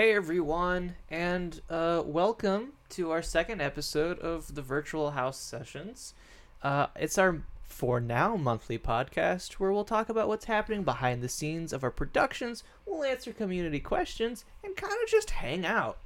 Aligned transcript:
Hey 0.00 0.14
everyone, 0.14 0.94
and 1.10 1.60
uh, 1.68 2.02
welcome 2.06 2.72
to 2.88 3.10
our 3.10 3.20
second 3.20 3.60
episode 3.60 4.18
of 4.20 4.54
the 4.54 4.62
Virtual 4.62 5.10
House 5.10 5.36
Sessions. 5.38 6.14
Uh, 6.62 6.86
it's 6.96 7.18
our 7.18 7.42
for 7.64 8.00
now 8.00 8.34
monthly 8.34 8.78
podcast 8.78 9.52
where 9.60 9.70
we'll 9.70 9.84
talk 9.84 10.08
about 10.08 10.26
what's 10.26 10.46
happening 10.46 10.84
behind 10.84 11.20
the 11.22 11.28
scenes 11.28 11.70
of 11.74 11.84
our 11.84 11.90
productions. 11.90 12.64
We'll 12.86 13.04
answer 13.04 13.34
community 13.34 13.78
questions 13.78 14.46
and 14.64 14.74
kind 14.74 14.96
of 15.02 15.06
just 15.10 15.32
hang 15.32 15.66
out. 15.66 15.98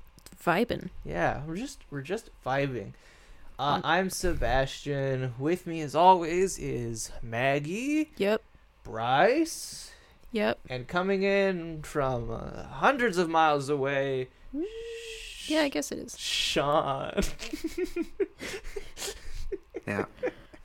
Vibing. 0.44 0.88
Yeah, 1.04 1.42
we're 1.46 1.54
just 1.54 1.78
we're 1.88 2.02
just 2.02 2.30
vibing. 2.44 2.94
Uh, 3.60 3.74
Um, 3.74 3.82
I'm 3.84 4.10
Sebastian. 4.10 5.34
With 5.38 5.68
me, 5.68 5.80
as 5.82 5.94
always, 5.94 6.58
is 6.58 7.12
Maggie, 7.22 8.10
Yep. 8.16 8.42
Bryce, 8.82 9.92
Yep. 10.34 10.58
and 10.68 10.88
coming 10.88 11.22
in 11.22 11.82
from 11.82 12.30
uh, 12.30 12.64
hundreds 12.64 13.18
of 13.18 13.28
miles 13.30 13.68
away, 13.68 14.28
Yeah, 15.46 15.60
I 15.62 15.68
guess 15.68 15.92
it 15.92 15.98
is. 16.00 16.18
Sean. 16.18 17.14
Yeah. 19.86 20.06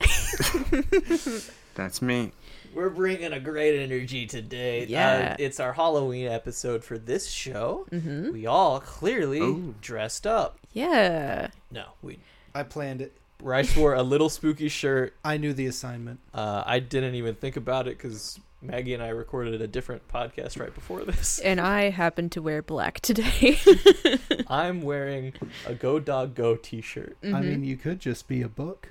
That's 1.74 2.00
me. 2.02 2.32
We're 2.74 2.88
bringing 2.90 3.32
a 3.32 3.40
great 3.40 3.78
energy 3.82 4.26
today. 4.26 4.84
Uh, 4.84 4.88
Yeah. 4.88 5.36
it's 5.38 5.60
our 5.60 5.72
Halloween 5.74 6.26
episode 6.28 6.84
for 6.84 6.96
this 6.98 7.28
show. 7.30 7.86
Mm-hmm. 7.90 8.32
We 8.32 8.46
all 8.46 8.80
clearly 8.80 9.40
Ooh. 9.40 9.74
dressed 9.80 10.26
up. 10.26 10.58
Yeah. 10.72 11.48
No, 11.70 11.84
we. 12.02 12.18
I 12.54 12.62
planned 12.62 13.02
it. 13.02 13.12
Bryce 13.38 13.76
wore 13.76 13.94
a 13.94 14.02
little 14.02 14.28
spooky 14.28 14.68
shirt. 14.68 15.14
I 15.24 15.36
knew 15.36 15.52
the 15.52 15.66
assignment. 15.66 16.20
Uh, 16.32 16.62
I 16.66 16.78
didn't 16.78 17.14
even 17.14 17.34
think 17.34 17.56
about 17.56 17.88
it 17.88 17.96
because 17.98 18.38
Maggie 18.62 18.92
and 18.94 19.02
I 19.02 19.08
recorded 19.08 19.62
a 19.62 19.66
different 19.66 20.06
podcast 20.08 20.60
right 20.60 20.74
before 20.74 21.02
this. 21.04 21.38
And 21.38 21.58
I 21.60 21.88
happen 21.90 22.28
to 22.30 22.42
wear 22.42 22.60
black 22.62 23.00
today. 23.00 23.58
I'm 24.48 24.82
wearing 24.82 25.32
a 25.66 25.74
Go 25.74 25.98
Dog 25.98 26.34
Go 26.34 26.56
T-shirt. 26.56 27.16
I 27.22 27.26
Mhm. 27.26 27.44
mean, 27.44 27.64
you 27.64 27.76
could 27.78 28.00
just 28.00 28.28
be 28.28 28.42
a 28.42 28.48
book. 28.48 28.90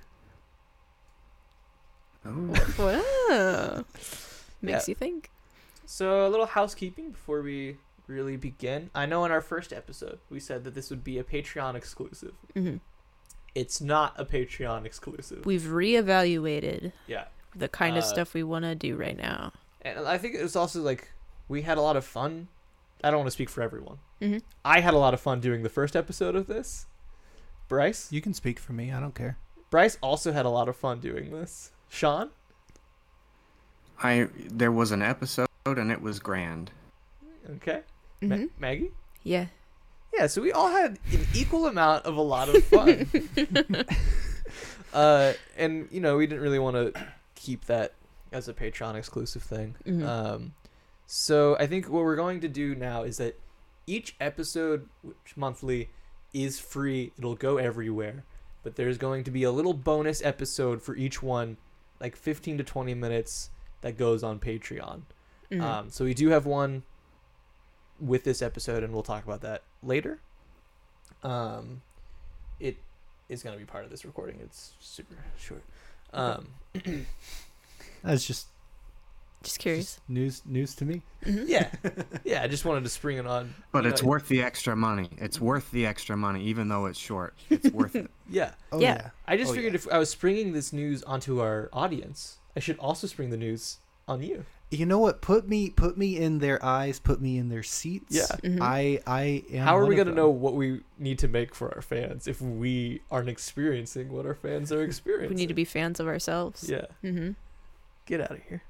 Oh. 2.25 2.53
Wow. 2.77 3.85
Makes 4.61 4.87
Yeah. 4.87 4.91
you 4.91 4.95
think. 4.95 5.29
So 5.85 6.27
a 6.27 6.29
little 6.29 6.45
housekeeping 6.47 7.11
before 7.11 7.41
we 7.41 7.77
really 8.07 8.37
begin. 8.37 8.89
I 8.93 9.05
know 9.05 9.23
in 9.25 9.31
our 9.31 9.41
first 9.41 9.71
episode 9.71 10.19
we 10.29 10.39
said 10.39 10.63
that 10.63 10.73
this 10.73 10.89
would 10.89 11.03
be 11.03 11.17
a 11.19 11.23
Patreon 11.23 11.75
exclusive. 11.75 12.33
hmm 12.53 12.77
It's 13.55 13.79
not 13.81 14.13
a 14.19 14.25
Patreon 14.25 14.85
exclusive. 14.85 15.45
We've 15.45 15.61
reevaluated 15.61 16.91
yeah. 17.07 17.25
The 17.55 17.67
kind 17.67 17.97
of 17.97 18.03
Uh, 18.03 18.07
stuff 18.07 18.33
we 18.33 18.43
want 18.43 18.63
to 18.65 18.75
do 18.75 18.95
right 18.95 19.17
now. 19.17 19.53
And 19.81 19.99
I 20.07 20.17
think 20.17 20.35
it 20.35 20.41
was 20.43 20.55
also 20.55 20.81
like 20.81 21.11
we 21.47 21.61
had 21.63 21.77
a 21.77 21.81
lot 21.81 21.95
of 21.95 22.05
fun. 22.05 22.47
I 23.03 23.09
don't 23.11 23.19
want 23.19 23.27
to 23.27 23.31
speak 23.31 23.49
for 23.49 23.61
everyone. 23.61 23.99
Mhm. 24.21 24.41
I 24.65 24.81
had 24.81 24.93
a 24.93 24.97
lot 24.97 25.13
of 25.13 25.21
fun 25.21 25.39
doing 25.39 25.63
the 25.63 25.69
first 25.69 25.95
episode 25.95 26.35
of 26.35 26.47
this. 26.47 26.85
Bryce, 27.69 28.11
You 28.11 28.21
can 28.21 28.33
speak 28.33 28.59
for 28.59 28.73
me. 28.73 28.91
I 28.91 28.99
don't 28.99 29.15
care. 29.15 29.37
Bryce 29.69 29.97
also 30.01 30.31
had 30.31 30.45
a 30.45 30.49
lot 30.49 30.67
of 30.67 30.75
fun 30.75 30.99
doing 30.99 31.31
this. 31.31 31.71
Sean, 31.89 32.31
I 34.01 34.27
there 34.33 34.71
was 34.71 34.91
an 34.91 35.01
episode 35.01 35.47
and 35.65 35.91
it 35.91 36.01
was 36.01 36.19
grand. 36.19 36.71
okay. 37.57 37.81
Ma- 38.21 38.35
hmm 38.37 38.45
Maggie, 38.59 38.91
Yeah. 39.23 39.45
yeah. 40.13 40.27
So 40.27 40.41
we 40.41 40.51
all 40.51 40.69
had 40.69 40.99
an 41.11 41.25
equal 41.33 41.67
amount 41.67 42.05
of 42.05 42.15
a 42.17 42.21
lot 42.21 42.49
of 42.49 42.63
fun. 42.65 43.09
uh, 44.93 45.33
and 45.57 45.87
you 45.91 46.01
know 46.01 46.17
we 46.17 46.27
didn't 46.27 46.41
really 46.43 46.59
want 46.59 46.75
to 46.75 47.05
keep 47.39 47.65
that 47.65 47.93
as 48.31 48.47
a 48.47 48.53
Patreon 48.53 48.95
exclusive 48.95 49.41
thing. 49.41 49.75
Mhm. 49.85 50.05
Um, 50.05 50.53
so 51.07 51.55
I 51.57 51.65
think 51.65 51.87
what 51.89 52.03
we're 52.03 52.15
going 52.15 52.41
to 52.41 52.47
do 52.47 52.75
now 52.75 53.03
is 53.03 53.17
that 53.17 53.39
each 53.87 54.15
episode, 54.19 54.87
which 55.01 55.35
monthly, 55.35 55.89
is 56.33 56.59
free. 56.59 57.11
It'll 57.17 57.35
go 57.35 57.57
everywhere, 57.57 58.23
but 58.61 58.75
there's 58.75 58.97
going 58.99 59.23
to 59.23 59.31
be 59.31 59.43
a 59.43 59.51
little 59.51 59.73
bonus 59.73 60.21
episode 60.23 60.83
for 60.83 60.95
each 60.95 61.23
one, 61.23 61.57
like 61.99 62.15
15 62.15 62.57
to 62.59 62.63
20 62.63 62.93
minutes, 62.93 63.49
that 63.81 63.97
goes 63.97 64.23
on 64.23 64.39
Patreon. 64.39 65.03
Mhm. 65.49 65.61
Um, 65.61 65.89
so 65.89 66.05
we 66.05 66.13
do 66.13 66.29
have 66.29 66.45
one 66.45 66.83
with 67.99 68.23
this 68.25 68.41
episode, 68.41 68.83
and 68.83 68.93
we'll 68.93 69.01
talk 69.03 69.23
about 69.23 69.41
that 69.41 69.63
later. 69.81 70.19
Um, 71.23 71.81
it 72.59 72.77
is 73.27 73.41
going 73.41 73.53
to 73.55 73.59
be 73.59 73.65
part 73.65 73.83
of 73.85 73.89
this 73.89 74.05
recording. 74.05 74.39
It's 74.41 74.73
super 74.79 75.15
short. 75.37 75.63
Um, 76.13 76.47
That's 78.03 78.25
just, 78.25 78.47
Just 79.43 79.59
curious. 79.59 79.85
just 79.95 80.09
news 80.09 80.41
news 80.45 80.75
to 80.75 80.85
me. 80.85 81.01
Mhm. 81.25 81.45
yeah, 81.47 81.69
yeah. 82.23 82.41
I 82.43 82.47
just 82.47 82.63
wanted 82.65 82.83
to 82.83 82.89
spring 82.89 83.17
it 83.17 83.25
on. 83.27 83.53
But 83.71 83.85
it's 83.85 84.01
know, 84.01 84.07
worth 84.09 84.27
the 84.29 84.41
extra 84.41 84.75
money. 84.75 85.09
It's 85.17 85.39
worth 85.41 85.69
the 85.71 85.85
extra 85.85 86.15
money, 86.15 86.43
even 86.45 86.69
though 86.69 86.85
it's 86.85 86.99
short. 86.99 87.33
It's 87.49 87.69
worth 87.73 87.95
it. 87.95 88.09
Yeah, 88.29 88.51
Oh 88.71 88.79
Yeah. 88.79 89.09
I 89.27 89.35
just 89.37 89.51
Oh, 89.51 89.55
figured 89.55 89.73
yeah. 89.73 89.77
if 89.79 89.87
I 89.91 89.97
was 89.97 90.09
springing 90.09 90.53
this 90.53 90.71
news 90.71 91.03
onto 91.03 91.41
our 91.41 91.69
audience, 91.73 92.37
I 92.55 92.59
should 92.61 92.77
also 92.79 93.05
spring 93.07 93.29
the 93.31 93.37
news 93.37 93.77
on 94.07 94.23
you. 94.23 94.45
You 94.71 94.85
know 94.85 94.99
what? 94.99 95.21
Put 95.21 95.47
me 95.47 95.71
put 95.71 95.97
me 95.97 96.17
in 96.17 96.39
their 96.39 96.63
eyes. 96.63 96.99
Put 96.99 97.19
me 97.19 97.37
in 97.39 97.49
their 97.49 97.63
seats. 97.63 98.15
Yeah. 98.15 98.27
Mhm. 98.43 98.59
I 98.61 98.99
I 99.07 99.43
am. 99.51 99.65
How 99.65 99.77
are 99.77 99.85
we 99.85 99.95
going 99.95 100.05
to 100.05 100.11
them. 100.11 100.17
know 100.17 100.29
what 100.29 100.53
we 100.53 100.81
need 100.99 101.17
to 101.19 101.27
make 101.27 101.55
for 101.55 101.73
our 101.73 101.81
fans 101.81 102.27
if 102.27 102.39
we 102.39 103.01
aren't 103.09 103.29
experiencing 103.29 104.11
what 104.11 104.25
our 104.27 104.35
fans 104.35 104.71
are 104.71 104.83
experiencing? 104.83 105.29
we 105.29 105.35
need 105.41 105.47
to 105.47 105.55
be 105.55 105.65
fans 105.65 105.99
of 105.99 106.07
ourselves. 106.07 106.69
Yeah, 106.69 106.85
mm-hmm. 107.03 107.31
get 108.05 108.21
out 108.21 108.31
of 108.31 108.43
here. 108.47 108.61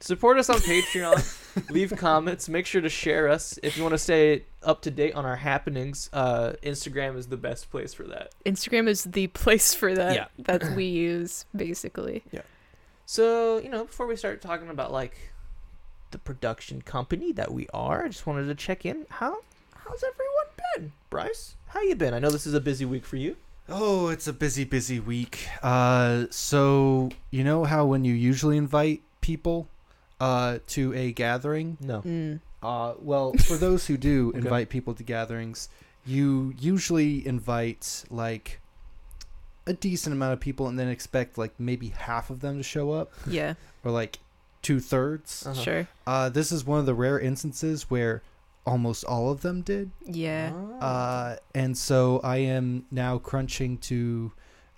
Support 0.00 0.38
us 0.38 0.50
on 0.50 0.56
Patreon. 0.56 1.70
leave 1.70 1.92
comments. 1.96 2.48
Make 2.48 2.66
sure 2.66 2.80
to 2.80 2.88
share 2.88 3.28
us 3.28 3.56
if 3.62 3.76
you 3.76 3.84
want 3.84 3.92
to 3.92 3.98
stay 3.98 4.44
up 4.62 4.82
to 4.82 4.90
date 4.90 5.14
on 5.14 5.24
our 5.24 5.36
happenings. 5.36 6.10
Uh, 6.12 6.54
Instagram 6.62 7.16
is 7.16 7.28
the 7.28 7.36
best 7.36 7.70
place 7.70 7.94
for 7.94 8.02
that. 8.08 8.32
Instagram 8.44 8.88
is 8.88 9.04
the 9.04 9.28
place 9.28 9.74
for 9.74 9.94
that 9.94 10.14
Yeah. 10.16 10.26
that 10.38 10.74
we 10.74 10.86
use, 10.86 11.44
basically. 11.54 12.24
So, 13.06 13.58
you 13.58 13.68
know, 13.68 13.84
before 13.84 14.06
we 14.06 14.16
start 14.16 14.40
talking 14.40 14.68
about 14.68 14.92
like 14.92 15.16
the 16.10 16.18
production 16.18 16.82
company 16.82 17.32
that 17.32 17.52
we 17.52 17.66
are, 17.74 18.04
I 18.04 18.08
just 18.08 18.26
wanted 18.26 18.46
to 18.46 18.54
check 18.54 18.84
in. 18.86 19.06
How 19.10 19.38
how's 19.74 20.02
everyone 20.02 20.46
been? 20.76 20.92
Bryce, 21.10 21.54
how 21.68 21.80
you 21.82 21.94
been? 21.94 22.14
I 22.14 22.18
know 22.18 22.30
this 22.30 22.46
is 22.46 22.54
a 22.54 22.60
busy 22.60 22.84
week 22.84 23.04
for 23.04 23.16
you. 23.16 23.36
Oh, 23.68 24.08
it's 24.08 24.26
a 24.26 24.32
busy 24.32 24.64
busy 24.64 25.00
week. 25.00 25.46
Uh, 25.62 26.26
so 26.30 27.10
you 27.30 27.44
know 27.44 27.64
how 27.64 27.84
when 27.86 28.04
you 28.04 28.14
usually 28.14 28.56
invite 28.56 29.02
people, 29.20 29.68
uh, 30.20 30.58
to 30.68 30.94
a 30.94 31.12
gathering, 31.12 31.76
No. 31.80 32.02
Mm. 32.02 32.40
Uh, 32.62 32.94
well, 33.00 33.32
for 33.44 33.56
those 33.56 33.86
who 33.88 33.96
do 33.96 34.28
Okay. 34.36 34.38
invite 34.38 34.68
people 34.68 34.94
to 34.94 35.02
gatherings, 35.02 35.68
you 36.06 36.54
usually 36.60 37.26
invite 37.26 38.04
like 38.08 38.60
a 39.66 39.72
decent 39.72 40.12
amount 40.12 40.32
of 40.32 40.40
people 40.40 40.66
and 40.68 40.78
then 40.78 40.88
expect 40.88 41.38
like 41.38 41.52
maybe 41.58 41.88
half 41.88 42.30
of 42.30 42.40
them 42.40 42.56
to 42.58 42.62
show 42.62 42.90
up 42.92 43.12
Yeah. 43.26 43.54
or 43.84 43.90
like 43.92 44.18
two 44.62 44.80
thirds. 44.80 45.46
Uh-huh. 45.46 45.60
Sure. 45.60 45.88
Uh, 46.06 46.28
this 46.28 46.50
is 46.52 46.64
one 46.64 46.78
of 46.80 46.86
the 46.86 46.94
rare 46.94 47.18
instances 47.20 47.90
where 47.90 48.22
almost 48.66 49.04
all 49.04 49.30
of 49.30 49.42
them 49.42 49.62
did. 49.62 49.90
Yeah. 50.04 50.52
Ah. 50.80 50.84
Uh, 50.84 51.36
and 51.54 51.76
so 51.78 52.20
I 52.24 52.38
am 52.38 52.86
now 52.90 53.18
crunching 53.18 53.78
to 53.78 54.32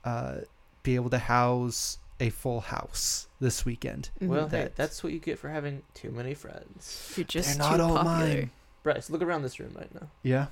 uh, 0.04 0.36
be 0.82 0.94
able 0.96 1.10
to 1.10 1.18
house 1.18 1.98
a 2.20 2.30
full 2.30 2.60
house 2.60 3.26
this 3.40 3.64
weekend. 3.64 4.08
Mhm. 4.22 4.28
well, 4.28 4.48
hey, 4.48 4.68
that's 4.76 5.02
what 5.02 5.12
you 5.12 5.18
get 5.18 5.38
for 5.38 5.48
having 5.48 5.82
too 5.94 6.10
many 6.10 6.32
friends. 6.34 7.12
You're 7.16 7.24
just 7.24 7.58
They're 7.58 7.68
not 7.70 7.76
too 7.76 7.82
all 7.82 7.96
popular. 7.96 8.18
mine. 8.28 8.50
Bryce, 8.82 9.10
look 9.10 9.20
around 9.22 9.42
this 9.42 9.58
room 9.58 9.72
right 9.76 9.92
now. 9.94 10.08
Yeah. 10.22 10.46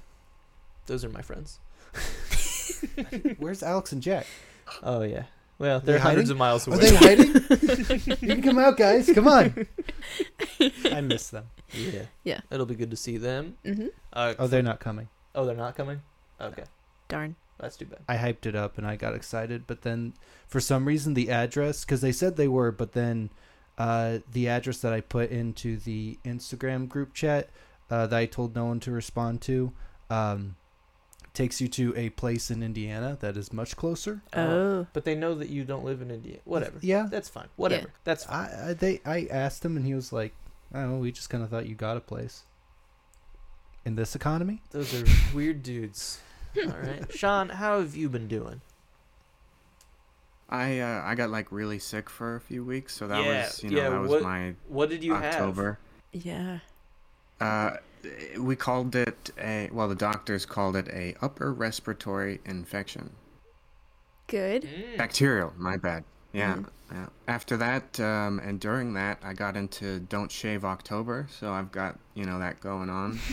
Those 0.86 1.04
are 1.04 1.08
my 1.10 1.22
friends. 1.22 1.58
Where's 3.38 3.62
Alex 3.62 3.92
and 3.92 4.02
Jack? 4.02 4.26
Oh 4.82 5.02
yeah. 5.02 5.24
Well, 5.58 5.80
they're 5.80 5.96
they 5.96 6.00
hundreds 6.02 6.30
hiding? 6.30 6.32
of 6.32 6.38
miles 6.38 6.66
away. 6.66 6.76
Are 6.76 6.80
they 6.80 6.96
hiding? 6.96 8.18
you 8.20 8.28
can 8.34 8.42
come 8.42 8.58
out, 8.58 8.76
guys. 8.76 9.10
Come 9.14 9.28
on. 9.28 9.66
I 10.90 11.00
miss 11.00 11.28
them. 11.30 11.46
yeah. 11.72 12.02
Yeah. 12.24 12.40
It'll 12.50 12.66
be 12.66 12.74
good 12.74 12.90
to 12.90 12.96
see 12.96 13.16
them. 13.16 13.56
Mm-hmm. 13.64 13.86
Uh, 14.12 14.34
Oh, 14.38 14.46
they're 14.46 14.62
not 14.62 14.80
coming. 14.80 15.08
oh, 15.34 15.44
they're 15.44 15.56
not 15.56 15.76
coming. 15.76 16.02
Okay, 16.40 16.64
Darn. 17.08 17.36
that's 17.60 17.76
too 17.76 17.84
bad. 17.86 18.00
I 18.08 18.16
hyped 18.16 18.46
it 18.46 18.56
up 18.56 18.76
and 18.76 18.86
I 18.86 18.96
got 18.96 19.14
excited, 19.14 19.64
but 19.68 19.82
then 19.82 20.14
for 20.48 20.58
some 20.58 20.84
reason 20.86 21.14
the 21.14 21.30
address, 21.30 21.84
because 21.84 22.00
they 22.00 22.10
said 22.12 22.36
they 22.36 22.48
were, 22.48 22.72
but 22.72 22.92
then 22.92 23.30
uh, 23.78 24.18
the 24.32 24.48
address 24.48 24.78
that 24.78 24.92
I 24.92 25.00
put 25.00 25.30
into 25.30 25.76
the 25.76 26.18
Instagram 26.24 26.88
group 26.88 27.14
chat 27.14 27.50
uh, 27.90 28.08
that 28.08 28.18
I 28.18 28.26
told 28.26 28.56
no 28.56 28.64
one 28.64 28.80
to 28.80 28.90
respond 28.90 29.40
to 29.42 29.72
um, 30.10 30.56
takes 31.34 31.60
you 31.60 31.68
to 31.68 31.94
a 31.96 32.10
place 32.10 32.50
in 32.50 32.62
Indiana 32.62 33.16
that 33.20 33.36
is 33.36 33.52
much 33.52 33.76
closer. 33.76 34.22
Oh. 34.34 34.86
But 34.92 35.04
they 35.04 35.14
know 35.14 35.34
that 35.34 35.48
you 35.48 35.64
don't 35.64 35.84
live 35.84 36.02
in 36.02 36.10
Indiana. 36.10 36.40
Whatever. 36.44 36.78
Yeah. 36.82 37.06
That's 37.10 37.28
fine. 37.28 37.48
Whatever. 37.56 37.92
That's 38.04 38.24
fine. 38.24 38.50
I, 38.50 38.70
I 38.70 38.72
they 38.74 39.00
I 39.04 39.26
asked 39.30 39.64
him 39.64 39.76
and 39.76 39.86
he 39.86 39.94
was 39.94 40.12
like, 40.12 40.34
"I 40.74 40.80
don't 40.80 40.92
know. 40.92 40.98
We 40.98 41.10
just 41.12 41.30
kind 41.30 41.42
of 41.42 41.50
thought 41.50 41.66
you 41.66 41.74
got 41.74 41.96
a 41.96 42.00
place." 42.00 42.42
In 43.84 43.96
this 43.96 44.14
economy, 44.14 44.62
Those 44.70 44.94
are 44.94 45.04
weird 45.34 45.62
dudes. 45.64 46.20
All 46.56 46.68
right, 46.68 47.04
Sean, 47.16 47.48
how 47.48 47.80
have 47.80 47.96
you 47.96 48.08
been 48.08 48.28
doing? 48.28 48.60
I 50.48 50.80
uh, 50.80 51.02
I 51.04 51.14
got 51.14 51.30
like 51.30 51.50
really 51.50 51.78
sick 51.78 52.10
for 52.10 52.36
a 52.36 52.40
few 52.40 52.62
weeks, 52.64 52.94
so 52.94 53.08
that 53.08 53.24
Yeah, 53.24 53.44
was 53.46 53.62
you 53.64 53.70
know 53.70 53.76
yeah, 53.78 53.88
that 53.90 54.00
was 54.00 54.10
what- 54.10 54.22
my 54.22 54.54
What 54.68 54.90
did 54.90 55.02
you 55.02 55.14
October. 55.14 55.78
Yeah. 56.12 56.58
Uh, 57.40 57.76
we 58.38 58.56
called 58.56 58.94
it 58.96 59.30
a 59.38 59.68
well, 59.72 59.88
the 59.88 59.94
doctors 59.94 60.44
called 60.46 60.76
it 60.76 60.88
a 60.88 61.14
upper 61.22 61.52
respiratory 61.52 62.40
infection. 62.44 63.10
Good. 64.26 64.62
Mm. 64.62 64.96
Bacterial, 64.98 65.52
my 65.56 65.76
bad. 65.76 66.04
Yeah. 66.32 66.54
Mhm. 66.56 66.66
yeah. 66.92 67.06
After 67.28 67.56
that, 67.58 68.00
um, 68.00 68.38
and 68.38 68.58
during 68.58 68.94
that, 68.94 69.18
I 69.22 69.34
got 69.34 69.56
into 69.56 70.00
Don't 70.00 70.30
Shave 70.32 70.64
October, 70.64 71.26
so 71.30 71.52
I've 71.52 71.70
got 71.72 71.98
you 72.14 72.24
know 72.24 72.38
that 72.38 72.60
going 72.60 72.90
on. 72.90 73.18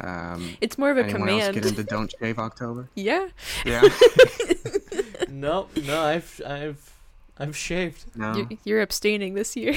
Um, 0.00 0.56
It's 0.60 0.76
more 0.76 0.90
of 0.90 0.98
a 0.98 1.04
anyone 1.04 1.28
else 1.30 1.54
get 1.54 1.64
into 1.64 1.84
Don't 1.84 2.12
Shave 2.20 2.38
October? 2.38 2.90
yeah. 2.94 3.28
Yeah. 3.64 3.82
No, 5.28 5.68
no, 5.82 6.00
I've 6.00 6.40
I've 6.46 6.92
I've 7.38 7.56
shaved. 7.56 8.04
No. 8.14 8.34
You're, 8.36 8.48
you're 8.64 8.82
abstaining 8.82 9.34
this 9.34 9.56
year. 9.56 9.76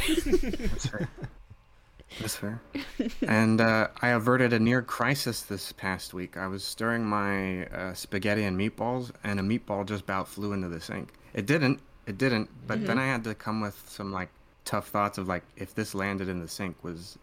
That's 2.19 2.35
fair. 2.35 2.61
And 3.27 3.59
uh, 3.61 3.89
I 4.01 4.09
averted 4.09 4.53
a 4.53 4.59
near 4.59 4.81
crisis 4.81 5.41
this 5.43 5.71
past 5.71 6.13
week. 6.13 6.37
I 6.37 6.47
was 6.47 6.63
stirring 6.63 7.05
my 7.05 7.65
uh, 7.67 7.93
spaghetti 7.93 8.43
and 8.43 8.57
meatballs, 8.59 9.11
and 9.23 9.39
a 9.39 9.43
meatball 9.43 9.85
just 9.85 10.03
about 10.03 10.27
flew 10.27 10.53
into 10.53 10.69
the 10.69 10.79
sink. 10.81 11.13
It 11.33 11.45
didn't. 11.45 11.79
It 12.05 12.17
didn't. 12.17 12.49
But 12.67 12.85
then 12.87 12.97
Mhm. 12.97 13.01
I 13.01 13.05
had 13.07 13.23
to 13.25 13.35
come 13.35 13.61
with 13.61 13.83
some 13.89 14.11
like 14.11 14.29
tough 14.65 14.87
thoughts 14.89 15.17
of 15.17 15.27
like, 15.27 15.43
if 15.57 15.75
this 15.75 15.93
landed 15.93 16.27
in 16.29 16.39
the 16.39 16.47
sink, 16.47 16.83
was 16.83 17.17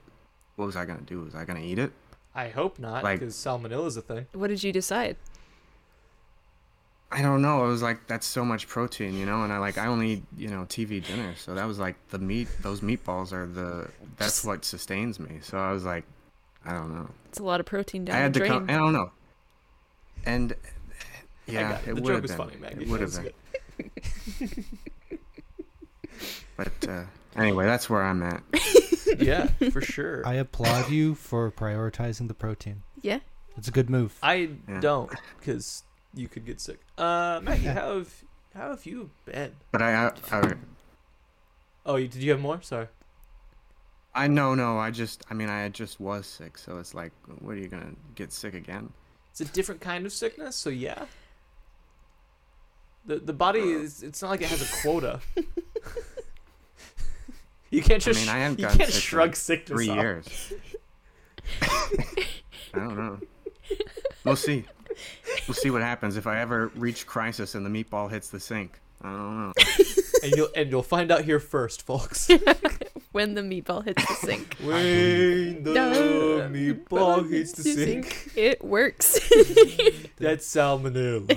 what 0.57 0.67
was 0.67 0.77
I 0.77 0.85
gonna 0.85 1.01
do? 1.01 1.21
Was 1.23 1.35
I 1.35 1.45
gonna 1.45 1.61
eat 1.61 1.79
it? 1.79 1.93
I 2.35 2.49
hope 2.49 2.79
not, 2.79 3.03
Like- 3.05 3.21
because 3.21 3.35
salmonella's 3.35 3.97
a 3.97 4.03
thing. 4.03 4.27
what 4.33 4.49
did 4.49 4.63
you 4.63 4.73
decide? 4.73 5.17
I 7.13 7.23
don't 7.23 7.43
know. 7.43 7.65
It 7.65 7.69
was 7.69 7.83
like 7.83 8.07
that's 8.09 8.27
so 8.27 8.45
much 8.45 8.67
protein, 8.67 9.15
you 9.15 9.25
know, 9.27 9.45
and 9.45 9.53
I 9.53 9.59
like 9.59 9.79
I 9.79 9.87
only 9.87 10.13
eat, 10.15 10.23
you 10.37 10.49
know 10.49 10.63
TV 10.65 11.05
dinner, 11.05 11.35
so 11.37 11.55
that 11.55 11.65
was 11.65 11.79
like 11.79 11.95
the 12.09 12.19
meat. 12.19 12.49
Those 12.63 12.81
meatballs 12.81 13.33
are 13.33 13.47
the 13.47 13.89
that's 14.17 14.45
what 14.45 14.65
sustains 14.65 15.21
me. 15.21 15.39
So 15.43 15.59
I 15.59 15.71
was 15.73 15.85
like, 15.85 16.05
I 16.65 16.73
don't 16.73 16.93
know. 16.95 17.09
It's 17.29 17.39
a 17.39 17.45
lot 17.45 17.61
of 17.61 17.67
protein 17.67 18.05
down 18.05 18.17
I 18.17 18.21
had 18.21 18.35
the 18.35 18.41
to 18.41 18.47
come. 18.47 18.69
I 18.69 18.75
don't 18.75 18.93
know. 18.93 19.11
And 20.27 20.53
I 21.49 21.53
yeah, 21.53 21.71
got 21.73 21.83
it. 21.83 21.89
it 21.91 21.95
the 21.97 22.03
would 22.03 22.05
joke 22.07 22.15
have 22.15 22.23
was 22.23 22.31
been. 22.33 22.39
funny, 22.39 22.57
Maggie. 22.61 22.83
It 22.83 22.89
would 22.89 23.01
have 23.01 23.13
been. 23.13 23.33
good. 24.41 24.65
But 26.57 26.89
uh, 26.89 27.03
anyway, 27.37 27.67
that's 27.67 27.91
where 27.91 28.03
I'm 28.03 28.23
at. 28.23 28.43
Yeah, 29.19 29.47
for 29.71 29.81
sure. 29.83 30.27
I 30.27 30.35
applaud 30.35 30.91
you 30.91 31.15
for 31.15 31.49
prioritizing 31.53 32.27
the 32.27 32.35
protein. 32.35 32.83
yeah. 33.01 33.21
It's 33.57 33.69
a 33.69 33.71
good 33.71 33.89
move. 33.89 34.19
I 34.23 34.51
Yeah. 34.69 34.81
don't, 34.81 35.13
because 35.39 35.85
you 36.15 36.29
could 36.29 36.45
get 36.45 36.61
sick. 36.61 36.81
Uh, 36.97 37.41
Maggie, 37.43 37.67
how 37.67 37.97
have 37.99 38.25
how 38.55 38.71
have 38.71 38.87
you 38.87 39.11
been? 39.25 39.53
But 39.73 39.83
I, 39.83 40.07
I, 40.07 40.13
I, 40.31 40.55
Oh, 41.87 41.97
you, 41.97 42.09
did 42.09 42.23
you 42.23 42.31
have 42.31 42.41
more? 42.41 42.63
Sorry. 42.63 42.89
I 44.15 44.29
know, 44.29 44.55
no. 44.55 44.79
I 44.79 44.91
just, 44.91 45.25
I 45.29 45.35
mean, 45.35 45.51
I 45.51 45.69
just 45.69 46.01
was 46.01 46.27
sick, 46.27 46.57
so 46.57 46.79
it's 46.79 46.95
like, 46.95 47.13
what 47.41 47.57
are 47.57 47.59
you 47.59 47.69
gonna 47.69 47.95
get 48.15 48.33
sick 48.33 48.55
again? 48.55 48.93
It's 49.31 49.41
a 49.41 49.45
different 49.45 49.81
kind 49.81 50.07
of 50.07 50.13
sickness, 50.13 50.55
so 50.57 50.71
yeah. 50.71 51.07
The 53.07 53.19
the 53.19 53.33
body 53.35 53.61
is 53.61 54.03
it's 54.03 54.23
not 54.23 54.31
like 54.31 54.41
it 54.41 54.49
has 54.49 54.63
a 54.63 54.81
quota. 54.83 55.21
you 57.71 57.83
can't 57.83 58.03
I 58.03 58.13
just 58.13 58.21
mean, 58.21 58.29
I 58.35 58.39
haven't 58.39 58.61
you 58.61 58.67
can't 58.67 58.91
sick 58.91 59.03
shrug 59.03 59.29
like, 59.31 59.37
sickness 59.37 59.77
Three 59.77 59.91
off. 59.91 59.97
years. 59.97 60.53
I 61.63 62.79
don't 62.79 62.97
know. 62.97 63.19
We'll 64.25 64.37
see. 64.37 64.65
We'll 65.49 65.55
see 65.55 65.71
what 65.71 65.83
happens 65.83 66.17
if 66.17 66.27
I 66.27 66.41
ever 66.41 66.69
reach 66.75 67.07
crisis 67.07 67.55
and 67.55 67.65
the 67.67 67.71
meatball 67.85 68.11
hits 68.11 68.29
the 68.31 68.41
sink. 68.41 68.81
I 69.03 69.11
don't 69.11 69.39
know. 69.49 69.53
and 70.23 70.33
you'll 70.35 70.49
and 70.57 70.71
you'll 70.71 70.83
find 70.83 71.11
out 71.13 71.25
here 71.25 71.41
first, 71.41 71.83
folks. 71.87 72.29
When 73.13 73.35
the 73.35 73.43
meatball 73.43 73.85
hits 73.85 74.05
the 74.09 74.15
sink. 74.27 74.57
when 74.61 75.63
the 75.63 75.73
No. 75.73 76.49
meatball 76.51 77.31
hits 77.31 77.53
the 77.53 77.63
sink, 77.63 78.33
It 78.35 78.65
works. 78.65 79.13
that's 80.19 80.45
salmonella. 80.53 81.31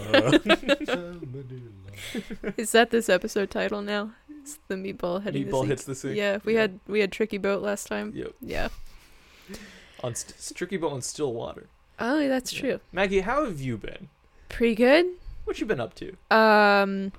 Is 2.57 2.71
that 2.71 2.89
this 2.89 3.09
episode 3.09 3.51
title 3.51 3.83
now? 3.83 4.11
It's 4.41 4.57
the 4.67 4.73
meatball 4.75 5.21
hitting 5.21 5.45
the 5.45 5.51
meatball 5.51 5.59
sink. 5.61 5.69
hits 5.69 5.83
the 5.83 5.93
sink. 5.95 6.17
Yeah, 6.17 6.39
we 6.45 6.55
had 6.55 6.79
we 6.87 6.99
had 7.01 7.11
tricky 7.11 7.37
boat 7.37 7.61
last 7.61 7.85
time. 7.87 8.11
Yep. 8.15 8.31
Yeah. 8.41 8.69
On 10.03 10.15
st- 10.15 10.55
tricky 10.57 10.77
boat 10.77 10.93
on 10.93 11.01
still 11.03 11.31
water. 11.33 11.67
Oh, 11.99 12.27
that's 12.27 12.53
Yeah. 12.53 12.59
true. 12.59 12.79
Maggie, 12.91 13.21
how 13.21 13.45
have 13.45 13.59
you 13.61 13.77
been? 13.77 14.09
Pretty 14.49 14.75
good. 14.75 15.05
What 15.45 15.59
you 15.59 15.65
been 15.65 15.79
up 15.79 15.93
to? 15.95 16.15
Um, 16.35 17.11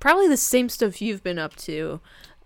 probably 0.00 0.28
the 0.28 0.36
same 0.36 0.68
stuff 0.68 1.00
you've 1.00 1.22
been 1.22 1.38
up 1.38 1.56
to. 1.56 2.00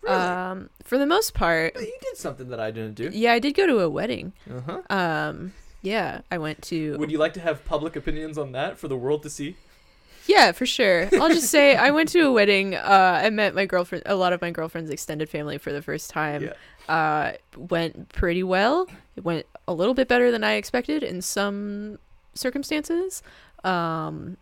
Um, 0.06 0.70
for 0.82 0.96
the 0.96 1.06
most 1.06 1.34
part. 1.34 1.74
you 1.74 1.96
did 2.00 2.16
something 2.16 2.48
that 2.48 2.60
I 2.60 2.70
didn't 2.70 2.94
do. 2.94 3.10
Yeah, 3.12 3.32
I 3.34 3.38
did 3.38 3.54
go 3.54 3.66
to 3.66 3.80
a 3.80 3.88
wedding. 3.90 4.32
Uh 4.50 4.60
huh. 4.88 4.94
Um, 4.96 5.52
yeah, 5.82 6.22
I 6.30 6.38
went 6.38 6.62
to. 6.62 6.96
Would 6.98 7.10
you 7.10 7.18
like 7.18 7.34
to 7.34 7.40
have 7.40 7.64
public 7.66 7.96
opinions 7.96 8.38
on 8.38 8.52
that 8.52 8.78
for 8.78 8.88
the 8.88 8.96
world 8.96 9.22
to 9.24 9.30
see? 9.30 9.56
Yeah, 10.26 10.52
for 10.52 10.64
sure. 10.64 11.08
I'll 11.20 11.28
just 11.28 11.48
say 11.50 11.74
I 11.76 11.90
went 11.90 12.08
to 12.10 12.20
a 12.20 12.32
wedding. 12.32 12.74
Uh, 12.74 13.20
I 13.24 13.30
met 13.30 13.54
my 13.54 13.66
girlfriend, 13.66 14.04
a 14.06 14.14
lot 14.14 14.32
of 14.32 14.40
my 14.40 14.50
girlfriend's 14.50 14.90
extended 14.90 15.28
family 15.28 15.58
for 15.58 15.72
the 15.72 15.82
first 15.82 16.08
time. 16.10 16.44
Yeah. 16.44 16.52
Uh, 16.94 17.32
went 17.56 18.08
pretty 18.10 18.42
well. 18.42 18.86
It 19.16 19.24
went 19.24 19.46
a 19.70 19.74
little 19.74 19.94
bit 19.94 20.08
better 20.08 20.30
than 20.30 20.42
I 20.44 20.54
expected 20.54 21.02
in 21.02 21.22
some 21.22 21.98
circumstances. 22.34 23.22
Um, 23.64 24.36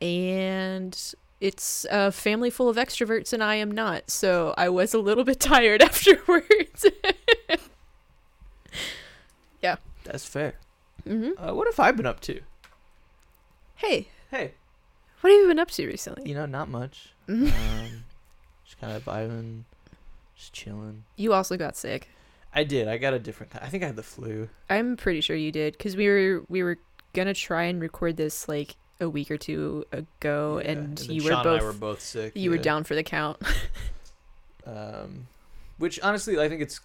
and 0.00 0.96
it's 1.40 1.84
a 1.90 2.12
family 2.12 2.50
full 2.50 2.68
of 2.68 2.76
extroverts, 2.76 3.32
and 3.32 3.42
I 3.42 3.56
am 3.56 3.70
not. 3.70 4.10
So 4.10 4.54
I 4.56 4.68
was 4.68 4.94
a 4.94 4.98
little 4.98 5.24
bit 5.24 5.40
tired 5.54 5.82
afterwards. 5.90 6.86
Yeah. 9.60 9.76
That's 10.04 10.24
fair. 10.24 10.54
hmm 11.04 11.30
Uh, 11.36 11.52
what 11.52 11.66
have 11.66 11.80
I 11.80 11.90
been 11.90 12.06
up 12.06 12.20
to? 12.20 12.40
Hey, 13.76 14.08
Hey, 14.30 14.52
what 15.20 15.30
have 15.32 15.40
you 15.40 15.48
been 15.48 15.58
up 15.58 15.70
to 15.72 15.86
recently? 15.86 16.28
you 16.28 16.34
know, 16.34 16.46
not 16.46 16.68
much. 16.68 17.10
Mm-hmm. 17.28 17.46
Um, 17.46 18.04
just 18.64 18.78
kind 18.80 18.92
of 18.94 19.04
vibing, 19.04 19.62
just 20.36 20.52
chilling. 20.52 21.04
You 21.16 21.32
also 21.32 21.56
got 21.56 21.76
sick. 21.76 22.08
I 22.58 22.64
did. 22.64 22.88
I 22.88 22.98
got 22.98 23.14
a 23.14 23.20
different. 23.20 23.52
I 23.62 23.68
think 23.68 23.84
I 23.84 23.86
had 23.86 23.94
the 23.94 24.02
flu. 24.02 24.48
I'm 24.68 24.96
pretty 24.96 25.20
sure 25.20 25.36
you 25.36 25.52
did 25.52 25.74
because 25.78 25.96
we 25.96 26.08
were 26.08 26.42
we 26.48 26.64
were 26.64 26.78
gonna 27.14 27.32
try 27.34 27.62
and 27.64 27.80
record 27.80 28.16
this 28.16 28.48
like 28.48 28.74
a 29.00 29.08
week 29.08 29.30
or 29.30 29.36
two 29.38 29.84
ago, 29.92 30.60
Yeah, 30.62 30.72
and, 30.72 30.98
then 30.98 31.10
you 31.12 31.20
Sean 31.20 31.30
were 31.30 31.42
both 31.44 31.46
And 31.54 31.60
I 31.62 31.64
were 31.64 31.72
both 31.72 32.00
sick. 32.00 32.32
you 32.34 32.50
were 32.50 32.58
down 32.58 32.82
for 32.82 32.94
the 32.96 33.04
count. 33.04 33.40
Um, 34.66 35.28
which 35.78 35.98
honestly, 36.02 36.38
I 36.38 36.48
think 36.48 36.60
it's 36.60 36.80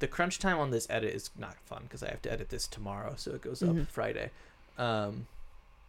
the 0.00 0.08
crunch 0.08 0.38
time 0.40 0.58
on 0.58 0.70
this 0.70 0.86
edit 0.90 1.14
is 1.14 1.30
not 1.38 1.54
fun 1.66 1.82
because 1.84 2.02
I 2.02 2.08
have 2.08 2.22
to 2.22 2.32
edit 2.32 2.48
this 2.48 2.66
tomorrow, 2.66 3.14
so 3.16 3.32
it 3.32 3.42
goes 3.42 3.60
Mhm. 3.60 3.82
up 3.82 3.88
Friday. 3.88 4.30
Um, 4.78 5.26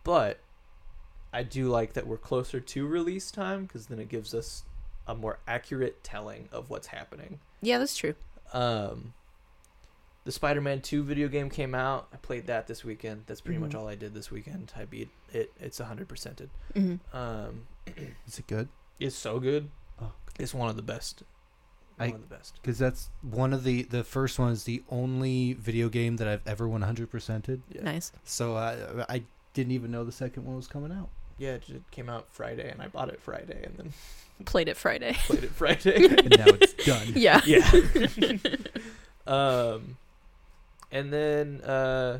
but 0.04 0.38
I 1.34 1.42
do 1.44 1.68
like 1.70 1.94
that 1.94 2.06
we're 2.06 2.18
closer 2.18 2.60
to 2.60 2.86
release 2.86 3.32
time 3.32 3.64
because 3.66 3.88
then 3.88 3.98
it 3.98 4.10
gives 4.10 4.36
us 4.36 4.64
a 5.08 5.16
more 5.16 5.40
accurate 5.48 6.04
telling 6.04 6.48
of 6.52 6.70
what's 6.70 6.88
happening. 6.88 7.40
yeah, 7.62 7.78
that's 7.80 7.96
true. 7.98 8.14
Um, 8.54 9.14
the 10.24 10.32
Spider-Man 10.32 10.82
2 10.82 11.04
video 11.04 11.28
game 11.28 11.50
came 11.50 11.74
out. 11.74 12.08
I 12.14 12.18
played 12.18 12.46
that 12.48 12.68
this 12.68 12.84
weekend. 12.84 13.24
That's 13.26 13.42
pretty 13.42 13.60
much 13.60 13.72
Mhm. 13.72 13.80
all 13.80 13.88
I 13.88 13.96
did 13.96 14.14
this 14.14 14.30
weekend. 14.30 14.72
I 14.76 14.86
beat 14.86 15.10
it. 15.34 15.52
It's 15.60 15.80
100%ed. 15.80 16.50
hmm 16.76 16.96
Um, 17.16 17.68
Is 18.28 18.38
it 18.40 18.48
good? 18.48 18.70
it's 19.00 19.16
so 19.16 19.40
good. 19.40 19.70
Oh. 20.00 20.12
It's 20.40 20.54
one 20.54 20.70
of 20.70 20.76
the 20.76 20.84
best. 20.84 21.24
One 21.98 22.10
I- 22.10 22.14
of 22.14 22.22
the 22.22 22.28
best. 22.36 22.56
Because 22.62 22.78
that's 22.78 23.10
one 23.22 23.52
of 23.54 23.64
the 23.64 23.84
the 23.84 24.04
first 24.04 24.38
one 24.40 24.52
is 24.52 24.64
the 24.66 24.84
only 24.90 25.54
video 25.54 25.90
game 25.90 26.18
that 26.18 26.28
I've 26.28 26.46
ever 26.48 26.68
100%ed. 26.68 27.62
Yeah. 27.70 27.82
Nice. 27.82 28.12
So 28.24 28.56
I 28.56 29.06
I 29.10 29.24
didn't 29.54 29.72
even 29.74 29.90
know 29.92 30.04
the 30.04 30.12
second 30.12 30.46
one 30.46 30.56
was 30.56 30.68
coming 30.68 30.92
out. 30.92 31.10
Yeah, 31.42 31.54
it 31.54 31.64
just 31.64 31.90
came 31.90 32.08
out 32.08 32.28
Friday, 32.30 32.70
and 32.70 32.80
I 32.84 32.88
bought 32.88 33.10
it 33.10 33.20
Friday, 33.20 33.64
and 33.64 33.76
then 33.76 33.94
Played 34.46 34.68
it 34.70 34.78
Friday. 34.78 35.14
played 35.26 35.44
it 35.44 35.50
Friday. 35.52 36.06
And 36.18 36.30
now 36.38 36.46
it's 36.48 36.74
done. 36.86 37.08
yeah. 37.16 37.42
yeah. 37.46 37.68
um, 39.28 39.98
and 40.92 41.12
then 41.12 41.62
uh, 41.62 42.20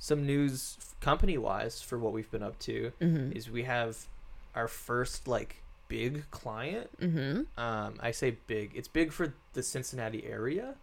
some 0.00 0.26
news 0.26 0.78
company 1.00 1.38
wise 1.38 1.80
for 1.80 1.96
what 1.96 2.12
we've 2.12 2.30
been 2.30 2.42
up 2.42 2.58
to 2.60 2.90
hmm 3.00 3.30
is 3.32 3.48
we 3.50 3.62
have 3.64 4.08
our 4.56 4.66
first 4.68 5.28
like 5.28 5.62
big 5.86 6.28
client. 6.32 6.90
hmm 6.98 7.42
Um, 7.56 7.94
I 8.00 8.10
say 8.10 8.36
big. 8.48 8.72
It's 8.74 8.88
big 8.88 9.12
for 9.12 9.34
the 9.52 9.62
Cincinnati 9.62 10.24
area. 10.26 10.74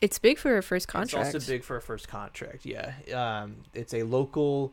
It's 0.00 0.18
big 0.18 0.38
for 0.38 0.56
a 0.56 0.62
first 0.62 0.88
contract. 0.88 1.34
It's 1.34 1.44
also 1.44 1.52
big 1.52 1.64
for 1.64 1.76
a 1.76 1.82
first 1.82 2.08
contract. 2.08 2.64
Yeah. 2.64 2.94
Um, 3.12 3.56
it's 3.74 3.92
a 3.92 4.04
local 4.04 4.72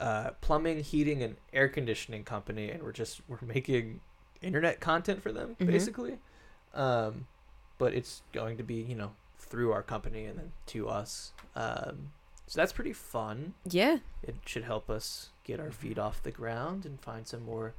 uh, 0.00 0.30
plumbing, 0.40 0.82
heating, 0.82 1.22
and 1.22 1.36
air 1.52 1.68
conditioning 1.68 2.24
company, 2.24 2.70
and 2.70 2.82
we're 2.82 2.92
just 2.92 3.20
we're 3.28 3.38
making 3.42 4.00
internet 4.42 4.80
content 4.80 5.22
for 5.22 5.30
them 5.32 5.56
Mhm. 5.60 5.66
basically. 5.66 6.18
Um, 6.74 7.26
but 7.78 7.94
it's 7.94 8.22
going 8.32 8.56
to 8.56 8.62
be 8.64 8.74
you 8.76 8.94
know 8.94 9.12
through 9.38 9.72
our 9.72 9.82
company 9.82 10.24
and 10.24 10.38
then 10.38 10.52
to 10.66 10.88
us. 10.88 11.32
Um, 11.54 12.12
so 12.46 12.60
that's 12.60 12.72
pretty 12.72 12.92
fun. 12.92 13.54
Yeah. 13.64 13.98
It 14.22 14.34
should 14.44 14.64
help 14.64 14.90
us 14.90 15.30
get 15.44 15.60
our 15.60 15.70
feet 15.70 15.98
off 15.98 16.22
the 16.22 16.30
ground 16.32 16.84
and 16.86 17.00
find 17.00 17.26
some 17.26 17.44
more. 17.44 17.74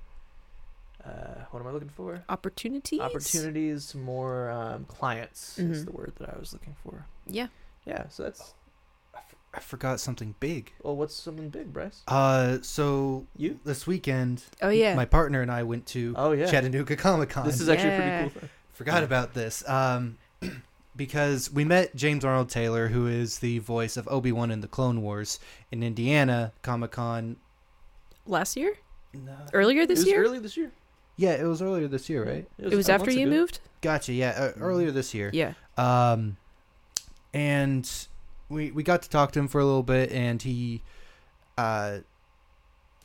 Uh, 1.03 1.45
what 1.49 1.59
am 1.59 1.67
I 1.67 1.71
looking 1.71 1.89
for? 1.89 2.23
Opportunities. 2.29 2.99
Opportunities, 2.99 3.95
more 3.95 4.51
um, 4.51 4.85
clients 4.85 5.57
is 5.57 5.81
Mhm. 5.81 5.85
the 5.85 5.91
word 5.91 6.13
that 6.19 6.29
I 6.33 6.37
was 6.37 6.53
looking 6.53 6.75
for. 6.83 7.05
Yeah. 7.25 7.47
Yeah, 7.85 8.07
so 8.09 8.21
that's 8.23 8.53
I, 9.53 9.57
f- 9.57 9.63
I 9.63 9.65
forgot 9.65 9.99
something 9.99 10.35
big. 10.39 10.71
well. 10.83 10.95
What's 10.95 11.15
something 11.15 11.49
big, 11.49 11.73
Bryce? 11.73 12.01
Uh, 12.07 12.57
so 12.61 13.25
You? 13.35 13.59
this 13.65 13.85
weekend, 13.87 14.43
Oh 14.61 14.69
yeah. 14.69 14.95
my 14.95 15.05
partner 15.05 15.41
and 15.41 15.51
I 15.51 15.63
went 15.63 15.85
to 15.87 16.13
Oh 16.17 16.31
yeah. 16.31 16.49
Chattanooga 16.49 16.95
Comic 16.95 17.29
Con. 17.29 17.45
This 17.45 17.59
is 17.61 17.69
actually 17.69 17.89
Yeah. 17.89 18.17
pretty 18.21 18.33
cool. 18.33 18.39
Thing. 18.41 18.49
Forgot 18.73 19.03
about 19.03 19.33
this. 19.33 19.67
Um, 19.67 20.17
because 20.95 21.51
we 21.51 21.63
met 21.65 21.95
James 21.95 22.25
Arnold 22.25 22.49
Taylor, 22.49 22.87
who 22.87 23.07
is 23.07 23.39
the 23.39 23.59
voice 23.59 23.97
of 23.97 24.07
Obi 24.09 24.31
Wan 24.31 24.51
in 24.51 24.61
the 24.61 24.67
Clone 24.67 25.01
Wars 25.01 25.39
in 25.71 25.83
Indiana 25.83 26.51
Comic 26.61 26.91
Con. 26.91 27.37
Last 28.25 28.55
year? 28.57 28.75
No. 29.13 29.35
Earlier 29.53 29.81
It 29.81 29.87
this 29.89 29.99
was 29.99 30.07
year? 30.07 30.23
Earlier 30.23 30.39
this 30.39 30.55
year. 30.57 30.71
Yeah, 31.17 31.33
it 31.33 31.43
was 31.43 31.61
earlier 31.61 31.87
this 31.87 32.09
year, 32.09 32.23
right? 32.25 32.47
It 32.57 32.73
was 32.75 32.87
a 32.89 32.93
after 32.93 33.11
you 33.11 33.27
ago. 33.27 33.35
moved? 33.35 33.59
Gotcha. 33.81 34.13
Yeah, 34.13 34.29
uh, 34.55 34.59
earlier 34.59 34.91
this 34.91 35.13
year. 35.13 35.29
Yeah. 35.33 35.53
Um, 35.77 36.37
and 37.33 37.89
we 38.51 38.71
we 38.71 38.83
got 38.83 39.01
to 39.03 39.09
talk 39.09 39.31
to 39.31 39.39
him 39.39 39.47
for 39.47 39.59
a 39.59 39.65
little 39.65 39.83
bit, 39.83 40.11
and 40.11 40.41
he 40.41 40.83
uh 41.57 41.99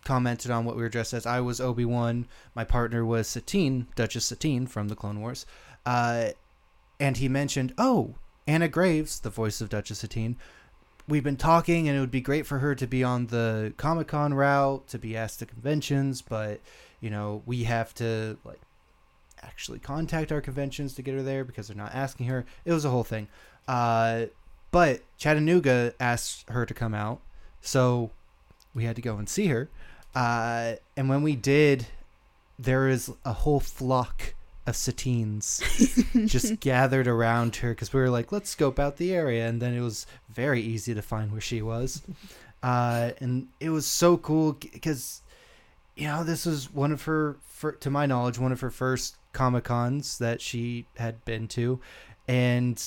commented 0.04 0.50
on 0.50 0.64
what 0.64 0.76
we 0.76 0.82
were 0.82 0.88
dressed 0.88 1.12
as. 1.12 1.26
I 1.26 1.40
was 1.40 1.60
Obi 1.60 1.84
Wan. 1.84 2.26
My 2.54 2.64
partner 2.64 3.04
was 3.04 3.28
Satine, 3.28 3.88
Duchess 3.96 4.26
Satine 4.26 4.66
from 4.66 4.88
the 4.88 4.94
Clone 4.94 5.20
Wars. 5.20 5.44
Uh, 5.84 6.28
and 7.00 7.16
he 7.16 7.28
mentioned, 7.28 7.74
oh, 7.76 8.14
Anna 8.46 8.68
Graves, 8.68 9.18
the 9.20 9.30
voice 9.30 9.60
of 9.60 9.68
Duchess 9.68 9.98
Satine. 9.98 10.36
We've 11.08 11.24
been 11.24 11.36
talking, 11.36 11.88
and 11.88 11.96
it 11.96 12.00
would 12.00 12.12
be 12.12 12.20
great 12.20 12.46
for 12.46 12.60
her 12.60 12.74
to 12.76 12.86
be 12.86 13.02
on 13.02 13.26
the 13.26 13.74
Comic 13.76 14.08
Con 14.08 14.32
route, 14.32 14.86
to 14.88 14.98
be 14.98 15.16
asked 15.16 15.40
to 15.40 15.46
conventions, 15.46 16.22
but 16.22 16.60
you 17.00 17.10
know 17.10 17.42
we 17.44 17.64
have 17.64 17.92
to 17.94 18.38
like 18.44 18.60
actually 19.42 19.78
contact 19.78 20.32
our 20.32 20.40
conventions 20.40 20.94
to 20.94 21.02
get 21.02 21.14
her 21.14 21.22
there 21.22 21.44
because 21.44 21.68
they're 21.68 21.76
not 21.76 21.94
asking 21.94 22.26
her. 22.26 22.44
It 22.64 22.72
was 22.72 22.84
a 22.84 22.90
whole 22.90 23.04
thing. 23.04 23.28
Uh, 23.68 24.26
but 24.70 25.02
Chattanooga 25.18 25.94
asked 26.00 26.48
her 26.50 26.66
to 26.66 26.74
come 26.74 26.94
out, 26.94 27.20
so 27.60 28.10
we 28.74 28.84
had 28.84 28.96
to 28.96 29.02
go 29.02 29.16
and 29.16 29.28
see 29.28 29.46
her. 29.46 29.68
Uh, 30.14 30.74
and 30.96 31.08
when 31.08 31.22
we 31.22 31.36
did, 31.36 31.86
there 32.58 32.88
is 32.88 33.12
a 33.24 33.32
whole 33.32 33.60
flock 33.60 34.34
of 34.66 34.76
Satines 34.76 35.62
just 36.26 36.58
gathered 36.60 37.06
around 37.06 37.56
her 37.56 37.70
because 37.70 37.92
we 37.92 38.00
were 38.00 38.10
like, 38.10 38.32
let's 38.32 38.50
scope 38.50 38.78
out 38.78 38.96
the 38.96 39.14
area. 39.14 39.46
And 39.46 39.62
then 39.62 39.74
it 39.74 39.80
was 39.80 40.06
very 40.28 40.60
easy 40.60 40.94
to 40.94 41.02
find 41.02 41.30
where 41.30 41.40
she 41.40 41.62
was. 41.62 42.02
Uh, 42.62 43.12
and 43.20 43.48
it 43.60 43.70
was 43.70 43.86
so 43.86 44.16
cool 44.16 44.54
because, 44.54 45.22
you 45.94 46.08
know, 46.08 46.24
this 46.24 46.46
was 46.46 46.72
one 46.72 46.92
of 46.92 47.02
her, 47.02 47.36
fir- 47.46 47.72
to 47.72 47.90
my 47.90 48.06
knowledge, 48.06 48.38
one 48.38 48.52
of 48.52 48.60
her 48.60 48.70
first 48.70 49.16
Comic 49.32 49.64
Cons 49.64 50.18
that 50.18 50.40
she 50.40 50.86
had 50.96 51.24
been 51.24 51.46
to. 51.48 51.78
And 52.26 52.82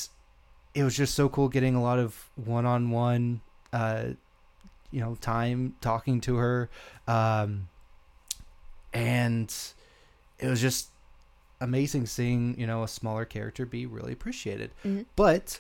it 0.74 0.84
was 0.84 0.96
just 0.96 1.16
so 1.16 1.28
cool 1.30 1.50
getting 1.50 1.76
a 1.76 1.82
lot 1.82 2.00
of 2.00 2.30
one 2.36 2.66
on 2.66 2.92
one, 2.92 3.42
you 3.74 5.00
know, 5.00 5.16
time 5.22 5.76
talking 5.82 6.20
to 6.22 6.36
her. 6.38 6.70
Um, 7.08 7.70
and 8.94 9.54
it 10.40 10.48
was 10.48 10.62
just 10.62 10.90
amazing 11.62 12.06
seeing 12.06 12.58
you 12.60 12.66
know 12.66 12.84
a 12.84 12.88
smaller 12.88 13.26
character 13.26 13.66
be 13.66 13.86
really 13.86 14.14
appreciated 14.14 14.72
Mhm. 14.86 15.06
but 15.18 15.60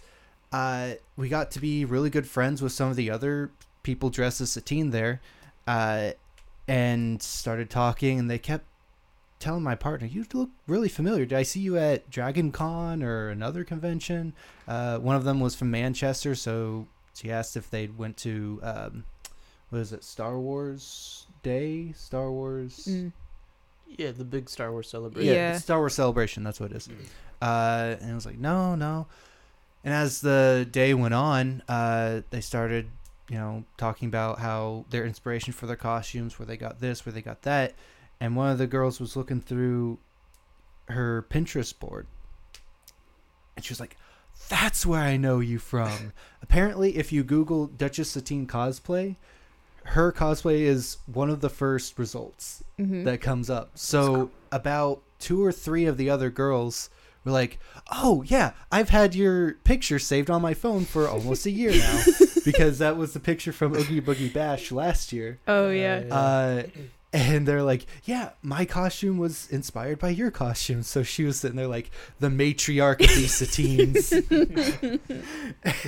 uh 0.53 0.93
we 1.17 1.27
got 1.27 1.51
to 1.51 1.59
be 1.59 1.83
really 1.85 2.09
good 2.09 2.25
friends 2.27 2.61
with 2.61 2.71
some 2.71 2.89
of 2.89 2.95
the 2.95 3.11
other 3.11 3.51
people 3.83 4.09
dressed 4.09 4.39
as 4.41 4.51
Satine 4.51 4.91
there 4.91 5.21
uh 5.67 6.11
and 6.67 7.21
started 7.21 7.69
talking 7.69 8.17
and 8.17 8.29
they 8.29 8.37
kept 8.39 8.65
telling 9.39 9.63
my 9.63 9.75
partner 9.75 10.05
you 10.05 10.25
look 10.34 10.50
really 10.67 10.89
familiar 10.89 11.25
did 11.25 11.38
i 11.38 11.43
see 11.43 11.60
you 11.62 11.77
at 11.77 12.10
dragon 12.10 12.51
con 12.51 13.01
or 13.01 13.29
another 13.29 13.63
convention 13.63 14.34
uh 14.67 14.98
one 14.98 15.15
of 15.15 15.24
them 15.24 15.39
was 15.39 15.55
from 15.55 15.72
manchester 15.72 16.36
so 16.36 16.86
she 17.13 17.31
asked 17.31 17.55
if 17.55 17.69
they 17.69 17.88
went 17.88 18.17
to 18.17 18.60
um 18.63 19.03
what 19.69 19.79
is 19.79 19.93
it 19.93 20.03
star 20.03 20.38
wars 20.38 21.25
day 21.41 21.91
star 21.96 22.29
wars 22.31 22.88
Mm. 22.89 23.12
Yeah, 23.98 24.12
the 24.12 24.24
big 24.24 24.50
Star 24.51 24.72
Wars 24.72 24.88
celebration. 24.88 25.34
Yeah. 25.34 25.58
Star 25.58 25.79
Wars 25.79 25.96
Celebration. 25.96 26.43
That's 26.43 26.60
what 26.60 26.69
it 26.72 26.75
is. 26.77 26.89
Uh, 27.41 27.96
and 28.00 28.12
I 28.12 28.13
was 28.13 28.24
like, 28.25 28.38
no, 28.38 28.75
no. 28.75 29.08
And 29.84 29.93
as 29.93 30.22
the 30.22 30.67
day 30.69 30.93
went 30.93 31.15
on, 31.15 31.63
uh, 31.67 32.22
they 32.29 32.39
started, 32.41 32.89
you 33.29 33.38
know, 33.38 33.63
talking 33.77 34.08
about 34.08 34.39
how 34.39 34.86
their 34.91 35.05
inspiration 35.05 35.53
for 35.53 35.65
their 35.65 35.75
costumes, 35.75 36.38
where 36.38 36.46
they 36.46 36.55
got 36.55 36.79
this, 36.79 37.03
where 37.05 37.13
they 37.13 37.22
got 37.24 37.41
that. 37.41 37.74
And 38.21 38.35
one 38.35 38.51
of 38.51 38.57
the 38.57 38.67
girls 38.67 38.99
was 38.99 39.15
looking 39.15 39.39
through 39.41 39.97
her 40.89 41.25
Pinterest 41.29 41.77
board, 41.77 42.07
and 43.55 43.63
she 43.63 43.71
was 43.71 43.79
like, 43.79 43.95
"That's 44.49 44.85
where 44.85 45.01
I 45.01 45.17
know 45.17 45.39
you 45.39 45.59
from." 45.59 46.13
Apparently, 46.41 46.97
if 46.97 47.11
you 47.11 47.23
Google 47.23 47.67
Duchess 47.67 48.11
Satine 48.11 48.47
cosplay, 48.47 49.15
her 49.85 50.11
cosplay 50.11 50.61
is 50.61 50.97
one 51.05 51.29
of 51.29 51.41
the 51.41 51.49
first 51.49 51.97
results 51.97 52.63
Mhm. 52.79 53.05
that 53.05 53.21
comes 53.21 53.49
up. 53.49 53.71
So 53.75 54.31
about 54.51 55.01
two 55.19 55.43
or 55.43 55.51
three 55.51 55.85
of 55.85 55.97
the 55.97 56.09
other 56.09 56.29
girls 56.29 56.89
were 57.23 57.31
like, 57.31 57.59
"Oh 57.91 58.23
yeah, 58.23 58.51
I've 58.71 58.89
had 58.89 59.15
your 59.15 59.53
picture 59.63 59.99
saved 59.99 60.29
on 60.29 60.41
my 60.41 60.53
phone 60.53 60.85
for 60.85 61.07
almost 61.07 61.45
a 61.45 61.51
year 61.51 61.71
now 61.71 62.03
because 62.45 62.79
that 62.79 62.97
was 62.97 63.13
the 63.13 63.19
picture 63.19 63.53
from 63.53 63.75
Oogie 63.75 64.01
Boogie 64.01 64.33
Bash 64.33 64.71
last 64.73 65.13
year." 65.13 65.39
oh 65.47 65.69
yeah. 65.69 66.03
Yeah. 66.05 66.13
Uh, 66.15 66.63
and 67.11 67.47
they're 67.47 67.63
like, 67.63 67.85
"Yeah, 68.03 68.29
my 68.41 68.65
costume 68.65 69.17
was 69.17 69.47
inspired 69.49 69.99
by 69.99 70.09
your 70.09 70.29
costume." 70.31 70.83
So 70.83 71.01
she 71.03 71.23
was 71.23 71.39
sitting 71.39 71.57
there 71.57 71.67
like 71.67 71.89
the 72.19 72.27
matriarch 72.29 73.01
of 73.01 73.07
these 73.09 73.33
Satines. 73.33 74.13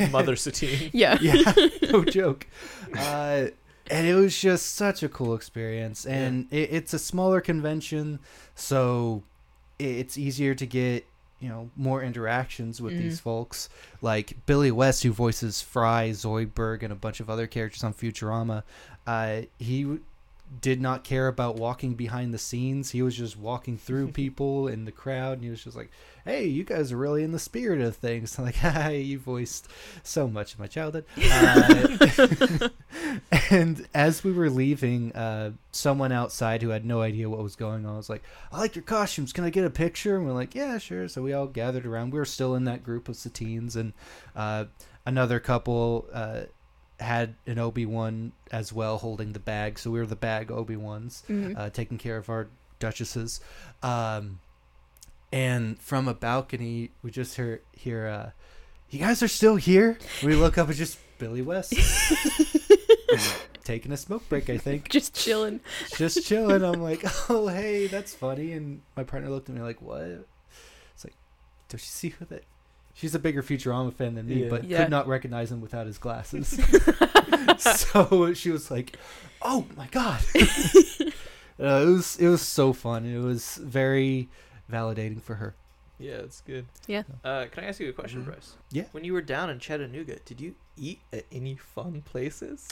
Mother 0.12 0.36
Satine. 0.36 0.90
yeah. 0.94 1.18
yeah, 1.22 1.54
no 1.92 2.04
joke. 2.04 2.48
Uh, 2.98 3.48
and 3.90 4.08
it 4.08 4.16
was 4.16 4.40
just 4.40 4.76
such 4.76 5.04
a 5.04 5.10
cool 5.10 5.36
experience. 5.36 6.06
And 6.06 6.48
it, 6.52 6.70
it's 6.72 6.94
a 6.94 7.00
smaller 7.00 7.42
convention, 7.42 8.20
so 8.56 9.24
it's 9.80 10.18
easier 10.18 10.54
to 10.56 10.66
get 10.66 11.06
you 11.40 11.50
know 11.50 11.70
more 11.76 12.04
interactions 12.04 12.82
with 12.82 12.98
these 12.98 13.20
Mhm. 13.20 13.24
folks. 13.24 13.70
Like 14.02 14.38
Billy 14.46 14.72
West, 14.72 15.04
who 15.04 15.12
voices 15.12 15.62
Fry, 15.62 16.10
Zoidberg, 16.12 16.84
and 16.84 16.92
a 16.92 16.96
bunch 16.96 17.20
of 17.20 17.30
other 17.30 17.48
characters 17.48 17.84
on 17.84 17.94
Futurama. 17.94 18.64
Uh, 19.08 19.42
he 19.58 19.84
w- 19.84 20.02
did 20.60 20.82
not 20.82 21.04
care 21.04 21.28
about 21.28 21.56
walking 21.56 21.94
behind 21.94 22.34
the 22.34 22.38
scenes. 22.38 22.92
He 22.92 23.02
was 23.02 23.16
just 23.16 23.38
walking 23.38 23.78
through 23.78 24.08
people 24.12 24.68
in 24.68 24.86
the 24.86 24.92
crowd, 24.92 25.34
and 25.34 25.44
he 25.44 25.50
was 25.50 25.64
just 25.64 25.78
like, 25.78 25.92
"Hey, 26.26 26.46
you 26.46 26.64
guys 26.64 26.92
are 26.92 26.98
really 26.98 27.24
in 27.24 27.32
the 27.32 27.40
spirit 27.40 27.80
of 27.80 27.96
things." 27.96 28.38
I'm 28.38 28.46
like, 28.46 28.56
"Hi, 28.56 28.92
you 28.92 29.20
voiced 29.20 29.68
so 30.04 30.28
much 30.28 30.54
of 30.54 30.60
my 30.60 30.68
childhood." 30.68 31.06
Uh, 31.18 32.70
and 33.50 33.88
as 33.94 34.24
we 34.24 34.32
were 34.32 34.50
leaving, 34.50 35.14
uh, 35.14 35.52
someone 35.72 36.12
outside 36.12 36.62
who 36.62 36.70
had 36.70 36.86
no 36.86 37.02
idea 37.02 37.30
what 37.30 37.44
was 37.44 37.56
going 37.56 37.86
on 37.86 37.96
was 37.96 38.10
like, 38.10 38.24
"I 38.52 38.60
like 38.60 38.76
your 38.76 38.84
costumes. 38.84 39.32
Can 39.32 39.46
I 39.46 39.50
get 39.50 39.64
a 39.64 39.70
picture?" 39.70 40.18
And 40.18 40.26
we're 40.26 40.34
like, 40.34 40.54
"Yeah, 40.54 40.78
sure." 40.80 41.08
So 41.08 41.22
we 41.22 41.34
all 41.34 41.48
gathered 41.48 41.86
around. 41.86 42.12
We 42.12 42.20
were 42.20 42.26
still 42.26 42.56
in 42.56 42.66
that 42.66 42.84
group 42.84 43.08
of 43.08 43.16
Satines, 43.16 43.76
and 43.76 43.94
uh, 44.36 44.66
another 45.06 45.40
couple 45.40 46.08
uh, 46.12 46.42
had 47.02 47.36
an 47.48 47.58
Obi 47.60 47.86
Wan 47.86 48.32
as 48.52 48.72
well, 48.72 48.98
holding 49.00 49.34
the 49.34 49.40
bag. 49.40 49.80
So 49.80 49.90
we 49.92 50.00
were 50.00 50.06
the 50.06 50.16
bag 50.16 50.52
Obi 50.52 50.76
Wans 50.76 51.24
Mhm. 51.28 51.58
uh, 51.58 51.70
taking 51.72 51.98
care 51.98 52.18
of 52.18 52.30
our 52.30 52.48
duchesses. 52.80 53.42
Um, 53.84 54.40
and 55.32 55.80
from 55.80 56.08
a 56.08 56.14
balcony, 56.14 56.92
we 57.04 57.10
just 57.12 57.36
hear 57.36 57.62
hear, 57.74 58.08
uh, 58.08 58.30
"You 58.90 59.00
guys 59.00 59.24
are 59.24 59.28
still 59.28 59.56
here?" 59.56 59.98
We 60.24 60.36
look 60.36 60.58
up, 60.58 60.70
it's 60.70 60.78
just 60.78 61.00
Billy 61.18 61.42
West 61.42 61.74
taking 63.64 63.92
a 63.92 63.98
smoke 63.98 64.28
break. 64.30 64.50
I 64.50 64.58
think 64.58 64.90
Just 64.98 65.14
chilling. 65.16 65.60
just 65.98 66.26
chilling. 66.26 66.64
I'm 66.64 66.82
like, 66.82 67.04
"Oh, 67.30 67.48
hey, 67.48 67.88
that's 67.88 68.14
funny." 68.14 68.54
And 68.54 68.82
my 68.98 69.04
partner 69.04 69.30
looked 69.30 69.50
at 69.50 69.56
me 69.56 69.62
like, 69.62 69.82
"What?" 69.82 70.02
It's 70.96 71.04
like, 71.06 71.14
don't 71.70 71.82
you 71.82 71.86
see 71.88 72.10
who 72.10 72.26
that?" 72.26 72.44
She's 72.94 73.16
a 73.16 73.20
bigger 73.20 73.42
Futurama 73.42 73.94
fan 73.94 74.16
than 74.16 74.28
me, 74.28 74.44
Yeah. 74.44 74.50
but 74.50 74.64
Yeah. 74.66 74.78
could 74.84 74.92
not 74.92 75.08
recognize 75.08 75.52
him 75.52 75.62
without 75.62 75.88
his 75.88 75.98
glasses. 75.98 76.48
so 77.58 78.34
she 78.34 78.50
was 78.52 78.70
like, 78.72 78.98
"Oh 79.42 79.66
my 79.78 79.88
god!" 79.88 80.22
uh, 80.36 80.42
it 81.60 81.86
was 81.86 82.18
it 82.18 82.28
was 82.28 82.42
so 82.42 82.74
fun. 82.74 83.06
It 83.06 83.20
was 83.20 83.56
very 83.58 84.30
validating 84.72 85.22
for 85.22 85.36
her. 85.36 85.56
Yeah, 86.00 86.18
that's 86.18 86.42
good. 86.42 86.66
Yeah. 86.88 87.04
Uh, 87.24 87.46
can 87.52 87.64
I 87.64 87.68
ask 87.68 87.80
you 87.80 87.90
a 87.90 87.94
question, 87.94 88.24
Mhm. 88.24 88.26
Bryce? 88.26 88.54
Yeah. 88.72 88.86
When 88.92 89.04
you 89.04 89.14
were 89.14 89.22
down 89.22 89.50
in 89.52 89.60
Chattanooga, 89.60 90.18
did 90.26 90.42
you 90.42 90.56
eat 90.76 91.00
at 91.14 91.26
any 91.32 91.56
fun 91.56 92.02
places? 92.02 92.68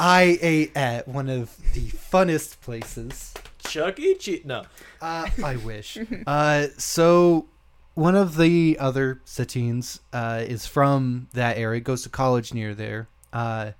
I 0.00 0.38
ate 0.40 0.76
at 0.76 1.06
one 1.08 1.28
of 1.28 1.56
the 1.74 1.88
funnest 1.88 2.60
places. 2.60 3.34
Chuck 3.58 3.98
E. 3.98 4.14
Cheese? 4.14 4.44
No. 4.44 4.64
Uh, 5.00 5.26
I 5.44 5.56
wish. 5.56 5.98
Uh, 6.26 6.68
so 6.78 7.48
one 7.96 8.14
of 8.14 8.36
the 8.36 8.76
other 8.78 9.20
Satines 9.24 10.00
uh, 10.12 10.44
is 10.46 10.66
from 10.66 11.26
that 11.32 11.56
area, 11.58 11.80
goes 11.80 12.02
to 12.04 12.08
college 12.08 12.54
near 12.54 12.74
there. 12.74 13.08
Uh, 13.32 13.72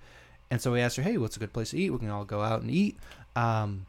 and 0.51 0.61
so 0.61 0.73
we 0.73 0.81
asked 0.81 0.97
her, 0.97 1.03
"Hey, 1.03 1.19
what's 1.19 1.37
a 1.37 1.39
good 1.41 1.53
place 1.53 1.71
to 1.71 1.79
eat? 1.79 1.91
We 1.91 1.99
can 1.99 2.11
all 2.11 2.25
go 2.25 2.41
out 2.43 2.63
and 2.63 2.71
eat." 2.71 2.97
Um, 3.37 3.85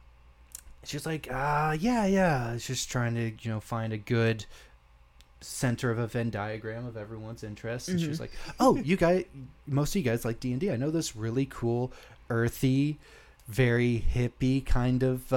she's 0.84 1.06
like, 1.06 1.28
"Uh, 1.32 1.76
yeah, 1.80 2.06
yeah." 2.06 2.52
It's 2.54 2.68
just 2.68 2.92
trying 2.92 3.16
to, 3.16 3.32
you 3.42 3.52
know, 3.52 3.60
find 3.60 3.94
a 3.94 3.98
good 3.98 4.46
center 5.40 5.92
of 5.92 6.00
a 6.00 6.08
Venn 6.08 6.30
diagram 6.30 6.86
of 6.86 6.98
everyone's 6.98 7.44
interests, 7.44 7.88
and 7.90 8.00
she 8.00 8.08
was 8.10 8.18
Mhm. 8.18 8.22
like, 8.22 8.32
"Oh, 8.60 8.76
you 8.78 8.98
guys, 8.98 9.24
most 9.66 9.92
of 9.96 9.96
you 9.98 10.04
guys 10.12 10.26
like 10.26 10.40
D&D. 10.40 10.72
I 10.72 10.76
know 10.76 10.92
this 10.92 11.16
really 11.16 11.46
cool, 11.46 11.92
earthy, 12.30 12.98
very 13.48 14.04
hippie 14.14 14.66
kind 14.66 15.04
of." 15.04 15.32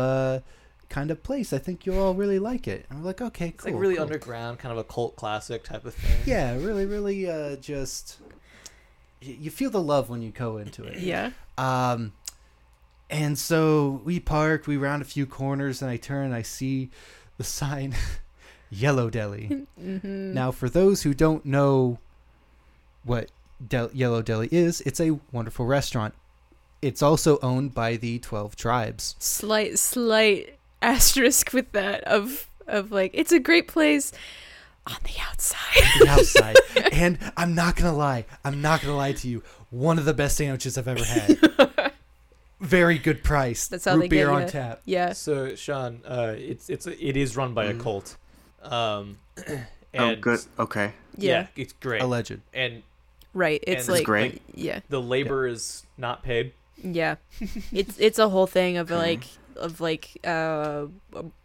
Kind 0.90 1.10
of 1.10 1.22
place 1.22 1.52
i 1.54 1.58
think 1.58 1.86
you'll 1.86 1.98
all 1.98 2.14
really 2.14 2.38
like 2.38 2.68
it 2.68 2.84
and 2.90 2.98
we're 3.00 3.06
like 3.06 3.22
okay 3.22 3.48
It's 3.48 3.64
cool 3.64 3.72
like 3.72 3.80
really 3.80 3.94
cool. 3.94 4.02
underground, 4.02 4.58
kind 4.58 4.72
of 4.72 4.78
a 4.78 4.84
cult 4.84 5.16
classic 5.16 5.64
type 5.64 5.84
of 5.86 5.94
thing. 5.94 6.18
yeah 6.26 6.54
really 6.56 6.84
really 6.84 7.30
uh 7.30 7.56
just 7.56 8.18
you 9.22 9.50
feel 9.50 9.70
the 9.70 9.80
love 9.80 10.08
when 10.10 10.20
you 10.20 10.30
go 10.30 10.58
into 10.58 10.84
it 10.84 10.98
Yeah. 10.98 11.30
um, 11.56 12.12
and 13.08 13.36
so 13.38 14.00
we 14.04 14.20
park, 14.20 14.66
we 14.68 14.76
round 14.76 15.02
a 15.02 15.04
few 15.04 15.26
corners, 15.26 15.82
and 15.82 15.90
I 15.90 15.96
turn 15.96 16.26
and 16.26 16.34
I 16.34 16.42
see 16.42 16.90
the 17.38 17.44
sign 17.44 17.94
Yellow 18.70 19.10
Deli. 19.10 19.66
Mm-hmm. 19.82 20.32
Now, 20.32 20.52
for 20.52 20.68
those 20.68 21.02
who 21.02 21.12
don't 21.12 21.44
know 21.44 21.98
what 23.04 23.30
Del- 23.66 23.90
Yellow 23.92 24.22
Deli 24.22 24.48
is, 24.52 24.80
it's 24.82 25.00
a 25.00 25.18
wonderful 25.32 25.66
restaurant. 25.66 26.14
It's 26.82 27.02
also 27.02 27.38
owned 27.40 27.74
by 27.74 27.96
the 27.96 28.20
12 28.20 28.54
tribes. 28.54 29.16
slight 29.18 29.76
slight 29.78 30.56
asterisk 30.82 31.52
with 31.52 31.72
that 31.72 32.02
of 32.04 32.46
of 32.66 32.90
like 32.92 33.10
it's 33.14 33.32
a 33.32 33.38
great 33.40 33.68
place 33.68 34.12
on 34.86 34.96
the 35.04 35.20
outside. 35.28 35.84
The 36.00 36.08
outside. 36.08 36.56
and 36.92 37.18
I'm 37.36 37.54
not 37.54 37.76
going 37.76 37.90
to 37.90 37.96
lie, 37.96 38.24
I'm 38.44 38.60
not 38.62 38.80
going 38.80 38.92
to 38.92 38.96
lie 38.96 39.12
to 39.12 39.28
you. 39.28 39.42
One 39.70 39.98
of 39.98 40.04
the 40.04 40.14
best 40.14 40.36
sandwiches 40.36 40.76
I've 40.78 40.88
ever 40.88 41.04
had. 41.04 41.92
Very 42.60 42.98
good 42.98 43.24
price. 43.24 43.68
That's 43.68 43.86
how 43.86 43.94
Root 43.94 44.02
they 44.02 44.08
beer 44.08 44.26
get 44.26 44.34
on 44.34 44.42
ya. 44.42 44.48
tap. 44.48 44.82
yeah. 44.84 45.12
So 45.14 45.54
Sean, 45.54 46.00
uh, 46.06 46.34
it's 46.36 46.68
it's 46.68 46.86
it 46.86 47.16
is 47.16 47.36
run 47.36 47.54
by 47.54 47.66
a 47.66 47.74
Mhm. 47.74 47.80
cult. 47.80 48.16
Um, 48.62 49.18
Oh, 49.98 50.14
good. 50.14 50.38
Okay. 50.56 50.92
Yeah, 51.16 51.30
Yeah. 51.40 51.46
it's 51.56 51.72
great. 51.72 52.00
Alleged. 52.00 52.38
and 52.54 52.84
Right. 53.34 53.62
It's 53.66 53.88
And- 53.88 53.96
like 53.96 54.04
great. 54.04 54.40
yeah. 54.54 54.80
the 54.88 55.00
labor 55.00 55.46
is 55.48 55.84
not 55.98 56.22
paid. 56.22 56.52
Yeah. 56.82 57.16
it's 57.72 57.98
it's 57.98 58.18
a 58.18 58.28
whole 58.28 58.46
thing 58.46 58.76
of 58.76 58.90
like 58.90 59.24
of 59.60 59.80
like 59.80 60.18
uh 60.24 60.86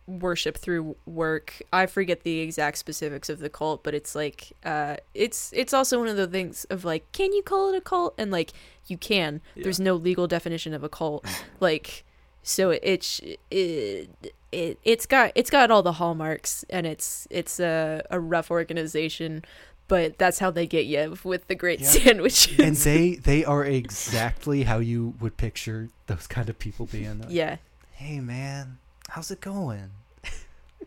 worship 0.07 0.57
through 0.57 0.95
work. 1.05 1.61
I 1.73 1.85
forget 1.87 2.23
the 2.23 2.39
exact 2.39 2.77
specifics 2.77 3.29
of 3.29 3.39
the 3.39 3.49
cult, 3.49 3.83
but 3.83 3.93
it's 3.93 4.15
like 4.15 4.53
uh 4.63 4.97
it's 5.13 5.51
it's 5.53 5.73
also 5.73 5.99
one 5.99 6.07
of 6.07 6.17
the 6.17 6.27
things 6.27 6.65
of 6.65 6.85
like 6.85 7.11
can 7.11 7.33
you 7.33 7.43
call 7.43 7.73
it 7.73 7.77
a 7.77 7.81
cult? 7.81 8.13
And 8.17 8.31
like 8.31 8.51
you 8.87 8.97
can. 8.97 9.41
There's 9.55 9.79
no 9.79 9.95
legal 9.95 10.27
definition 10.27 10.73
of 10.73 10.83
a 10.83 10.89
cult. 10.89 11.25
like 11.59 12.03
so 12.43 12.69
it, 12.69 12.79
it's 12.83 13.19
it, 13.51 14.09
it 14.51 14.79
it's 14.83 15.05
got 15.05 15.31
it's 15.35 15.49
got 15.49 15.71
all 15.71 15.81
the 15.83 15.93
hallmarks 15.93 16.63
and 16.69 16.85
it's 16.85 17.27
it's 17.31 17.59
a 17.59 18.03
a 18.11 18.19
rough 18.19 18.51
organization 18.51 19.43
but 19.87 20.17
that's 20.17 20.39
how 20.39 20.49
they 20.49 20.65
get 20.65 20.85
you 20.85 21.15
with 21.23 21.47
the 21.47 21.53
great 21.55 21.79
Yeah. 21.79 21.87
sandwiches. 21.87 22.59
and 22.59 22.75
they 22.77 23.15
they 23.15 23.45
are 23.45 23.63
exactly 23.81 24.63
how 24.63 24.79
you 24.79 25.13
would 25.19 25.37
picture 25.37 25.89
those 26.07 26.25
kind 26.27 26.49
of 26.49 26.57
people 26.59 26.87
being. 26.87 27.19
Like, 27.19 27.29
yeah. 27.31 27.57
Hey 27.95 28.19
man, 28.19 28.77
how's 29.09 29.31
it 29.31 29.41
going? 29.41 29.91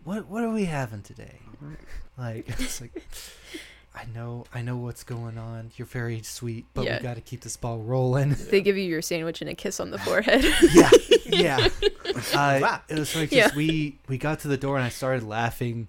What 0.04 0.26
what 0.28 0.44
are 0.44 0.50
we 0.50 0.64
having 0.66 1.02
today? 1.02 1.38
Like 2.16 2.48
it's 2.60 2.80
like 2.80 2.92
I 3.94 4.04
know 4.14 4.44
I 4.54 4.62
know 4.62 4.76
what's 4.76 5.04
going 5.04 5.38
on. 5.38 5.70
You're 5.76 5.86
very 5.86 6.22
sweet, 6.22 6.66
but 6.74 6.84
Yeah. 6.84 6.98
we 6.98 7.02
got 7.02 7.14
to 7.14 7.20
keep 7.20 7.40
this 7.40 7.56
ball 7.56 7.78
rolling. 7.78 8.36
They 8.50 8.60
give 8.60 8.76
you 8.76 8.84
your 8.84 9.02
sandwich 9.02 9.40
and 9.40 9.50
a 9.50 9.54
kiss 9.54 9.80
on 9.80 9.90
the 9.90 9.98
forehead. 9.98 10.44
yeah, 10.72 10.90
yeah. 11.26 11.68
Uh, 12.34 12.58
Wow. 12.60 12.80
it 12.88 12.98
was 12.98 13.14
like 13.14 13.32
Yeah. 13.32 13.44
just 13.44 13.56
we 13.56 13.98
we 14.08 14.18
got 14.18 14.40
to 14.40 14.48
the 14.48 14.56
door 14.56 14.76
and 14.76 14.84
I 14.84 14.88
started 14.88 15.22
laughing 15.24 15.88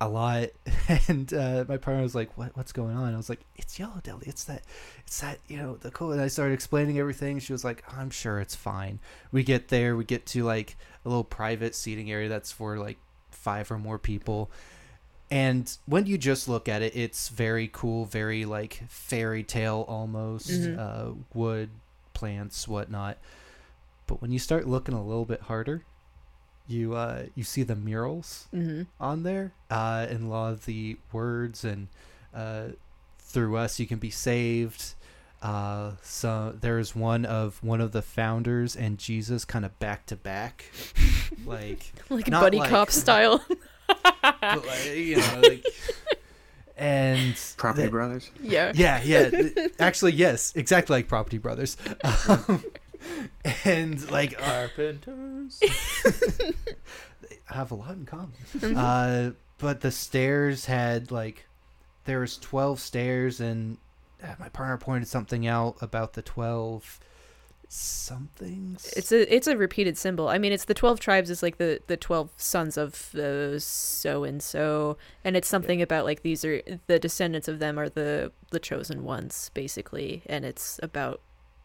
a 0.00 0.08
lot, 0.08 0.48
and 1.08 1.32
uh, 1.34 1.64
my 1.68 1.76
partner 1.76 2.02
was 2.02 2.14
like, 2.14 2.36
"What 2.38 2.56
what's 2.56 2.72
going 2.72 2.96
on?" 2.96 3.14
I 3.14 3.16
was 3.16 3.28
like, 3.28 3.40
"It's 3.56 3.78
Yellow 3.78 4.00
Deli. 4.02 4.26
It's 4.26 4.44
that, 4.44 4.62
it's 5.06 5.20
that 5.20 5.38
you 5.48 5.56
know 5.56 5.76
the 5.76 5.90
cool." 5.90 6.12
And 6.12 6.20
I 6.20 6.28
started 6.28 6.54
explaining 6.54 6.98
everything. 6.98 7.38
She 7.40 7.52
was 7.52 7.64
like, 7.64 7.82
"I'm 7.96 8.10
sure 8.10 8.40
it's 8.40 8.54
fine." 8.54 9.00
We 9.32 9.42
get 9.42 9.68
there, 9.68 9.96
we 9.96 10.04
get 10.04 10.24
to 10.26 10.44
like 10.44 10.76
a 11.04 11.08
little 11.08 11.24
private 11.24 11.74
seating 11.74 12.10
area 12.10 12.28
that's 12.28 12.52
for 12.52 12.78
like 12.78 12.98
five 13.30 13.70
or 13.70 13.78
more 13.78 13.98
people. 13.98 14.50
And 15.30 15.70
when 15.84 16.06
you 16.06 16.16
just 16.16 16.48
look 16.48 16.68
at 16.68 16.80
it, 16.80 16.96
it's 16.96 17.28
very 17.28 17.68
cool, 17.70 18.06
very 18.06 18.44
like 18.46 18.82
fairy 18.88 19.42
tale 19.42 19.84
almost, 19.88 20.48
Mhm. 20.48 20.78
uh, 20.78 21.14
wood, 21.34 21.68
plants, 22.14 22.66
whatnot. 22.66 23.18
But 24.06 24.22
when 24.22 24.30
you 24.32 24.38
start 24.38 24.66
looking 24.66 24.94
a 24.94 25.02
little 25.04 25.26
bit 25.26 25.42
harder, 25.42 25.82
you 26.68 26.94
uh, 26.94 27.24
you 27.34 27.42
see 27.44 27.62
the 27.62 27.74
murals 27.74 28.46
hmm 28.52 28.82
on 29.00 29.22
there, 29.24 29.52
uh, 29.70 30.06
and 30.08 30.24
a 30.24 30.28
lot 30.28 30.52
of 30.52 30.64
the 30.66 30.96
words 31.12 31.64
and 31.64 31.88
uh, 32.34 32.68
through 33.18 33.56
us 33.56 33.80
you 33.80 33.86
can 33.86 33.98
be 33.98 34.10
saved. 34.10 34.94
Uh, 35.40 35.92
so 36.02 36.54
there's 36.60 36.96
one 36.96 37.24
of 37.24 37.62
one 37.62 37.80
of 37.80 37.92
the 37.92 38.02
founders 38.02 38.74
and 38.76 38.98
Jesus 38.98 39.44
kind 39.44 39.64
of 39.64 39.78
back 39.78 40.04
to 40.06 40.16
back, 40.16 40.64
like 41.46 41.92
Like 42.10 42.28
Not 42.28 42.42
buddy 42.42 42.58
like- 42.58 42.70
cop 42.70 42.90
style. 42.90 43.44
but 43.86 44.66
like, 44.66 44.84
you 44.94 45.16
know, 45.16 45.40
like, 45.42 45.64
and 46.76 47.34
Property 47.56 47.84
the- 47.84 47.90
Brothers. 47.90 48.30
yeah. 48.42 48.72
yeah, 48.74 49.00
yeah. 49.02 49.30
Actually, 49.78 50.12
yes, 50.12 50.52
exactly 50.54 50.96
like 50.96 51.08
Property 51.08 51.38
Brothers. 51.38 51.76
Um, 52.28 52.62
and 53.64 54.10
like 54.10 54.34
uh, 54.40 54.68
Carpenters. 54.76 55.60
have 57.46 57.70
a 57.70 57.74
lot 57.74 57.92
in 57.92 58.06
common. 58.06 58.32
Mhm. 58.58 58.74
Uh, 58.76 59.32
but 59.58 59.80
the 59.80 59.90
stairs 59.90 60.66
had 60.66 61.10
like 61.10 61.46
there 62.04 62.20
was 62.20 62.36
twelve 62.36 62.80
stairs, 62.80 63.40
and 63.40 63.78
uh, 64.22 64.34
my 64.38 64.48
partner 64.48 64.76
pointed 64.78 65.08
something 65.08 65.46
out 65.46 65.76
about 65.80 66.12
the 66.14 66.22
twelve 66.22 67.00
somethings. 67.70 68.90
It's 68.96 69.12
a 69.12 69.34
it's 69.34 69.46
a 69.46 69.56
repeated 69.56 69.98
symbol. 69.98 70.28
I 70.28 70.38
mean, 70.38 70.52
it's 70.52 70.64
the 70.64 70.74
twelve 70.74 71.00
tribes 71.00 71.30
is 71.30 71.42
like 71.42 71.58
the 71.58 71.80
the 71.86 71.96
twelve 71.96 72.30
sons 72.36 72.76
of 72.76 73.10
the 73.12 73.56
so 73.58 74.24
and 74.24 74.42
so, 74.42 74.96
and 75.24 75.36
it's 75.36 75.48
something 75.48 75.82
about 75.82 76.04
like 76.04 76.22
these 76.22 76.44
are 76.44 76.62
the 76.86 76.98
descendants 76.98 77.48
of 77.48 77.58
them 77.58 77.78
are 77.78 77.88
the 77.88 78.32
the 78.50 78.60
chosen 78.60 79.04
ones 79.04 79.50
basically, 79.54 80.22
and 80.26 80.44
it's 80.44 80.80
about 80.82 81.20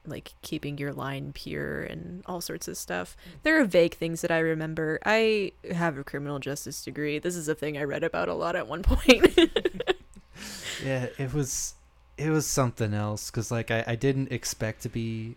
like 0.06 0.34
keeping 0.42 0.78
your 0.78 0.94
line 0.94 1.32
pure 1.34 1.84
and 1.84 2.24
all 2.26 2.42
sorts 2.42 2.68
of 2.68 2.78
stuff. 2.78 3.16
There 3.44 3.60
are 3.60 3.66
vague 3.66 3.96
things 3.96 4.22
that 4.22 4.32
I 4.32 4.40
remember. 4.40 5.00
I 5.06 5.54
have 5.72 5.98
a 5.98 6.04
criminal 6.04 6.40
justice 6.40 6.84
degree. 6.84 7.20
This 7.20 7.36
is 7.36 7.48
a 7.48 7.56
thing 7.56 7.78
I 7.78 7.84
read 7.84 8.04
about 8.04 8.30
a 8.30 8.34
lot 8.34 8.56
at 8.56 8.68
one 8.68 8.84
point. 8.84 9.38
yeah, 10.84 11.08
it 11.18 11.34
was 11.34 11.76
it 12.18 12.30
was 12.30 12.46
something 12.46 12.94
else 12.94 13.32
because 13.32 13.52
like 13.52 13.72
I, 13.72 13.84
I 13.88 13.96
didn't 13.96 14.32
expect 14.32 14.82
to 14.84 14.90
be 14.90 15.36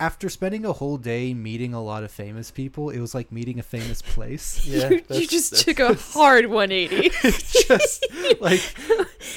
after 0.00 0.28
spending 0.30 0.64
a 0.64 0.72
whole 0.72 0.96
day 0.96 1.34
meeting 1.34 1.74
a 1.74 1.82
lot 1.82 2.02
of 2.02 2.10
famous 2.10 2.50
people 2.50 2.90
it 2.90 2.98
was 2.98 3.14
like 3.14 3.30
meeting 3.30 3.58
a 3.58 3.62
famous 3.62 4.00
place 4.02 4.64
Yeah, 4.66 4.88
you, 4.90 5.02
you 5.10 5.26
just 5.26 5.50
that's- 5.52 5.64
took 5.64 5.78
a 5.78 5.94
hard 5.94 6.46
180. 6.46 7.10
just 7.68 8.06
like 8.40 8.60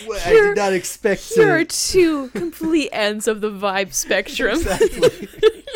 wh- 0.08 0.26
i 0.28 0.32
did 0.32 0.56
not 0.58 0.74
expect 0.74 1.22
Here 1.36 1.52
are 1.58 1.66
two 1.66 2.30
complete 2.30 2.90
ends 2.92 3.28
of 3.28 3.42
the 3.42 3.52
vibe 3.52 3.94
spectrum. 3.94 4.56
exactly 4.60 5.28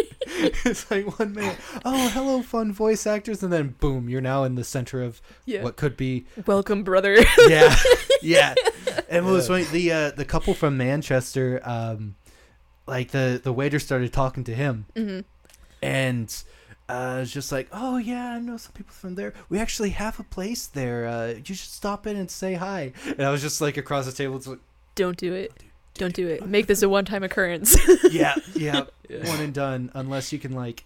it's 0.65 0.89
like 0.91 1.19
one 1.19 1.33
minute 1.33 1.57
oh 1.85 2.09
hello 2.09 2.41
fun 2.41 2.71
voice 2.71 3.07
actors 3.07 3.43
and 3.43 3.51
then 3.51 3.75
boom 3.79 4.07
you're 4.09 4.21
now 4.21 4.43
in 4.43 4.55
the 4.55 4.63
center 4.63 5.01
of 5.01 5.21
Yeah. 5.45 5.63
what 5.63 5.75
could 5.77 5.97
be 5.97 6.25
Welcome, 6.45 6.83
brother. 6.83 7.17
yeah, 7.47 7.75
yeah. 8.21 8.53
And 9.09 9.25
what 9.25 9.31
was 9.33 9.49
Yeah. 9.49 9.63
funny, 9.63 9.63
the 9.71 9.91
uh, 9.91 10.11
the 10.11 10.25
couple 10.25 10.53
from 10.53 10.77
Manchester, 10.77 11.61
um, 11.63 12.15
like 12.87 13.11
the 13.11 13.39
the 13.43 13.53
waiter 13.53 13.79
started 13.79 14.11
talking 14.13 14.43
to 14.45 14.55
him, 14.55 14.85
hmm 14.95 15.19
and 15.81 16.43
uh, 16.89 17.19
it's 17.21 17.31
just 17.31 17.51
like, 17.51 17.67
oh 17.71 17.97
yeah, 17.97 18.31
I 18.33 18.39
know 18.39 18.57
some 18.57 18.71
people 18.71 18.93
from 18.93 19.15
there. 19.15 19.33
We 19.49 19.59
actually 19.59 19.89
have 19.91 20.19
a 20.19 20.23
place 20.23 20.65
there. 20.67 21.05
Uh, 21.05 21.27
you 21.45 21.53
should 21.53 21.69
stop 21.69 22.07
in 22.07 22.15
and 22.15 22.31
say 22.31 22.55
hi. 22.55 22.93
And 23.05 23.21
I 23.21 23.29
was 23.29 23.41
just 23.41 23.59
like 23.61 23.77
across 23.77 24.05
the 24.05 24.11
table, 24.13 24.37
it's 24.37 24.47
like, 24.47 24.59
Don't 24.95 25.17
do 25.17 25.33
it. 25.33 25.51
Don't 25.95 26.13
do 26.15 26.27
it. 26.27 26.47
Make 26.47 26.67
this 26.67 26.81
a 26.81 26.87
one-time 26.89 27.23
occurrence. 27.23 27.75
yeah, 28.11 28.35
yeah, 28.55 28.85
Yeah. 29.09 29.27
one 29.29 29.41
and 29.41 29.53
done. 29.53 29.91
Unless 29.93 30.31
you 30.31 30.39
can 30.39 30.53
like, 30.53 30.85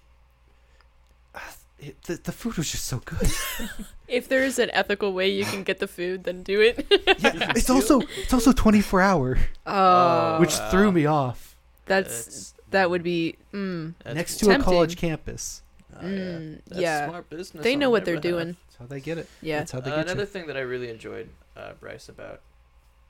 it, 1.80 2.02
the 2.04 2.16
the 2.16 2.32
food 2.32 2.58
was 2.58 2.72
just 2.72 2.86
so 2.86 3.00
good. 3.06 3.32
if 4.08 4.28
there 4.28 4.44
is 4.44 4.60
an 4.60 4.70
ethical 4.72 5.14
way 5.14 5.30
you 5.30 5.46
can 5.46 5.64
get 5.64 5.80
the 5.80 5.88
food, 5.88 6.24
then 6.24 6.44
do 6.44 6.62
it. 6.62 6.86
Yeah, 7.20 7.54
it's 7.56 7.70
also 7.70 8.02
it's 8.18 8.34
also 8.34 8.52
twenty 8.52 8.82
four 8.82 9.02
hour, 9.02 9.38
Oh, 9.66 10.40
which 10.40 10.58
wow. 10.58 10.70
threw 10.72 10.92
me 10.92 11.06
off. 11.06 11.51
That's 11.86 12.26
That's- 12.26 12.54
that 12.72 12.89
would 12.89 13.04
be. 13.04 13.36
Mm, 13.54 13.96
that's 14.04 14.15
Next 14.15 14.39
cool. 14.39 14.48
to 14.50 14.54
Tempting. 14.54 14.62
a 14.62 14.74
college 14.74 14.98
campus. 14.98 15.62
Oh, 15.94 16.00
yeah. 16.08 16.08
mm, 16.10 16.62
That's 16.67 16.82
yeah. 16.82 17.08
smart 17.10 17.30
business. 17.30 17.63
they 17.63 17.76
know 17.76 17.88
I'll 17.88 17.91
what 17.91 18.06
they're 18.06 18.15
never 18.15 18.28
have. 18.28 18.34
doing. 18.38 18.58
That's 18.67 18.76
how 18.78 18.86
they 18.86 19.00
get 19.02 19.17
it. 19.17 19.28
Yeah. 19.41 19.58
That's 19.60 19.72
how 19.74 19.82
they 19.82 19.91
Uh, 19.91 19.96
get 19.98 20.06
another 20.06 20.22
you. 20.22 20.26
thing 20.26 20.48
that 20.48 20.56
I 20.56 20.62
really 20.62 20.89
enjoyed, 20.89 21.30
uh, 21.58 21.74
Bryce, 21.80 22.08
about 22.08 22.39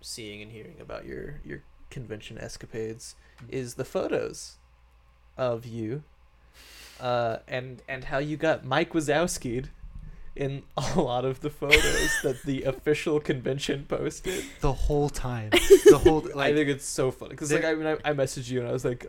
seeing 0.02 0.42
and 0.42 0.52
hearing 0.52 0.78
about 0.82 1.06
your 1.06 1.36
your 1.46 1.62
convention 1.92 2.38
escapades 2.40 3.16
is 3.50 3.76
the 3.76 3.86
photos 3.86 4.56
of 5.38 5.66
you, 5.66 6.04
uh, 7.00 7.38
and 7.48 7.82
and 7.88 8.06
how 8.06 8.18
you 8.18 8.36
got 8.38 8.66
Mike 8.66 8.94
Wazowski'd 8.94 9.70
in 10.36 10.64
a 10.78 11.00
lot 11.00 11.26
of 11.26 11.42
the 11.42 11.50
photos 11.50 12.12
that 12.24 12.42
the 12.46 12.64
official 12.74 13.20
convention 13.20 13.86
posted. 13.88 14.44
the 14.62 14.74
whole 14.74 15.10
time. 15.10 15.52
The 15.92 15.98
whole 15.98 16.40
I 16.40 16.54
think 16.54 16.70
it's 16.70 16.86
so 16.86 17.12
funny 17.12 17.32
because 17.32 17.52
like 17.52 17.66
I 17.66 17.74
mean 17.74 17.86
I, 17.86 17.98
I 18.06 18.14
messaged 18.14 18.50
you 18.50 18.60
and 18.60 18.70
I 18.70 18.72
was 18.72 18.86
like, 18.86 19.06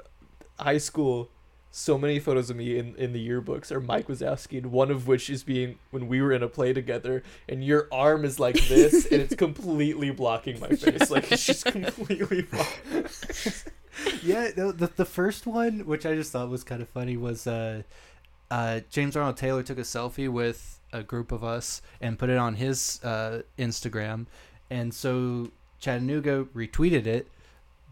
high 0.58 0.78
school, 0.78 1.30
so 1.70 1.96
many 1.96 2.18
photos 2.18 2.50
of 2.50 2.56
me 2.56 2.76
in 2.76 2.96
in 2.96 3.12
the 3.12 3.28
yearbooks 3.28 3.70
or 3.70 3.80
Mike 3.80 4.08
was 4.08 4.20
asking 4.20 4.68
one 4.72 4.90
of 4.90 5.06
which 5.06 5.30
is 5.30 5.44
being 5.44 5.78
when 5.92 6.08
we 6.08 6.20
were 6.20 6.32
in 6.32 6.42
a 6.42 6.48
play 6.48 6.72
together 6.72 7.22
and 7.48 7.62
your 7.64 7.86
arm 7.92 8.24
is 8.24 8.40
like 8.40 8.56
this 8.66 9.06
and 9.12 9.22
it's 9.22 9.36
completely 9.36 10.10
blocking 10.10 10.58
my 10.58 10.68
face 10.70 11.08
like 11.08 11.30
it's 11.30 11.46
just 11.46 11.66
completely 11.66 12.42
blocking. 12.42 13.04
yeah, 14.24 14.50
the, 14.50 14.72
the 14.72 14.90
the 14.96 15.04
first 15.04 15.46
one, 15.46 15.86
which 15.86 16.04
I 16.04 16.14
just 16.14 16.32
thought 16.32 16.48
was 16.48 16.64
kind 16.64 16.82
of 16.82 16.88
funny, 16.88 17.16
was 17.16 17.46
uh, 17.46 17.82
uh, 18.52 18.80
James 18.90 19.16
Arnold 19.16 19.36
Taylor 19.38 19.62
took 19.62 19.78
a 19.78 19.82
selfie 19.82 20.28
with 20.28 20.78
a 20.92 21.02
group 21.02 21.32
of 21.32 21.42
us 21.42 21.80
and 22.02 22.18
put 22.18 22.28
it 22.28 22.36
on 22.36 22.54
his 22.56 23.02
uh, 23.02 23.42
Instagram, 23.58 24.26
and 24.68 24.92
so 24.92 25.50
Chattanooga 25.80 26.44
retweeted 26.54 27.06
it. 27.06 27.26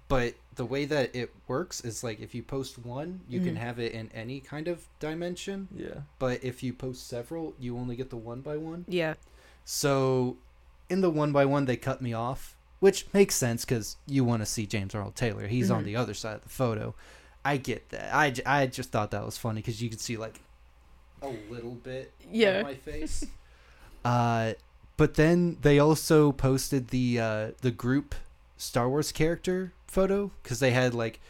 But 0.09 0.35
the 0.57 0.65
way 0.67 0.85
that 0.87 1.15
it 1.15 1.33
works 1.49 1.81
is 1.83 2.03
like 2.05 2.21
if 2.21 2.35
you 2.35 2.43
post 2.43 2.79
one, 2.79 3.21
you 3.29 3.41
can 3.41 3.55
Mhm. 3.55 3.59
have 3.59 3.79
it 3.79 3.93
in 3.93 4.11
any 4.13 4.41
kind 4.41 4.67
of 4.69 4.87
dimension. 4.99 5.69
Yeah. 5.75 6.01
But 6.19 6.43
if 6.45 6.63
you 6.63 6.73
post 6.75 7.07
several, 7.07 7.55
you 7.59 7.79
only 7.79 7.97
get 7.97 8.11
the 8.11 8.17
one 8.17 8.41
by 8.41 8.57
one. 8.57 8.85
Yeah. 8.89 9.15
So, 9.65 10.37
in 10.89 11.01
the 11.01 11.11
one 11.11 11.31
by 11.33 11.45
one, 11.45 11.65
they 11.67 11.77
cut 11.77 12.03
me 12.03 12.13
off, 12.13 12.57
which 12.81 13.07
makes 13.15 13.37
sense 13.37 13.65
because 13.65 13.97
you 14.07 14.25
want 14.25 14.43
to 14.43 14.47
see 14.47 14.67
James 14.67 14.95
Earl 14.95 15.13
Taylor. 15.13 15.47
He's 15.47 15.71
on 15.71 15.83
Mhm. 15.83 15.87
the 15.87 15.97
other 15.97 16.13
side 16.15 16.35
of 16.37 16.43
the 16.43 16.49
photo. 16.49 16.95
I 17.45 17.57
get 17.57 17.89
that. 17.91 18.13
I, 18.13 18.35
I 18.45 18.67
just 18.67 18.91
thought 18.91 19.13
that 19.13 19.25
was 19.25 19.39
funny 19.39 19.61
because 19.63 19.81
you 19.81 19.89
could 19.89 20.01
see 20.01 20.17
like 20.17 20.41
a 21.23 21.33
little 21.51 21.75
bit 21.75 22.13
Yeah. 22.31 22.59
of 22.61 22.65
my 22.67 22.75
face. 22.75 23.25
uh, 24.05 24.53
but 24.97 25.15
then 25.15 25.57
they 25.63 25.79
also 25.79 26.33
posted 26.33 26.89
the 26.89 27.19
uh, 27.21 27.51
the 27.63 27.71
group 27.71 28.15
Star 28.57 28.89
Wars 28.89 29.13
character 29.13 29.73
photo 29.87 30.31
because 30.43 30.61
they 30.61 30.71
had 30.73 30.95
like 30.95 31.21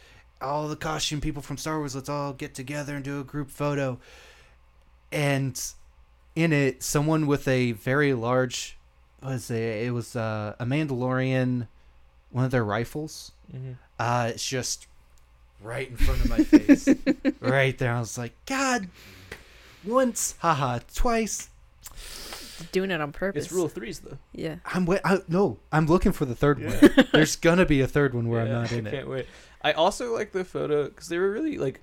all 0.41 0.67
the 0.67 0.75
costume 0.75 1.21
people 1.21 1.41
from 1.41 1.57
Star 1.57 1.77
Wars. 1.79 1.95
Let's 1.95 2.09
all 2.09 2.33
get 2.33 2.53
together 2.53 2.95
and 2.95 3.03
do 3.05 3.19
a 3.19 3.23
group 3.23 3.49
photo. 3.49 3.99
And 5.11 5.61
in 6.35 6.53
it, 6.53 6.83
someone 6.83 7.27
with 7.27 7.47
a 7.47 7.73
very 7.73 8.13
large 8.13 8.77
was 9.21 9.51
a 9.51 9.85
it 9.85 9.91
was 9.91 10.15
uh, 10.15 10.55
a 10.59 10.65
Mandalorian, 10.65 11.67
one 12.31 12.45
of 12.45 12.51
their 12.51 12.63
rifles. 12.65 13.31
Mm-hmm. 13.53 13.73
Uh, 13.99 14.31
it's 14.33 14.47
just 14.47 14.87
right 15.61 15.89
in 15.89 15.97
front 15.97 16.25
of 16.25 16.29
my 16.29 16.37
face, 16.43 16.89
right 17.39 17.77
there. 17.77 17.93
I 17.93 17.99
was 17.99 18.17
like, 18.17 18.33
God, 18.45 18.87
once, 19.85 20.35
haha, 20.39 20.79
twice. 20.93 21.49
Doing 22.71 22.91
it 22.91 23.01
on 23.01 23.11
purpose. 23.11 23.45
It's 23.45 23.53
rule 23.53 23.67
threes 23.67 23.99
though. 24.01 24.17
Yeah. 24.33 24.57
I'm 24.65 24.85
wait. 24.85 25.01
I, 25.03 25.19
no, 25.27 25.57
I'm 25.71 25.87
looking 25.87 26.11
for 26.11 26.25
the 26.25 26.35
third 26.35 26.59
Yeah. 26.59 26.69
one. 26.79 27.07
There's 27.13 27.35
gonna 27.35 27.65
be 27.65 27.81
a 27.81 27.87
third 27.87 28.13
one 28.13 28.29
where 28.29 28.45
Yeah, 28.45 28.55
I'm 28.57 28.61
not 28.61 28.71
in 28.71 28.85
I 28.85 28.89
it. 28.89 28.93
can't 28.93 29.09
wait. 29.09 29.25
I 29.63 29.71
also 29.73 30.13
like 30.13 30.31
the 30.31 30.45
photo 30.45 30.85
because 30.85 31.07
they 31.07 31.17
were 31.17 31.31
really 31.31 31.57
like. 31.57 31.81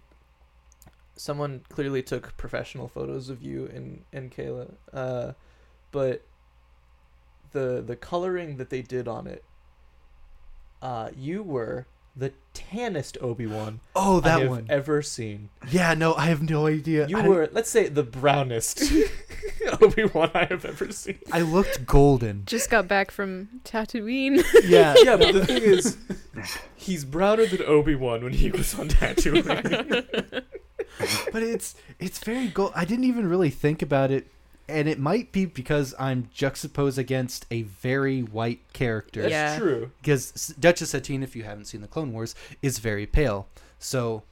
Someone 1.17 1.63
clearly 1.69 2.01
took 2.03 2.37
professional 2.37 2.87
photos 2.87 3.29
of 3.29 3.43
you 3.43 3.67
and 3.75 4.05
and 4.13 4.31
Kayla, 4.31 4.73
uh, 4.93 5.33
but 5.91 6.23
the 7.51 7.83
the 7.85 7.97
coloring 7.97 8.57
that 8.59 8.71
they 8.71 8.83
did 8.83 9.09
on 9.09 9.27
it, 9.27 9.43
uh, 10.81 11.11
you 11.17 11.43
were 11.43 11.87
the 12.18 12.33
tannest 12.52 13.16
Obi 13.20 13.46
Wan 13.46 13.78
Oh, 13.94 14.18
I 14.18 14.20
that 14.22 14.40
have 14.40 14.50
one. 14.50 14.66
ever 14.68 15.00
seen. 15.02 15.48
Yeah, 15.70 15.94
no, 15.94 16.14
I 16.14 16.26
have 16.26 16.42
no 16.42 16.66
idea. 16.66 17.07
You 17.07 17.18
I, 17.18 17.28
were, 17.28 17.48
let's 17.52 17.70
say, 17.70 17.88
the 17.88 18.02
brownest 18.02 18.83
Obi 19.81 20.04
Wan 20.07 20.31
I 20.35 20.44
have 20.46 20.64
ever 20.64 20.90
seen. 20.92 21.18
I 21.33 21.42
looked 21.42 21.87
golden. 21.87 22.42
Just 22.44 22.70
got 22.70 22.88
back 22.88 23.11
from 23.12 23.61
Tatooine. 23.64 24.44
Yeah, 24.64 24.94
Yeah, 25.02 25.16
but 25.16 25.33
the 25.33 25.46
thing 25.46 25.62
is, 25.62 25.96
he's 26.74 27.04
browner 27.04 27.46
than 27.46 27.62
Obi 27.62 27.94
Wan 27.94 28.24
when 28.24 28.33
he 28.33 28.50
was 28.50 28.74
on 28.78 28.88
Tatooine. 28.88 30.44
but 31.33 31.42
it's 31.42 31.76
it's 32.00 32.18
very 32.18 32.48
gold. 32.48 32.72
I 32.74 32.85
didn't 32.85 33.04
even 33.04 33.28
really 33.28 33.50
think 33.50 33.83
about 33.83 34.11
it, 34.11 34.26
and 34.68 34.88
it 34.88 34.98
might 34.98 35.33
be 35.33 35.44
because 35.46 35.94
I'm 35.98 36.28
juxtaposed 36.33 36.98
against 36.98 37.46
a 37.50 37.62
very 37.62 38.22
white 38.22 38.72
character. 38.72 39.22
That's 39.22 39.33
Yeah. 39.33 39.59
true. 39.59 39.90
because 40.00 40.54
Duchess 40.61 40.90
Satine, 40.90 41.22
if 41.22 41.35
you 41.35 41.42
haven't 41.44 41.64
seen 41.66 41.81
the 41.81 41.88
Clone 41.88 42.12
Wars, 42.12 42.35
is 42.62 42.78
very 42.78 43.07
pale. 43.07 43.48
So, 43.78 44.22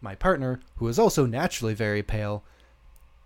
my 0.00 0.14
partner, 0.14 0.60
who 0.76 0.88
is 0.88 0.98
also 0.98 1.26
naturally 1.26 1.74
very 1.74 2.02
pale, 2.02 2.44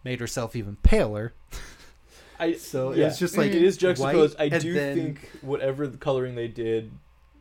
made 0.05 0.21
herself 0.21 0.55
even 0.57 0.77
paler. 0.77 1.33
I 2.39 2.53
So 2.55 2.93
yeah. 2.93 3.07
it's 3.09 3.19
just 3.19 3.37
like 3.39 3.51
it 3.53 3.63
is 3.63 3.77
juxtaposed. 3.77 4.39
white 4.39 4.53
I 4.53 4.59
do 4.59 4.73
then- 4.75 4.97
think 4.97 5.31
whatever 5.43 5.87
the 5.87 5.97
coloring 5.97 6.35
they 6.35 6.49
did, 6.49 6.91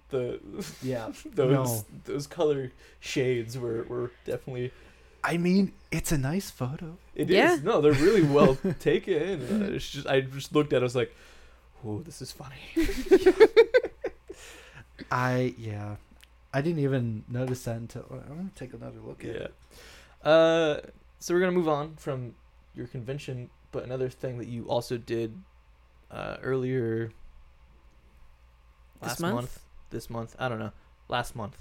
the 0.10 0.40
yeah. 0.82 1.12
those 1.26 1.52
No. 1.52 1.86
those 2.06 2.28
color 2.28 2.72
shades 3.00 3.58
were 3.58 3.84
were 3.84 4.12
definitely. 4.26 4.72
I 5.28 5.38
mean, 5.38 5.74
it's 5.92 6.12
a 6.12 6.18
nice 6.18 6.52
photo. 6.52 6.98
It 7.16 7.30
is 7.30 7.36
Yeah. 7.36 7.58
no, 7.64 7.82
they're 7.82 7.94
really 7.94 8.22
well 8.24 8.56
taken. 8.80 9.42
Uh, 9.42 9.74
it's 9.76 9.90
just 9.90 10.06
I 10.08 10.22
just 10.22 10.54
looked 10.54 10.72
at. 10.74 10.78
it, 10.78 10.82
I 10.82 10.84
was 10.84 10.96
like, 10.96 11.16
"Oh, 11.84 12.02
this 12.02 12.22
is 12.22 12.32
funny." 12.32 12.62
I 15.12 15.54
yeah, 15.58 15.96
I 16.54 16.62
didn't 16.62 16.80
even 16.80 17.24
notice 17.28 17.64
that 17.64 17.78
until 17.78 18.06
I'm 18.12 18.38
gonna 18.38 18.50
take 18.56 18.74
another 18.74 19.00
look 19.06 19.24
at 19.24 19.30
Yeah. 19.36 19.48
it. 19.48 19.54
Uh, 20.24 20.80
so 21.20 21.34
we're 21.34 21.40
gonna 21.42 21.52
move 21.52 21.68
on 21.70 21.96
from 21.98 22.36
your 22.74 22.88
convention, 22.88 23.50
but 23.72 23.84
another 23.84 24.10
thing 24.10 24.38
that 24.38 24.48
you 24.48 24.66
also 24.68 24.98
did 24.98 25.42
uh, 26.12 26.38
earlier 26.42 27.08
This 29.02 29.10
last 29.10 29.20
month? 29.22 29.60
This 29.90 30.10
month, 30.10 30.36
I 30.40 30.50
don't 30.50 30.60
know. 30.60 30.72
Last 31.08 31.36
month, 31.36 31.58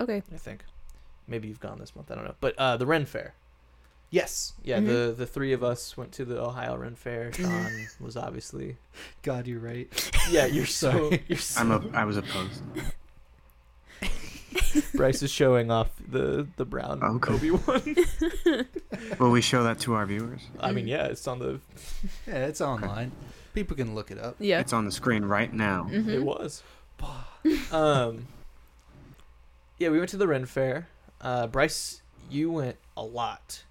Okay. 0.00 0.22
I 0.32 0.36
think. 0.38 0.64
Maybe 1.28 1.48
you've 1.48 1.60
gone 1.60 1.78
this 1.78 1.94
month. 1.96 2.10
I 2.10 2.14
don't 2.14 2.24
know. 2.24 2.34
But 2.40 2.54
uh, 2.58 2.76
the 2.76 2.86
Ren 2.86 3.06
Fair. 3.06 3.34
Yes, 4.08 4.52
Yeah, 4.62 4.78
Mhm. 4.78 4.86
the 4.86 5.14
the 5.18 5.26
three 5.26 5.52
of 5.52 5.64
us 5.64 5.96
went 5.96 6.12
to 6.12 6.24
the 6.24 6.40
Ohio 6.40 6.76
Ren 6.76 6.94
Fair. 6.94 7.32
Sean 7.36 7.86
was 8.00 8.16
obviously. 8.16 8.76
God, 9.22 9.46
you're 9.48 9.58
right. 9.60 9.88
Yeah, 10.30 10.46
you're 10.46 10.64
so. 10.66 11.10
You're 11.26 11.38
so. 11.38 11.60
I'm 11.60 11.72
a, 11.72 11.82
I 11.92 12.04
was 12.04 12.16
opposed. 12.16 12.62
Bryce 14.94 15.22
is 15.22 15.30
showing 15.30 15.70
off 15.70 15.88
the 16.08 16.46
the 16.56 16.64
brown 16.64 17.02
Okay. 17.02 17.34
Obi 17.34 17.50
Wan. 17.50 17.96
Will 19.18 19.30
we 19.30 19.40
show 19.42 19.62
that 19.64 19.80
to 19.80 19.94
our 19.94 20.06
viewers? 20.06 20.40
I 20.60 20.72
mean, 20.72 20.86
yeah, 20.86 21.06
it's 21.06 21.26
on 21.26 21.38
the. 21.40 21.60
Yeah, 22.26 22.46
it's 22.46 22.60
online. 22.60 23.12
People 23.54 23.76
can 23.76 23.94
look 23.94 24.10
it 24.10 24.18
up. 24.18 24.36
Yeah. 24.38 24.60
It's 24.60 24.72
on 24.72 24.84
the 24.84 24.92
screen 24.92 25.24
right 25.24 25.52
now. 25.52 25.88
Mhm. 25.90 26.08
It 26.08 26.22
was. 26.22 26.62
um. 27.72 28.28
Yeah, 29.78 29.88
we 29.90 29.98
went 29.98 30.10
to 30.10 30.16
the 30.16 30.26
Ren 30.28 30.46
Fair. 30.46 30.88
Uh, 31.26 31.48
Bryce, 31.48 32.02
you 32.30 32.52
went 32.52 32.76
a 32.96 33.02
lot. 33.02 33.64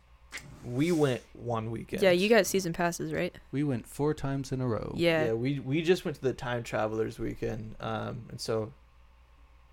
We 0.65 0.91
went 0.91 1.21
one 1.31 1.71
weekend. 1.71 2.03
Yeah, 2.03 2.11
you 2.11 2.27
got 2.27 2.45
season 2.45 2.73
passes, 2.73 3.13
right? 3.13 3.33
We 3.53 3.63
went 3.63 3.87
four 3.87 4.13
times 4.13 4.51
in 4.51 4.59
a 4.59 4.67
row. 4.67 4.93
Yeah. 4.97 5.27
Yeah, 5.27 5.33
we 5.33 5.59
we 5.61 5.81
just 5.81 6.03
went 6.03 6.17
to 6.17 6.21
the 6.21 6.33
Time 6.33 6.63
Travelers 6.63 7.17
weekend, 7.17 7.75
um, 7.79 8.23
and 8.29 8.41
so 8.41 8.73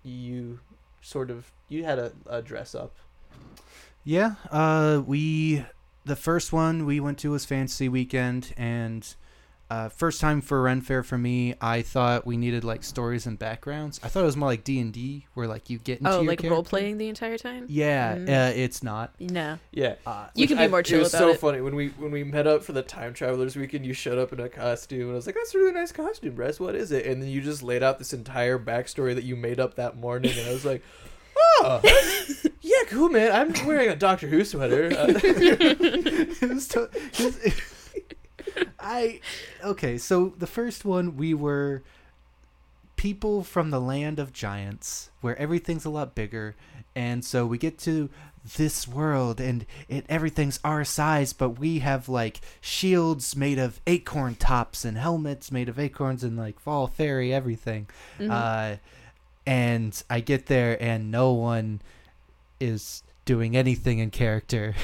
you 0.01 0.61
sort 1.01 1.29
of 1.29 1.51
you 1.67 1.83
had 1.83 1.99
a, 1.99 2.13
a 2.25 2.41
dress 2.41 2.73
up. 2.73 2.95
Yeah, 4.05 4.35
uh, 4.49 5.01
we 5.05 5.65
the 6.05 6.15
first 6.15 6.53
one 6.53 6.85
we 6.85 7.01
went 7.01 7.17
to 7.19 7.31
was 7.31 7.43
Fantasy 7.43 7.89
Weekend, 7.89 8.53
and 8.55 9.13
uh, 9.69 9.89
first 9.89 10.21
time 10.21 10.39
for 10.41 10.61
Ren 10.61 10.81
Fair 10.81 11.01
for 11.03 11.17
me. 11.17 11.55
I 11.59 11.81
thought 11.81 12.27
we 12.27 12.37
needed 12.37 12.63
like 12.63 12.83
stories 12.83 13.25
and 13.25 13.39
backgrounds. 13.39 13.99
I 14.03 14.07
thought 14.07 14.21
it 14.21 14.25
was 14.27 14.37
more 14.37 14.49
like 14.49 14.63
D 14.63 14.79
and 14.79 14.93
D, 14.93 15.25
where 15.33 15.47
like 15.47 15.69
you 15.69 15.79
get 15.79 15.99
into 15.99 16.11
Oh, 16.11 16.15
your 16.21 16.25
like 16.27 16.39
character. 16.39 16.53
role 16.53 16.63
playing 16.63 16.97
the 16.99 17.07
entire 17.09 17.37
time? 17.37 17.65
Yeah, 17.69 18.15
Mm. 18.15 18.29
uh, 18.29 18.53
it's 18.55 18.83
not. 18.83 19.13
No. 19.19 19.57
Yeah. 19.71 19.95
Uh, 20.05 20.27
You 20.35 20.47
can 20.47 20.57
be 20.57 20.63
I- 20.63 20.67
more 20.67 20.83
chill 20.83 20.99
It 20.99 21.03
was 21.03 21.11
so 21.11 21.29
it. 21.29 21.39
funny 21.39 21.61
when 21.61 21.75
we 21.75 21.87
when 21.97 22.11
we 22.11 22.23
met 22.23 22.45
up 22.45 22.63
for 22.63 22.73
the 22.73 22.83
Time 22.83 23.13
Travelers 23.13 23.55
weekend. 23.55 23.85
You 23.85 23.93
showed 23.93 24.19
up 24.19 24.31
in 24.33 24.39
a 24.39 24.49
costume, 24.49 25.01
and 25.03 25.11
I 25.11 25.15
was 25.15 25.25
like, 25.25 25.35
"That's 25.35 25.55
a 25.55 25.57
really 25.57 25.71
nice 25.73 25.91
costume, 25.91 26.35
Bryce. 26.35 26.59
What 26.59 26.75
is 26.75 26.91
it?" 26.91 27.05
And 27.07 27.21
then 27.21 27.29
you 27.29 27.41
just 27.41 27.63
laid 27.63 27.81
out 27.81 27.97
this 27.99 28.13
entire 28.13 28.59
backstory 28.59 29.15
that 29.15 29.23
you 29.23 29.35
made 29.35 29.59
up 29.59 29.75
that 29.75 29.97
morning, 29.97 30.31
and 30.37 30.47
I 30.47 30.53
was 30.53 30.65
like, 30.65 30.83
"Oh, 31.63 31.81
yeah, 32.61 32.83
cool, 32.89 33.09
man. 33.09 33.31
I'm 33.31 33.65
wearing 33.65 33.89
a 33.89 33.95
Doctor 33.95 34.27
Who 34.27 34.43
sweater." 34.45 34.89
Uh, 34.93 35.07
it 35.23 36.49
was 36.49 36.67
to- 36.69 36.89
'cause 37.13 37.37
it- 37.43 37.53
I 38.83 39.19
okay. 39.63 39.97
So 39.97 40.33
the 40.37 40.47
first 40.47 40.85
one 40.85 41.17
we 41.17 41.33
were 41.33 41.81
people 42.95 43.43
from 43.43 43.69
the 43.71 43.81
land 43.81 44.19
of 44.19 44.31
giants, 44.33 45.09
where 45.21 45.37
everything's 45.37 45.85
a 45.85 45.89
lot 45.89 46.15
bigger, 46.15 46.55
and 46.95 47.23
so 47.25 47.45
we 47.45 47.57
get 47.57 47.77
to 47.79 48.09
this 48.57 48.85
world 48.89 49.39
and 49.39 49.65
it 49.87 50.05
everything's 50.09 50.59
our 50.65 50.83
size 50.83 51.31
but 51.31 51.51
we 51.51 51.79
have 51.79 52.09
like 52.09 52.41
shields 52.59 53.37
made 53.37 53.57
of 53.57 53.79
acorn 53.87 54.35
tops 54.35 54.83
and 54.83 54.97
helmets 54.97 55.49
made 55.49 55.69
of 55.69 55.79
acorns 55.79 56.25
and 56.25 56.35
like 56.35 56.59
fall 56.59 56.85
fairy 56.85 57.33
everything 57.33 57.87
Mhm. 58.19 58.29
uh, 58.29 58.75
and 59.47 60.03
I 60.09 60.19
get 60.19 60.47
there 60.47 60.75
and 60.83 61.09
no 61.09 61.31
one 61.31 61.79
is 62.59 63.01
doing 63.23 63.55
anything 63.55 63.99
in 63.99 64.11
character, 64.11 64.75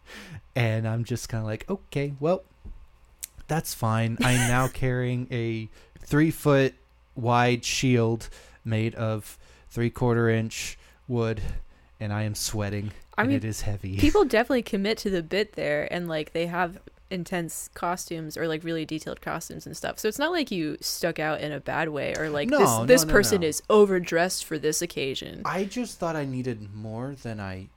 and 0.56 0.88
I'm 0.88 1.04
just 1.04 1.28
kind 1.28 1.42
of 1.42 1.46
like, 1.46 1.68
okay, 1.68 2.14
well, 2.18 2.44
That's 3.48 3.74
fine. 3.74 4.16
I'm 4.20 4.48
now 4.48 4.68
carrying 4.72 5.26
a 5.30 5.68
three 6.00 6.30
foot 6.30 6.74
wide 7.14 7.64
shield 7.64 8.28
made 8.64 8.94
of 8.94 9.38
three 9.70 9.90
quarter 9.90 10.28
inch 10.28 10.78
wood, 11.08 11.40
and 12.00 12.12
I 12.12 12.22
am 12.22 12.34
sweating. 12.34 12.92
I 13.16 13.22
and 13.22 13.28
mean, 13.28 13.36
it 13.38 13.44
is 13.44 13.62
heavy. 13.62 13.98
people 13.98 14.24
definitely 14.26 14.62
commit 14.62 14.96
to 14.98 15.10
the 15.10 15.22
bit 15.22 15.52
there 15.52 15.86
and 15.92 16.08
like 16.08 16.32
they 16.32 16.46
have 16.46 16.78
intense 17.10 17.68
costumes 17.74 18.38
or 18.38 18.48
like 18.48 18.64
really 18.64 18.86
detailed 18.86 19.20
costumes 19.20 19.66
and 19.66 19.76
stuff 19.76 19.98
so 19.98 20.08
it's 20.08 20.18
not 20.18 20.32
like 20.32 20.50
you 20.50 20.78
stuck 20.80 21.18
out 21.18 21.42
in 21.42 21.52
a 21.52 21.60
bad 21.60 21.90
way 21.90 22.14
or 22.18 22.30
like 22.30 22.48
No, 22.48 22.58
this 22.86 23.02
this 23.02 23.04
no, 23.06 23.12
person 23.12 23.42
no. 23.42 23.48
is 23.48 23.62
overdressed 23.68 24.46
for 24.46 24.58
this 24.58 24.80
occasion 24.80 25.42
I 25.44 25.64
just 25.64 25.98
thought 25.98 26.16
I 26.16 26.24
needed 26.24 26.72
more 26.74 27.14
than 27.22 27.38
I 27.38 27.68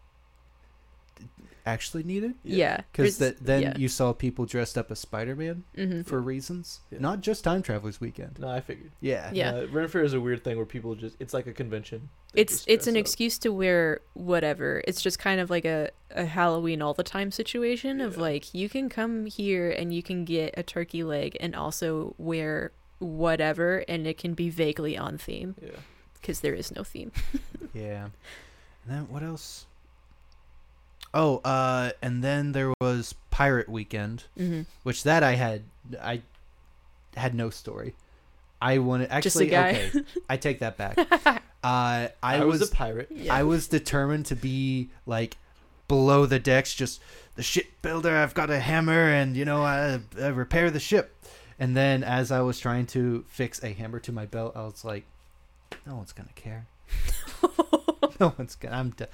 actually 1.66 2.04
needed. 2.04 2.34
yeah 2.44 2.82
Because 2.92 3.18
there's- 3.18 3.38
then 3.42 3.62
yeah. 3.62 3.78
you 3.78 3.88
saw 3.88 4.14
people 4.14 4.46
dressed 4.46 4.78
up 4.78 4.92
as 4.92 5.00
Spider 5.00 5.36
Man 5.36 5.64
Mhm. 5.76 6.06
for 6.06 6.22
reasons, 6.22 6.82
Yeah. 6.92 7.00
not 7.00 7.22
just 7.22 7.44
Time 7.44 7.62
Travelers 7.64 8.00
Weekend. 8.00 8.38
No, 8.40 8.48
I 8.50 8.62
figured. 8.62 8.92
Yeah. 9.02 9.32
Yeah. 9.34 9.52
Uh, 9.52 9.68
Ren 9.68 9.88
Fair 9.88 10.04
is 10.04 10.14
a 10.14 10.22
weird 10.22 10.44
thing 10.44 10.58
where 10.58 10.66
people 10.66 10.94
just, 10.96 11.16
it's 11.20 11.34
like 11.34 11.48
a 11.48 11.54
convention. 11.54 12.10
They 12.34 12.42
it's 12.42 12.64
it's 12.68 12.86
an 12.88 12.96
up. 12.96 13.02
excuse 13.02 13.38
to 13.40 13.50
wear 13.54 14.02
whatever 14.14 14.84
it's 14.88 15.02
just 15.02 15.18
kind 15.20 15.40
of 15.40 15.50
like 15.50 15.64
a, 15.66 15.90
a 16.12 16.26
halloween 16.26 16.82
all 16.82 16.94
the 16.94 17.02
time 17.04 17.32
situation 17.32 18.02
of 18.02 18.18
like 18.18 18.54
you 18.54 18.68
can 18.70 18.90
come 18.90 19.26
here 19.26 19.70
and 19.72 19.94
you 19.94 20.04
can 20.04 20.26
get 20.26 20.54
a 20.58 20.62
turkey 20.64 21.04
leg 21.04 21.38
and 21.40 21.56
also 21.56 22.14
wear 22.18 22.72
whatever 23.00 23.86
and 23.88 24.06
it 24.06 24.18
can 24.18 24.34
be 24.34 24.50
vaguely 24.50 24.98
on 24.98 25.18
theme 25.18 25.56
Yeah. 25.62 25.70
because 26.20 26.42
there 26.42 26.54
is 26.54 26.76
no 26.76 26.84
theme 26.84 27.12
Yeah. 27.74 28.10
And 28.84 28.90
then 28.98 29.08
what 29.10 29.24
else? 29.24 29.66
Oh, 31.16 31.38
uh, 31.38 31.92
and 32.02 32.22
then 32.24 32.52
there 32.52 32.74
was 32.82 33.16
Pirate 33.32 33.70
Weekend, 33.70 34.26
hmm 34.38 34.62
which 34.84 35.04
that 35.04 35.24
I 35.24 35.34
had 35.34 35.64
I 36.02 36.22
had 37.16 37.34
no 37.34 37.50
story. 37.50 37.96
I 38.62 38.80
wanted 38.80 39.10
actually 39.10 39.22
Just 39.22 39.38
a 39.38 39.46
guy. 39.46 39.90
okay. 39.96 40.02
I 40.30 40.38
take 40.38 40.60
that 40.60 40.78
back. 40.78 41.42
Uh, 41.66 42.10
I, 42.22 42.36
I, 42.36 42.46
was, 42.46 42.60
was, 42.60 42.70
a 42.70 42.76
pirate. 42.76 43.08
Yeah. 43.10 43.34
I 43.34 43.42
was 43.42 43.68
determined 43.68 44.28
to 44.28 44.36
be 44.36 44.92
like 45.08 45.36
below 45.88 46.28
the 46.28 46.38
decks, 46.38 46.76
just 46.76 47.02
the 47.34 47.42
shipbuilder. 47.42 48.16
I've 48.16 48.36
got 48.36 48.52
a 48.52 48.60
hammer, 48.60 49.10
and 49.10 49.36
you 49.36 49.46
know 49.46 49.64
I, 49.64 50.00
I 50.22 50.28
repair 50.28 50.70
the 50.70 50.80
ship. 50.80 51.16
And 51.58 51.76
then 51.76 52.04
as 52.04 52.32
I 52.32 52.42
was 52.42 52.60
trying 52.60 52.86
to 52.88 53.26
fix 53.28 53.64
a 53.64 53.70
hammer 53.74 54.00
to 54.02 54.12
my 54.12 54.28
belt, 54.28 54.56
I 54.56 54.62
was 54.62 54.86
like, 54.86 55.06
no 55.88 55.96
one's 55.96 56.12
gonna 56.12 56.30
care. 56.36 56.68
no 58.20 58.34
one's 58.38 58.56
gonna. 58.56 58.76
I'm. 58.76 58.90
D- 58.92 59.06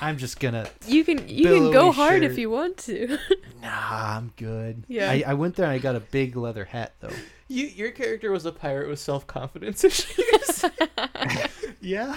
I'm 0.00 0.18
just 0.18 0.38
gonna. 0.40 0.68
you 0.86 1.04
can 1.04 1.28
you 1.28 1.44
can 1.44 1.62
go 1.70 1.70
Billowy 1.72 1.92
hard 1.94 2.22
shirt. 2.22 2.30
if 2.32 2.38
you 2.38 2.50
want 2.50 2.76
to 2.78 3.18
Nah, 3.62 4.16
I'm 4.16 4.32
good. 4.36 4.84
Yeah. 4.88 5.10
I, 5.10 5.24
I 5.28 5.34
went 5.34 5.56
there 5.56 5.66
and 5.66 5.72
I 5.74 5.78
got 5.78 5.94
a 5.96 6.00
big 6.00 6.36
leather 6.36 6.64
hat 6.64 6.94
though. 7.00 7.10
You, 7.48 7.66
your 7.66 7.90
character 7.90 8.30
was 8.30 8.44
a 8.46 8.52
pirate 8.52 8.88
with 8.88 8.98
self 8.98 9.26
confidence 9.26 9.84
issues. 9.84 10.64
Yeah. 11.80 12.16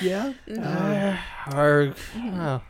yeah. 0.00 0.32
Uh, 0.50 1.16
arg. 1.54 1.96
Oh. 2.16 2.62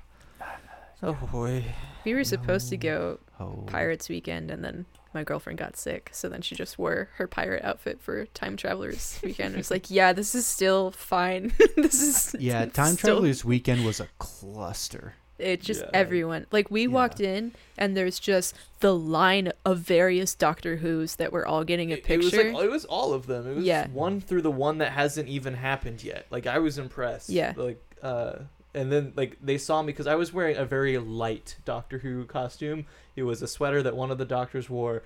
oh 1.02 1.12
boy. 1.32 1.64
we 2.04 2.14
were 2.14 2.24
supposed 2.24 2.68
to 2.70 2.76
go 2.76 3.18
Oh. 3.40 3.62
pirates 3.68 4.08
weekend 4.08 4.50
and 4.50 4.64
then 4.64 4.84
my 5.14 5.24
girlfriend 5.24 5.58
got 5.58 5.76
sick 5.76 6.10
so 6.12 6.28
then 6.28 6.42
she 6.42 6.54
just 6.54 6.78
wore 6.78 7.08
her 7.16 7.26
pirate 7.26 7.64
outfit 7.64 8.00
for 8.00 8.26
time 8.26 8.56
travelers 8.56 9.18
weekend 9.24 9.54
it 9.54 9.56
was 9.58 9.70
like 9.70 9.90
yeah 9.90 10.12
this 10.12 10.34
is 10.34 10.46
still 10.46 10.90
fine 10.90 11.52
this 11.76 12.00
is 12.02 12.36
Yeah, 12.40 12.66
Time 12.66 12.94
still- 12.94 13.14
Travelers 13.16 13.44
Weekend 13.44 13.84
was 13.84 14.00
a 14.00 14.08
cluster. 14.18 15.14
it 15.38 15.60
just 15.60 15.80
Yeah. 15.82 15.90
everyone 15.94 16.46
like 16.50 16.70
we 16.70 16.82
Yeah. 16.82 16.88
walked 16.88 17.20
in 17.20 17.52
and 17.76 17.96
there's 17.96 18.18
just 18.18 18.54
the 18.80 18.94
line 18.94 19.52
of 19.64 19.78
various 19.78 20.34
doctor 20.34 20.76
who's 20.76 21.16
that 21.16 21.32
we're 21.32 21.46
all 21.46 21.64
getting 21.64 21.90
a 21.92 21.94
It, 21.96 22.08
it 22.10 22.16
was 22.18 22.30
picture 22.30 22.52
like 22.52 22.64
it 22.64 22.70
was 22.70 22.84
all 22.84 23.12
of 23.12 23.26
them. 23.26 23.46
It 23.50 23.54
was 23.56 23.64
Yeah. 23.64 23.86
one 23.88 24.20
through 24.20 24.42
the 24.42 24.50
one 24.50 24.78
that 24.78 24.92
hasn't 24.92 25.28
even 25.28 25.54
happened 25.54 26.02
yet. 26.02 26.26
Like 26.30 26.46
I 26.46 26.58
was 26.58 26.76
impressed. 26.78 27.28
Yeah. 27.30 27.52
Like 27.56 27.80
uh 28.02 28.32
and 28.74 28.92
then 28.92 29.12
like 29.16 29.36
they 29.42 29.58
saw 29.58 29.80
me 29.82 29.86
because 29.92 30.06
I 30.06 30.14
was 30.16 30.32
wearing 30.32 30.56
a 30.56 30.64
very 30.64 30.98
light 30.98 31.56
Doctor 31.64 31.98
Who 31.98 32.24
costume. 32.26 32.86
It 33.18 33.24
was 33.24 33.42
a 33.42 33.48
sweater 33.48 33.82
that 33.82 33.96
one 33.96 34.10
of 34.10 34.18
the 34.18 34.24
doctors 34.24 34.70
wore, 34.70 35.02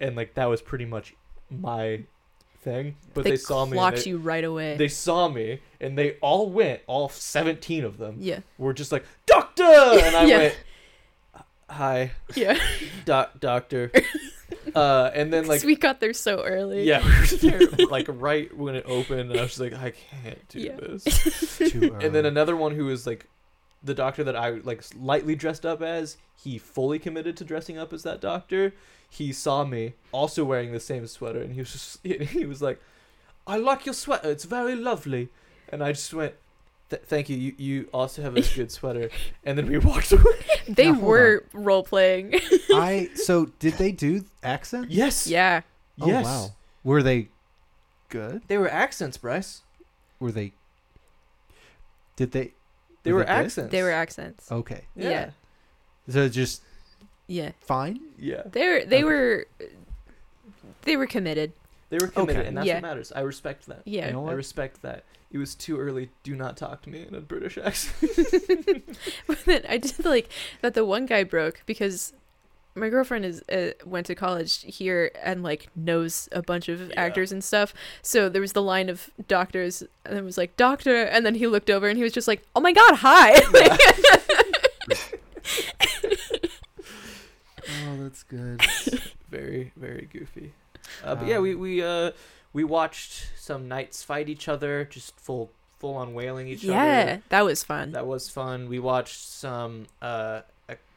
and 0.00 0.16
like 0.16 0.34
that 0.34 0.46
was 0.46 0.60
pretty 0.60 0.84
much 0.84 1.14
my 1.50 2.02
thing. 2.62 2.96
But 3.14 3.24
they, 3.24 3.36
saw 3.36 3.64
me. 3.64 3.70
and 3.70 3.74
clocked 3.78 4.04
They, 4.04 4.10
you 4.10 4.18
right 4.18 4.44
away 4.44 4.76
they 4.76 4.88
saw 4.88 5.28
me 5.28 5.60
and 5.80 5.96
they 5.96 6.12
all 6.20 6.50
went. 6.50 6.80
All 6.86 7.08
seventeen 7.08 7.84
of 7.84 7.98
them 7.98 8.16
yeah 8.18 8.40
were 8.58 8.72
just 8.72 8.90
like 8.92 9.04
Doctor, 9.26 9.62
and 9.64 10.16
I 10.16 10.24
Yeah. 10.26 10.38
went, 10.38 10.56
"Hi, 11.70 12.10
yeah 12.34 12.58
doc, 13.04 13.38
Doctor." 13.40 13.90
uh, 14.74 15.10
and 15.14 15.32
then 15.32 15.46
like 15.46 15.62
we 15.64 15.76
got 15.76 16.00
there 16.00 16.12
so 16.12 16.42
early 16.44 16.84
yeah, 16.84 17.02
we 17.20 17.36
there, 17.38 17.60
like 17.88 18.06
right 18.08 18.54
when 18.56 18.74
it 18.74 18.84
opened, 18.86 19.30
and 19.30 19.38
I 19.38 19.42
was 19.42 19.56
just 19.56 19.60
like, 19.60 19.74
I 19.74 19.90
can't 19.92 20.48
do 20.48 20.60
Yeah. 20.60 20.76
this. 20.76 21.58
Too 21.70 21.94
And 22.00 22.14
then 22.14 22.26
another 22.26 22.56
one 22.56 22.74
who 22.74 22.84
was 22.86 23.06
like, 23.06 23.26
the 23.84 23.94
doctor 23.94 24.22
that 24.24 24.36
I 24.36 24.50
like 24.50 24.82
lightly 24.98 25.34
dressed 25.34 25.66
up 25.66 25.82
as, 25.82 26.16
he 26.42 26.58
fully 26.58 26.98
committed 26.98 27.36
to 27.38 27.44
dressing 27.44 27.78
up 27.78 27.92
as 27.92 28.02
that 28.02 28.20
doctor. 28.20 28.74
He 29.08 29.32
saw 29.32 29.64
me 29.64 29.94
also 30.10 30.44
wearing 30.44 30.72
the 30.72 30.80
same 30.80 31.06
sweater, 31.06 31.40
and 31.42 31.52
he 31.52 31.60
was 31.60 31.72
just 31.72 32.06
he 32.06 32.44
was 32.46 32.62
like, 32.62 32.80
I 33.46 33.56
like 33.56 33.84
your 33.86 33.94
sweater. 33.94 34.30
It's 34.30 34.44
very 34.44 34.74
lovely. 34.74 35.28
And 35.68 35.82
I 35.82 35.92
just 35.92 36.12
went, 36.14 36.34
"Th- 36.90 37.02
thank 37.02 37.28
you. 37.28 37.36
You 37.36 37.54
you 37.58 37.88
also 37.92 38.22
have 38.22 38.36
a 38.36 38.40
good 38.54 38.70
sweater. 38.70 39.10
And 39.44 39.56
then 39.58 39.66
we 39.66 39.78
walked 39.90 40.12
away. 40.12 40.22
they 40.68 40.86
Now, 40.86 40.94
hold 40.94 41.04
were 41.06 41.44
role 41.52 41.82
playing 41.82 42.40
I 42.74 43.10
so 43.14 43.46
did 43.58 43.74
they 43.74 43.92
do 43.92 44.24
accents? 44.42 44.88
Yes. 44.90 45.26
yeah 45.26 45.62
Oh 46.00 46.06
yes. 46.06 46.24
wow. 46.24 46.50
Were 46.84 47.02
they 47.02 47.28
good? 48.08 48.42
They 48.48 48.58
were 48.58 48.70
accents, 48.70 49.16
Bryce. 49.16 49.62
Were 50.20 50.32
they? 50.32 50.52
Did 52.16 52.32
they? 52.32 52.52
They 53.02 53.12
Were 53.12 53.18
were 53.18 53.24
they 53.24 53.32
good? 53.32 53.44
accents. 53.46 53.70
they 53.72 53.82
were 53.82 53.90
accents 53.90 54.52
Okay. 54.52 54.82
Yeah. 54.96 55.10
yeah. 55.10 55.30
So 56.08 56.28
just 56.28 56.62
yeah 57.26 57.52
fine. 57.60 58.00
Yeah. 58.18 58.42
they 58.50 58.66
were 58.68 58.84
they 58.84 58.96
Okay. 58.98 59.04
were 59.04 59.46
they 60.82 60.96
were 60.96 61.06
committed 61.06 61.52
They 61.90 61.98
were 61.98 62.08
committed, 62.08 62.36
Okay. 62.38 62.48
and 62.48 62.56
that's 62.56 62.66
Yeah. 62.66 62.74
what 62.74 62.82
matters. 62.82 63.12
I 63.14 63.20
respect 63.20 63.66
that. 63.66 63.82
yeah 63.84 64.06
You 64.06 64.12
know 64.12 64.22
I 64.22 64.26
what? 64.28 64.36
respect 64.36 64.82
that. 64.82 65.04
It 65.30 65.38
was 65.38 65.54
too 65.54 65.78
early. 65.78 66.10
Do 66.24 66.34
not 66.36 66.56
talk 66.56 66.82
to 66.82 66.90
me 66.90 67.06
in 67.08 67.14
a 67.14 67.20
British 67.20 67.56
accent. 67.64 68.12
But 69.26 69.44
then 69.46 69.62
I 69.68 69.78
did 69.78 70.04
like 70.04 70.28
that 70.62 70.74
the 70.74 70.84
one 70.84 71.06
guy 71.06 71.24
broke 71.24 71.62
because 71.66 72.12
my 72.74 72.88
girlfriend 72.88 73.24
is 73.24 73.42
uh, 73.50 73.72
went 73.84 74.06
to 74.06 74.14
college 74.14 74.62
here 74.62 75.10
and 75.22 75.42
like 75.42 75.68
knows 75.76 76.28
a 76.32 76.42
bunch 76.42 76.68
of 76.68 76.88
Yeah. 76.88 76.94
actors 76.96 77.32
and 77.32 77.42
stuff. 77.44 77.74
So 78.02 78.28
there 78.28 78.40
was 78.40 78.52
the 78.52 78.62
line 78.62 78.88
of 78.88 79.10
doctors 79.28 79.82
and 80.04 80.16
it 80.16 80.24
was 80.24 80.38
like 80.38 80.56
doctor 80.56 81.02
and 81.04 81.24
then 81.26 81.34
he 81.34 81.46
looked 81.46 81.70
over 81.70 81.88
and 81.88 81.96
he 81.96 82.02
was 82.02 82.12
just 82.12 82.28
like, 82.28 82.42
"Oh 82.56 82.60
my 82.60 82.72
god, 82.72 82.96
hi." 82.96 83.40
Oh, 87.84 87.96
that's 88.02 88.22
good. 88.24 88.60
very, 89.30 89.72
very 89.76 90.08
goofy. 90.12 90.52
Uh, 91.04 91.14
but 91.14 91.26
yeah, 91.26 91.38
we 91.38 91.54
we 91.54 91.82
uh 91.82 92.10
we 92.52 92.64
watched 92.64 93.30
some 93.36 93.68
knights 93.68 94.02
fight 94.02 94.28
each 94.28 94.48
other, 94.48 94.84
just 94.84 95.18
full 95.18 95.50
full 95.78 95.94
on 95.94 96.12
wailing 96.12 96.48
each 96.48 96.64
yeah, 96.64 96.74
other. 96.74 96.90
Yeah, 96.90 97.18
that 97.28 97.44
was 97.44 97.62
fun. 97.62 97.92
That 97.92 98.06
was 98.06 98.28
fun. 98.28 98.68
We 98.68 98.78
watched 98.78 99.20
some 99.20 99.86
uh 100.00 100.42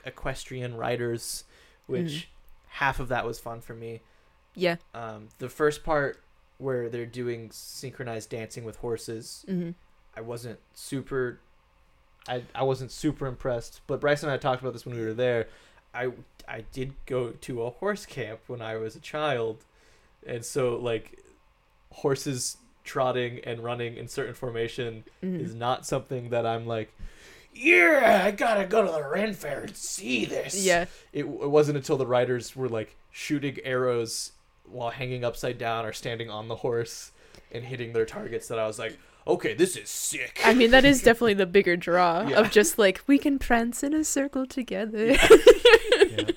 equestrian 0.05 0.75
riders, 0.75 1.43
which 1.87 2.05
Mhm. 2.05 2.25
half 2.69 2.99
of 2.99 3.07
that 3.09 3.25
was 3.25 3.39
fun 3.39 3.61
for 3.61 3.73
me. 3.73 4.01
yeah. 4.55 4.77
Um, 4.93 5.27
the 5.39 5.49
first 5.49 5.83
part 5.83 6.23
where 6.57 6.87
they're 6.89 7.05
doing 7.05 7.51
synchronized 7.51 8.29
dancing 8.29 8.63
with 8.63 8.77
horses, 8.77 9.43
hmm 9.47 9.71
I 10.15 10.21
wasn't 10.21 10.59
super 10.73 11.39
I 12.27 12.43
I 12.55 12.63
wasn't 12.63 12.91
super 12.91 13.27
impressed. 13.27 13.81
But 13.87 13.99
Bryce 13.99 14.23
and 14.23 14.31
I 14.31 14.37
talked 14.37 14.61
about 14.61 14.71
this 14.73 14.85
when 14.85 14.95
we 14.97 15.03
were 15.05 15.13
there. 15.13 15.47
I 15.93 16.11
I 16.47 16.61
did 16.71 16.93
go 17.05 17.31
to 17.31 17.63
a 17.63 17.69
horse 17.69 18.05
camp 18.05 18.39
when 18.47 18.61
I 18.61 18.77
was 18.77 18.95
a 18.95 18.99
child. 19.01 19.65
And 20.25 20.43
so 20.45 20.77
like 20.77 21.19
horses 21.91 22.57
trotting 22.83 23.39
and 23.43 23.59
running 23.63 23.97
in 23.97 24.07
certain 24.07 24.33
formation 24.33 25.03
hmm 25.21 25.39
is 25.39 25.53
not 25.53 25.85
something 25.85 26.29
that 26.29 26.45
I'm 26.45 26.65
like 26.65 26.91
yeah, 27.55 28.21
I 28.25 28.31
gotta 28.31 28.65
go 28.65 28.85
to 28.85 28.91
the 28.91 29.07
Ren 29.07 29.33
Fair 29.33 29.61
and 29.61 29.75
see 29.75 30.25
this. 30.25 30.63
Yeah. 30.65 30.85
It, 31.13 31.21
it 31.25 31.49
wasn't 31.49 31.77
until 31.77 31.97
the 31.97 32.05
riders 32.07 32.55
were 32.55 32.69
like 32.69 32.95
shooting 33.11 33.57
arrows 33.63 34.33
while 34.65 34.89
hanging 34.89 35.23
upside 35.23 35.57
down 35.57 35.85
or 35.85 35.93
standing 35.93 36.29
on 36.29 36.47
the 36.49 36.55
horse 36.57 37.11
and 37.51 37.63
hitting 37.63 37.93
their 37.93 38.05
targets 38.05 38.47
that 38.49 38.59
I 38.59 38.67
was 38.67 38.77
like, 38.77 38.97
okay, 39.27 39.53
this 39.53 39.77
is 39.77 39.89
sick. 39.89 40.39
I 40.43 40.53
mean, 40.53 40.71
that 40.71 40.83
is 40.85 41.01
definitely 41.03 41.35
the 41.35 41.45
bigger 41.45 41.77
draw 41.77 42.27
Yeah. 42.27 42.39
of 42.41 42.51
just 42.51 42.77
like 42.77 43.01
we 43.07 43.17
can 43.17 43.39
prance 43.39 43.83
in 43.83 43.93
a 43.93 44.03
circle 44.03 44.45
together. 44.45 45.07
yeah. 45.13 45.17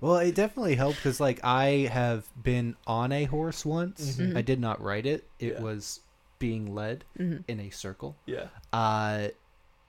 Well, 0.00 0.16
it 0.16 0.34
definitely 0.34 0.74
helped 0.74 0.96
because 0.96 1.20
like 1.20 1.38
I 1.44 1.88
have 1.92 2.24
been 2.42 2.74
on 2.88 3.12
a 3.12 3.22
horse 3.22 3.64
once. 3.64 4.16
Mhm. 4.16 4.36
I 4.36 4.42
did 4.42 4.58
not 4.58 4.82
ride 4.82 5.06
it. 5.06 5.28
It 5.38 5.52
Yeah. 5.52 5.60
was 5.62 6.00
being 6.40 6.74
led 6.74 7.04
hmm 7.16 7.36
in 7.46 7.60
a 7.60 7.70
circle. 7.70 8.16
yeah. 8.26 8.46
Uh, 8.72 9.28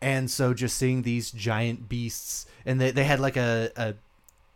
and 0.03 0.29
so 0.29 0.53
just 0.53 0.77
seeing 0.77 1.01
these 1.01 1.31
giant 1.31 1.87
beasts, 1.89 2.45
and 2.65 2.79
they, 2.79 2.91
they 2.91 3.03
had 3.05 3.19
like 3.19 3.37
a, 3.37 3.71
a 3.75 3.93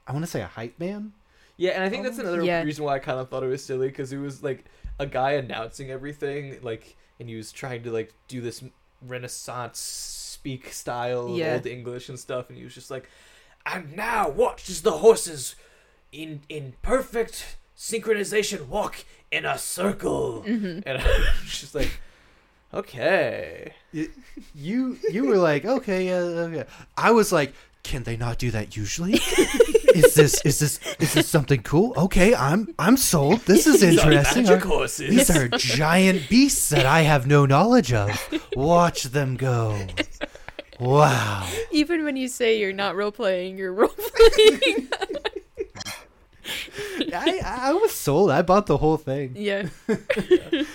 I 0.05 0.11
want 0.13 0.23
to 0.25 0.29
say 0.31 0.41
a 0.41 0.47
hype 0.47 0.77
man. 0.79 1.13
Yeah, 1.57 1.71
and 1.71 1.83
I 1.83 1.89
think 1.89 2.03
that's 2.03 2.19
another 2.19 2.43
Yeah. 2.43 2.61
reason 2.63 2.85
why 2.85 2.95
I 2.95 2.99
kind 2.99 3.19
of 3.19 3.29
thought 3.29 3.41
it 3.43 3.47
was 3.47 3.63
silly 3.65 3.87
because 3.87 4.13
it 4.13 4.19
was 4.19 4.43
like 4.43 4.65
a 4.99 5.05
guy 5.07 5.31
announcing 5.33 5.89
everything, 5.89 6.59
like, 6.61 6.95
and 7.19 7.27
he 7.29 7.35
was 7.35 7.51
trying 7.51 7.81
to 7.83 7.91
like 7.91 8.13
do 8.27 8.41
this 8.41 8.63
Renaissance 9.01 9.79
speak 9.79 10.71
style 10.71 11.35
Yeah. 11.35 11.55
old 11.55 11.65
English 11.65 12.09
and 12.09 12.19
stuff, 12.19 12.49
and 12.49 12.57
he 12.57 12.63
was 12.63 12.73
just 12.75 12.91
like, 12.91 13.09
"And 13.65 13.95
now 13.95 14.29
watch 14.29 14.69
as 14.69 14.81
the 14.81 14.99
horses, 14.99 15.55
in 16.11 16.41
in 16.49 16.73
perfect 16.81 17.57
synchronization, 17.75 18.67
walk 18.67 19.05
in 19.31 19.45
a 19.45 19.57
circle." 19.57 20.43
Mm-hmm. 20.47 20.81
And 20.85 20.97
I 21.01 21.07
was 21.43 21.59
just 21.59 21.73
like, 21.75 21.99
"Okay." 22.73 23.73
You 24.53 24.97
you 25.09 25.25
were 25.25 25.37
like, 25.37 25.65
okay, 25.65 26.07
yeah, 26.07 26.15
okay. 26.17 26.65
I 26.97 27.11
was 27.11 27.31
like, 27.31 27.53
can 27.83 28.03
they 28.03 28.17
not 28.17 28.37
do 28.37 28.51
that 28.51 28.75
usually? 28.75 29.13
is 29.95 30.13
this 30.13 30.41
is 30.45 30.59
this 30.59 30.79
is 30.99 31.13
this 31.13 31.27
something 31.27 31.61
cool? 31.63 31.93
Okay, 31.97 32.35
I'm 32.35 32.73
I'm 32.77 32.97
sold. 32.97 33.41
This 33.41 33.65
is 33.65 33.81
These 33.81 33.99
are 33.99 34.11
interesting. 34.11 34.43
magic 34.43 34.65
Are- 34.65 34.67
horses. 34.67 35.09
These 35.09 35.29
are 35.35 35.47
giant 35.47 36.29
beasts 36.29 36.69
that 36.69 36.85
I 36.85 37.01
have 37.01 37.25
no 37.27 37.45
knowledge 37.45 37.93
of. 37.93 38.11
Watch 38.55 39.03
them 39.03 39.37
go. 39.37 39.79
Wow. 40.79 41.47
Even 41.71 42.03
when 42.03 42.17
you 42.17 42.27
say 42.27 42.59
you're 42.59 42.73
not 42.73 42.95
role 42.95 43.11
playing, 43.11 43.57
you're 43.57 43.73
role 43.73 43.89
playing. 43.89 44.89
I 47.13 47.39
I 47.43 47.73
was 47.73 47.91
sold. 47.93 48.31
I 48.31 48.41
bought 48.41 48.65
the 48.67 48.77
whole 48.77 48.97
thing. 48.97 49.33
yeah. 49.37 49.67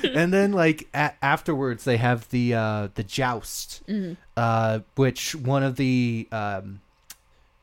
and 0.04 0.32
then 0.32 0.52
like 0.52 0.88
a- 0.94 1.14
afterwards 1.24 1.84
they 1.84 1.96
have 1.96 2.28
the 2.30 2.54
uh 2.54 2.88
the 2.94 3.02
joust 3.04 3.82
Mhm. 3.88 4.16
uh 4.36 4.80
which 4.96 5.34
one 5.34 5.62
of 5.62 5.76
the 5.76 6.28
um 6.32 6.80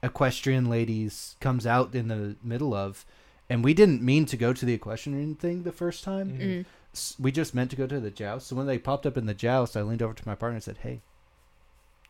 equestrian 0.03 0.69
ladies 0.69 1.35
comes 1.39 1.65
out 1.67 1.93
in 1.93 2.07
the 2.07 2.35
middle 2.43 2.73
of 2.73 3.05
and 3.49 3.63
we 3.63 3.73
didn't 3.73 4.01
mean 4.01 4.25
to 4.25 4.37
go 4.37 4.53
to 4.53 4.65
the 4.65 4.73
equestrian 4.73 5.35
thing 5.35 5.63
the 5.63 5.71
first 5.71 6.03
time 6.03 6.29
Mhm. 6.29 6.39
Mm. 6.41 6.65
S- 6.93 7.15
we 7.19 7.31
just 7.31 7.53
meant 7.53 7.69
to 7.71 7.75
go 7.75 7.85
to 7.85 7.99
the 7.99 8.09
joust 8.11 8.47
so 8.47 8.55
when 8.55 8.65
they 8.67 8.77
popped 8.79 9.05
up 9.05 9.17
in 9.17 9.25
the 9.25 9.33
joust 9.33 9.75
i 9.75 9.81
leaned 9.81 10.01
over 10.01 10.13
to 10.13 10.27
my 10.27 10.35
partner 10.35 10.55
and 10.55 10.63
said 10.63 10.77
hey 10.83 11.01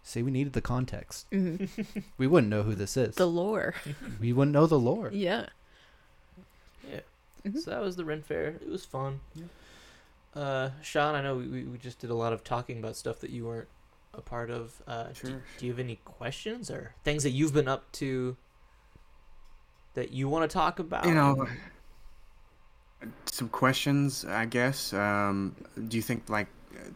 say 0.04 0.22
we 0.22 0.32
needed 0.32 0.54
the 0.54 0.62
context 0.62 1.26
hmm 1.32 1.66
we 2.18 2.28
wouldn't 2.28 2.50
know 2.52 2.64
who 2.64 2.76
this 2.76 2.96
is 2.96 3.16
The 3.16 3.28
lore. 3.28 3.74
we 4.20 4.32
wouldn't 4.34 4.54
know 4.54 4.68
the 4.68 4.80
lore 4.80 5.10
Yeah. 5.12 5.48
Yeah. 7.54 7.60
Mhm. 7.60 7.64
So 7.64 7.72
that 7.72 7.82
was 7.82 7.96
the 7.96 8.06
Ren 8.06 8.22
Fair. 8.22 8.48
It 8.62 8.70
was 8.70 8.86
fun. 8.86 9.20
Uh, 10.36 10.70
Sean, 10.82 11.16
I 11.16 11.22
know 11.22 11.36
we, 11.38 11.64
we 11.64 11.78
just 11.78 12.00
did 12.00 12.10
a 12.10 12.16
lot 12.16 12.34
of 12.34 12.44
talking 12.44 12.78
about 12.80 12.96
stuff 12.96 13.20
that 13.22 13.30
you 13.32 13.46
weren't 13.46 13.68
a 14.14 14.22
part 14.22 14.50
of. 14.50 14.82
Uh, 14.88 15.08
do, 15.08 15.14
Sure. 15.14 15.44
do 15.58 15.66
you 15.66 15.72
have 15.72 15.80
any 15.80 15.98
questions 16.06 16.70
or 16.70 16.94
things 17.04 17.24
that 17.24 17.32
you've 17.32 17.54
been 17.54 17.68
up 17.68 17.92
to 17.94 18.38
that 19.96 20.12
you 20.12 20.30
want 20.30 20.50
to 20.50 20.54
talk 20.54 20.80
about? 20.80 21.06
You 21.06 21.14
know, 21.16 21.48
some 23.26 23.50
questions, 23.50 24.26
I 24.26 24.46
guess. 24.46 24.94
Um, 24.94 25.56
do 25.88 25.98
you 25.98 26.04
think 26.04 26.30
like 26.30 26.48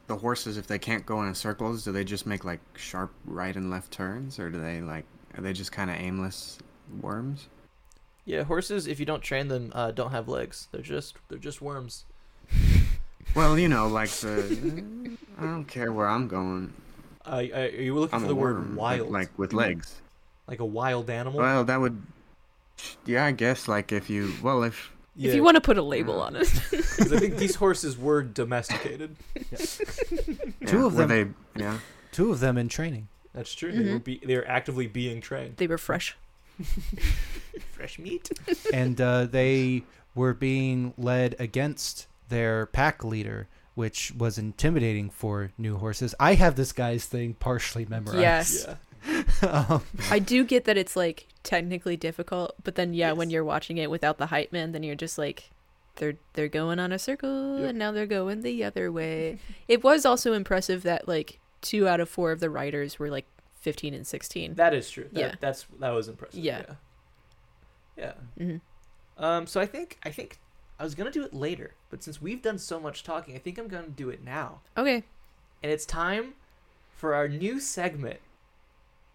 the 0.08 0.16
horses, 0.18 0.58
if 0.58 0.68
they 0.68 0.80
can't 0.80 1.06
go 1.06 1.24
in 1.24 1.34
circles, 1.34 1.84
do 1.84 1.92
they 1.92 2.04
just 2.04 2.26
make 2.26 2.44
like 2.46 2.60
sharp 2.76 3.12
right 3.26 3.56
and 3.56 3.70
left 3.72 3.92
turns, 3.92 4.38
or 4.40 4.50
do 4.50 4.60
they 4.62 4.82
like 4.82 5.06
are 5.36 5.42
they 5.42 5.54
just 5.54 5.72
kind 5.72 5.90
of 5.90 5.96
aimless 5.98 6.60
worms? 7.02 7.48
Yeah, 8.26 8.44
horses. 8.44 8.88
If 8.88 9.00
you 9.00 9.06
don't 9.06 9.22
train 9.22 9.48
them, 9.50 9.72
uh, 9.76 9.92
don't 9.92 10.12
have 10.12 10.28
legs. 10.30 10.68
They're 10.72 10.82
just 10.82 11.16
they're 11.30 11.38
just 11.40 11.62
worms. 11.62 12.06
Well, 13.36 13.58
you 13.58 13.68
know, 13.68 13.88
like 13.88 14.12
the 14.12 15.16
I 15.40 15.42
don't 15.44 15.66
care 15.66 15.92
where 15.92 16.08
I'm 16.08 16.28
going. 16.28 16.72
Uh, 17.26 17.44
are 17.52 17.66
you 17.66 17.96
looking 17.96 18.14
I'm 18.18 18.22
for 18.22 18.28
the 18.28 18.36
worm, 18.36 18.56
word 18.58 18.68
but, 18.70 18.78
wild? 18.78 19.10
like 19.12 19.40
with 19.40 19.54
legs. 19.54 20.02
like 20.46 20.60
a 20.60 20.66
wild 20.66 21.10
animal. 21.10 21.40
Well, 21.40 21.64
that 21.64 21.82
would. 21.82 22.00
Yeah, 23.08 23.26
I 23.26 23.32
guess 23.32 23.68
like 23.68 23.92
if 23.92 24.08
you 24.08 24.34
well 24.44 24.62
if 24.62 24.92
yeah, 25.16 25.30
If 25.30 25.36
you 25.36 25.44
want 25.44 25.56
to 25.56 25.62
put 25.62 25.80
a 25.80 25.82
label 25.82 26.22
on 26.22 26.36
it. 26.36 26.48
'cause 26.70 27.12
I 27.12 27.18
think 27.18 27.38
these 27.38 27.56
horses 27.56 27.98
were 27.98 28.22
domesticated. 28.22 29.16
Two 30.68 30.78
yeah, 30.80 30.86
of 30.86 30.94
them- 30.96 31.10
they 31.10 31.60
yeah 31.60 31.80
two 32.12 32.32
of 32.32 32.40
them 32.40 32.56
in 32.60 32.70
training 32.70 33.08
That's 33.34 33.56
true. 33.56 33.72
They 33.72 33.94
were 33.94 34.00
be- 34.00 34.22
they 34.24 34.36
were 34.36 34.48
actively 34.48 34.86
being 34.86 35.22
trained. 35.22 35.58
they 35.58 35.66
were 35.66 35.80
fresh. 35.80 36.16
Fresh 37.72 38.00
meat. 38.00 38.30
and 38.74 39.00
uh, 39.00 39.26
they 39.26 39.84
were 40.16 40.34
being 40.34 40.94
led 40.98 41.36
against 41.40 42.08
their 42.30 42.68
pack 42.68 43.04
leader, 43.04 43.48
which 43.76 44.14
was 44.18 44.38
intimidating 44.38 45.10
for 45.10 45.52
new 45.58 45.78
horses. 45.78 46.14
I 46.20 46.36
have 46.36 46.56
this 46.56 46.72
guy's 46.72 47.06
thing 47.06 47.34
partially 47.36 47.86
memorized. 47.86 48.20
Yes. 48.20 48.68
Yeah. 48.68 48.76
um, 49.70 49.84
I 50.10 50.20
do 50.20 50.46
get 50.46 50.66
that 50.66 50.78
it's 50.78 50.96
like 50.96 51.28
technically 51.44 51.98
difficult, 51.98 52.56
but 52.64 52.76
then 52.76 52.94
yeah, 52.94 53.12
when 53.12 53.30
you're 53.30 53.44
watching 53.44 53.78
it 53.78 53.90
without 53.92 54.18
the 54.18 54.28
hype 54.28 54.54
man, 54.54 54.72
then 54.72 54.82
you're 54.84 54.96
just 54.96 55.18
like 55.18 55.50
they're 55.98 56.16
they're 56.34 56.48
going 56.48 56.80
on 56.80 56.92
a 56.92 56.98
circle 57.00 57.60
Yep. 57.60 57.70
and 57.70 57.78
now 57.80 57.92
they're 57.92 58.08
going 58.08 58.42
the 58.42 58.64
other 58.64 58.92
way. 58.92 59.40
it 59.68 59.84
was 59.84 60.06
also 60.06 60.34
impressive 60.34 60.84
that 60.84 61.08
like 61.08 61.40
two 61.62 61.88
out 61.88 62.00
of 62.00 62.10
four 62.10 62.32
of 62.32 62.40
the 62.40 62.50
riders 62.50 62.98
were 62.98 63.10
like 63.10 63.26
15 63.64 63.94
and 63.94 64.06
16. 64.06 64.56
That 64.56 64.74
is 64.74 64.90
true. 64.90 65.08
That, 65.14 65.20
Yeah. 65.20 65.36
That's 65.40 65.66
that 65.80 65.90
was 65.90 66.08
impressive. 66.08 66.40
Yeah. 66.40 66.64
Yeah. 67.98 68.14
hmm 68.38 68.58
Um. 69.18 69.48
So 69.48 69.60
I 69.60 69.66
think 69.66 69.98
I 70.04 70.12
think 70.12 70.40
I 70.80 70.84
was 70.84 70.96
gonna 70.96 71.12
do 71.12 71.24
it 71.24 71.34
later, 71.34 71.74
but 71.90 72.04
since 72.04 72.22
we've 72.22 72.42
done 72.42 72.58
so 72.58 72.80
much 72.80 73.04
talking, 73.04 73.36
I 73.36 73.40
think 73.40 73.58
I'm 73.58 73.68
gonna 73.68 73.88
do 73.88 74.10
it 74.10 74.24
now. 74.24 74.62
Okay. 74.78 75.04
And 75.64 75.72
it's 75.72 75.86
time 75.86 76.34
for 76.96 77.14
our 77.16 77.28
new 77.28 77.60
segment 77.60 78.20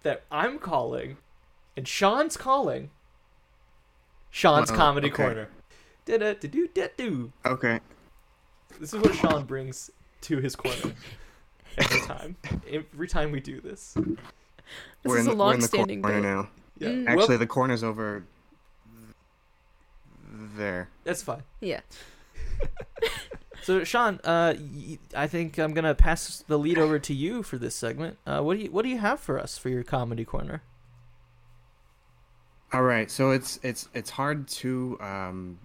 that 0.02 0.24
I'm 0.30 0.58
calling, 0.58 1.18
and 1.76 1.86
Sean's 1.86 2.36
calling. 2.36 2.90
Sean's 4.30 4.70
Uh-oh, 4.70 4.76
comedy 4.76 5.08
okay. 5.08 5.16
corner. 5.24 5.48
Da 6.06 6.16
da 6.18 6.32
da 6.34 6.48
do 6.48 6.68
da 6.68 6.86
do. 6.96 7.32
okay 7.44 7.80
This 8.80 8.94
is 8.94 9.00
what 9.00 9.14
Sean 9.14 9.44
brings 9.44 9.90
to 10.22 10.38
his 10.38 10.56
corner 10.56 10.94
every 11.76 12.00
time. 12.06 12.36
Every 12.70 13.08
time 13.08 13.30
we 13.32 13.40
do 13.40 13.60
this. 13.60 13.94
This 15.02 15.10
we're 15.10 15.18
is 15.18 15.26
in 15.26 15.32
a 15.32 15.34
the, 15.36 15.42
we're 15.44 15.54
in 15.54 15.60
the 15.60 15.66
long-standing 15.66 16.02
corner 16.02 16.20
bit. 16.20 16.28
now. 16.28 16.48
Yeah. 16.78 16.88
Mm. 16.88 17.06
Actually, 17.08 17.28
Well, 17.28 17.38
the 17.38 17.46
corner's 17.46 17.82
over 17.84 18.24
there. 20.56 20.88
that's 21.04 21.22
fine. 21.22 21.42
Yeah. 21.60 21.80
So 23.60 23.84
Sean, 23.84 24.18
uh, 24.24 24.54
y- 24.58 24.98
I 25.14 25.26
think 25.26 25.58
I'm 25.58 25.74
gonna 25.74 25.94
pass 25.94 26.42
the 26.46 26.58
lead 26.58 26.78
over 26.78 26.98
to 27.00 27.12
you 27.12 27.42
for 27.42 27.58
this 27.58 27.74
segment. 27.74 28.16
Uh, 28.24 28.40
what 28.40 28.56
do 28.56 28.62
you 28.64 28.70
What 28.70 28.82
do 28.82 28.88
you 28.88 28.96
have 28.98 29.20
for 29.20 29.38
us 29.38 29.58
for 29.58 29.68
your 29.68 29.82
comedy 29.82 30.24
corner? 30.24 30.62
All 32.72 32.82
right, 32.82 33.10
so 33.10 33.30
it's 33.32 33.58
it's 33.62 33.88
it's 33.92 34.10
hard 34.10 34.48
to 34.48 34.96
um, 35.00 35.58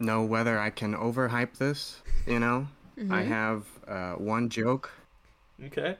know 0.00 0.24
whether 0.24 0.58
I 0.58 0.70
can 0.70 0.94
overhype 0.94 1.58
this. 1.58 2.00
You 2.26 2.40
know, 2.40 2.66
I 2.98 3.02
Mhm. 3.22 3.26
have 3.28 3.66
uh, 3.86 4.12
one 4.14 4.48
joke 4.48 4.90
Okay. 5.66 5.98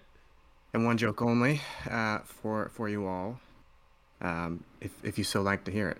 And 0.77 0.85
one 0.85 0.99
joke 0.99 1.23
only 1.23 1.61
uh, 1.91 2.19
for 2.25 2.69
for 2.73 2.89
you 2.89 3.07
all, 3.07 3.41
um, 4.21 4.62
if 4.81 4.93
if 5.03 5.17
you 5.19 5.25
so 5.25 5.41
like 5.43 5.65
to 5.65 5.71
hear 5.73 5.89
it. 5.89 5.99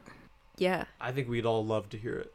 Yeah. 0.59 0.85
I 1.01 1.12
think 1.12 1.29
we'd 1.29 1.47
all 1.47 1.65
love 1.65 1.89
to 1.91 1.99
hear 1.99 2.17
it. 2.19 2.33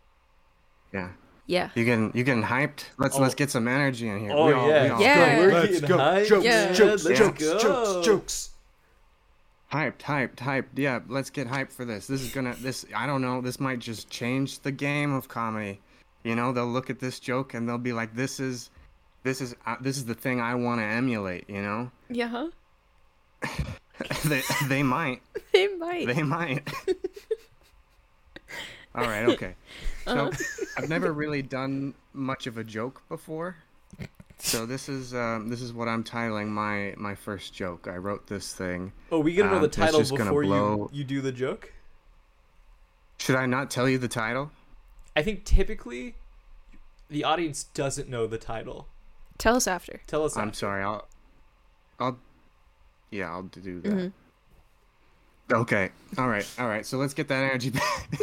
Yeah, 0.94 1.10
Yeah. 1.48 1.70
you 1.76 1.86
getting 1.86 2.12
you 2.16 2.24
getting 2.24 2.44
hyped? 2.44 2.86
Let's 2.98 3.16
Oh. 3.18 3.22
let's 3.22 3.36
get 3.36 3.50
some 3.52 3.68
energy 3.68 4.10
in 4.10 4.20
here. 4.20 4.32
Oh 4.34 4.48
We 4.48 4.54
all- 4.54 4.66
we 4.66 4.72
yeah, 4.72 4.94
all- 4.94 5.02
Yeah. 5.02 5.38
We're 5.40 5.52
Let's 5.54 5.82
go. 5.82 5.98
hyped, 5.98 6.28
Jokes, 6.28 6.44
man. 6.46 6.74
jokes, 6.76 7.04
Let's 7.06 7.20
jokes, 7.20 7.40
go. 7.44 7.60
jokes, 7.60 8.06
jokes. 8.08 8.50
hyped, 9.72 10.00
hyped, 10.00 10.36
hyped. 10.38 10.66
Yeah, 10.76 11.00
let's 11.08 11.30
get 11.30 11.48
hyped 11.48 11.72
for 11.72 11.86
this. 11.86 12.08
This 12.08 12.22
is 12.22 12.34
gonna 12.34 12.56
this 12.56 12.86
I 12.96 13.06
don't 13.06 13.22
know. 13.22 13.40
This 13.42 13.60
might 13.60 13.80
just 13.80 14.10
change 14.10 14.60
the 14.62 14.72
game 14.72 15.14
of 15.14 15.28
comedy. 15.28 15.80
You 16.24 16.36
know, 16.36 16.52
they'll 16.52 16.68
look 16.68 16.90
at 16.90 17.00
this 17.00 17.20
joke 17.20 17.54
and 17.54 17.68
they'll 17.70 17.78
be 17.80 17.94
like, 17.94 18.16
"This 18.16 18.40
is, 18.40 18.70
this 19.24 19.42
is, 19.42 19.56
uh, 19.66 19.76
this 19.82 19.98
is 19.98 20.06
the 20.06 20.16
thing 20.16 20.42
I 20.42 20.56
want 20.56 20.80
to 20.82 20.86
emulate." 20.86 21.50
You 21.50 21.62
know, 21.62 21.92
Yeah. 22.10 22.28
Huh? 22.28 22.50
they 24.26 24.42
they 24.68 24.84
might, 24.84 25.22
They 25.54 25.68
might. 25.76 26.08
they 26.08 26.24
might. 26.24 26.68
All 28.94 29.04
right, 29.06 29.26
okay. 29.30 29.56
So 30.06 30.28
Uh-huh. 30.28 30.32
I've 30.78 30.90
never 30.90 31.14
really 31.14 31.42
done 31.42 31.94
much 32.14 32.46
of 32.48 32.58
a 32.58 32.64
joke 32.64 33.02
before. 33.08 33.56
So 34.40 34.66
this 34.66 34.90
is 34.90 35.14
um, 35.14 35.50
this 35.50 35.62
is 35.62 35.72
what 35.72 35.88
I'm 35.88 36.04
titling 36.04 36.48
my 36.48 36.96
my 36.98 37.14
first 37.16 37.54
joke. 37.54 37.88
I 37.88 37.98
wrote 37.98 38.28
this 38.28 38.54
thing. 38.54 38.92
Oh, 39.12 39.20
we 39.20 39.36
gotta 39.36 39.50
know 39.52 39.56
Um, 39.58 39.62
the 39.62 39.68
title 39.68 40.00
just 40.00 40.12
gonna 40.12 40.26
before 40.26 40.44
you 40.44 40.90
you 40.92 41.04
do 41.04 41.22
the 41.22 41.32
joke. 41.32 41.72
Should 43.20 43.36
I 43.36 43.46
not 43.46 43.70
tell 43.70 43.88
you 43.88 44.00
the 44.00 44.08
title? 44.08 44.52
I 45.16 45.22
think 45.22 45.46
typically 45.46 46.16
the 47.08 47.24
audience 47.24 47.64
doesn't 47.66 48.10
know 48.10 48.26
the 48.26 48.40
title. 48.40 48.88
Tell 49.42 49.56
us 49.56 49.66
after. 49.66 50.00
Tell 50.06 50.24
us. 50.24 50.38
I'm 50.38 50.50
after. 50.50 50.58
sorry. 50.60 50.84
I'll, 50.84 51.08
I'll, 52.00 52.20
yeah, 53.10 53.32
I'll 53.32 53.42
do 53.42 53.82
that. 53.82 53.92
Mhm. 53.92 54.12
Okay. 55.52 55.90
All 56.20 56.30
right. 56.30 56.48
All 56.60 56.68
right. 56.68 56.86
So 56.86 56.98
let's 57.00 57.16
get 57.16 57.28
that 57.30 57.44
energy 57.44 57.72
back. 57.72 58.10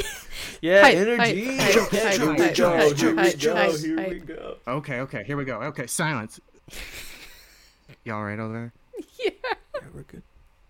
Yeah, 0.61 0.83
Hype, 0.83 0.97
energy. 0.97 1.57
hype, 1.57 1.75
hype, 1.91 2.15
here 2.15 2.31
we 2.31 2.37
go. 2.53 2.95
Here 2.95 3.15
we 3.15 3.33
go. 3.35 3.77
Here 3.77 4.09
we 4.09 4.19
go. 4.19 4.57
okay. 4.67 5.01
Okay. 5.01 5.23
Here 5.25 5.37
we 5.37 5.45
go. 5.45 5.61
Okay. 5.63 5.87
Silence. 5.87 6.41
Y'all 8.05 8.23
right 8.25 8.39
over 8.41 8.53
there? 8.53 8.73
Yeah. 9.23 9.31
Yeah, 9.75 9.81
we're 9.95 10.03
good. 10.03 10.23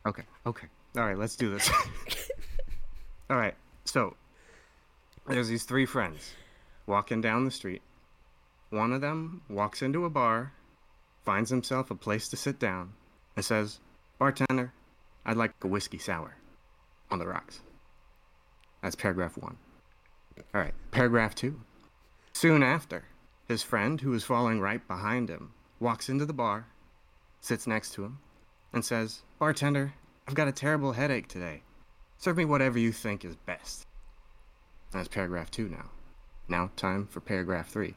Okay. 0.06 0.24
Okay. 0.46 0.66
All 0.96 1.04
right. 1.04 1.16
Let's 1.16 1.36
do 1.36 1.50
this. 1.50 1.70
All 3.30 3.36
right. 3.36 3.54
So, 3.86 4.14
there's 5.26 5.48
these 5.48 5.64
three 5.64 5.86
friends 5.86 6.32
walking 6.86 7.20
down 7.22 7.44
the 7.46 7.50
street. 7.50 7.80
One 8.70 8.92
of 8.92 9.00
them 9.00 9.42
walks 9.48 9.82
into 9.82 10.04
a 10.04 10.10
bar, 10.10 10.52
finds 11.24 11.50
himself 11.50 11.90
a 11.90 11.94
place 11.94 12.28
to 12.28 12.36
sit 12.36 12.58
down, 12.58 12.92
and 13.36 13.44
says, 13.44 13.80
Bartender, 14.18 14.72
I'd 15.24 15.36
like 15.36 15.52
a 15.62 15.66
whiskey 15.66 15.98
sour 15.98 16.36
on 17.10 17.18
the 17.18 17.26
rocks. 17.26 17.60
That's 18.82 18.96
paragraph 18.96 19.36
one. 19.36 19.56
All 20.54 20.60
right, 20.60 20.74
paragraph 20.90 21.34
two. 21.34 21.60
Soon 22.32 22.62
after, 22.62 23.04
his 23.48 23.62
friend, 23.62 24.00
who 24.00 24.12
is 24.12 24.24
falling 24.24 24.60
right 24.60 24.86
behind 24.86 25.28
him, 25.28 25.52
walks 25.80 26.08
into 26.08 26.26
the 26.26 26.32
bar, 26.32 26.66
sits 27.40 27.66
next 27.66 27.92
to 27.94 28.04
him, 28.04 28.18
and 28.72 28.84
says, 28.84 29.22
Bartender, 29.38 29.94
I've 30.26 30.34
got 30.34 30.48
a 30.48 30.52
terrible 30.52 30.92
headache 30.92 31.28
today. 31.28 31.62
Serve 32.18 32.36
me 32.36 32.44
whatever 32.44 32.78
you 32.78 32.92
think 32.92 33.24
is 33.24 33.36
best. 33.36 33.86
That's 34.90 35.08
paragraph 35.08 35.50
two 35.50 35.68
now. 35.68 35.90
Now, 36.48 36.70
time 36.76 37.06
for 37.06 37.20
paragraph 37.20 37.68
three. 37.68 37.94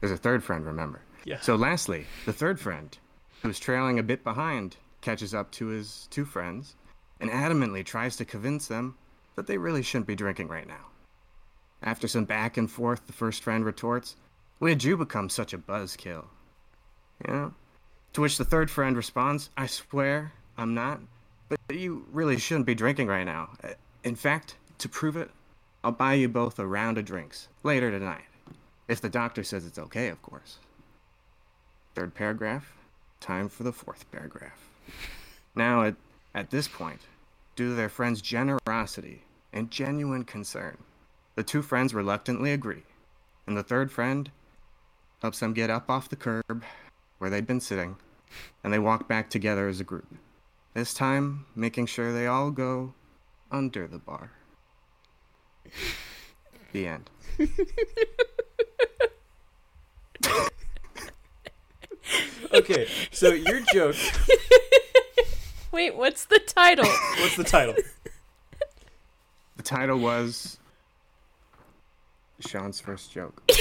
There's 0.00 0.12
a 0.12 0.16
third 0.16 0.42
friend, 0.42 0.64
remember. 0.64 1.02
Yeah. 1.24 1.40
So, 1.40 1.56
lastly, 1.56 2.06
the 2.24 2.32
third 2.32 2.58
friend, 2.58 2.96
who's 3.42 3.58
trailing 3.58 3.98
a 3.98 4.02
bit 4.02 4.24
behind, 4.24 4.76
catches 5.00 5.34
up 5.34 5.50
to 5.52 5.66
his 5.66 6.08
two 6.10 6.24
friends 6.24 6.74
and 7.20 7.30
adamantly 7.30 7.84
tries 7.84 8.16
to 8.16 8.24
convince 8.24 8.66
them 8.66 8.96
that 9.36 9.46
they 9.46 9.58
really 9.58 9.82
shouldn't 9.82 10.06
be 10.06 10.14
drinking 10.14 10.48
right 10.48 10.66
now. 10.66 10.86
After 11.82 12.08
some 12.08 12.24
back 12.24 12.56
and 12.56 12.70
forth, 12.70 13.06
the 13.06 13.12
first 13.12 13.42
friend 13.42 13.64
retorts, 13.64 14.16
When 14.58 14.72
did 14.72 14.84
you 14.84 14.96
become 14.96 15.28
such 15.28 15.52
a 15.52 15.58
buzzkill? 15.58 16.26
You 17.26 17.32
know? 17.32 17.54
To 18.14 18.20
which 18.20 18.38
the 18.38 18.44
third 18.44 18.70
friend 18.70 18.96
responds, 18.96 19.50
I 19.56 19.66
swear 19.66 20.32
I'm 20.58 20.74
not, 20.74 21.00
but 21.48 21.58
you 21.70 22.06
really 22.10 22.38
shouldn't 22.38 22.66
be 22.66 22.74
drinking 22.74 23.06
right 23.06 23.24
now. 23.24 23.50
In 24.02 24.16
fact, 24.16 24.56
to 24.78 24.88
prove 24.88 25.16
it, 25.16 25.30
I'll 25.84 25.92
buy 25.92 26.14
you 26.14 26.28
both 26.28 26.58
a 26.58 26.66
round 26.66 26.98
of 26.98 27.04
drinks 27.04 27.48
later 27.62 27.90
tonight. 27.90 28.24
If 28.90 29.00
the 29.00 29.08
doctor 29.08 29.44
says 29.44 29.64
it's 29.64 29.78
okay, 29.78 30.08
of 30.08 30.20
course. 30.20 30.58
Third 31.94 32.12
paragraph, 32.12 32.74
time 33.20 33.48
for 33.48 33.62
the 33.62 33.72
fourth 33.72 34.10
paragraph. 34.10 34.68
Now, 35.54 35.84
at, 35.84 35.94
at 36.34 36.50
this 36.50 36.66
point, 36.66 37.02
due 37.54 37.68
to 37.68 37.74
their 37.76 37.88
friend's 37.88 38.20
generosity 38.20 39.22
and 39.52 39.70
genuine 39.70 40.24
concern, 40.24 40.76
the 41.36 41.44
two 41.44 41.62
friends 41.62 41.94
reluctantly 41.94 42.52
agree, 42.52 42.82
and 43.46 43.56
the 43.56 43.62
third 43.62 43.92
friend 43.92 44.28
helps 45.22 45.38
them 45.38 45.52
get 45.52 45.70
up 45.70 45.88
off 45.88 46.08
the 46.08 46.16
curb 46.16 46.64
where 47.18 47.30
they'd 47.30 47.46
been 47.46 47.60
sitting, 47.60 47.94
and 48.64 48.72
they 48.72 48.80
walk 48.80 49.06
back 49.06 49.30
together 49.30 49.68
as 49.68 49.78
a 49.78 49.84
group. 49.84 50.16
This 50.74 50.92
time, 50.94 51.46
making 51.54 51.86
sure 51.86 52.12
they 52.12 52.26
all 52.26 52.50
go 52.50 52.94
under 53.52 53.86
the 53.86 53.98
bar. 53.98 54.32
The 56.72 56.88
end. 56.88 57.08
Okay, 62.52 62.88
so 63.12 63.32
your 63.32 63.60
joke. 63.72 63.94
Wait, 65.72 65.94
what's 65.96 66.24
the 66.24 66.40
title? 66.40 66.84
What's 67.20 67.36
the 67.36 67.44
title? 67.44 67.76
The 69.56 69.62
title 69.62 69.98
was 69.98 70.58
Sean's 72.40 72.80
first 72.80 73.12
joke. 73.12 73.42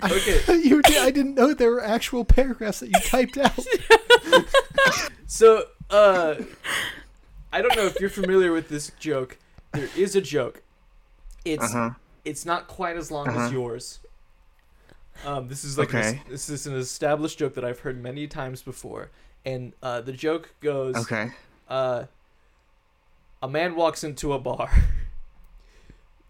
Okay, 0.00 0.40
you 0.62 0.80
did, 0.82 0.98
I 0.98 1.10
didn't 1.10 1.34
know 1.34 1.52
there 1.52 1.70
were 1.70 1.84
actual 1.84 2.24
paragraphs 2.24 2.80
that 2.80 2.88
you 2.88 3.00
typed 3.00 3.38
out. 3.38 3.58
So 5.28 5.64
uh, 5.90 6.34
I 7.52 7.62
don't 7.62 7.76
know 7.76 7.84
if 7.86 8.00
you're 8.00 8.10
familiar 8.10 8.50
with 8.52 8.68
this 8.68 8.90
joke. 8.98 9.38
There 9.72 9.88
is 9.96 10.16
a 10.16 10.20
joke. 10.20 10.62
It's 11.44 11.62
Uh 11.74 11.90
huh. 11.90 11.90
it's 12.24 12.44
not 12.44 12.66
quite 12.66 12.96
as 12.96 13.10
long 13.12 13.28
as 13.28 13.36
Uh-huh. 13.36 13.48
yours. 13.52 14.00
Um, 15.24 15.48
this 15.48 15.62
is 15.64 15.78
like 15.78 15.88
Okay. 15.94 16.22
this 16.28 16.48
is 16.48 16.66
an 16.66 16.74
established 16.76 17.38
joke 17.38 17.54
that 17.54 17.64
I've 17.64 17.80
heard 17.80 18.02
many 18.02 18.26
times 18.26 18.62
before, 18.62 19.10
and 19.44 19.72
uh, 19.82 20.00
the 20.00 20.12
joke 20.12 20.54
goes: 20.60 20.96
Okay. 20.96 21.30
uh, 21.68 22.04
a 23.42 23.48
man 23.48 23.74
walks 23.76 24.02
into 24.02 24.32
a 24.32 24.38
bar. 24.38 24.70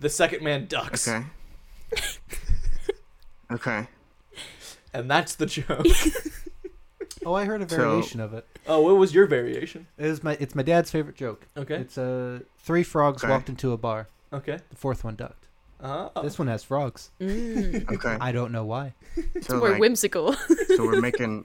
The 0.00 0.08
second 0.08 0.44
man 0.44 0.66
ducks, 0.66 1.08
Okay. 1.08 1.26
okay. 3.50 3.88
and 4.94 5.10
that's 5.10 5.34
the 5.34 5.46
joke. 5.46 5.86
Oh, 7.28 7.34
I 7.34 7.44
heard 7.44 7.60
a 7.60 7.68
So- 7.68 7.76
variation 7.76 8.20
of 8.20 8.32
it. 8.32 8.46
oh, 8.66 8.80
what 8.80 8.96
was 8.96 9.12
your 9.14 9.26
variation? 9.26 9.86
It 9.98 10.06
is 10.06 10.24
my 10.24 10.38
it's 10.40 10.54
my 10.54 10.62
dad's 10.62 10.90
favorite 10.90 11.14
joke. 11.16 11.46
Okay, 11.58 11.74
It's 11.74 11.98
uh 11.98 12.40
three 12.58 12.82
frogs 12.82 13.22
Okay. 13.22 13.30
walked 13.30 13.50
into 13.50 13.72
a 13.72 13.76
bar. 13.76 14.08
okay. 14.32 14.60
The 14.70 14.76
fourth 14.76 15.04
one 15.04 15.14
ducked. 15.14 15.46
Uh, 15.78 16.08
This 16.22 16.38
one 16.38 16.48
has 16.48 16.64
frogs. 16.64 17.10
Mm, 17.20 17.86
Okay. 17.92 18.16
I 18.18 18.32
don't 18.32 18.50
know 18.50 18.64
why. 18.64 18.94
it's 19.34 19.46
So 19.48 19.58
more 19.58 19.70
like, 19.72 19.78
whimsical. 19.80 20.32
so 20.32 20.86
we're 20.86 21.02
making, 21.02 21.44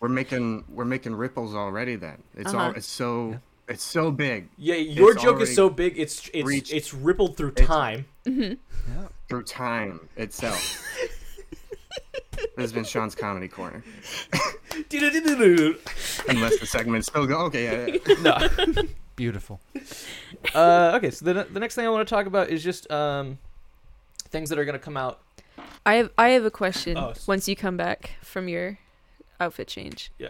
we're 0.00 0.08
making, 0.08 0.64
we're 0.70 0.86
making 0.86 1.14
ripples 1.14 1.54
already. 1.54 1.94
Then 1.96 2.22
it's 2.34 2.54
all, 2.54 2.60
Uh-huh. 2.60 2.72
it's 2.76 2.86
so, 2.88 3.30
Yeah. 3.32 3.38
it's 3.74 3.84
so 3.84 4.10
big 4.10 4.48
yeah, 4.56 4.76
your 4.76 5.12
It's 5.12 5.22
joke 5.22 5.42
is 5.42 5.54
so 5.54 5.68
big, 5.68 5.98
it's 5.98 6.30
it's 6.32 6.46
reached- 6.48 6.72
it's 6.72 6.94
rippled 6.94 7.36
through 7.36 7.50
it's- 7.50 7.66
time. 7.68 8.06
hmm 8.24 8.40
Yeah. 8.42 9.08
through 9.28 9.42
time 9.44 10.08
itself. 10.16 10.82
this 12.58 12.64
has 12.64 12.72
been 12.72 12.84
Sean's 12.84 13.14
comedy 13.14 13.48
corner. 13.48 13.82
Unless 16.28 16.58
the 16.58 16.66
segment 16.66 17.04
still 17.04 17.26
go. 17.26 17.38
Okay. 17.46 17.64
Yeah. 17.64 17.98
yeah. 18.06 18.48
no. 18.72 18.82
Beautiful. 19.16 19.60
Uh, 20.54 20.92
okay, 20.96 21.10
so 21.10 21.24
the 21.24 21.44
the 21.50 21.60
next 21.60 21.74
thing 21.74 21.86
I 21.86 21.90
want 21.90 22.06
to 22.06 22.14
talk 22.14 22.26
about 22.26 22.50
is 22.50 22.62
just 22.62 22.90
um, 22.90 23.38
things 24.28 24.48
that 24.50 24.58
are 24.58 24.64
gonna 24.64 24.78
come 24.78 24.96
out. 24.96 25.20
I 25.84 25.94
have 25.94 26.10
I 26.16 26.30
have 26.30 26.44
a 26.44 26.50
question. 26.50 26.96
Oh, 26.96 27.14
Once 27.26 27.48
you 27.48 27.56
come 27.56 27.76
back 27.76 28.12
from 28.22 28.48
your 28.48 28.78
outfit 29.40 29.68
change. 29.68 30.12
Yeah. 30.18 30.28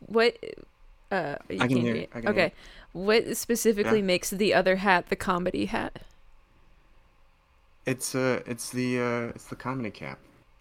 What? 0.00 0.36
Uh, 1.10 1.36
you 1.48 1.60
I 1.60 1.66
can 1.66 1.76
hear 1.78 1.94
hear 1.94 2.02
it. 2.04 2.10
I 2.14 2.20
can 2.20 2.28
okay. 2.30 2.40
hear 2.40 2.52
What 2.92 3.36
specifically 3.36 3.98
Yeah. 3.98 4.04
makes 4.04 4.30
the 4.30 4.54
other 4.54 4.76
hat 4.76 5.08
the 5.08 5.16
comedy 5.16 5.66
hat? 5.66 6.02
It's 7.84 8.14
uh, 8.14 8.40
it's 8.46 8.70
the 8.70 9.00
uh, 9.00 9.32
it's 9.34 9.44
the 9.44 9.56
comedy 9.56 9.90
cap. 9.90 10.18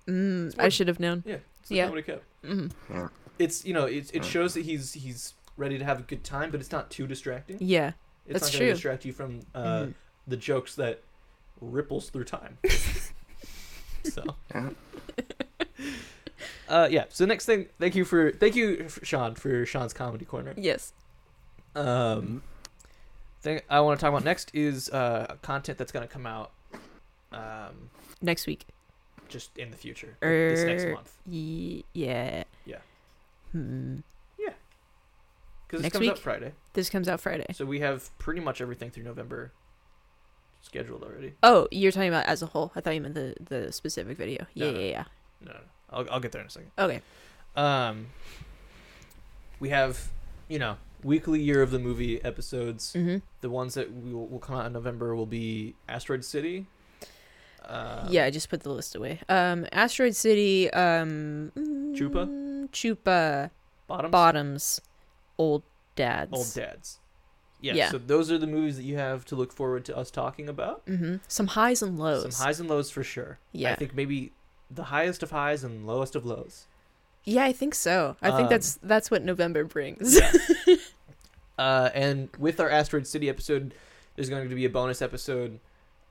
Mm, 0.09 0.55
I 0.59 0.69
should 0.69 0.87
have 0.87 0.99
known. 0.99 1.23
Yeah, 1.25 1.37
it's 1.59 1.69
the 1.69 1.75
Yeah. 1.75 1.85
comedy 1.85 2.01
cap. 2.03 2.21
Mm. 2.43 2.71
Yeah. 2.89 3.07
It's 3.37 3.63
you 3.65 3.73
know 3.73 3.85
it's, 3.85 4.09
it 4.11 4.25
shows 4.25 4.53
that 4.55 4.65
he's 4.65 4.93
he's 4.93 5.33
ready 5.57 5.77
to 5.77 5.85
have 5.85 5.99
a 5.99 6.03
good 6.03 6.23
time, 6.23 6.51
but 6.51 6.59
it's 6.59 6.71
not 6.71 6.89
too 6.89 7.05
distracting. 7.07 7.57
Yeah. 7.59 7.93
It's 8.25 8.41
That's 8.41 8.53
not 8.53 8.59
gonna 8.59 8.71
distract 8.73 9.05
you 9.05 9.13
from 9.13 9.41
uh, 9.55 9.63
Mhm. 9.83 9.93
the 10.27 10.37
jokes 10.37 10.75
that 10.75 11.01
ripples 11.61 12.09
through 12.09 12.23
time. 12.25 12.57
so 14.03 14.23
Yeah. 14.53 14.69
uh, 16.67 16.87
yeah. 16.91 17.05
So 17.09 17.25
next 17.25 17.45
thing, 17.45 17.67
thank 17.79 17.95
you 17.95 18.05
for 18.05 18.31
thank 18.31 18.55
you 18.55 18.87
for 18.89 19.03
Sean 19.05 19.35
for 19.35 19.65
Sean's 19.65 19.93
comedy 19.93 20.25
corner. 20.25 20.53
Yes. 20.57 20.93
Um, 21.75 22.41
thing 23.41 23.61
I 23.69 23.79
want 23.81 23.99
to 23.99 24.03
talk 24.03 24.09
about 24.09 24.23
next 24.23 24.51
is 24.53 24.89
uh 24.89 25.35
content 25.41 25.77
that's 25.77 25.91
gonna 25.91 26.07
come 26.07 26.25
out 26.25 26.51
um 27.31 27.89
Next 28.21 28.47
week. 28.47 28.65
Just 29.29 29.57
in 29.57 29.71
the 29.71 29.77
future 29.77 30.17
like 30.21 30.29
this 30.29 30.63
next 30.63 30.83
Er, 30.83 30.93
month 30.93 31.17
Ye- 31.27 31.85
yeah. 31.93 32.43
Yeah. 32.65 32.77
Hmm. 33.51 33.97
because 35.67 35.81
it 35.81 35.83
Next 35.83 35.93
comes 35.93 36.07
out? 36.09 36.19
Friday. 36.19 36.51
This 36.73 36.89
comes 36.89 37.07
out 37.07 37.19
Friday. 37.21 37.45
So 37.53 37.65
we 37.65 37.79
have 37.79 38.09
pretty 38.17 38.39
much 38.41 38.59
everything 38.61 38.89
through 38.91 39.03
November 39.03 39.51
scheduled 40.61 41.03
already. 41.03 41.33
Oh, 41.43 41.67
you're 41.71 41.91
talking 41.91 42.09
about 42.09 42.25
as 42.25 42.41
a 42.41 42.47
whole. 42.47 42.71
I 42.75 42.81
thought 42.81 42.93
you 42.95 43.01
meant 43.01 43.15
the 43.15 43.35
the 43.39 43.71
specific 43.71 44.17
video. 44.17 44.45
Yeah, 44.53 44.71
no. 44.71 44.79
yeah, 44.79 44.85
yeah. 44.87 45.03
No, 45.45 45.51
no, 45.51 45.59
I'll 45.91 46.07
I'll 46.13 46.19
get 46.19 46.31
there 46.31 46.41
in 46.41 46.47
a 46.47 46.49
second. 46.49 46.71
Okay. 46.77 47.01
Um, 47.55 48.07
we 49.59 49.69
have 49.69 50.09
you 50.47 50.59
know 50.59 50.77
weekly 51.03 51.39
year 51.41 51.61
of 51.61 51.71
the 51.71 51.79
movie 51.79 52.23
episodes. 52.23 52.93
hmm 52.93 53.17
The 53.41 53.49
ones 53.49 53.75
that 53.75 53.91
will, 53.91 54.27
will 54.27 54.39
come 54.39 54.55
out 54.57 54.65
in 54.65 54.73
November 54.73 55.15
will 55.15 55.25
be 55.25 55.75
Asteroid 55.87 56.25
City. 56.25 56.65
Um, 57.69 58.07
yeah, 58.09 58.25
I 58.25 58.29
just 58.31 58.49
put 58.49 58.61
the 58.63 58.71
list 58.71 58.95
away. 58.95 59.19
Um, 59.29 59.65
Asteroid 59.71 60.15
City. 60.15 60.71
Um, 60.73 61.51
Chupa? 61.95 62.67
Chupa. 62.71 63.51
Bottoms. 63.87 64.11
Bottoms. 64.11 64.81
Old 65.37 65.63
dads. 65.95 66.31
Old 66.33 66.51
dads. 66.53 66.99
Yeah, 67.61 67.73
Yeah. 67.73 67.89
So 67.91 67.97
those 67.97 68.31
are 68.31 68.37
the 68.37 68.47
movies 68.47 68.77
that 68.77 68.83
you 68.83 68.95
have 68.97 69.25
to 69.25 69.35
look 69.35 69.51
forward 69.53 69.85
to 69.85 69.97
us 69.97 70.09
talking 70.09 70.47
about. 70.49 70.81
hmm 70.87 71.17
Some 71.27 71.47
highs 71.47 71.81
and 71.81 71.99
lows. 71.99 72.35
Some 72.35 72.45
highs 72.45 72.59
and 72.59 72.69
lows 72.69 72.89
for 72.89 73.03
sure. 73.03 73.37
Yeah. 73.51 73.71
I 73.71 73.75
think 73.75 73.93
maybe 73.93 74.31
the 74.71 74.85
highest 74.85 75.23
of 75.23 75.31
highs 75.31 75.63
and 75.63 75.85
lowest 75.85 76.15
of 76.15 76.25
lows. 76.25 76.67
Yeah, 77.25 77.43
I 77.43 77.51
think 77.51 77.75
so. 77.75 78.15
I 78.21 78.29
think 78.31 78.43
Um, 78.43 78.49
that's 78.49 78.79
that's 78.81 79.11
what 79.11 79.23
November 79.23 79.63
brings. 79.65 80.19
Uh, 81.57 81.89
and 81.93 82.29
with 82.39 82.57
our 82.61 82.69
Asteroid 82.69 83.05
City 83.05 83.27
episode, 83.27 83.73
there's 84.15 84.29
going 84.29 84.47
to 84.47 84.55
be 84.55 84.63
a 84.63 84.69
bonus 84.69 85.01
episode 85.01 85.59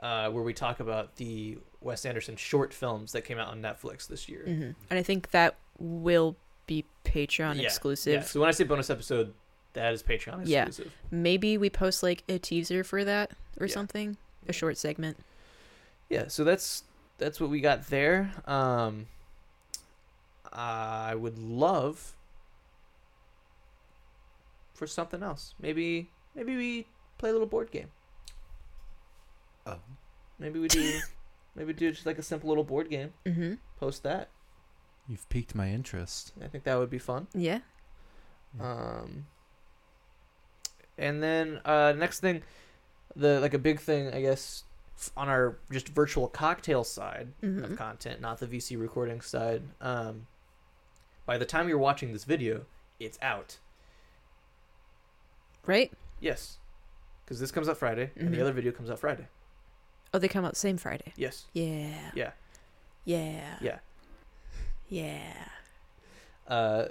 uh, 0.00 0.30
where 0.30 0.42
we 0.44 0.54
talk 0.54 0.80
about 0.80 1.16
the 1.16 1.58
Wes 1.80 2.04
Anderson 2.06 2.36
short 2.36 2.72
films 2.72 3.12
that 3.12 3.22
came 3.22 3.38
out 3.38 3.48
on 3.48 3.60
Netflix 3.62 4.06
this 4.06 4.28
year. 4.28 4.42
hmm 4.44 4.70
And 4.90 4.98
I 4.98 5.02
think 5.02 5.30
that 5.30 5.56
will 5.78 6.36
be 6.66 6.84
Patreon 7.04 7.56
Yeah, 7.56 7.62
exclusive. 7.62 8.12
Yeah. 8.14 8.22
So 8.22 8.40
when 8.40 8.48
I 8.48 8.52
say 8.52 8.64
bonus 8.64 8.90
episode, 8.90 9.32
that 9.72 9.92
is 9.92 10.02
Patreon 10.02 10.42
Yeah. 10.44 10.66
exclusive. 10.66 10.92
Maybe 11.10 11.56
we 11.58 11.70
post 11.70 12.02
like 12.02 12.24
a 12.28 12.38
teaser 12.38 12.84
for 12.84 13.04
that 13.04 13.32
or 13.60 13.66
Yeah. 13.66 13.74
something, 13.74 14.16
a 14.48 14.52
short 14.52 14.76
segment. 14.76 15.18
Yeah. 16.08 16.28
So 16.28 16.44
that's 16.44 16.84
that's 17.18 17.40
what 17.40 17.50
we 17.50 17.60
got 17.60 17.88
there. 17.88 18.32
Um, 18.46 19.06
I 20.52 21.14
would 21.14 21.38
love 21.38 22.14
for 24.74 24.86
something 24.86 25.22
else. 25.22 25.54
Maybe 25.60 26.10
maybe 26.34 26.56
we 26.56 26.86
play 27.18 27.30
a 27.30 27.32
little 27.32 27.46
board 27.48 27.70
game. 27.70 27.90
Oh. 29.68 29.78
Maybe 30.38 30.58
we 30.58 30.68
do. 30.68 31.00
maybe 31.54 31.72
do 31.72 31.90
just 31.90 32.06
like 32.06 32.18
a 32.18 32.22
simple 32.22 32.48
little 32.48 32.64
board 32.64 32.88
game. 32.90 33.12
Mm-hmm. 33.26 33.54
Post 33.78 34.02
that. 34.04 34.28
You've 35.08 35.28
piqued 35.28 35.54
my 35.54 35.68
interest. 35.70 36.32
I 36.42 36.48
think 36.48 36.64
that 36.64 36.78
would 36.78 36.90
be 36.90 36.98
fun. 36.98 37.26
Yeah. 37.34 37.60
Um, 38.60 39.26
and 40.96 41.22
then 41.22 41.60
uh, 41.64 41.92
next 41.96 42.20
thing, 42.20 42.42
the 43.16 43.40
like 43.40 43.54
a 43.54 43.58
big 43.58 43.80
thing, 43.80 44.12
I 44.12 44.20
guess, 44.20 44.64
on 45.16 45.28
our 45.28 45.58
just 45.70 45.88
virtual 45.88 46.28
cocktail 46.28 46.84
side 46.84 47.28
Mhm. 47.42 47.64
of 47.64 47.76
content, 47.76 48.20
not 48.20 48.38
the 48.38 48.46
VC 48.46 48.76
recording 48.80 49.20
side. 49.20 49.62
Um, 49.80 50.26
by 51.26 51.38
the 51.38 51.44
time 51.46 51.68
you're 51.68 51.78
watching 51.78 52.12
this 52.12 52.24
video, 52.24 52.64
it's 53.00 53.18
out. 53.22 53.58
Right? 55.66 55.92
Yes, 56.20 56.58
because 57.24 57.38
this 57.40 57.50
comes 57.50 57.68
out 57.68 57.76
Friday, 57.76 58.10
and 58.16 58.32
the 58.32 58.38
Mhm. 58.38 58.42
other 58.42 58.52
video 58.52 58.72
comes 58.72 58.90
out 58.90 58.98
Friday. 58.98 59.28
Oh, 60.12 60.18
they 60.18 60.28
come 60.28 60.44
out 60.44 60.56
same 60.56 60.76
Friday. 60.78 61.12
Yes. 61.16 61.44
Yeah. 61.52 62.10
Yeah. 62.14 62.30
Yeah. 63.04 63.58
Yeah. 63.60 63.78
Yeah. 64.88 65.48
Uh, 66.46 66.86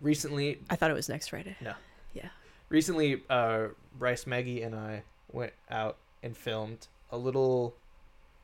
recently, 0.00 0.60
I 0.68 0.76
thought 0.76 0.90
it 0.90 0.94
was 0.94 1.08
next 1.08 1.28
Friday. 1.28 1.56
No. 1.60 1.74
Yeah. 2.14 2.28
Recently, 2.68 3.22
uh, 3.30 3.68
Bryce, 3.98 4.26
Maggie, 4.26 4.62
and 4.62 4.74
I 4.74 5.02
went 5.32 5.52
out 5.70 5.96
and 6.22 6.36
filmed 6.36 6.88
a 7.10 7.16
little. 7.18 7.74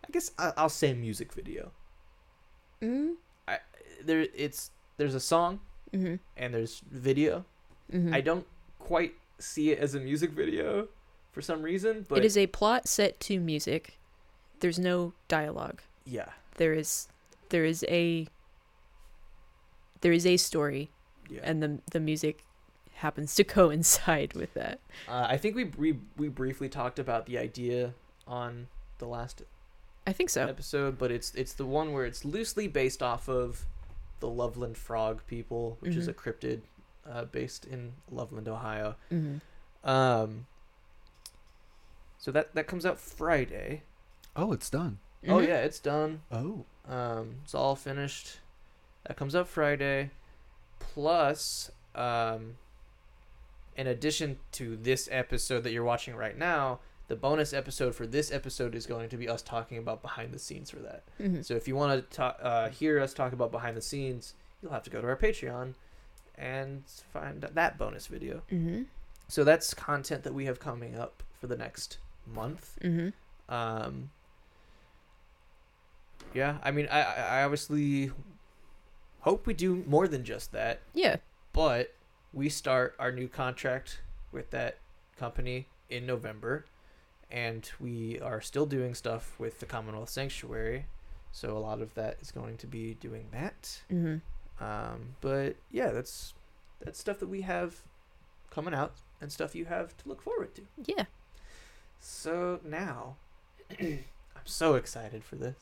I 0.06 0.12
guess 0.12 0.30
I- 0.38 0.52
I'll 0.56 0.68
say 0.68 0.94
music 0.94 1.32
video. 1.32 1.72
Mm. 2.80 3.14
I 3.48 3.58
there 4.04 4.26
it's 4.34 4.70
there's 4.98 5.14
a 5.14 5.20
song 5.20 5.60
Mhm. 5.92 6.18
and 6.36 6.54
there's 6.54 6.80
video. 6.90 7.44
Mhm. 7.92 8.14
I 8.14 8.20
don't 8.20 8.46
quite 8.78 9.14
see 9.38 9.70
it 9.72 9.78
as 9.78 9.94
a 9.94 10.00
music 10.00 10.30
video 10.30 10.88
for 11.34 11.42
some 11.42 11.60
reason, 11.62 12.06
but 12.08 12.18
it 12.18 12.24
is 12.24 12.36
a 12.38 12.46
plot 12.46 12.88
set 12.88 13.20
to 13.20 13.38
music. 13.40 13.98
There's 14.60 14.78
no 14.78 15.12
dialogue. 15.28 15.82
yeah, 16.06 16.30
There 16.56 16.72
is 16.72 17.08
there 17.50 17.64
is 17.64 17.84
a 17.88 18.26
there 20.00 20.12
is 20.12 20.26
a 20.26 20.36
story 20.36 20.90
yeah. 21.28 21.40
and 21.42 21.62
the 21.62 21.78
the 21.90 22.00
music 22.00 22.44
happens 22.94 23.34
to 23.34 23.44
coincide 23.58 24.32
with 24.34 24.54
that. 24.54 24.78
uh, 25.08 25.26
I 25.28 25.36
think 25.36 25.56
we, 25.56 25.64
we 25.64 25.98
we 26.16 26.28
briefly 26.28 26.68
talked 26.68 26.98
about 26.98 27.26
the 27.26 27.36
idea 27.38 27.94
on 28.26 28.68
the 28.98 29.06
last 29.06 29.42
I 30.06 30.12
think 30.12 30.30
so. 30.30 30.46
episode, 30.46 30.98
but 30.98 31.10
it's 31.10 31.34
it's 31.34 31.54
the 31.54 31.66
one 31.66 31.92
where 31.92 32.04
it's 32.06 32.24
loosely 32.24 32.68
based 32.68 33.02
off 33.02 33.28
of 33.28 33.64
the 34.20 34.28
Loveland 34.28 34.76
Frog 34.78 35.22
people, 35.26 35.76
which 35.80 35.96
is 35.96 36.06
Mhm. 36.06 36.10
a 36.10 36.14
cryptid 36.14 36.60
uh, 37.10 37.24
based 37.26 37.64
in 37.66 37.92
Loveland, 38.10 38.48
Ohio. 38.48 38.96
hmm 39.10 39.36
Um, 39.82 40.46
so 42.24 42.30
that 42.32 42.54
that 42.54 42.66
comes 42.66 42.86
out 42.86 42.98
Friday. 42.98 43.82
Oh, 44.34 44.52
it's 44.54 44.70
done. 44.70 44.98
Oh 45.28 45.36
Mhm. 45.40 45.46
yeah, 45.46 45.58
it's 45.58 45.78
done. 45.78 46.22
Oh. 46.32 46.64
Um, 46.88 47.40
it's 47.44 47.54
all 47.54 47.76
finished. 47.76 48.38
That 49.06 49.18
comes 49.18 49.36
out 49.36 49.46
Friday. 49.46 50.10
Plus, 50.78 51.70
um, 51.94 52.56
in 53.76 53.86
addition 53.86 54.38
to 54.52 54.74
this 54.76 55.06
episode 55.12 55.64
that 55.64 55.72
you're 55.72 55.84
watching 55.84 56.14
right 56.16 56.36
now, 56.38 56.80
the 57.08 57.16
bonus 57.16 57.52
episode 57.52 57.94
for 57.94 58.06
this 58.06 58.32
episode 58.32 58.74
is 58.74 58.86
going 58.86 59.10
to 59.10 59.16
be 59.18 59.28
us 59.28 59.42
talking 59.42 59.76
about 59.76 60.00
behind 60.00 60.32
the 60.32 60.38
scenes 60.38 60.70
for 60.70 60.78
that. 60.80 61.02
Mhm. 61.20 61.44
So 61.44 61.54
if 61.54 61.68
you 61.68 61.76
want 61.76 62.10
to 62.10 62.16
ta- 62.16 62.36
uh, 62.40 62.70
hear 62.70 62.98
us 63.00 63.12
talk 63.12 63.32
about 63.34 63.50
behind 63.50 63.76
the 63.76 63.82
scenes, 63.82 64.34
you'll 64.62 64.72
have 64.72 64.84
to 64.84 64.90
go 64.90 65.02
to 65.02 65.06
our 65.08 65.16
Patreon 65.16 65.74
and 66.36 66.84
find 67.12 67.42
that 67.42 67.76
bonus 67.78 68.06
video. 68.06 68.42
Mhm. 68.50 68.86
So 69.28 69.44
that's 69.44 69.74
content 69.74 70.24
that 70.24 70.32
we 70.34 70.46
have 70.46 70.58
coming 70.60 70.94
up 70.96 71.22
for 71.40 71.46
the 71.46 71.56
next 71.56 71.98
month. 72.26 72.78
Mhm. 72.82 73.12
Um, 73.48 74.10
yeah, 76.32 76.58
I 76.62 76.70
mean, 76.70 76.88
I, 76.90 77.02
I 77.02 77.44
obviously 77.44 78.10
hope 79.20 79.46
we 79.46 79.54
do 79.54 79.84
more 79.86 80.08
than 80.08 80.24
just 80.24 80.52
that, 80.52 80.80
Yeah. 80.92 81.16
but 81.52 81.94
we 82.32 82.48
start 82.48 82.94
our 82.98 83.12
new 83.12 83.28
contract 83.28 84.00
with 84.32 84.50
that 84.50 84.78
company 85.16 85.68
in 85.88 86.06
November, 86.06 86.64
and 87.30 87.70
we 87.78 88.18
are 88.20 88.40
still 88.40 88.66
doing 88.66 88.94
stuff 88.94 89.38
with 89.38 89.60
the 89.60 89.66
Commonwealth 89.66 90.08
Sanctuary, 90.10 90.86
so 91.30 91.56
a 91.56 91.58
lot 91.60 91.80
of 91.80 91.94
that 91.94 92.18
is 92.20 92.30
going 92.32 92.56
to 92.58 92.66
be 92.66 92.94
doing 92.94 93.28
that. 93.32 93.82
Mhm. 93.90 94.20
Um, 94.60 95.16
but 95.20 95.56
yeah, 95.70 95.90
that's 95.90 96.34
that's 96.80 96.98
stuff 96.98 97.18
that 97.20 97.28
we 97.28 97.42
have 97.42 97.76
coming 98.50 98.74
out 98.74 98.92
and 99.20 99.30
stuff 99.32 99.54
you 99.54 99.64
have 99.66 99.96
to 99.98 100.08
look 100.08 100.20
forward 100.22 100.54
to. 100.56 100.62
Yeah. 100.84 101.04
So 102.14 102.60
now, 102.62 103.16
I'm 103.80 104.04
so 104.44 104.74
excited 104.74 105.24
for 105.24 105.36
this. 105.36 105.56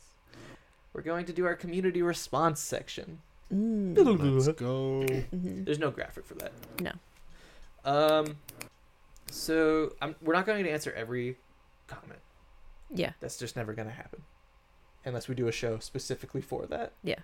We're 0.92 1.02
going 1.02 1.24
to 1.26 1.32
do 1.32 1.46
our 1.46 1.54
community 1.54 2.02
response 2.02 2.58
section. 2.58 3.20
Mm. 3.54 3.96
Let's 3.96 4.48
go. 4.58 5.02
Mhm. 5.06 5.64
There's 5.64 5.78
no 5.78 5.92
graphic 5.92 6.24
for 6.26 6.34
that. 6.34 6.52
No. 6.80 6.90
Um. 7.84 8.36
So 9.30 9.94
I'm, 10.02 10.16
we're 10.20 10.34
not 10.34 10.44
going 10.44 10.64
to 10.64 10.70
answer 10.70 10.92
every 10.92 11.36
comment. 11.86 12.18
Yeah. 12.92 13.12
That's 13.20 13.38
just 13.38 13.54
never 13.54 13.72
going 13.72 13.86
to 13.88 13.94
happen, 13.94 14.22
unless 15.04 15.28
we 15.28 15.36
do 15.36 15.46
a 15.46 15.52
show 15.52 15.78
specifically 15.78 16.40
for 16.42 16.66
that. 16.66 16.92
Yeah. 17.04 17.20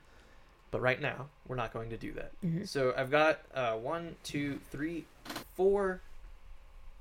But 0.71 0.81
right 0.81 1.01
now, 1.01 1.27
we're 1.49 1.57
not 1.57 1.73
going 1.73 1.91
to 1.91 1.97
do 1.97 2.13
that. 2.13 2.31
Mhm. 2.45 2.69
So 2.69 2.95
I've 2.97 3.11
got 3.11 3.41
uh, 3.53 3.75
one, 3.75 4.15
two, 4.23 4.61
three, 4.71 5.07
four 5.57 6.03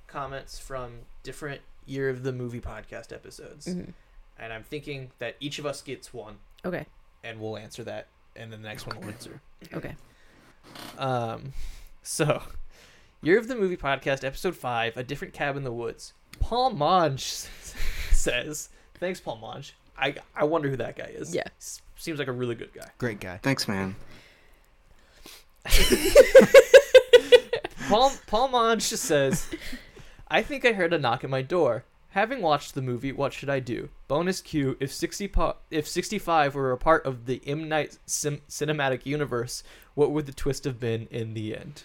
comments 0.07 0.57
from 0.57 0.93
different 1.22 1.61
year 1.88 2.09
of 2.09 2.21
the 2.23 2.31
movie 2.33 2.61
podcast 2.61 3.11
episodes, 3.13 3.65
Mhm. 3.67 3.93
and 4.38 4.53
I'm 4.53 4.63
thinking 4.63 5.11
that 5.19 5.35
each 5.39 5.57
of 5.57 5.65
us 5.65 5.81
gets 5.81 6.13
one, 6.13 6.38
Okay. 6.63 6.85
and 7.23 7.39
we'll 7.39 7.57
answer 7.57 7.83
that, 7.85 8.07
and 8.35 8.51
then 8.53 8.61
the 8.61 8.67
next 8.67 8.85
one 8.85 8.99
will 8.99 9.09
answer. 9.09 9.41
Okay. 9.73 9.95
Um, 10.97 11.53
so 12.03 12.43
year 13.21 13.39
of 13.39 13.47
the 13.47 13.55
movie 13.55 13.77
podcast, 13.77 14.23
episode 14.23 14.55
five, 14.55 14.95
a 14.97 15.03
different 15.03 15.33
cab 15.33 15.55
in 15.57 15.63
the 15.63 15.71
woods. 15.71 16.13
Paul 16.39 16.71
Monge 16.71 17.23
says, 18.11 18.69
"Thanks, 18.99 19.19
Paul 19.19 19.38
Monge. 19.38 19.73
I 19.97 20.15
I 20.35 20.43
wonder 20.43 20.69
who 20.69 20.75
that 20.77 20.95
guy 20.95 21.05
is. 21.05 21.33
Yeah. 21.33 21.47
S- 21.57 21.81
seems 21.95 22.19
like 22.19 22.27
a 22.27 22.31
really 22.33 22.53
good 22.55 22.73
guy." 22.73 22.89
Great 22.99 23.19
guy. 23.19 23.38
Thanks, 23.38 23.67
man. 23.67 23.95
Paul 27.89 28.11
Paul 28.27 28.49
Monge 28.49 28.89
just 28.89 29.05
says, 29.05 29.47
"I 30.30 30.41
think 30.41 30.65
I 30.65 30.73
heard 30.73 30.93
a 30.93 30.99
knock 30.99 31.23
at 31.23 31.30
my 31.30 31.41
door. 31.41 31.84
Having 32.11 32.41
watched 32.41 32.73
the 32.73 32.82
movie, 32.82 33.11
what 33.11 33.34
should 33.34 33.49
I 33.49 33.59
do? 33.59 33.89
Bonus 34.07 34.41
Q: 34.41 34.78
If 34.80 34.91
sixty 34.93 35.28
po- 35.28 35.57
if 35.69 35.88
sixty 35.88 36.17
five 36.17 36.55
were 36.55 36.71
a 36.71 36.78
part 36.78 37.05
of 37.05 37.25
the 37.25 37.41
M 37.45 37.67
Night 37.67 37.97
sim- 38.05 38.41
cinematic 38.49 39.05
universe, 39.05 39.63
what 39.93 40.11
would 40.11 40.25
the 40.25 40.34
twist 40.34 40.63
have 40.63 40.80
been 40.80 41.07
in 41.11 41.34
the 41.34 41.55
end?" 41.55 41.84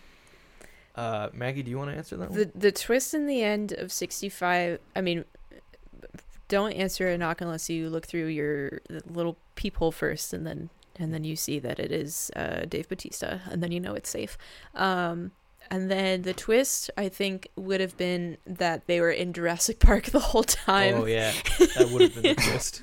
Uh, 0.95 1.29
Maggie, 1.33 1.63
do 1.63 1.71
you 1.71 1.79
want 1.79 1.91
to 1.91 1.97
answer 1.97 2.17
that 2.17 2.31
one? 2.31 2.39
The 2.39 2.51
the 2.55 2.73
twist 2.73 3.15
in 3.15 3.27
the 3.27 3.43
end 3.43 3.73
of 3.73 3.91
65, 3.91 4.79
I 4.95 5.01
mean 5.01 5.25
don't 6.49 6.73
answer 6.73 7.09
a 7.09 7.17
knock 7.17 7.41
unless 7.41 7.71
you 7.71 7.89
look 7.89 8.07
through 8.07 8.27
your 8.27 8.83
little 9.07 9.39
peephole 9.55 9.91
first 9.91 10.35
and 10.35 10.47
then 10.47 10.69
and 10.97 11.13
then 11.15 11.25
you 11.25 11.35
see 11.35 11.59
that 11.59 11.79
it 11.79 11.91
is 11.91 12.31
uh, 12.37 12.67
Dave 12.69 12.91
Batista 12.91 13.39
and 13.51 13.63
then 13.63 13.73
you 13.73 13.81
know 13.81 13.95
it's 13.95 14.11
safe. 14.11 14.37
Um 14.75 15.33
and 15.71 15.91
then 15.91 16.23
the 16.23 16.35
twist 16.35 16.91
I 16.97 17.09
think 17.09 17.49
would 17.57 17.81
have 17.81 17.97
been 17.97 18.37
that 18.47 18.87
they 18.87 19.01
were 19.01 19.11
in 19.11 19.33
Jurassic 19.33 19.79
Park 19.79 20.05
the 20.13 20.21
whole 20.21 20.45
time. 20.45 20.95
Oh 20.95 21.07
yeah, 21.07 21.33
that 21.59 21.91
would 21.91 22.03
have 22.03 22.15
been 22.15 22.35
the 22.35 22.43
twist. 22.43 22.83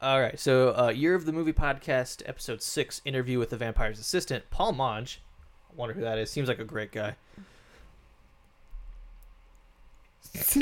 All 0.00 0.20
right, 0.20 0.38
so 0.38 0.76
uh, 0.76 0.88
year 0.90 1.14
of 1.14 1.24
the 1.24 1.32
movie 1.32 1.52
podcast, 1.52 2.22
episode 2.26 2.60
six, 2.60 3.00
interview 3.04 3.38
with 3.38 3.50
the 3.50 3.56
vampire's 3.56 3.98
assistant, 3.98 4.44
Paul 4.50 4.72
Monge. 4.72 5.22
I 5.70 5.74
wonder 5.76 5.94
who 5.94 6.02
that 6.02 6.18
is. 6.18 6.30
Seems 6.30 6.48
like 6.48 6.58
a 6.58 6.64
great 6.64 6.92
guy. 6.92 7.16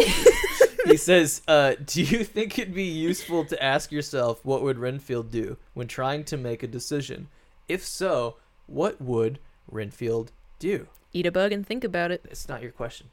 he 0.87 0.97
says, 0.97 1.43
uh, 1.49 1.75
"Do 1.85 2.03
you 2.03 2.25
think 2.25 2.59
it'd 2.59 2.75
be 2.75 2.85
useful 2.85 3.45
to 3.47 3.63
ask 3.63 3.91
yourself 3.91 4.45
what 4.45 4.63
would 4.63 4.79
Renfield 4.79 5.31
do 5.31 5.57
when 5.75 5.89
trying 5.89 6.25
to 6.25 6.37
make 6.37 6.63
a 6.63 6.67
decision? 6.67 7.29
If 7.69 7.85
so, 7.85 8.37
what 8.67 9.01
would 9.01 9.39
Renfield 9.73 10.31
do?" 10.61 10.87
Eat 11.13 11.27
a 11.27 11.33
bug 11.33 11.51
and 11.53 11.67
think 11.67 11.83
about 11.83 12.11
it. 12.13 12.25
It's 12.31 12.49
not 12.49 12.63
your 12.63 12.71
question. 12.71 13.09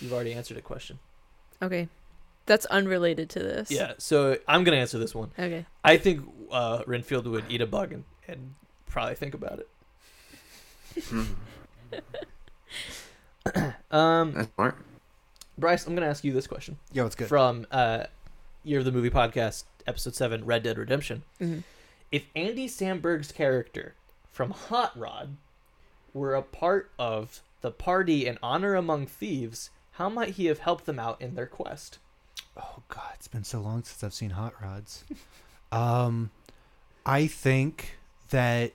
You've 0.00 0.12
already 0.12 0.32
answered 0.32 0.56
a 0.56 0.62
question. 0.62 0.98
Okay. 1.62 1.88
That's 2.46 2.66
unrelated 2.66 3.28
to 3.30 3.38
this. 3.40 3.70
Yeah, 3.70 3.92
so 3.98 4.38
I'm 4.48 4.64
gonna 4.64 4.76
answer 4.78 4.98
this 4.98 5.14
one. 5.14 5.30
Okay. 5.38 5.66
I 5.84 5.96
think 5.96 6.28
uh, 6.50 6.82
Renfield 6.86 7.26
would 7.26 7.44
eat 7.48 7.60
a 7.60 7.66
bug 7.66 7.92
and, 7.92 8.04
and 8.28 8.54
probably 8.86 9.14
think 9.14 9.34
about 9.34 9.60
it. 9.60 9.68
Um, 13.90 14.32
That's 14.32 14.52
smart. 14.54 14.76
Bryce, 15.56 15.86
I'm 15.86 15.94
gonna 15.94 16.06
ask 16.08 16.24
you 16.24 16.32
this 16.32 16.46
question 16.48 16.78
Yeah, 16.92 17.04
what's 17.04 17.14
good? 17.14 17.28
from 17.28 17.66
uh, 17.70 18.04
Year 18.64 18.80
of 18.80 18.84
the 18.84 18.90
Movie 18.92 19.10
podcast, 19.10 19.64
episode 19.86 20.14
seven, 20.14 20.44
Red 20.44 20.62
Dead 20.64 20.76
Redemption. 20.76 21.22
Mhm. 21.40 21.62
If 22.10 22.24
Andy 22.34 22.66
Samberg's 22.68 23.30
character 23.32 23.94
from 24.32 24.50
Hot 24.50 24.98
Rod 24.98 25.36
were 26.16 26.34
a 26.34 26.42
part 26.42 26.90
of 26.98 27.42
the 27.60 27.70
party 27.70 28.26
in 28.26 28.38
Honor 28.42 28.74
Among 28.74 29.06
Thieves, 29.06 29.70
how 29.92 30.08
might 30.08 30.30
he 30.30 30.46
have 30.46 30.60
helped 30.60 30.86
them 30.86 30.98
out 30.98 31.20
in 31.20 31.34
their 31.34 31.46
quest? 31.46 31.98
Oh 32.56 32.82
God, 32.88 33.12
it's 33.14 33.28
been 33.28 33.44
so 33.44 33.60
long 33.60 33.82
since 33.84 34.02
I've 34.02 34.14
seen 34.14 34.30
Hot 34.30 34.54
Rods. 34.62 35.04
um, 35.72 36.30
I 37.04 37.26
think 37.26 37.98
that 38.30 38.72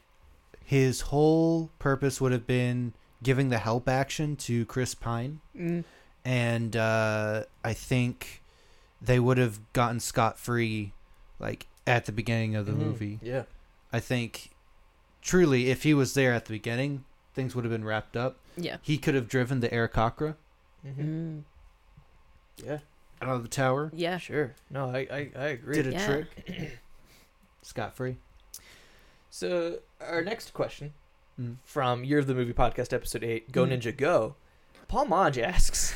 his 0.63 1.01
whole 1.01 1.69
purpose 1.79 2.21
would 2.21 2.31
have 2.31 2.45
been 2.47 2.93
giving 3.23 3.49
the 3.49 3.57
help 3.57 3.89
action 3.89 4.35
to 4.35 4.65
Chris 4.65 4.93
Pine, 4.95 5.41
Mm. 5.57 5.83
and 6.23 6.75
uh, 6.75 7.43
I 7.63 7.73
think 7.73 8.41
they 9.01 9.19
would 9.19 9.37
have 9.39 9.59
gotten 9.73 9.99
scot 9.99 10.37
free, 10.39 10.93
like 11.39 11.65
at 11.87 12.05
the 12.05 12.11
beginning 12.11 12.55
of 12.55 12.65
the 12.67 12.71
Mhm. 12.71 12.77
movie. 12.77 13.19
Yeah. 13.21 13.43
I 13.91 13.99
think, 13.99 14.51
truly, 15.21 15.69
if 15.71 15.83
he 15.83 15.93
was 15.93 16.13
there 16.13 16.33
at 16.33 16.45
the 16.45 16.53
beginning, 16.53 17.03
things 17.33 17.55
would 17.55 17.63
have 17.65 17.71
been 17.71 17.85
wrapped 17.85 18.15
up. 18.17 18.37
Yeah. 18.57 18.77
He 18.81 18.97
could 18.97 19.15
have 19.15 19.27
driven 19.27 19.59
the 19.59 19.69
Aarakocra 19.69 20.35
Mm-hmm. 20.85 21.01
Mm. 21.01 21.43
Yeah. 22.65 22.79
out 23.21 23.29
of 23.35 23.43
the 23.43 23.49
tower, 23.49 23.91
Yeah. 23.93 24.17
Sure. 24.17 24.55
No, 24.69 24.89
I, 24.89 24.99
I, 25.11 25.31
I 25.35 25.45
agree. 25.49 25.75
did 25.75 25.87
a 25.87 25.91
Yeah. 25.91 26.05
trick, 26.05 26.79
scot 27.61 27.95
free. 27.95 28.17
So 29.29 29.79
our 29.99 30.21
next 30.23 30.53
question 30.53 30.93
Mm. 31.39 31.55
from 31.63 32.03
Year 32.03 32.19
of 32.19 32.27
the 32.27 32.33
Movie 32.35 32.51
podcast, 32.53 32.91
episode 32.93 33.23
eight, 33.23 33.51
Go 33.51 33.65
Mm. 33.65 33.71
Ninja 33.79 33.95
Go. 33.95 34.35
Paul 34.87 35.05
Maj 35.05 35.37
asks, 35.37 35.93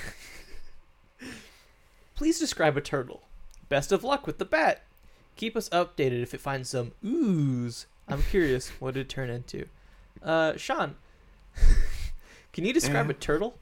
"Please 2.16 2.40
describe 2.40 2.78
a 2.78 2.82
turtle. 2.82 3.24
Best 3.68 3.92
of 3.92 4.04
luck 4.04 4.26
with 4.26 4.38
the 4.38 4.46
bat. 4.46 4.84
Keep 5.36 5.58
us 5.58 5.68
updated 5.70 6.22
if 6.22 6.34
it 6.34 6.40
finds 6.40 6.70
some 6.70 6.94
ooze. 7.04 7.88
I'm 8.08 8.24
curious 8.24 8.70
what 8.80 8.96
it 8.96 9.10
turn 9.10 9.30
into." 9.30 9.68
Uh, 10.24 10.56
Sean, 10.56 10.96
can 12.54 12.66
you 12.66 12.74
describe 12.74 13.06
Yeah. 13.08 13.12
a 13.12 13.16
turtle? 13.16 13.58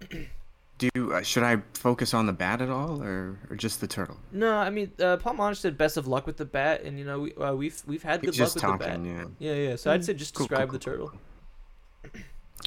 Do 0.78 0.90
you, 0.94 1.14
uh, 1.14 1.22
should 1.22 1.42
I 1.42 1.62
focus 1.72 2.12
on 2.12 2.26
the 2.26 2.34
bat 2.34 2.60
at 2.60 2.68
all, 2.68 3.02
or, 3.02 3.38
or 3.48 3.56
just 3.56 3.80
the 3.80 3.86
turtle? 3.86 4.18
No, 4.30 4.54
I 4.58 4.68
mean 4.68 4.92
uh, 5.00 5.16
Paul 5.16 5.32
Maj 5.32 5.56
said 5.58 5.78
best 5.78 5.96
of 5.96 6.06
luck 6.06 6.26
with 6.26 6.36
the 6.36 6.44
bat, 6.44 6.82
and 6.82 6.98
you 6.98 7.04
know 7.06 7.20
we, 7.20 7.34
uh, 7.36 7.54
we've 7.54 7.82
we've 7.86 8.02
had 8.02 8.20
good 8.20 8.38
luck 8.38 8.52
with 8.52 8.62
talking, 8.62 9.02
the 9.02 9.08
bat. 9.24 9.28
yeah. 9.40 9.54
Yeah, 9.54 9.68
yeah. 9.70 9.76
So 9.76 9.90
I'd 9.90 10.04
say 10.04 10.12
just 10.12 10.34
Cool, 10.34 10.46
cool, 10.46 10.48
describe 10.58 10.68
cool, 10.68 10.78
the 10.78 10.84
turtle. 10.84 11.08
cool. 12.02 12.20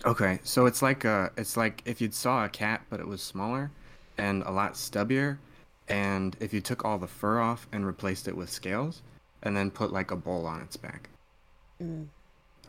Okay, 0.05 0.39
so 0.43 0.65
it's 0.65 0.81
like 0.81 1.05
a, 1.05 1.31
it's 1.37 1.55
like 1.57 1.81
if 1.85 2.01
you 2.01 2.09
saw 2.11 2.45
a 2.45 2.49
cat, 2.49 2.81
but 2.89 2.99
it 2.99 3.07
was 3.07 3.21
smaller 3.21 3.69
and 4.17 4.41
a 4.43 4.51
lot 4.51 4.73
stubbier, 4.73 5.37
and 5.87 6.35
if 6.39 6.51
you 6.53 6.61
took 6.61 6.83
all 6.85 6.97
the 6.97 7.07
fur 7.07 7.39
off 7.39 7.67
and 7.71 7.85
replaced 7.85 8.27
it 8.27 8.35
with 8.35 8.49
scales, 8.49 9.01
and 9.43 9.55
then 9.55 9.69
put 9.69 9.91
like 9.93 10.09
a 10.09 10.15
bowl 10.15 10.45
on 10.47 10.61
its 10.61 10.77
back, 10.77 11.09
Mm. 11.81 12.07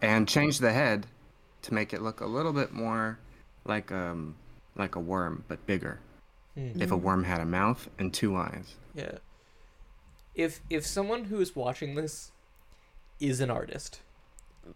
and 0.02 0.28
changed 0.28 0.60
the 0.60 0.72
head 0.72 1.06
to 1.62 1.74
make 1.74 1.92
it 1.92 2.02
look 2.02 2.20
a 2.20 2.26
little 2.26 2.52
bit 2.52 2.72
more 2.72 3.18
like 3.64 3.92
um 3.92 4.34
like 4.76 4.94
a 4.96 5.00
worm 5.00 5.44
but 5.48 5.64
bigger. 5.66 6.00
Hmm. 6.54 6.80
If 6.80 6.90
a 6.90 6.96
worm 6.96 7.24
had 7.24 7.40
a 7.40 7.44
mouth 7.46 7.88
and 7.98 8.12
two 8.12 8.36
eyes. 8.36 8.74
Yeah. 8.94 9.18
If 10.34 10.60
if 10.70 10.86
someone 10.86 11.24
who 11.24 11.40
is 11.40 11.54
watching 11.54 11.94
this 11.94 12.32
is 13.18 13.40
an 13.40 13.50
artist, 13.50 14.00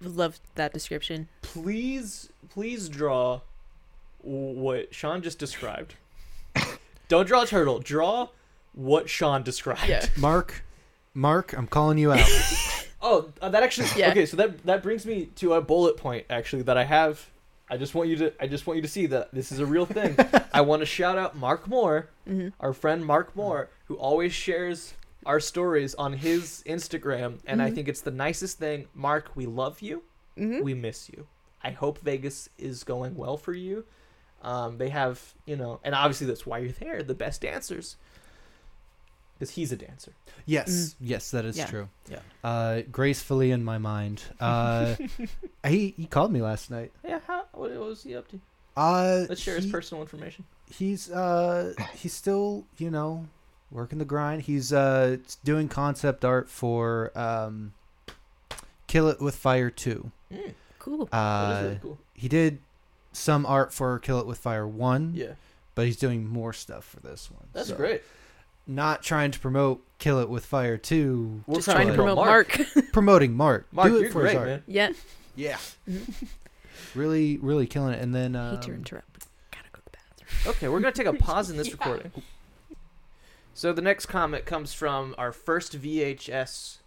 Love 0.00 0.40
that 0.54 0.72
description. 0.72 1.28
please 1.42 2.30
please 2.48 2.88
draw 2.88 3.40
what 4.20 4.94
Sean 4.94 5.22
just 5.22 5.38
described. 5.38 5.94
Don't 7.08 7.26
draw 7.26 7.42
a 7.42 7.46
turtle. 7.46 7.78
Draw 7.80 8.28
what 8.72 9.08
Sean 9.10 9.42
described. 9.42 9.86
Yeah. 9.88 10.06
Mark, 10.16 10.64
Mark, 11.12 11.52
I'm 11.52 11.66
calling 11.66 11.98
you 11.98 12.12
out. 12.12 12.26
Oh, 13.06 13.30
uh, 13.42 13.50
that 13.50 13.62
actually. 13.62 13.88
Yeah. 13.96 14.10
Okay, 14.10 14.24
so 14.26 14.36
that 14.38 14.64
that 14.64 14.82
brings 14.82 15.04
me 15.06 15.26
to 15.36 15.52
a 15.54 15.60
bullet 15.60 15.96
point 15.98 16.24
actually 16.30 16.62
that 16.62 16.76
I 16.78 16.84
have. 16.84 17.28
I 17.70 17.76
just 17.76 17.94
want 17.94 18.08
you 18.08 18.16
to. 18.16 18.32
I 18.40 18.46
just 18.46 18.66
want 18.66 18.76
you 18.78 18.82
to 18.82 18.88
see 18.88 19.06
that 19.06 19.32
this 19.32 19.52
is 19.52 19.58
a 19.60 19.66
real 19.66 19.84
thing. 19.86 20.16
I 20.54 20.62
want 20.62 20.80
to 20.80 20.86
shout 20.86 21.18
out 21.18 21.36
Mark 21.36 21.68
Moore, 21.68 22.08
hmm 22.26 22.48
our 22.60 22.72
friend 22.72 23.04
Mark 23.04 23.36
Moore, 23.36 23.68
who 23.86 23.94
always 23.96 24.32
shares 24.32 24.94
our 25.26 25.38
stories 25.40 25.94
on 25.94 26.12
his 26.14 26.62
Instagram, 26.66 27.38
and 27.46 27.60
I 27.62 27.70
Mhm. 27.70 27.74
think 27.74 27.88
it's 27.88 28.00
the 28.02 28.10
nicest 28.10 28.58
thing. 28.58 28.88
Mark, 28.94 29.30
we 29.34 29.46
love 29.46 29.80
you. 29.82 30.02
hmm 30.36 30.60
We 30.62 30.74
miss 30.74 31.08
you. 31.10 31.26
I 31.62 31.70
hope 31.70 31.98
Vegas 32.00 32.48
is 32.58 32.84
going 32.84 33.14
well 33.16 33.36
for 33.38 33.54
you. 33.54 33.84
Um, 34.42 34.76
they 34.76 34.90
have, 34.90 35.32
you 35.46 35.56
know, 35.56 35.80
and 35.82 35.94
obviously 35.94 36.26
that's 36.26 36.44
why 36.44 36.58
you're 36.58 36.72
there, 36.72 37.02
the 37.02 37.14
best 37.14 37.40
dancers. 37.40 37.96
Because 39.44 39.54
he's 39.56 39.72
a 39.72 39.76
dancer. 39.76 40.12
yes, 40.46 40.96
yes, 41.00 41.30
that 41.32 41.44
is 41.44 41.56
Yeah. 41.56 41.66
true. 41.66 41.88
Yeah. 42.10 42.18
Uh, 42.42 42.82
gracefully 42.90 43.50
in 43.50 43.62
my 43.64 43.78
mind. 43.78 44.22
Uh, 44.40 44.96
he 45.66 45.94
he 45.96 46.06
called 46.06 46.32
me 46.32 46.40
last 46.42 46.70
night. 46.70 46.92
Yeah, 47.04 47.20
how, 47.26 47.44
what, 47.52 47.70
what 47.72 47.80
was 47.88 48.02
he 48.02 48.16
up 48.16 48.26
to? 48.28 48.40
Uh, 48.76 49.26
Let's 49.28 49.40
share 49.40 49.56
his 49.56 49.66
he- 49.66 49.70
personal 49.70 50.02
information. 50.02 50.44
He's 50.70 51.10
uh 51.10 51.74
he's 51.94 52.12
still 52.14 52.64
you 52.78 52.90
know 52.90 53.26
working 53.70 53.98
the 53.98 54.04
grind. 54.04 54.42
He's 54.42 54.72
uh 54.72 55.18
doing 55.44 55.68
concept 55.68 56.24
art 56.24 56.48
for 56.48 57.12
um, 57.16 57.72
Kill 58.86 59.08
It 59.08 59.20
with 59.20 59.36
Fire 59.36 59.70
two. 59.70 60.10
Mm, 60.32 60.54
Cool. 60.78 61.06
that 61.06 61.06
is 61.06 61.12
Uh, 61.12 61.62
really 61.64 61.78
cool. 61.82 61.98
he 62.14 62.28
did 62.28 62.58
some 63.12 63.46
art 63.46 63.72
for 63.72 63.98
Kill 63.98 64.18
It 64.20 64.26
with 64.26 64.38
Fire 64.38 64.66
one. 64.66 65.12
Yeah, 65.14 65.34
but 65.74 65.86
he's 65.86 65.96
doing 65.96 66.26
more 66.26 66.52
stuff 66.52 66.84
for 66.84 67.00
this 67.00 67.30
one. 67.30 67.46
that's 67.52 67.68
So, 67.68 67.76
great. 67.76 68.02
Not 68.66 69.02
trying 69.02 69.30
to 69.32 69.38
promote 69.38 69.84
Kill 69.98 70.18
It 70.20 70.28
with 70.30 70.46
Fire 70.46 70.76
2, 70.78 71.44
We're 71.46 71.56
Just 71.56 71.68
trying 71.70 71.86
to 71.88 71.92
to 71.92 71.96
promote 71.98 72.16
Mark. 72.16 72.58
promoting 72.92 73.34
Mark. 73.34 73.66
Mark, 73.72 73.88
Do 73.88 73.96
it 73.96 74.00
you're 74.02 74.10
for 74.10 74.24
his 74.24 74.32
great, 74.34 74.36
art. 74.38 74.46
man. 74.48 74.62
yeah. 74.66 74.90
Yeah. 75.36 75.58
Really, 76.94 77.38
really 77.38 77.66
killing 77.66 77.94
it. 77.94 78.00
And 78.00 78.14
then 78.14 78.36
um, 78.36 78.52
Hate 78.56 78.62
to 78.62 78.72
interrupt. 78.72 79.26
Gotta 79.50 79.64
go 79.72 79.78
to 79.78 79.84
the 79.84 79.90
bathroom. 79.90 80.50
Okay, 80.54 80.68
we're 80.68 80.78
gonna 80.78 80.92
take 80.92 81.06
a 81.08 81.12
pause 81.24 81.50
in 81.50 81.56
this 81.56 81.66
Yeah. 81.68 81.72
recording. 81.74 82.12
So 83.52 83.72
the 83.72 83.82
next 83.82 84.06
comment 84.06 84.44
comes 84.44 84.72
from 84.74 85.12
our 85.18 85.32
first 85.32 85.72
VHS 85.76 86.78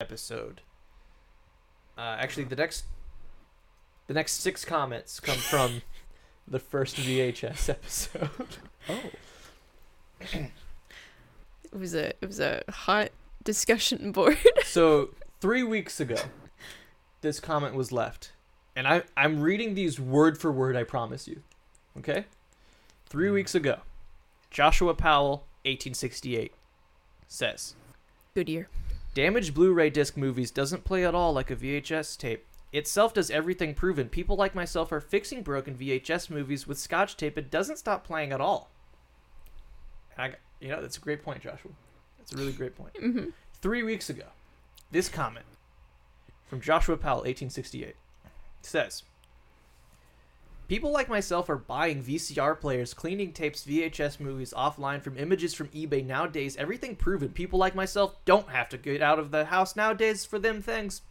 episode. 0.00 0.60
Uh, 1.96 2.16
actually, 2.20 2.44
the 2.44 2.56
next, 2.56 2.84
the 4.06 4.12
next 4.14 4.40
six 4.42 4.66
comments 4.66 5.18
come 5.18 5.38
from 5.38 5.80
the 6.46 6.58
first 6.58 6.96
VHS 6.96 7.68
episode. 7.70 8.28
oh, 8.90 9.00
It 11.74 11.80
was 11.80 11.94
a 11.94 12.08
it 12.20 12.26
was 12.26 12.38
a 12.38 12.62
hot 12.68 13.10
discussion 13.42 14.12
board. 14.12 14.38
So 14.64 15.10
three 15.40 15.64
weeks 15.64 15.98
ago, 15.98 16.16
this 17.20 17.40
comment 17.40 17.74
was 17.74 17.90
left, 17.90 18.32
and 18.76 18.86
I 18.86 19.02
I'm 19.16 19.40
reading 19.40 19.74
these 19.74 19.98
word 19.98 20.38
for 20.38 20.52
word. 20.52 20.76
I 20.76 20.84
promise 20.84 21.26
you. 21.26 21.42
Okay. 21.98 22.26
Three 23.06 23.28
hmm. 23.28 23.34
weeks 23.34 23.54
ago, 23.54 23.80
Joshua 24.50 24.94
Powell, 24.94 25.46
1868, 25.64 26.52
says. 27.26 27.74
Good 28.34 28.48
year. 28.48 28.68
Damaged 29.14 29.54
Blu-ray 29.54 29.90
disc 29.90 30.16
movies 30.16 30.50
doesn't 30.50 30.84
play 30.84 31.04
at 31.04 31.14
all 31.14 31.32
like 31.32 31.50
a 31.50 31.56
VHS 31.56 32.18
tape. 32.18 32.44
Itself 32.72 33.14
does 33.14 33.30
everything 33.30 33.72
proven. 33.72 34.08
People 34.08 34.34
like 34.34 34.56
myself 34.56 34.90
are 34.90 35.00
fixing 35.00 35.42
broken 35.42 35.76
VHS 35.76 36.30
movies 36.30 36.66
with 36.66 36.80
Scotch 36.80 37.16
tape. 37.16 37.38
It 37.38 37.48
doesn't 37.48 37.78
stop 37.78 38.04
playing 38.04 38.32
at 38.32 38.40
all. 38.40 38.70
And 40.16 40.24
I, 40.24 40.28
got- 40.30 40.38
you 40.64 40.70
know, 40.70 40.80
that's 40.80 40.96
a 40.96 41.00
great 41.00 41.22
point, 41.22 41.42
Joshua. 41.42 41.70
That's 42.18 42.32
a 42.32 42.36
really 42.36 42.52
great 42.52 42.74
point. 42.74 42.96
hmm 42.98 43.26
Three 43.60 43.82
weeks 43.82 44.08
ago, 44.10 44.24
this 44.90 45.08
comment 45.08 45.44
from 46.48 46.60
Joshua 46.60 46.96
Powell, 46.96 47.18
1868, 47.18 47.94
says 48.62 49.02
People 50.66 50.90
like 50.90 51.10
myself 51.10 51.50
are 51.50 51.56
buying 51.58 52.02
VCR 52.02 52.58
players, 52.58 52.94
cleaning 52.94 53.32
tapes, 53.32 53.64
VHS 53.66 54.18
movies 54.18 54.54
offline 54.56 55.02
from 55.02 55.18
images 55.18 55.52
from 55.52 55.68
eBay 55.68 56.04
nowadays. 56.04 56.56
Everything 56.56 56.96
proven. 56.96 57.28
People 57.28 57.58
like 57.58 57.74
myself 57.74 58.16
don't 58.24 58.48
have 58.48 58.70
to 58.70 58.78
get 58.78 59.02
out 59.02 59.18
of 59.18 59.30
the 59.30 59.44
house 59.44 59.76
nowadays 59.76 60.24
for 60.24 60.38
them 60.38 60.62
things. 60.62 61.02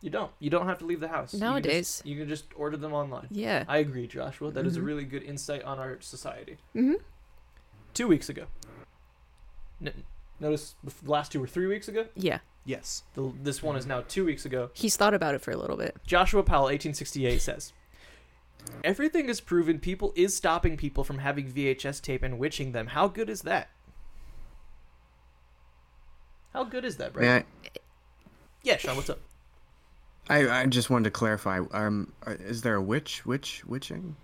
You 0.00 0.10
don't. 0.10 0.32
You 0.40 0.50
don't 0.50 0.66
have 0.66 0.78
to 0.80 0.84
leave 0.84 0.98
the 1.00 1.08
house. 1.08 1.32
You 1.34 1.38
can 1.38 1.62
just- 1.62 1.64
Nowadays. 1.64 2.02
You 2.04 2.18
can 2.18 2.28
just, 2.28 2.44
order 2.56 2.76
them 2.76 2.92
online. 2.92 3.28
Yeah. 3.30 3.64
I 3.68 3.78
agree, 3.78 4.06
Joshua. 4.08 4.50
That 4.50 4.66
is 4.66 4.76
a 4.76 4.80
Mhm. 4.80 4.86
really 4.86 5.04
good 5.04 5.22
insight 5.22 5.62
on 5.62 5.78
our 5.78 6.00
society. 6.00 6.58
hmm 6.72 6.94
Two 7.94 8.08
weeks 8.08 8.28
ago. 8.28 8.46
N- 9.84 10.04
notice 10.40 10.74
the 10.82 10.92
last 11.10 11.32
two 11.32 11.40
were 11.40 11.46
three 11.46 11.66
weeks 11.66 11.88
ago. 11.88 12.06
Yeah. 12.14 12.40
yes. 12.64 13.04
The, 13.14 13.32
this 13.42 13.62
one 13.62 13.76
is 13.76 13.86
now 13.86 14.02
two 14.06 14.24
weeks 14.24 14.44
ago. 14.44 14.70
He's 14.74 14.96
thought 14.96 15.14
about 15.14 15.34
it 15.34 15.40
for 15.40 15.52
a 15.52 15.56
little 15.56 15.76
bit. 15.76 15.96
Joshua 16.06 16.42
Powell, 16.42 16.64
1868, 16.64 17.40
says 17.40 17.72
Everything 18.82 19.28
is 19.28 19.40
proven 19.40 19.78
people 19.78 20.12
is 20.16 20.34
stopping 20.36 20.76
people 20.76 21.04
from 21.04 21.18
having 21.18 21.50
VHS 21.50 22.00
tape 22.02 22.22
and 22.22 22.38
witching 22.38 22.72
them. 22.72 22.88
How 22.88 23.08
good 23.08 23.30
is 23.30 23.42
that? 23.42 23.70
How 26.52 26.64
good 26.64 26.84
is 26.84 26.96
that, 26.98 27.12
Brett? 27.12 27.46
Yeah, 27.64 27.70
Yeah, 28.62 28.76
Sean, 28.76 28.96
what's 28.96 29.10
up? 29.10 29.18
I, 30.28 30.48
I 30.62 30.66
just 30.66 30.88
wanted 30.88 31.04
to 31.04 31.10
clarify. 31.10 31.60
Um, 31.72 32.12
uh, 32.26 32.32
is 32.40 32.62
there 32.62 32.76
a 32.76 32.82
witch? 32.82 33.26
Witch? 33.26 33.64
Witching? 33.66 34.16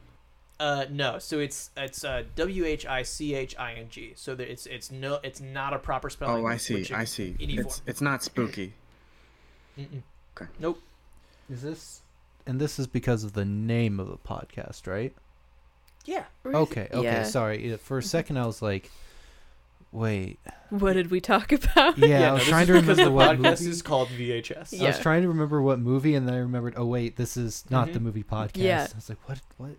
Uh, 0.61 0.85
no. 0.91 1.19
So 1.19 1.39
it's 1.39 1.71
it's 1.77 2.05
uh, 2.05 2.23
W 2.37 2.65
H 2.67 2.85
I 2.87 3.03
C 3.03 3.35
H 3.35 3.57
I 3.59 3.73
N 3.73 3.87
G. 3.89 4.13
So 4.15 4.35
that 4.35 4.49
it's 4.51 4.67
it's 4.67 4.91
no 4.91 5.19
it's 5.23 5.41
not 5.41 5.73
a 5.73 5.79
proper 5.79 6.11
spelling. 6.11 6.45
Oh, 6.45 6.47
I 6.47 6.59
see. 6.59 6.87
I 6.95 7.05
see. 7.05 7.35
It's 7.41 7.77
form. 7.79 7.85
it's 7.87 8.01
not 8.03 8.23
spooky. 8.23 8.75
Mm-mm. 9.79 10.03
Okay. 10.37 10.51
Nope. 10.59 10.81
Is 11.51 11.63
this? 11.63 12.03
And 12.47 12.61
this 12.61 12.79
is 12.79 12.87
because 12.87 13.25
of 13.25 13.33
the 13.33 13.45
name 13.47 13.99
of 13.99 14.09
the 14.09 14.17
podcast, 14.19 14.87
right? 14.87 15.15
Yeah. 16.05 16.25
Okay. 16.45 16.89
Okay. 16.93 17.03
Yeah. 17.03 17.23
Sorry. 17.25 17.77
For 17.79 17.99
a 17.99 18.03
second, 18.03 18.37
I 18.39 18.45
was 18.47 18.61
like, 18.61 18.91
"Wait." 19.93 20.39
What 20.71 20.93
did 20.95 21.11
we 21.11 21.21
talk 21.21 21.53
about? 21.53 21.97
Yeah, 21.99 22.31
I 22.31 22.33
was 22.33 22.43
this 22.43 22.49
trying 22.51 22.67
to 22.67 22.73
because 22.75 22.89
remember 22.99 23.05
the 23.05 23.11
what 23.11 23.37
podcast 23.39 23.61
movie. 23.61 23.71
is 23.71 23.83
called 23.83 24.09
VHS. 24.09 24.81
I 24.83 24.87
was 24.89 24.99
trying 24.99 25.23
to 25.23 25.29
remember 25.29 25.61
what 25.63 25.79
movie, 25.79 26.15
and 26.15 26.27
then 26.29 26.35
I 26.35 26.39
remembered. 26.39 26.75
Oh 26.77 26.87
wait, 26.87 27.17
this 27.17 27.37
is 27.37 27.65
not 27.71 27.93
the 27.93 27.99
Mhm. 27.99 28.03
movie 28.03 28.23
podcast. 28.25 28.57
Yeah. 28.57 28.87
I 28.93 28.97
was 28.97 29.09
like, 29.09 29.19
"What? 29.29 29.41
What?" 29.57 29.71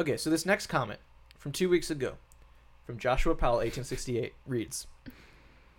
Okay, 0.00 0.16
so 0.16 0.30
this 0.30 0.46
next 0.46 0.68
comment 0.68 0.98
from 1.36 1.52
two 1.52 1.68
weeks 1.68 1.90
ago 1.90 2.14
from 2.86 2.96
Joshua 2.96 3.34
Powell, 3.34 3.56
1868, 3.56 4.32
reads 4.46 4.86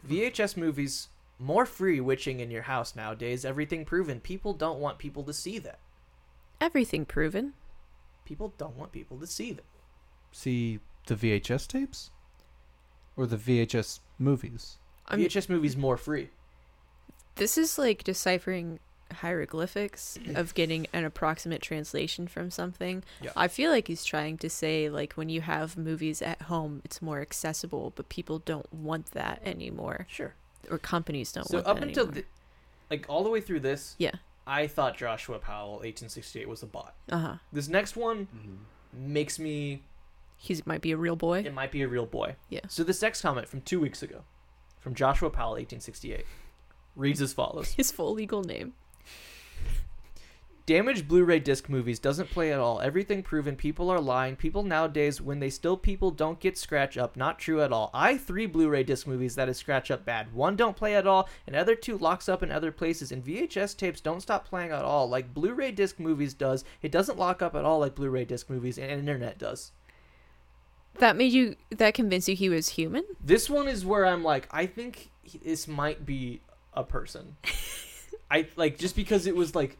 VHS 0.07 0.55
movies, 0.55 1.07
more 1.39 1.65
free 1.65 1.99
witching 1.99 2.39
in 2.39 2.51
your 2.51 2.61
house 2.61 2.95
nowadays, 2.95 3.43
everything 3.43 3.83
proven. 3.83 4.19
People 4.19 4.53
don't 4.53 4.77
want 4.77 4.99
people 4.99 5.23
to 5.23 5.33
see 5.33 5.57
that. 5.57 5.79
Everything 6.61 7.03
proven. 7.03 7.53
People 8.23 8.53
don't 8.59 8.77
want 8.77 8.91
people 8.91 9.17
to 9.17 9.25
see 9.25 9.53
that. 9.53 9.65
See 10.31 10.81
the 11.07 11.15
VHS 11.15 11.67
tapes, 11.67 12.11
or 13.17 13.25
the 13.25 13.37
VHS 13.37 14.01
movies. 14.19 14.77
I'm, 15.07 15.19
VHS 15.19 15.49
movies 15.49 15.75
more 15.75 15.97
free. 15.97 16.29
this 17.37 17.57
is 17.57 17.79
like 17.79 18.03
deciphering 18.03 18.77
hieroglyphics 19.13 20.17
of 20.35 20.53
getting 20.53 20.87
an 20.93 21.03
approximate 21.05 21.61
translation 21.61 22.27
from 22.27 22.49
something. 22.51 23.03
Yeah. 23.21 23.31
I 23.35 23.47
feel 23.47 23.71
like 23.71 23.87
he's 23.87 24.03
trying 24.05 24.37
to 24.39 24.49
say 24.49 24.89
like 24.89 25.13
when 25.13 25.29
you 25.29 25.41
have 25.41 25.77
movies 25.77 26.21
at 26.21 26.43
home, 26.43 26.81
it's 26.85 27.01
more 27.01 27.21
accessible, 27.21 27.93
but 27.95 28.09
people 28.09 28.39
don't 28.39 28.71
want 28.73 29.07
that 29.11 29.41
anymore, 29.45 30.05
Sure. 30.09 30.33
or 30.69 30.77
companies 30.77 31.31
don't 31.31 31.47
So 31.47 31.57
want 31.57 31.67
up 31.67 31.81
until 31.81 32.05
the, 32.07 32.25
like 32.89 33.05
all 33.09 33.23
the 33.23 33.29
way 33.29 33.41
through 33.41 33.61
this, 33.61 33.95
yeah, 33.97 34.11
I 34.47 34.67
thought 34.67 34.97
Joshua 34.97 35.39
Powell, 35.39 35.73
1868, 35.83 36.47
was 36.49 36.63
a 36.63 36.65
bot. 36.67 36.95
uh 37.11 37.17
huh. 37.17 37.35
This 37.53 37.67
next 37.67 37.95
one 37.95 38.27
Mm-hmm. 38.35 39.13
makes 39.13 39.39
me 39.39 39.83
He 40.37 40.59
might 40.65 40.81
be 40.81 40.91
a 40.91 40.97
real 40.97 41.15
boy. 41.15 41.39
it 41.39 41.53
might 41.53 41.71
be 41.71 41.81
a 41.83 41.87
real 41.87 42.05
boy. 42.05 42.35
Yeah. 42.49 42.61
So 42.67 42.83
this 42.83 43.01
next 43.01 43.21
comment 43.21 43.47
from 43.47 43.61
two 43.61 43.79
weeks 43.79 44.01
ago, 44.03 44.23
from 44.79 44.95
Joshua 44.95 45.29
Powell, 45.29 45.51
1868, 45.51 46.25
reads 46.95 47.21
as 47.21 47.31
follows. 47.33 47.71
His 47.77 47.91
full 47.91 48.13
legal 48.13 48.43
name. 48.43 48.73
Damaged 50.65 51.07
Blu-ray 51.07 51.39
disc 51.39 51.69
movies 51.69 51.97
doesn't 51.97 52.29
play 52.29 52.53
at 52.53 52.59
all. 52.59 52.79
Everything 52.81 53.23
proven. 53.23 53.55
People 53.55 53.89
are 53.89 53.99
lying. 53.99 54.35
People 54.35 54.61
nowadays, 54.63 55.19
when 55.19 55.39
they 55.39 55.49
still 55.49 55.75
people, 55.75 56.11
don't 56.11 56.39
get 56.39 56.57
scratch 56.57 56.97
up. 56.97 57.17
Not 57.17 57.39
true 57.39 57.61
at 57.61 57.73
all. 57.73 57.89
I 57.93 58.17
three 58.17 58.45
Blu-ray 58.45 58.83
disc 58.83 59.07
movies 59.07 59.35
that 59.35 59.49
is 59.49 59.57
scratch 59.57 59.89
up 59.89 60.05
bad. 60.05 60.33
One 60.33 60.55
don't 60.55 60.75
play 60.75 60.95
at 60.95 61.07
all, 61.07 61.27
and 61.47 61.55
other 61.55 61.75
two 61.75 61.97
locks 61.97 62.29
up 62.29 62.43
in 62.43 62.51
other 62.51 62.71
places. 62.71 63.11
And 63.11 63.25
VHS 63.25 63.75
tapes 63.75 64.01
don't 64.01 64.21
stop 64.21 64.47
playing 64.47 64.71
at 64.71 64.85
all, 64.85 65.09
like 65.09 65.33
Blu-ray 65.33 65.71
disc 65.71 65.99
movies 65.99 66.33
does. 66.35 66.63
It 66.81 66.91
doesn't 66.91 67.17
lock 67.17 67.41
up 67.41 67.55
at 67.55 67.65
all 67.65 67.79
like 67.79 67.95
Blu-ray 67.95 68.25
disc 68.25 68.49
movies, 68.49 68.77
and 68.77 68.91
internet 68.91 69.39
does. 69.39 69.71
That 70.99 71.15
made 71.15 71.31
you. 71.31 71.55
That 71.71 71.93
convinced 71.93 72.27
you 72.27 72.35
he 72.35 72.49
was 72.49 72.69
human. 72.69 73.03
This 73.23 73.49
one 73.49 73.67
is 73.67 73.85
where 73.85 74.05
I'm 74.05 74.23
like, 74.23 74.47
I 74.51 74.67
think 74.67 75.09
this 75.43 75.67
might 75.67 76.05
be 76.05 76.41
a 76.73 76.83
person. 76.83 77.37
I 78.31 78.47
like 78.55 78.77
just 78.77 78.95
because 78.95 79.25
it 79.25 79.35
was 79.35 79.55
like 79.55 79.77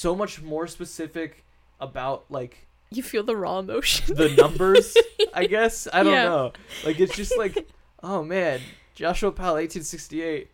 so 0.00 0.16
much 0.16 0.40
more 0.40 0.66
specific 0.66 1.44
about 1.78 2.24
like 2.30 2.66
You 2.90 3.02
feel 3.02 3.22
the 3.22 3.36
raw 3.36 3.58
emotion. 3.58 4.14
the 4.14 4.30
numbers, 4.30 4.96
I 5.34 5.44
guess. 5.46 5.86
I 5.92 6.02
don't 6.02 6.14
Yeah. 6.14 6.24
know. 6.24 6.52
Like 6.86 6.98
it's 6.98 7.14
just 7.14 7.36
like, 7.36 7.68
oh 8.02 8.22
man, 8.24 8.60
Joshua 8.94 9.30
Powell, 9.30 9.54
1868. 9.54 10.50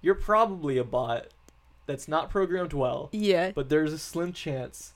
You're 0.00 0.16
probably 0.16 0.78
a 0.78 0.84
bot 0.84 1.28
that's 1.86 2.08
not 2.08 2.28
programmed 2.28 2.72
well, 2.72 3.08
yeah, 3.12 3.52
but 3.54 3.68
there's 3.68 3.92
a 3.92 3.98
slim 3.98 4.32
chance. 4.32 4.94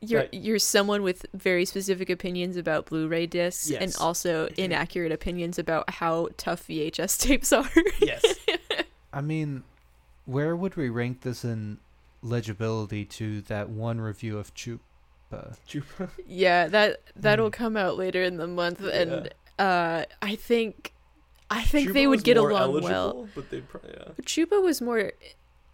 you're 0.00 0.20
Right. 0.20 0.32
you're 0.32 0.58
someone 0.58 1.02
with 1.02 1.26
very 1.34 1.66
specific 1.66 2.08
opinions 2.08 2.56
about 2.56 2.86
Blu-ray 2.86 3.26
discs 3.26 3.70
and 3.70 3.80
Yes. 3.92 3.98
also 4.00 4.46
mm-hmm. 4.46 4.60
inaccurate 4.60 5.12
opinions 5.12 5.58
about 5.58 5.90
how 5.90 6.28
tough 6.38 6.66
VHS 6.66 7.18
tapes 7.20 7.52
are. 7.52 7.68
Yes. 8.00 8.24
I 9.12 9.20
mean, 9.20 9.62
where 10.24 10.56
would 10.56 10.76
we 10.76 10.88
rank 10.88 11.20
this 11.20 11.44
in 11.44 11.78
legibility 12.22 13.04
to 13.04 13.40
that 13.42 13.68
one 13.68 14.00
review 14.00 14.38
of 14.38 14.54
Chupa? 14.54 14.78
Chupa. 15.68 16.08
yeah, 16.26 16.68
that 16.68 17.00
that'll 17.16 17.46
Hmm. 17.48 17.50
come 17.52 17.76
out 17.76 17.96
later 17.96 18.22
in 18.22 18.36
the 18.36 18.46
month, 18.46 18.80
and 18.82 19.32
uh, 19.58 20.04
I 20.22 20.34
think 20.36 20.92
I 21.50 21.62
think 21.62 21.92
they 21.92 22.06
would 22.06 22.24
get 22.24 22.36
along 22.36 22.52
eligible, 22.60 22.88
well. 22.88 23.28
But 23.34 23.50
they, 23.50 23.60
pro- 23.60 23.80
yeah. 23.88 24.12
Chupa 24.22 24.62
was 24.62 24.80
more. 24.80 25.12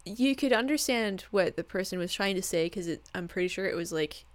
You 0.05 0.35
could 0.35 0.51
understand 0.53 1.21
what 1.31 1.55
the 1.55 1.63
person 1.63 1.97
was 1.97 2.11
trying 2.11 2.35
to 2.35 2.41
say 2.41 2.65
because 2.65 2.89
I'm 3.15 3.27
pretty 3.27 3.47
sure 3.47 3.65
it 3.65 3.75
was 3.75 3.91
like 3.93 4.25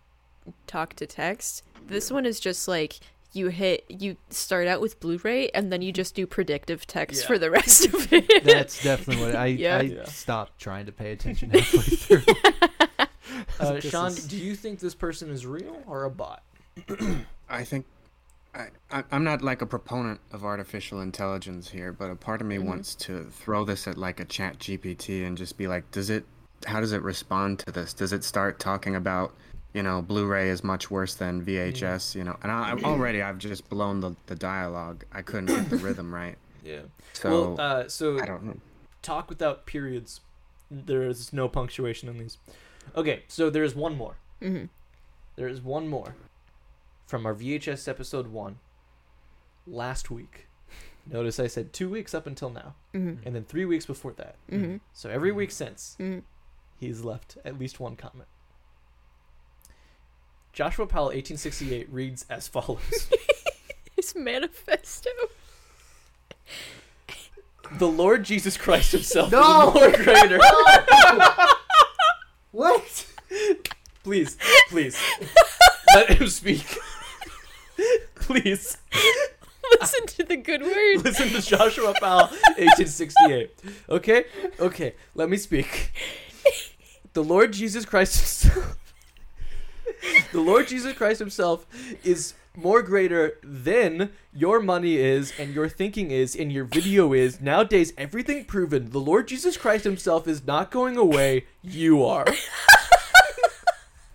talk 0.67 0.95
to 0.95 1.07
text. 1.07 1.63
This 1.87 2.11
one 2.11 2.25
is 2.25 2.41
just 2.41 2.67
like 2.69 3.01
you 3.33 3.49
hit 3.49 3.85
you 3.89 4.17
start 4.31 4.67
out 4.67 4.81
with 4.81 4.99
Blu-ray 5.01 5.51
and 5.51 5.71
then 5.73 5.83
you 5.83 5.93
just 5.93 6.15
do 6.15 6.27
predictive 6.27 6.87
text 6.87 7.23
Yeah. 7.23 7.27
for 7.27 7.39
the 7.39 7.51
rest 7.51 7.87
of 7.87 8.13
it. 8.13 8.27
That's 8.45 8.83
definitely 8.83 9.25
what 9.27 9.37
I 9.37 9.47
Yeah. 9.47 9.79
I 9.79 9.81
Yeah. 9.83 10.05
stopped 10.05 10.59
trying 10.59 10.87
to 10.87 10.93
pay 10.93 11.13
attention 11.13 11.51
halfway 11.51 11.81
through. 11.83 12.35
Uh, 13.61 13.81
Sean, 13.81 14.09
is- 14.09 14.27
do 14.27 14.37
you 14.37 14.55
think 14.55 14.81
this 14.81 14.95
person 14.95 15.31
is 15.31 15.45
real 15.47 15.83
or 15.87 16.05
a 16.05 16.11
bot? 16.11 16.43
I 17.49 17.65
think 17.65 17.87
I, 18.55 18.69
I 18.91 19.05
I'm 19.13 19.25
not 19.25 19.43
like 19.43 19.61
a 19.63 19.67
proponent 19.67 20.21
of 20.33 20.45
artificial 20.45 21.01
intelligence 21.01 21.69
here, 21.69 21.93
but 21.93 22.11
a 22.11 22.17
part 22.17 22.41
of 22.41 22.47
me 22.47 22.57
Mhm. 22.57 22.65
wants 22.65 22.95
to 22.97 23.25
throw 23.31 23.65
this 23.65 23.87
at 23.87 23.99
like 23.99 24.21
a 24.21 24.25
ChatGPT 24.25 25.27
and 25.27 25.37
just 25.37 25.57
be 25.59 25.67
like, 25.69 25.91
does 25.91 26.09
it 26.11 26.25
how 26.67 26.81
does 26.81 26.93
it 26.93 27.03
respond 27.03 27.61
to 27.61 27.71
this? 27.73 27.93
Does 27.95 28.13
it 28.13 28.25
start 28.25 28.59
talking 28.59 28.97
about, 28.97 29.33
you 29.75 29.83
know, 29.83 30.03
Blu-ray 30.03 30.49
is 30.49 30.65
much 30.65 30.91
worse 30.91 31.15
than 31.15 31.45
VHS, 31.45 32.15
you 32.15 32.25
know? 32.25 32.37
And 32.43 32.51
I, 32.51 32.71
I'm 32.71 32.85
already 32.85 33.23
I've 33.23 33.39
just 33.39 33.69
blown 33.69 34.01
the, 34.01 34.15
the 34.27 34.35
dialogue. 34.35 35.05
I 35.13 35.23
couldn't 35.23 35.47
get 35.47 35.69
the 35.71 35.77
rhythm 35.87 36.15
right. 36.15 36.37
Yeah. 36.65 36.83
So 37.13 37.55
well, 37.55 37.61
uh, 37.61 37.89
so 37.89 38.19
I 38.21 38.27
don't 38.27 38.45
know. 38.45 38.57
talk 39.03 39.29
without 39.29 39.67
periods. 39.67 40.21
There 40.71 41.03
is 41.09 41.33
no 41.33 41.49
punctuation 41.49 42.09
in 42.09 42.19
these. 42.19 42.39
Okay, 42.97 43.23
so 43.29 43.51
there 43.51 43.63
is 43.65 43.75
one 43.75 43.97
more. 43.97 44.17
hmm 44.41 44.65
There 45.37 45.49
is 45.49 45.61
one 45.63 45.89
more 45.89 46.15
from 47.07 47.25
our 47.27 47.35
VHS 47.35 47.89
episode 47.89 48.29
one 48.29 48.59
last 49.67 50.11
week. 50.11 50.47
Notice 51.11 51.41
I 51.41 51.47
said 51.47 51.73
two 51.73 51.89
weeks 51.89 52.13
up 52.15 52.27
until 52.27 52.51
now, 52.51 52.75
hmm 52.93 53.15
and 53.25 53.35
then 53.35 53.45
three 53.45 53.65
weeks 53.65 53.87
before 53.87 54.13
that. 54.15 54.37
hmm 54.51 54.77
So 54.93 55.09
every 55.09 55.33
week 55.33 55.51
since, 55.51 55.95
hmm 55.99 56.19
he's 56.79 57.03
left 57.03 57.39
at 57.45 57.59
least 57.59 57.81
one 57.81 57.97
comment. 57.97 58.29
Joshua 60.59 60.89
Powell, 60.89 61.05
1868, 61.05 61.89
reads 61.89 62.27
as 62.29 62.49
follows 62.49 62.81
His 63.97 64.17
manifesto. 64.17 65.09
The 67.75 67.87
Lord 67.87 68.25
Jesus 68.25 68.57
Christ 68.57 68.91
himself 68.91 69.31
No! 69.31 69.69
is 69.69 69.75
more 69.75 69.93
greater. 70.05 70.41
what? 72.51 73.07
Please, 74.03 74.37
please. 74.69 75.01
Let 75.95 76.21
him 76.21 76.27
speak. 76.27 76.67
please. 78.17 78.79
Listen 79.81 80.07
to 80.09 80.25
the 80.25 80.39
good 80.39 80.63
words. 80.63 81.05
Listen 81.05 81.29
to 81.29 81.41
Joshua 81.41 81.95
Powell, 82.01 82.31
1868. 82.57 83.61
Okay? 83.91 84.25
Okay, 84.59 84.97
let 85.15 85.31
me 85.31 85.37
speak. 85.37 85.93
The 87.13 87.23
Lord 87.23 87.53
Jesus 87.53 87.85
Christ 87.85 88.17
himself. 88.19 88.88
the 90.33 90.41
Lord 90.41 90.69
Jesus 90.69 90.95
Christ 90.95 91.19
himself 91.21 91.67
is 92.05 92.35
more 92.57 92.83
greater 92.83 93.39
than 93.43 94.11
your 94.33 94.61
money 94.61 94.97
is 94.97 95.33
and 95.39 95.55
your 95.55 95.69
thinking 95.69 96.11
is 96.11 96.35
and 96.35 96.53
your 96.53 96.65
video 96.65 97.13
is. 97.13 97.41
Nowadays, 97.41 97.93
everything 97.97 98.45
proven. 98.45 98.91
The 98.91 99.01
Lord 99.01 99.29
Jesus 99.29 99.57
Christ 99.57 99.85
himself 99.85 100.27
is 100.27 100.47
not 100.47 100.71
going 100.71 100.97
away. 100.97 101.47
You 101.63 102.05
are. 102.05 102.27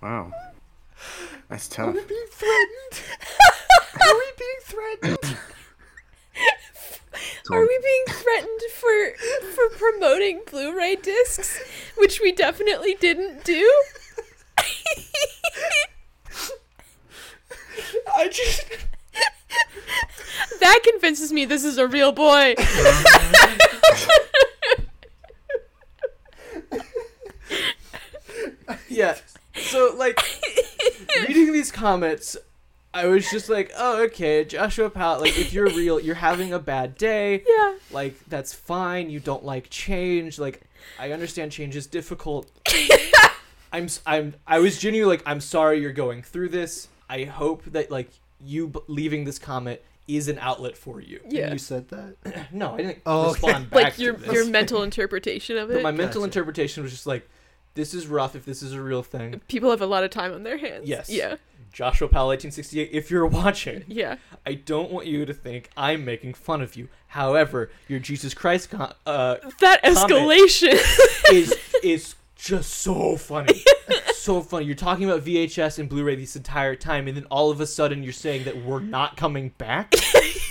Wow. 0.02 0.34
That's 1.48 1.68
tough. 1.70 1.88
Are 1.88 1.92
we 1.94 2.02
being 2.04 2.28
threatened? 2.32 3.04
Are 4.02 4.16
we 4.16 4.32
being 4.38 4.60
threatened? 4.64 5.38
Are 7.52 7.62
we 7.62 7.80
being 7.84 8.06
threatened 8.08 8.62
for 8.74 9.14
for 9.54 9.70
promoting 9.78 10.42
Blu-ray 10.50 10.96
discs, 10.98 11.60
which 11.98 12.20
we 12.22 12.32
definitely 12.32 12.96
didn't 13.00 13.44
do? 13.44 13.70
I 18.16 18.28
just. 18.30 18.66
That 20.60 20.80
convinces 20.84 21.32
me 21.34 21.46
this 21.46 21.64
is 21.64 21.78
a 21.78 21.88
real 21.88 22.12
boy. 22.12 22.56
yeah. 28.88 29.18
So, 29.56 29.94
like, 29.98 30.20
reading 31.28 31.52
these 31.52 31.72
comments, 31.72 32.38
I 32.94 33.08
was 33.08 33.30
just 33.30 33.50
like, 33.50 33.72
oh, 33.76 34.04
okay, 34.04 34.46
Joshua 34.46 34.90
Powell, 34.90 35.22
like, 35.22 35.38
if 35.38 35.52
you're 35.52 35.68
real, 35.68 36.00
you're 36.00 36.16
having 36.16 36.54
a 36.54 36.60
bad 36.60 36.96
day. 36.96 37.44
Yeah. 37.48 37.76
Like, 37.92 38.18
that's 38.28 38.54
fine. 38.54 39.10
You 39.10 39.20
don't 39.20 39.44
like 39.44 39.70
change. 39.70 40.40
Like, 40.40 40.62
I 41.00 41.12
understand 41.12 41.52
change 41.52 41.76
is 41.76 41.88
difficult. 41.88 42.50
I'm 43.74 43.86
s- 43.86 44.02
I'm 44.06 44.36
I 44.48 44.60
was 44.60 44.78
genuinely 44.80 45.18
like 45.18 45.24
I'm 45.26 45.42
sorry 45.42 45.82
you're 45.82 45.92
going 45.92 46.22
through 46.22 46.50
this. 46.50 46.88
I 47.10 47.24
hope 47.26 47.64
that 47.66 47.92
like 47.92 48.10
you 48.40 48.68
b- 48.70 48.80
leaving 48.88 49.24
this 49.26 49.40
comment 49.40 49.80
is 50.08 50.28
an 50.28 50.38
outlet 50.40 50.78
for 50.78 51.02
you. 51.02 51.20
Yeah. 51.28 51.52
You 51.52 51.58
said 51.58 51.90
that. 51.90 52.48
No, 52.52 52.74
I 52.76 52.78
didn't 52.78 52.98
Oh, 53.06 53.32
okay. 53.32 53.52
back 53.64 53.72
Like 53.72 53.96
to 53.96 54.02
your 54.04 54.14
this. 54.14 54.32
your 54.34 54.46
mental 54.46 54.84
interpretation 54.84 55.58
of 55.58 55.70
it. 55.72 55.76
but 55.76 55.84
my 55.84 55.92
mental 55.92 56.22
Gotcha. 56.22 56.26
interpretation 56.40 56.84
was 56.84 56.92
just 56.92 57.08
like, 57.08 57.28
this 57.74 57.94
is 57.94 58.06
rough 58.08 58.36
if 58.36 58.46
this 58.46 58.62
is 58.62 58.74
a 58.74 58.82
real 58.82 59.02
thing. 59.02 59.42
People 59.48 59.70
have 59.72 59.82
a 59.82 59.86
lot 59.88 60.04
of 60.04 60.12
time 60.12 60.34
on 60.34 60.44
their 60.44 60.58
hands. 60.58 60.88
Yes. 60.88 61.10
Yeah. 61.10 61.36
Joshua 61.72 62.08
Powell, 62.08 62.28
1868. 62.28 62.90
If 62.92 63.10
you're 63.10 63.26
watching, 63.26 63.84
Yeah. 63.88 64.18
I 64.46 64.54
don't 64.54 64.92
want 64.92 65.08
you 65.08 65.26
to 65.26 65.34
think 65.34 65.70
I'm 65.76 66.06
making 66.06 66.36
fun 66.36 66.62
of 66.62 66.76
you. 66.76 66.88
However, 67.08 67.72
your 67.88 67.98
Jesus 68.00 68.36
Christ 68.36 68.70
con- 68.70 68.94
uh, 69.08 69.38
That 69.62 69.84
escalation. 69.84 70.78
is 71.32 71.56
is 71.84 72.16
just 72.44 72.72
so 72.72 73.16
funny, 73.16 73.64
so 74.16 74.42
funny. 74.42 74.66
You're 74.66 74.76
talking 74.76 75.10
about 75.10 75.24
VHS 75.24 75.80
and 75.80 75.88
Blu-ray 75.88 76.16
this 76.18 76.36
entire 76.36 76.76
time, 76.76 77.08
and 77.08 77.16
then 77.16 77.26
all 77.32 77.50
of 77.50 77.62
a 77.62 77.66
sudden 77.66 78.04
you're 78.04 78.12
saying 78.12 78.44
that 78.44 78.64
we're 78.64 78.82
not 78.82 79.16
coming 79.16 79.50
back. 79.58 79.94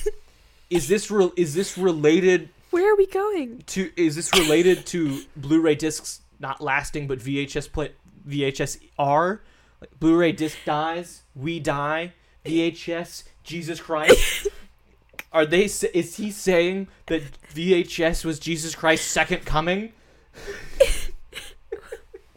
is 0.70 0.88
this 0.88 1.10
real? 1.10 1.32
Is 1.36 1.54
this 1.54 1.76
related 1.76 2.48
Where 2.70 2.90
are 2.90 2.96
we 2.96 3.06
going? 3.06 3.62
to? 3.66 3.90
Is 3.96 4.16
this 4.16 4.32
related 4.32 4.86
to 4.86 5.20
Blu-ray 5.36 5.74
discs 5.74 6.22
not 6.40 6.62
lasting, 6.62 7.08
but 7.08 7.18
VHS 7.18 7.70
play 7.70 7.92
VHS 8.26 8.80
R? 8.98 9.42
Like 9.80 10.00
Blu-ray 10.00 10.32
disc 10.32 10.56
dies, 10.64 11.22
we 11.34 11.60
die. 11.60 12.14
VHS, 12.46 13.24
Jesus 13.44 13.80
Christ. 13.80 14.48
Are 15.32 15.46
they? 15.46 15.64
Is 15.64 16.16
he 16.16 16.30
saying 16.30 16.88
that 17.06 17.22
VHS 17.54 18.24
was 18.24 18.38
Jesus 18.38 18.74
Christ's 18.74 19.08
second 19.08 19.44
coming? 19.44 19.92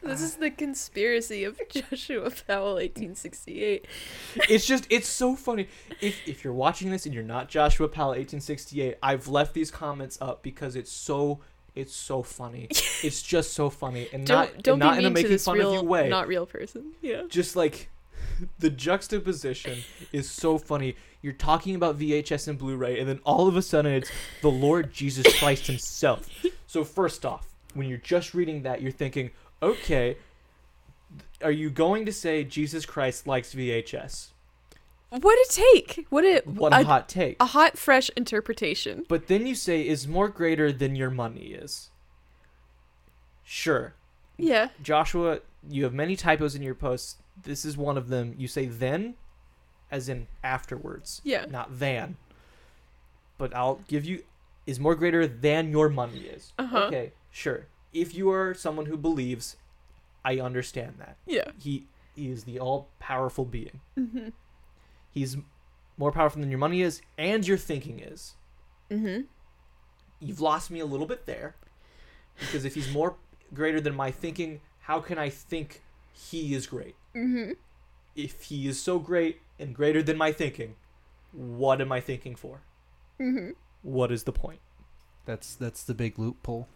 This 0.05 0.21
is 0.21 0.35
the 0.35 0.51
conspiracy 0.51 1.43
of 1.43 1.59
Joshua 1.69 2.31
Powell, 2.47 2.75
1868. 2.75 3.85
it's 4.49 4.65
just 4.65 4.85
it's 4.89 5.07
so 5.07 5.35
funny 5.35 5.67
if 6.01 6.27
if 6.27 6.43
you're 6.43 6.53
watching 6.53 6.91
this 6.91 7.05
and 7.05 7.13
you're 7.13 7.23
not 7.23 7.49
joshua 7.49 7.87
powell 7.87 8.09
1868 8.09 8.97
i've 9.01 9.27
left 9.27 9.53
these 9.53 9.71
comments 9.71 10.17
up 10.21 10.43
because 10.43 10.75
it's 10.75 10.91
so 10.91 11.39
it's 11.73 11.93
so 11.95 12.21
funny 12.21 12.67
it's 13.03 13.21
just 13.21 13.53
so 13.53 13.69
funny 13.69 14.07
and 14.13 14.25
Don't 14.27 14.53
not 14.53 14.63
don't 14.63 14.73
and 14.73 14.79
not 14.79 14.99
in 14.99 15.05
a 15.05 15.09
making 15.09 15.37
fun 15.39 15.59
of 15.59 15.73
you 15.73 15.81
way 15.81 16.09
not 16.09 16.27
real 16.27 16.45
person. 16.45 16.93
Yeah. 17.01 17.23
just 17.27 17.55
like 17.55 17.89
the 18.59 18.69
juxtaposition 18.69 19.79
is 20.11 20.29
so 20.29 20.57
funny 20.57 20.95
you're 21.21 21.33
talking 21.33 21.75
about 21.75 21.97
vhs 21.97 22.47
and 22.47 22.57
blu-ray 22.57 22.99
and 22.99 23.07
then 23.09 23.19
all 23.23 23.47
of 23.47 23.55
a 23.55 23.61
sudden 23.61 23.93
it's 23.93 24.11
the 24.41 24.51
lord 24.51 24.93
jesus 24.93 25.25
christ 25.39 25.67
himself 25.67 26.29
so 26.67 26.83
first 26.83 27.25
off 27.25 27.47
when 27.73 27.87
you're 27.87 27.97
just 27.97 28.33
reading 28.33 28.63
that 28.63 28.81
you're 28.81 28.91
thinking 28.91 29.31
okay 29.61 30.17
are 31.41 31.51
you 31.51 31.69
going 31.69 32.05
to 32.05 32.11
say 32.11 32.43
jesus 32.43 32.85
christ 32.85 33.27
likes 33.27 33.53
vhs 33.53 34.29
What 35.09 35.37
a 35.37 35.47
take? 35.49 36.05
What 36.09 36.25
it 36.25 36.45
what 36.47 36.73
a, 36.73 36.81
a 36.81 36.83
hot 36.83 37.07
take 37.07 37.37
a 37.39 37.45
hot 37.45 37.77
fresh 37.77 38.09
interpretation. 38.17 39.05
But 39.07 39.27
then 39.27 39.47
you 39.47 39.55
say 39.55 39.87
is 39.87 40.07
more 40.07 40.27
greater 40.27 40.73
than 40.73 40.95
your 40.95 41.09
money 41.09 41.53
is. 41.53 41.89
Sure. 43.43 43.93
Yeah. 44.37 44.69
Joshua, 44.81 45.39
you 45.69 45.83
have 45.85 45.93
many 45.93 46.15
typos 46.17 46.55
in 46.55 46.61
your 46.63 46.75
posts. 46.75 47.17
This 47.41 47.63
is 47.63 47.77
one 47.77 47.97
of 47.97 48.09
them. 48.09 48.33
You 48.37 48.47
say 48.47 48.65
then 48.65 49.15
as 49.91 50.09
in 50.09 50.27
afterwards, 50.43 51.21
Yeah. 51.23 51.45
not 51.45 51.79
than. 51.79 52.17
But 53.37 53.55
I'll 53.55 53.79
give 53.87 54.03
you 54.03 54.23
is 54.65 54.79
more 54.79 54.95
greater 54.95 55.27
than 55.27 55.69
your 55.69 55.87
money 55.89 56.21
is. 56.21 56.51
Uh-huh. 56.57 56.85
Okay, 56.87 57.13
sure. 57.31 57.67
If 57.95 58.13
you 58.13 58.29
are 58.29 58.53
someone 58.53 58.85
who 58.87 58.97
believes, 58.97 59.55
I 60.23 60.39
understand 60.39 60.95
that. 60.99 61.15
Yeah. 61.25 61.49
He, 61.59 61.87
he 62.15 62.29
is 62.29 62.43
the 62.43 62.59
all 62.59 62.89
powerful 62.99 63.45
being. 63.45 63.79
Mm-hmm. 63.97 64.29
He's 65.11 65.37
more 65.97 66.11
powerful 66.11 66.41
than 66.41 66.49
your 66.51 66.59
money 66.59 66.81
is 66.81 67.01
and 67.17 67.47
your 67.47 67.57
thinking 67.57 67.99
is. 67.99 68.33
Mm-hmm. 68.91 69.21
you've 70.19 70.41
lost 70.41 70.69
me 70.69 70.79
a 70.79 70.85
little 70.85 71.07
bit 71.07 71.25
there 71.25 71.55
because 72.39 72.65
if 72.65 72.75
he's 72.75 72.91
more 72.93 73.15
greater 73.53 73.81
than 73.81 73.95
my 73.95 74.11
thinking 74.11 74.61
how 74.81 74.99
can 74.99 75.17
i 75.17 75.27
think 75.27 75.81
he 76.13 76.53
is 76.53 76.67
great 76.67 76.93
Mm-hmm. 77.15 77.53
if 78.15 78.43
he 78.43 78.67
is 78.67 78.79
so 78.79 78.99
great 78.99 79.41
and 79.59 79.73
greater 79.73 80.03
than 80.03 80.17
my 80.17 80.31
thinking 80.31 80.75
what 81.31 81.81
am 81.81 81.91
i 81.91 81.99
thinking 81.99 82.35
for 82.35 82.61
Mm-hmm. 83.19 83.51
what 83.81 84.11
is 84.11 84.23
the 84.25 84.31
point 84.31 84.59
That's 85.25 85.55
that's 85.55 85.83
the 85.83 85.95
big 85.95 86.19
loophole. 86.19 86.67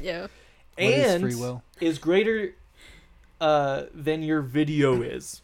Yeah. 0.00 0.28
What 0.76 0.92
is 0.92 1.14
and 1.14 1.22
free 1.22 1.34
will? 1.34 1.62
is 1.80 1.98
greater 1.98 2.54
uh, 3.40 3.84
than 3.94 4.22
your 4.22 4.40
video 4.42 5.02
is. 5.02 5.42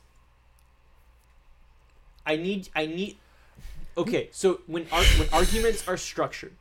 I 2.29 2.37
need 2.37 2.69
i 2.75 2.87
need 2.87 3.17
okay 3.97 4.29
so 4.33 4.61
when 4.67 4.87
ar- 4.91 5.05
when 5.17 5.29
arguments 5.33 5.87
are 5.87 5.97
structured 5.97 6.55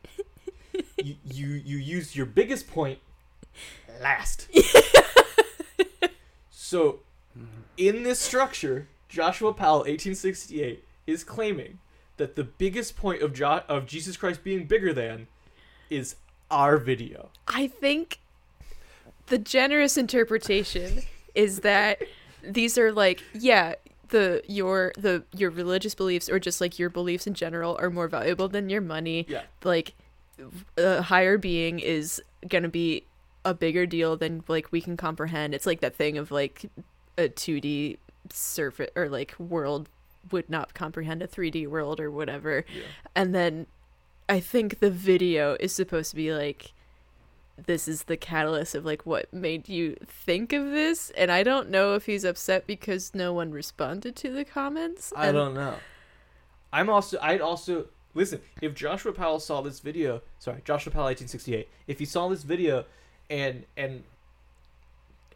you, 1.02 1.16
you 1.24 1.48
you 1.48 1.76
use 1.76 2.14
your 2.14 2.26
biggest 2.26 2.68
point 2.68 3.00
last. 4.00 4.48
So 6.50 7.00
in 7.76 8.02
this 8.02 8.18
structure 8.18 8.88
joshua 9.08 9.52
powell 9.52 9.78
1868 9.78 10.82
is 11.06 11.22
claiming 11.22 11.78
that 12.16 12.34
the 12.34 12.42
biggest 12.42 12.96
point 12.96 13.22
of 13.22 13.32
jo- 13.32 13.62
of 13.68 13.86
jesus 13.86 14.16
christ 14.16 14.42
being 14.42 14.66
bigger 14.66 14.92
than 14.92 15.28
is 15.88 16.16
our 16.50 16.76
video. 16.76 17.30
I 17.46 17.68
think 17.68 18.18
the 19.26 19.38
generous 19.38 19.96
interpretation 19.96 21.02
is 21.34 21.60
that 21.60 22.02
these 22.42 22.78
are 22.78 22.92
like 22.92 23.22
yeah 23.34 23.74
the 24.08 24.42
your 24.46 24.92
the 24.96 25.24
your 25.34 25.50
religious 25.50 25.94
beliefs 25.94 26.28
or 26.28 26.38
just 26.38 26.60
like 26.60 26.78
your 26.78 26.90
beliefs 26.90 27.26
in 27.26 27.34
general 27.34 27.76
are 27.80 27.90
more 27.90 28.08
valuable 28.08 28.48
than 28.48 28.68
your 28.68 28.80
money. 28.80 29.26
Yeah. 29.28 29.42
Like 29.64 29.94
a 30.76 31.02
higher 31.02 31.38
being 31.38 31.78
is 31.78 32.22
gonna 32.48 32.68
be 32.68 33.04
a 33.44 33.54
bigger 33.54 33.86
deal 33.86 34.16
than 34.16 34.44
like 34.48 34.70
we 34.70 34.80
can 34.80 34.96
comprehend. 34.96 35.54
It's 35.54 35.66
like 35.66 35.80
that 35.80 35.94
thing 35.94 36.18
of 36.18 36.30
like 36.30 36.66
a 37.18 37.28
2d 37.28 37.98
surface 38.30 38.90
or 38.96 39.08
like 39.08 39.38
world 39.38 39.88
would 40.30 40.50
not 40.50 40.74
comprehend 40.74 41.22
a 41.22 41.28
3d 41.28 41.66
world 41.68 42.00
or 42.00 42.10
whatever. 42.10 42.64
Yeah. 42.74 42.82
And 43.14 43.34
then 43.34 43.66
I 44.28 44.40
think 44.40 44.80
the 44.80 44.90
video 44.90 45.56
is 45.60 45.72
supposed 45.72 46.10
to 46.10 46.16
be 46.16 46.32
like 46.32 46.72
this 47.64 47.88
is 47.88 48.04
the 48.04 48.16
catalyst 48.16 48.74
of 48.74 48.84
like 48.84 49.06
what 49.06 49.32
made 49.32 49.68
you 49.68 49.96
think 50.06 50.52
of 50.52 50.66
this 50.72 51.10
and 51.16 51.30
I 51.32 51.42
don't 51.42 51.70
know 51.70 51.94
if 51.94 52.04
he's 52.06 52.24
upset 52.24 52.66
because 52.66 53.14
no 53.14 53.32
one 53.32 53.50
responded 53.50 54.14
to 54.16 54.30
the 54.30 54.44
comments. 54.44 55.12
I 55.16 55.32
don't 55.32 55.54
know. 55.54 55.76
I'm 56.72 56.90
also. 56.90 57.18
I'd 57.22 57.40
also 57.40 57.86
listen. 58.12 58.40
If 58.60 58.74
Joshua 58.74 59.12
Powell 59.12 59.40
saw 59.40 59.62
this 59.62 59.80
video, 59.80 60.20
sorry, 60.38 60.60
Joshua 60.64 60.92
Powell, 60.92 61.04
1868. 61.06 61.68
If 61.86 61.98
he 61.98 62.04
saw 62.04 62.28
this 62.28 62.42
video, 62.42 62.84
and 63.30 63.64
and 63.76 64.02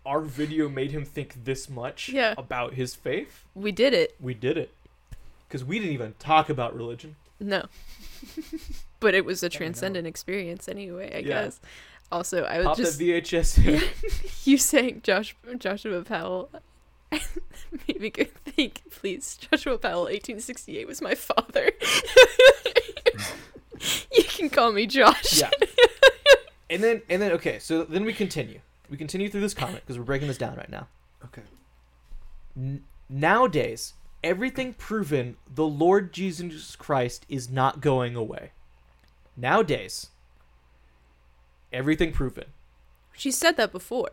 our 0.05 0.21
video 0.21 0.69
made 0.69 0.91
him 0.91 1.05
think 1.05 1.45
this 1.45 1.69
much 1.71 2.09
Yeah. 2.11 2.35
about 2.37 2.75
his 2.75 2.95
faith, 2.95 3.45
We 3.55 3.71
did 3.73 3.95
it. 3.95 4.15
we 4.21 4.35
did 4.35 4.57
it. 4.59 4.71
Because 5.49 5.65
we 5.65 5.79
didn't 5.79 5.95
even 5.95 6.15
talk 6.19 6.49
about 6.51 6.75
religion. 6.77 7.17
No. 7.39 7.67
but 9.01 9.15
it 9.15 9.25
was 9.25 9.43
a 9.43 9.49
transcendent 9.49 10.07
experience 10.07 10.69
anyway, 10.69 11.11
I 11.15 11.19
Yeah. 11.19 11.45
guess. 11.45 11.61
Also, 12.13 12.45
I 12.45 12.59
would 12.59 12.67
Pop 12.67 12.77
just 12.77 12.99
that 12.99 13.05
VHS 13.05 13.65
in. 13.67 13.83
you 14.45 14.59
saying 14.59 15.01
Josh 15.03 15.37
Joshua 15.59 16.03
Powell 16.03 16.51
made 17.13 18.01
me 18.01 18.11
go 18.11 18.25
think, 18.45 18.83
please, 18.91 19.37
Joshua 19.37 19.79
Powell, 19.79 20.03
1868 20.05 20.87
was 20.87 21.01
my 21.01 21.15
father. 21.15 21.71
you 24.13 24.25
can 24.25 24.51
call 24.51 24.73
me 24.73 24.87
Josh. 24.87 25.41
yeah. 25.41 25.51
And 26.69 26.83
then 26.83 27.03
and 27.09 27.21
then 27.21 27.33
okay, 27.33 27.59
so 27.59 27.85
then 27.85 28.05
we 28.05 28.13
continue. 28.13 28.61
We 28.89 28.97
continue 28.97 29.29
through 29.29 29.41
this 29.43 29.55
comment 29.55 29.83
because 29.85 29.99
we're 29.99 30.05
breaking 30.05 30.29
this 30.29 30.39
down 30.39 30.57
right 30.57 30.71
now. 30.71 30.89
Okay. 31.25 31.43
N- 32.57 32.85
nowadays, 33.09 33.95
everything 34.25 34.75
proven 34.75 35.37
the 35.53 35.67
Lord 35.67 36.13
Jesus 36.13 36.75
Christ 36.77 37.25
is 37.29 37.49
not 37.49 37.81
going 37.81 38.17
away. 38.17 38.51
Nowadays, 39.37 40.09
everything 41.73 42.13
proven 42.13 42.47
She 43.13 43.31
said 43.31 43.57
that 43.57 43.73
before. 43.73 44.11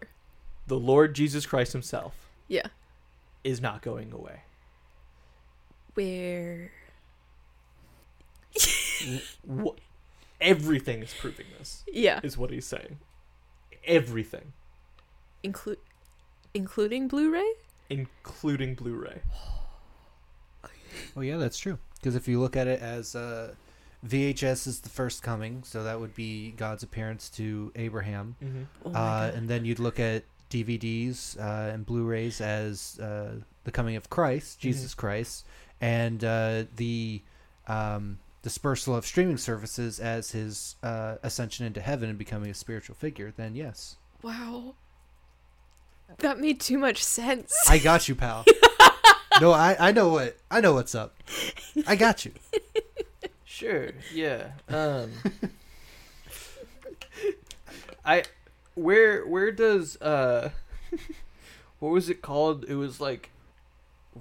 the 0.67 0.77
Lord 0.79 1.13
Jesus 1.15 1.45
Christ 1.45 1.73
himself 1.73 2.27
Yeah. 2.47 2.67
is 3.43 3.61
not 3.61 3.81
going 3.81 4.11
away. 4.11 4.41
Where 5.93 6.71
Wh- 9.47 9.77
everything 10.41 11.01
is 11.03 11.13
proving 11.13 11.45
this, 11.57 11.83
Yeah. 11.87 12.19
is 12.23 12.37
what 12.37 12.49
he's 12.51 12.65
saying. 12.65 12.99
Everything. 13.85 14.53
Include 15.43 15.79
including 16.53 17.07
Blu-ray. 17.07 17.53
including 17.89 18.75
Blu-ray. 18.75 19.21
Oh 21.15 21.21
yeah, 21.21 21.37
that's 21.37 21.57
true. 21.57 21.77
Because 21.95 22.15
if 22.15 22.27
you 22.27 22.39
look 22.39 22.55
at 22.55 22.67
it 22.67 22.81
as 22.81 23.15
uh, 23.15 23.53
VHS 24.05 24.67
is 24.67 24.79
the 24.81 24.89
first 24.89 25.23
coming, 25.23 25.63
so 25.63 25.83
that 25.83 25.99
would 25.99 26.15
be 26.15 26.51
God's 26.51 26.83
appearance 26.83 27.29
to 27.31 27.71
Abraham, 27.75 28.35
Mm-hmm. 28.43 28.63
Oh 28.85 28.93
uh, 28.93 29.31
and 29.35 29.47
then 29.49 29.65
you'd 29.65 29.79
look 29.79 29.99
at 29.99 30.23
DVDs 30.49 31.37
uh, 31.39 31.73
and 31.73 31.85
Blu-rays 31.85 32.39
as 32.39 32.99
uh, 32.99 33.35
the 33.63 33.71
coming 33.71 33.95
of 33.95 34.09
Christ, 34.09 34.59
Jesus 34.59 34.93
Christ, 34.93 35.45
and 35.81 36.23
uh, 36.23 36.63
the 36.75 37.21
um, 37.67 38.19
dispersal 38.43 38.95
of 38.95 39.05
streaming 39.05 39.37
services 39.37 39.99
as 39.99 40.31
his 40.31 40.75
uh, 40.83 41.15
ascension 41.23 41.65
into 41.65 41.81
heaven 41.81 42.07
and 42.09 42.17
becoming 42.17 42.49
a 42.49 42.53
spiritual 42.53 42.95
figure. 42.95 43.33
Then 43.35 43.55
yes, 43.55 43.97
Wow. 44.21 44.75
That 46.19 46.39
made 46.39 46.59
too 46.61 46.77
much 46.77 47.03
sense. 47.03 47.53
I 47.67 47.79
got 47.79 48.07
you, 48.07 48.15
pal. 48.15 48.45
no, 49.41 49.51
I, 49.51 49.75
I 49.77 49.91
know 49.91 50.09
what 50.09 50.37
I 50.49 50.61
know 50.61 50.73
what's 50.73 50.95
up. 50.95 51.15
I 51.85 51.95
got 51.97 52.23
you. 52.25 52.31
Sure. 53.57 53.89
Yeah. 54.13 54.51
Um. 54.69 55.11
I 58.05 58.23
where 58.75 59.25
where 59.25 59.51
does 59.51 59.99
uh 60.01 60.51
what 61.79 61.89
was 61.89 62.09
it 62.09 62.21
called? 62.21 62.65
It 62.65 62.75
was 62.75 63.01
like 63.01 63.29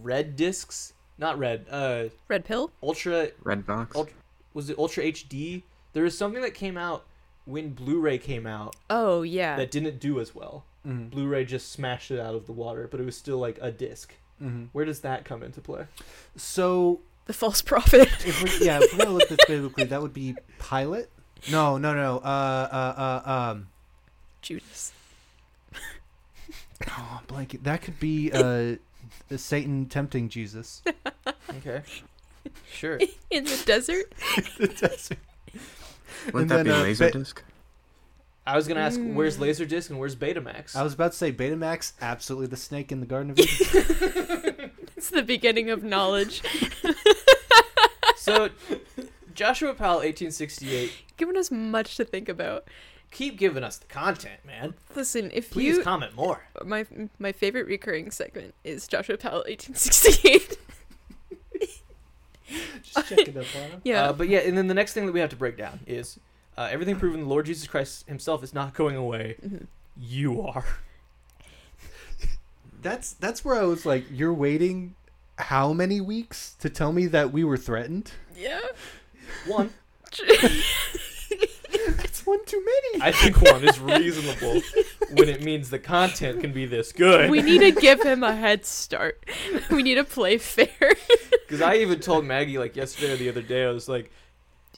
red 0.02 0.36
discs, 0.36 0.92
not 1.18 1.38
red. 1.38 1.66
Uh, 1.70 2.04
Red 2.28 2.44
pill. 2.44 2.70
ultra 2.82 3.28
Redbox. 3.44 3.94
Ult- 3.94 4.10
was 4.54 4.70
it 4.70 4.78
Ultra 4.78 5.04
HD? 5.04 5.62
There 5.92 6.04
was 6.04 6.16
something 6.16 6.40
that 6.42 6.54
came 6.54 6.78
out 6.78 7.04
when 7.44 7.70
Blu-ray 7.74 8.18
came 8.18 8.46
out 8.46 8.74
Oh 8.88 9.20
yeah. 9.22 9.56
that 9.56 9.70
didn't 9.70 10.00
do 10.00 10.18
as 10.18 10.34
well. 10.34 10.64
Mm-hmm. 10.86 11.08
Blu-ray 11.08 11.44
just 11.44 11.70
smashed 11.72 12.10
it 12.10 12.18
out 12.18 12.34
of 12.34 12.46
the 12.46 12.52
water, 12.52 12.88
but 12.90 13.00
it 13.00 13.04
was 13.04 13.16
still 13.16 13.38
like 13.38 13.58
a 13.60 13.70
disc. 13.70 14.14
Mm-hmm. 14.42 14.64
Where 14.72 14.84
does 14.86 15.00
that 15.00 15.24
come 15.26 15.42
into 15.42 15.60
play? 15.60 15.86
So 16.36 17.00
the 17.26 17.32
false 17.32 17.60
prophet. 17.62 18.08
if 18.26 18.42
we 18.60 18.66
yeah, 18.66 18.78
if 18.82 18.92
we're 18.92 19.04
gonna 19.04 19.16
look 19.18 19.28
this 19.28 19.38
biblically, 19.46 19.84
that 19.84 20.00
would 20.02 20.12
be 20.14 20.34
Pilate. 20.58 21.06
No, 21.50 21.76
no, 21.78 21.94
no. 21.94 22.18
Uh, 22.18 22.22
uh, 22.72 23.22
uh, 23.26 23.30
um. 23.30 23.68
Judas. 24.42 24.92
Oh, 26.90 27.20
blanket. 27.26 27.64
That 27.64 27.80
could 27.80 27.98
be 27.98 28.30
uh, 28.30 28.76
Satan 29.34 29.86
tempting 29.86 30.28
Jesus. 30.28 30.82
Okay. 31.48 31.80
Sure. 32.70 32.98
In 33.30 33.44
the 33.44 33.62
desert. 33.64 34.12
the 34.58 34.68
desert. 34.68 35.16
Wouldn't 36.26 36.34
and 36.34 36.50
that 36.50 36.56
then, 36.56 36.64
be 36.66 36.70
uh, 36.72 36.84
Laserdisc? 36.84 37.38
I 38.46 38.56
was 38.56 38.68
gonna 38.68 38.80
ask, 38.80 39.00
where's 39.00 39.38
Mm. 39.38 39.46
Laserdisc 39.48 39.88
and 39.88 39.98
where's 39.98 40.14
Betamax? 40.14 40.76
I 40.76 40.82
was 40.82 40.92
about 40.92 41.12
to 41.12 41.18
say 41.18 41.32
Betamax, 41.32 41.92
absolutely 42.00 42.48
the 42.48 42.56
snake 42.58 42.92
in 42.92 43.00
the 43.00 43.06
Garden 43.06 43.30
of 43.30 43.38
Eden. 43.38 44.70
It's 44.96 45.10
the 45.10 45.22
beginning 45.22 45.70
of 45.70 45.82
knowledge. 45.82 46.42
So, 48.26 48.50
Joshua 49.34 49.74
Powell, 49.74 49.96
1868. 49.98 50.92
Giving 51.16 51.36
us 51.36 51.50
much 51.50 51.96
to 51.96 52.04
think 52.04 52.28
about. 52.28 52.66
Keep 53.12 53.38
giving 53.38 53.62
us 53.64 53.78
the 53.78 53.86
content, 53.86 54.44
man. 54.44 54.74
Listen, 54.94 55.30
if 55.32 55.50
Please 55.50 55.76
you 55.78 55.82
comment 55.82 56.14
more. 56.14 56.42
my 56.64 56.84
my 57.18 57.32
favorite 57.32 57.66
recurring 57.66 58.10
segment 58.10 58.52
is 58.64 58.86
Joshua 58.88 59.16
Powell 59.16 59.44
1868. 59.46 60.58
Just 62.82 63.08
checking 63.08 63.36
up 63.38 63.44
on 63.56 63.70
him. 63.70 63.80
yeah. 63.84 64.04
Uh, 64.08 64.12
but 64.12 64.28
yeah, 64.28 64.40
and 64.40 64.56
then 64.58 64.66
the 64.66 64.74
next 64.74 64.92
thing 64.92 65.06
that 65.06 65.12
we 65.12 65.20
have 65.20 65.30
to 65.30 65.36
break 65.36 65.56
down 65.56 65.80
is 65.86 66.18
uh, 66.58 66.68
everything 66.70 66.96
proven 66.96 67.20
the 67.20 67.26
Lord 67.26 67.46
Jesus 67.46 67.66
Christ 67.66 68.06
Himself 68.08 68.42
is 68.44 68.52
not 68.54 68.74
going 68.74 68.96
away. 68.96 69.36
Mhm. 69.44 69.66
You 69.96 70.42
are. 70.42 70.64
That's 72.82 73.12
that's 73.14 73.44
where 73.44 73.56
I 73.56 73.64
was 73.64 73.84
like, 73.86 74.04
you're 74.10 74.34
waiting 74.34 74.94
how 75.38 75.72
many 75.72 76.00
weeks 76.00 76.54
to 76.60 76.70
tell 76.70 76.92
me 76.92 77.06
that 77.06 77.32
we 77.32 77.44
were 77.44 77.56
threatened? 77.56 78.12
Yeah. 78.36 78.60
One. 79.46 79.70
That's 81.96 82.24
one 82.26 82.44
too 82.46 82.64
many. 82.64 83.02
I 83.04 83.12
think 83.12 83.40
one 83.42 83.62
is 83.68 83.78
reasonable 83.78 84.62
when 85.12 85.28
it 85.28 85.42
means 85.42 85.70
the 85.70 85.78
content 85.78 86.40
can 86.40 86.52
be 86.52 86.64
this 86.66 86.92
good. 86.92 87.30
We 87.30 87.42
need 87.42 87.58
to 87.60 87.72
give 87.72 88.02
him 88.02 88.22
a 88.22 88.34
head 88.34 88.64
start. 88.64 89.22
We 89.70 89.82
need 89.82 89.96
to 89.96 90.04
play 90.04 90.38
fair. 90.38 90.68
Because 91.30 91.60
I 91.60 91.76
even 91.76 92.00
told 92.00 92.24
Maggie 92.24 92.56
like 92.58 92.76
yesterday 92.76 93.12
or 93.12 93.16
the 93.16 93.28
other 93.28 93.42
day, 93.42 93.64
I 93.64 93.70
was 93.70 93.88
like, 93.88 94.10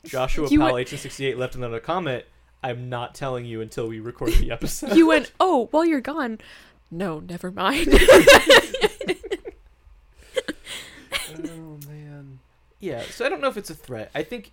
Joshua 0.05 0.49
You 0.49 0.59
Powell, 0.59 0.75
went- 0.75 0.91
1868, 0.91 1.37
left 1.39 1.55
another 1.55 1.79
comment. 1.81 2.25
I'm 2.63 2.89
not 2.89 3.15
telling 3.15 3.45
you 3.45 3.61
until 3.61 3.87
we 3.87 4.01
record 4.01 4.33
the 4.35 4.51
episode. 4.51 4.97
You 4.97 5.07
went, 5.07 5.31
"Oh, 5.39 5.69
while 5.71 5.85
you're 5.85 6.01
gone." 6.01 6.39
No, 6.91 7.21
never 7.21 7.53
mind. 7.53 7.89
oh 11.39 11.79
man. 11.87 12.41
Yeah, 12.81 13.03
so 13.03 13.25
I 13.25 13.29
don't 13.29 13.41
know 13.41 13.49
if 13.49 13.57
it's 13.57 13.71
a 13.71 13.75
threat. 13.75 14.11
I 14.15 14.23
think, 14.23 14.53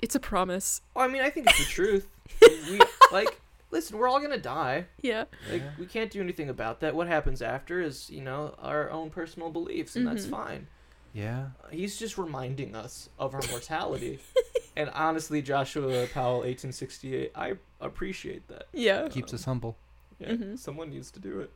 it's 0.00 0.14
a 0.14 0.20
promise. 0.20 0.80
well, 0.94 1.04
I 1.04 1.08
mean, 1.08 1.22
I 1.22 1.30
think 1.30 1.46
it's 1.48 1.58
the 1.58 1.64
truth. 1.64 2.08
we 2.70 2.80
like, 3.12 3.40
listen, 3.70 3.98
we're 3.98 4.08
all 4.08 4.20
gonna 4.20 4.38
die. 4.38 4.86
Yeah. 5.02 5.24
Like, 5.50 5.62
Yeah. 5.62 5.70
we 5.78 5.86
can't 5.86 6.10
do 6.10 6.20
anything 6.20 6.48
about 6.48 6.80
that. 6.80 6.94
What 6.94 7.06
happens 7.08 7.40
after 7.42 7.80
is, 7.80 8.10
you 8.10 8.20
know, 8.22 8.54
our 8.58 8.90
own 8.90 9.10
personal 9.10 9.50
beliefs, 9.50 9.96
and 9.96 10.06
that's 10.06 10.26
Mhm. 10.26 10.30
fine. 10.30 10.66
Yeah. 11.12 11.48
He's 11.70 11.96
just 11.98 12.18
reminding 12.18 12.74
us 12.74 13.08
of 13.18 13.34
our 13.34 13.42
mortality. 13.50 14.18
and 14.76 14.90
honestly, 14.90 15.42
Joshua 15.42 16.06
Powell, 16.12 16.38
1868, 16.44 17.30
I 17.36 17.54
appreciate 17.80 18.48
that. 18.48 18.66
Yeah. 18.72 19.08
Keeps 19.08 19.32
us 19.32 19.44
humble. 19.44 19.76
Yeah, 20.18 20.30
Mhm. 20.32 20.58
someone 20.58 20.90
needs 20.90 21.10
to 21.12 21.20
do 21.20 21.40
it. 21.40 21.50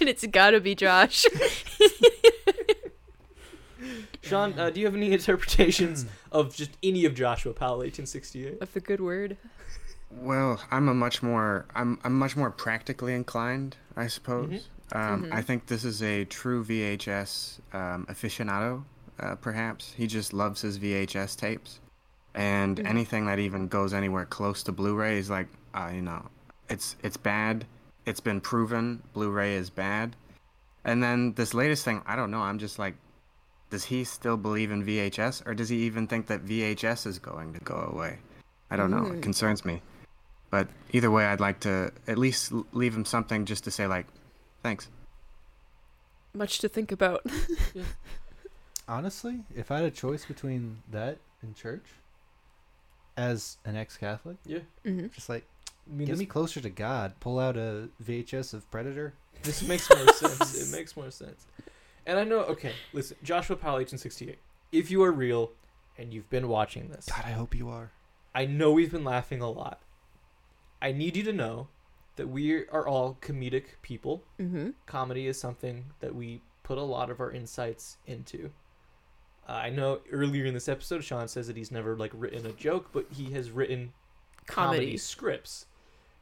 and 0.00 0.08
it's 0.08 0.26
got 0.26 0.50
to 0.50 0.60
be 0.60 0.74
Josh. 0.74 1.24
Sean, 4.24 4.58
uh, 4.58 4.70
do 4.70 4.80
you 4.80 4.86
have 4.86 4.94
any 4.94 5.12
interpretations 5.18 6.06
of 6.32 6.54
just 6.54 6.70
any 6.82 7.04
of 7.04 7.14
Joshua 7.14 7.52
Powell, 7.52 7.78
1868? 7.78 8.58
of 8.60 8.72
the 8.72 8.80
good 8.80 9.00
word. 9.00 9.36
Well, 10.10 10.60
I'm 10.70 10.88
a 10.88 10.94
much 10.94 11.22
more 11.22 11.66
I'm 11.74 11.98
I'm 12.04 12.16
much 12.18 12.36
more 12.36 12.50
practically 12.50 13.14
inclined, 13.14 13.76
I 13.96 14.06
suppose. 14.06 14.68
Um, 14.92 15.24
Mhm. 15.24 15.32
I 15.32 15.42
think 15.42 15.66
this 15.66 15.84
is 15.84 16.02
a 16.02 16.24
true 16.26 16.64
VHS 16.64 17.58
um, 17.72 18.06
aficionado. 18.08 18.84
Uh, 19.18 19.34
perhaps 19.36 19.92
he 19.96 20.06
just 20.06 20.32
loves 20.32 20.60
his 20.60 20.78
VHS 20.78 21.36
tapes, 21.36 21.80
and 22.34 22.78
Mhm. 22.78 22.88
anything 22.88 23.26
that 23.26 23.38
even 23.38 23.66
goes 23.68 23.92
anywhere 23.92 24.24
close 24.26 24.62
to 24.64 24.72
Blu-ray 24.72 25.18
is 25.18 25.30
like, 25.30 25.48
uh, 25.74 25.90
you 25.92 26.02
know, 26.02 26.28
it's 26.68 26.96
it's 27.02 27.16
bad. 27.16 27.66
It's 28.06 28.20
been 28.20 28.40
proven 28.40 29.02
Blu-ray 29.14 29.54
is 29.54 29.70
bad. 29.70 30.14
And 30.84 31.02
then 31.02 31.32
this 31.32 31.54
latest 31.54 31.84
thing, 31.84 32.02
I 32.06 32.14
don't 32.14 32.30
know. 32.30 32.42
I'm 32.42 32.58
just 32.58 32.78
like, 32.78 32.94
does 33.74 33.86
he 33.86 34.04
still 34.04 34.36
believe 34.36 34.70
in 34.70 34.84
VHS, 34.84 35.44
or 35.48 35.52
does 35.52 35.68
he 35.68 35.78
even 35.78 36.06
think 36.06 36.28
that 36.28 36.46
VHS 36.46 37.08
is 37.08 37.18
going 37.18 37.52
to 37.54 37.58
go 37.58 37.90
away? 37.92 38.20
I 38.70 38.76
don't 38.76 38.88
know. 38.88 38.98
Mm. 38.98 39.16
It 39.16 39.22
concerns 39.22 39.64
me. 39.64 39.82
But 40.48 40.68
either 40.92 41.10
way, 41.10 41.26
I'd 41.26 41.40
like 41.40 41.58
to 41.60 41.90
at 42.06 42.16
least 42.16 42.52
leave 42.70 42.94
him 42.94 43.04
something 43.04 43.44
just 43.44 43.64
to 43.64 43.72
say 43.72 43.88
like, 43.88 44.06
thanks. 44.62 44.88
Much 46.34 46.60
to 46.60 46.68
think 46.68 46.92
about. 46.92 47.26
Honestly, 48.88 49.40
if 49.56 49.72
I 49.72 49.78
had 49.78 49.86
a 49.86 49.90
choice 49.90 50.24
between 50.24 50.84
that 50.92 51.18
and 51.42 51.56
church, 51.56 51.86
as 53.16 53.56
an 53.64 53.74
ex-Catholic, 53.74 54.36
hmm 54.84 55.06
just 55.08 55.28
like 55.28 55.46
I 55.90 55.96
mean, 55.96 56.06
get 56.06 56.16
me 56.16 56.26
closer 56.26 56.60
to 56.60 56.70
God. 56.70 57.14
Pull 57.18 57.40
out 57.40 57.56
a 57.56 57.88
VHS 58.00 58.54
of 58.54 58.70
Predator. 58.70 59.14
this 59.42 59.66
makes 59.66 59.90
more 59.90 60.06
sense. 60.12 60.54
It 60.54 60.76
makes 60.76 60.96
more 60.96 61.10
sense. 61.10 61.44
And 62.06 62.18
I 62.18 62.24
know, 62.24 62.40
okay, 62.40 62.72
listen, 62.92 63.16
Joshua 63.22 63.56
Powell, 63.56 63.74
1868, 63.76 64.38
if 64.72 64.90
you 64.90 65.02
are 65.02 65.12
real 65.12 65.52
and 65.96 66.12
you've 66.12 66.28
been 66.30 66.48
watching 66.48 66.88
this, 66.88 67.06
God, 67.06 67.24
I 67.24 67.30
hope 67.32 67.54
you 67.54 67.68
are. 67.70 67.90
I 68.34 68.46
know 68.46 68.72
we've 68.72 68.90
been 68.90 69.04
laughing 69.04 69.40
a 69.40 69.50
lot. 69.50 69.80
I 70.82 70.92
need 70.92 71.16
you 71.16 71.22
to 71.24 71.32
know 71.32 71.68
that 72.16 72.28
we 72.28 72.66
are 72.68 72.86
all 72.86 73.16
comedic 73.20 73.64
people. 73.82 74.22
hmm 74.38 74.70
Comedy 74.86 75.26
is 75.26 75.38
something 75.40 75.86
that 76.00 76.14
we 76.14 76.42
put 76.62 76.78
a 76.78 76.82
lot 76.82 77.10
of 77.10 77.20
our 77.20 77.30
insights 77.30 77.96
into. 78.06 78.50
Uh, 79.48 79.52
I 79.52 79.70
know 79.70 80.00
earlier 80.10 80.44
in 80.46 80.54
this 80.54 80.68
episode, 80.68 81.04
Sean 81.04 81.28
says 81.28 81.46
that 81.46 81.56
he's 81.56 81.70
never 81.70 81.96
like 81.96 82.12
written 82.14 82.46
a 82.46 82.52
joke, 82.52 82.90
but 82.92 83.06
he 83.10 83.32
has 83.32 83.50
written 83.50 83.92
comedy, 84.46 84.78
Comedy. 84.78 84.96
scripts, 84.96 85.66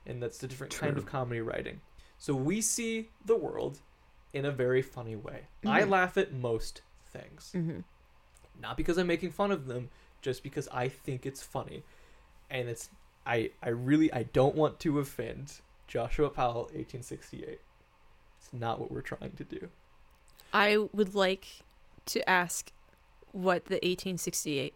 and 0.07 0.23
that's 0.23 0.39
the 0.39 0.49
different 0.49 0.75
kind 0.75 0.97
of 0.97 1.07
comedy 1.07 1.41
writing. 1.41 1.81
So 2.19 2.35
we 2.35 2.61
see 2.61 3.11
the 3.25 3.37
world 3.37 3.81
in 4.33 4.45
a 4.45 4.51
very 4.51 4.83
funny 4.83 5.17
way. 5.17 5.47
I 5.65 5.83
Mhm. 5.83 5.89
laugh 5.91 6.17
at 6.17 6.33
most 6.33 6.83
things, 7.07 7.51
hmm 7.53 7.81
not 8.61 8.77
because 8.77 8.97
I'm 8.99 9.07
making 9.07 9.31
fun 9.33 9.51
of 9.51 9.67
them, 9.67 9.89
just 10.21 10.43
because 10.43 10.69
I 10.69 10.87
think 10.89 11.27
it's 11.27 11.43
funny, 11.43 11.83
and 12.51 12.69
it's 12.69 12.91
I 13.27 13.51
I 13.63 13.71
really 13.71 14.13
I 14.13 14.23
don't 14.25 14.55
want 14.55 14.79
to 14.81 14.99
offend 14.99 15.61
Joshua 15.89 16.31
Powell, 16.31 16.71
1868. 16.75 17.61
It's 18.39 18.53
not 18.53 18.79
what 18.81 18.91
we're 18.93 19.01
trying 19.01 19.33
to 19.33 19.45
do. 19.45 19.69
I 20.53 20.77
would 20.93 21.15
like 21.15 21.47
to 22.07 22.29
ask 22.29 22.73
what 23.33 23.65
the 23.67 23.77
1868, 23.77 24.75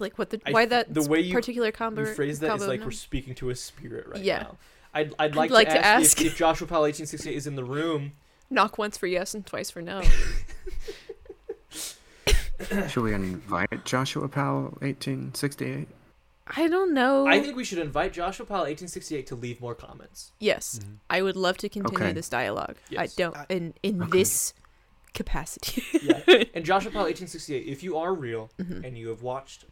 like 0.00 0.18
what 0.18 0.30
the 0.30 0.40
I 0.46 0.50
why 0.52 0.66
that 0.66 0.92
the 0.92 1.02
way 1.08 1.20
you- 1.20 1.32
particular 1.32 1.70
combo. 1.72 2.02
you 2.02 2.14
phrase 2.14 2.40
that 2.40 2.56
is 2.56 2.66
like 2.66 2.80
num- 2.80 2.88
we're 2.88 2.92
speaking 2.92 3.34
to 3.36 3.50
a 3.50 3.54
spirit 3.54 4.06
right 4.08 4.22
Yeah. 4.22 4.42
now. 4.42 4.58
I'd, 4.92 5.14
I'd 5.18 5.34
like, 5.34 5.50
like 5.50 5.68
to, 5.68 5.74
to 5.74 5.84
ask, 5.84 6.18
ask. 6.18 6.20
If, 6.20 6.26
if 6.32 6.36
Joshua 6.36 6.66
Powell 6.68 6.82
1868 6.82 7.36
is 7.36 7.46
in 7.46 7.54
the 7.56 7.64
room. 7.64 8.12
Knock 8.54 8.78
once 8.78 8.96
for 8.96 9.06
yes 9.08 9.34
and 9.34 9.44
twice 9.44 9.68
for 9.70 9.82
no. 9.82 10.00
Should 12.88 13.02
we 13.02 13.12
invite 13.12 13.84
Joshua 13.84 14.28
Powell, 14.28 14.76
1868? 14.80 15.88
I 16.46 16.68
don't 16.68 16.94
know. 16.94 17.26
I 17.26 17.40
think 17.40 17.56
we 17.56 17.64
should 17.64 17.78
invite 17.78 18.12
Joshua 18.12 18.46
Powell 18.46 18.60
1868 18.60 19.26
to 19.26 19.34
leave 19.34 19.60
more 19.60 19.74
comments. 19.74 20.30
yes, 20.38 20.78
Mhm. 20.82 20.98
I 21.10 21.22
would 21.22 21.36
love 21.36 21.56
to 21.58 21.68
continue 21.68 21.98
Okay. 21.98 22.12
this 22.12 22.28
dialogue. 22.28 22.76
I 22.96 23.06
don't 23.08 23.36
I- 23.36 23.46
in 23.48 23.74
in 23.82 24.02
Okay. 24.02 24.18
this 24.18 24.54
capacity. 25.14 25.82
Yeah. 26.02 26.22
and 26.54 26.64
Joshua 26.64 26.92
Powell 26.92 27.06
1868, 27.06 27.66
if 27.66 27.82
you 27.82 27.96
are 27.96 28.14
real 28.14 28.50
Mhm. 28.58 28.84
and 28.84 28.96
you 28.98 29.08
have 29.08 29.22
watched 29.22 29.64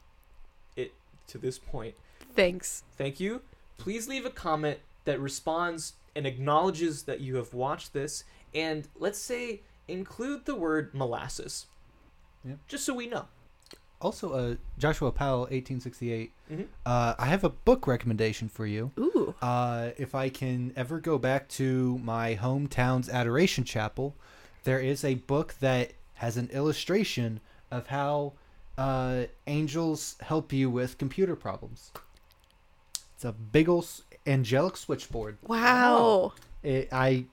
it 0.76 0.92
to 1.28 1.38
this 1.38 1.58
point, 1.58 1.94
Thanks. 2.34 2.82
thank 2.98 3.20
you. 3.20 3.42
Please 3.78 4.08
leave 4.08 4.24
a 4.26 4.30
comment 4.30 4.78
that 5.04 5.20
responds 5.20 5.92
and 6.16 6.26
acknowledges 6.26 7.02
that 7.04 7.20
you 7.20 7.36
have 7.36 7.52
watched 7.54 7.92
this, 7.92 8.24
and 8.54 8.88
let's 8.98 9.18
say 9.18 9.60
include 9.88 10.44
the 10.44 10.54
word 10.54 10.94
molasses, 10.94 11.66
Yep. 12.44 12.58
just 12.68 12.84
so 12.84 12.94
we 12.94 13.06
know. 13.06 13.26
Also, 14.00 14.32
uh, 14.32 14.54
Joshua 14.78 15.12
Powell, 15.12 15.46
1868. 15.50 16.32
Mhm. 16.50 16.66
Uh, 16.84 17.14
I 17.18 17.26
have 17.26 17.44
a 17.44 17.48
book 17.50 17.86
recommendation 17.86 18.48
for 18.48 18.66
you. 18.66 18.90
Ooh. 18.98 19.34
Uh, 19.40 19.90
if 19.96 20.14
I 20.14 20.28
can 20.28 20.72
ever 20.74 20.98
go 20.98 21.18
back 21.18 21.48
to 21.50 21.98
my 21.98 22.34
hometown's 22.34 23.08
Adoration 23.08 23.62
Chapel, 23.62 24.16
there 24.64 24.80
is 24.80 25.04
a 25.04 25.14
book 25.14 25.54
that 25.60 25.92
has 26.14 26.36
an 26.36 26.48
illustration 26.50 27.40
of 27.70 27.86
how 27.88 28.32
uh, 28.76 29.24
angels 29.46 30.16
help 30.20 30.52
you 30.52 30.68
with 30.70 30.98
computer 30.98 31.36
problems. 31.36 31.92
It's 33.14 33.24
a 33.24 33.32
big 33.32 33.68
ol' 33.68 33.82
s- 33.82 34.02
angelic 34.26 34.76
switchboard. 34.76 35.38
Wow. 35.42 36.32
It, 36.64 36.88
I 36.92 37.26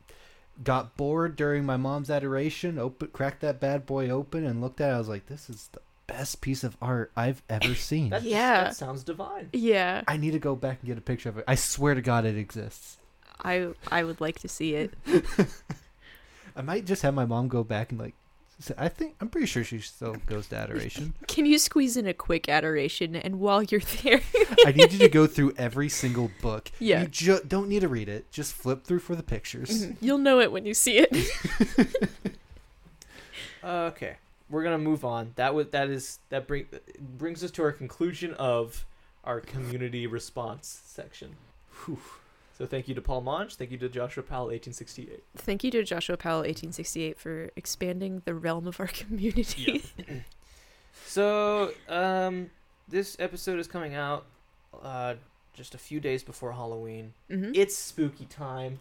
got 0.64 0.96
bored 0.98 1.36
during 1.36 1.66
my 1.66 1.78
mom's 1.78 2.10
adoration, 2.10 2.78
open, 2.78 3.08
cracked 3.14 3.42
that 3.42 3.60
bad 3.60 3.86
boy 3.86 4.10
open, 4.10 4.46
and 4.46 4.62
looked 4.62 4.82
at 4.82 4.90
it. 4.92 4.96
I 4.96 4.98
was 4.98 5.10
like, 5.10 5.28
this 5.28 5.50
is 5.50 5.70
the 5.72 5.80
best 6.08 6.42
piece 6.42 6.64
of 6.64 6.76
art 6.82 7.12
I've 7.16 7.42
ever 7.50 7.76
seen. 7.76 8.10
That, 8.10 8.24
Yeah. 8.24 8.66
that 8.66 8.76
sounds 8.76 9.04
divine. 9.04 9.50
Yeah. 9.54 10.04
I 10.08 10.18
need 10.18 10.32
to 10.32 10.40
go 10.40 10.56
back 10.56 10.80
and 10.82 10.88
get 10.88 10.98
a 10.98 11.02
picture 11.02 11.30
of 11.30 11.38
it. 11.38 11.46
I 11.48 11.56
swear 11.56 11.94
to 11.96 12.02
God, 12.02 12.26
it 12.26 12.38
exists. 12.38 12.98
I 13.42 13.70
I 13.90 14.04
would 14.04 14.20
like 14.20 14.40
to 14.40 14.50
see 14.50 14.76
it. 14.76 14.94
I 16.56 16.62
might 16.62 16.86
just 16.86 17.04
have 17.04 17.14
my 17.14 17.26
mom 17.26 17.48
go 17.48 17.64
back 17.64 17.92
and 17.92 18.00
like. 18.00 18.16
Say- 18.60 18.74
I 18.78 18.88
think 18.90 19.16
I'm 19.22 19.30
pretty 19.30 19.48
sure 19.48 19.64
she 19.64 19.80
still 19.80 20.16
goes 20.26 20.48
to 20.48 20.58
adoration. 20.58 21.14
Can 21.28 21.46
you 21.46 21.58
squeeze 21.58 21.98
in 21.98 22.06
a 22.08 22.14
quick 22.14 22.48
adoration 22.50 23.16
and 23.16 23.40
while 23.40 23.64
you're 23.64 23.82
there 24.04 24.22
I 24.66 24.72
need 24.72 24.92
you 24.94 25.00
to 25.00 25.10
go 25.10 25.26
through 25.36 25.54
every 25.58 25.90
single 25.90 26.30
book. 26.42 26.72
Yeah. 26.80 27.02
You 27.04 27.08
ju- 27.08 27.42
don't 27.48 27.68
need 27.70 27.82
to 27.82 27.88
read 27.88 28.10
it. 28.10 28.32
Just 28.32 28.54
flip 28.54 28.84
through 28.84 29.00
for 29.00 29.16
the 29.16 29.24
pictures. 29.24 29.86
Mm-hmm. 29.86 30.06
you'll 30.06 30.18
know 30.18 30.40
it 30.40 30.52
when 30.52 30.66
you 30.66 30.74
see 30.74 30.98
it. 31.00 31.90
Okay, 33.64 34.16
we're 34.50 34.64
gonna 34.64 34.78
move 34.78 35.04
on. 35.04 35.34
That 35.36 35.54
was 35.54 35.68
that 35.70 35.90
is 35.90 36.20
that 36.30 36.48
bring 36.48 36.66
brings 37.18 37.44
us 37.44 37.52
to 37.52 37.64
our 37.64 37.72
conclusion 37.74 38.34
of 38.36 38.86
our 39.26 39.42
community 39.42 40.08
response 40.08 40.82
section. 40.86 41.36
Whew. 41.86 42.00
So 42.60 42.66
thank 42.66 42.88
you 42.90 42.96
to 42.96 43.02
Paul 43.02 43.22
Monge. 43.22 43.56
Thank 43.56 43.72
you 43.72 43.78
to 43.78 43.88
Joshua 43.90 44.22
Powell, 44.22 44.48
1868. 44.48 45.24
Thank 45.38 45.64
you 45.64 45.72
to 45.72 45.82
Joshua 45.82 46.18
Powell 46.18 46.40
1868 46.40 47.18
for 47.18 47.50
expanding 47.56 48.22
the 48.26 48.36
realm 48.36 48.68
of 48.68 48.80
our 48.82 48.88
community. 48.94 49.82
So 51.06 51.72
um, 51.88 52.52
this 52.88 53.16
episode 53.20 53.58
is 53.60 53.68
coming 53.68 53.96
out 53.96 54.26
uh, 54.84 55.16
just 55.54 55.74
a 55.74 55.78
few 55.80 56.00
days 56.00 56.22
before 56.24 56.52
Halloween. 56.52 57.14
hmm 57.32 57.52
It's 57.56 57.76
spooky 57.76 58.26
time. 58.26 58.80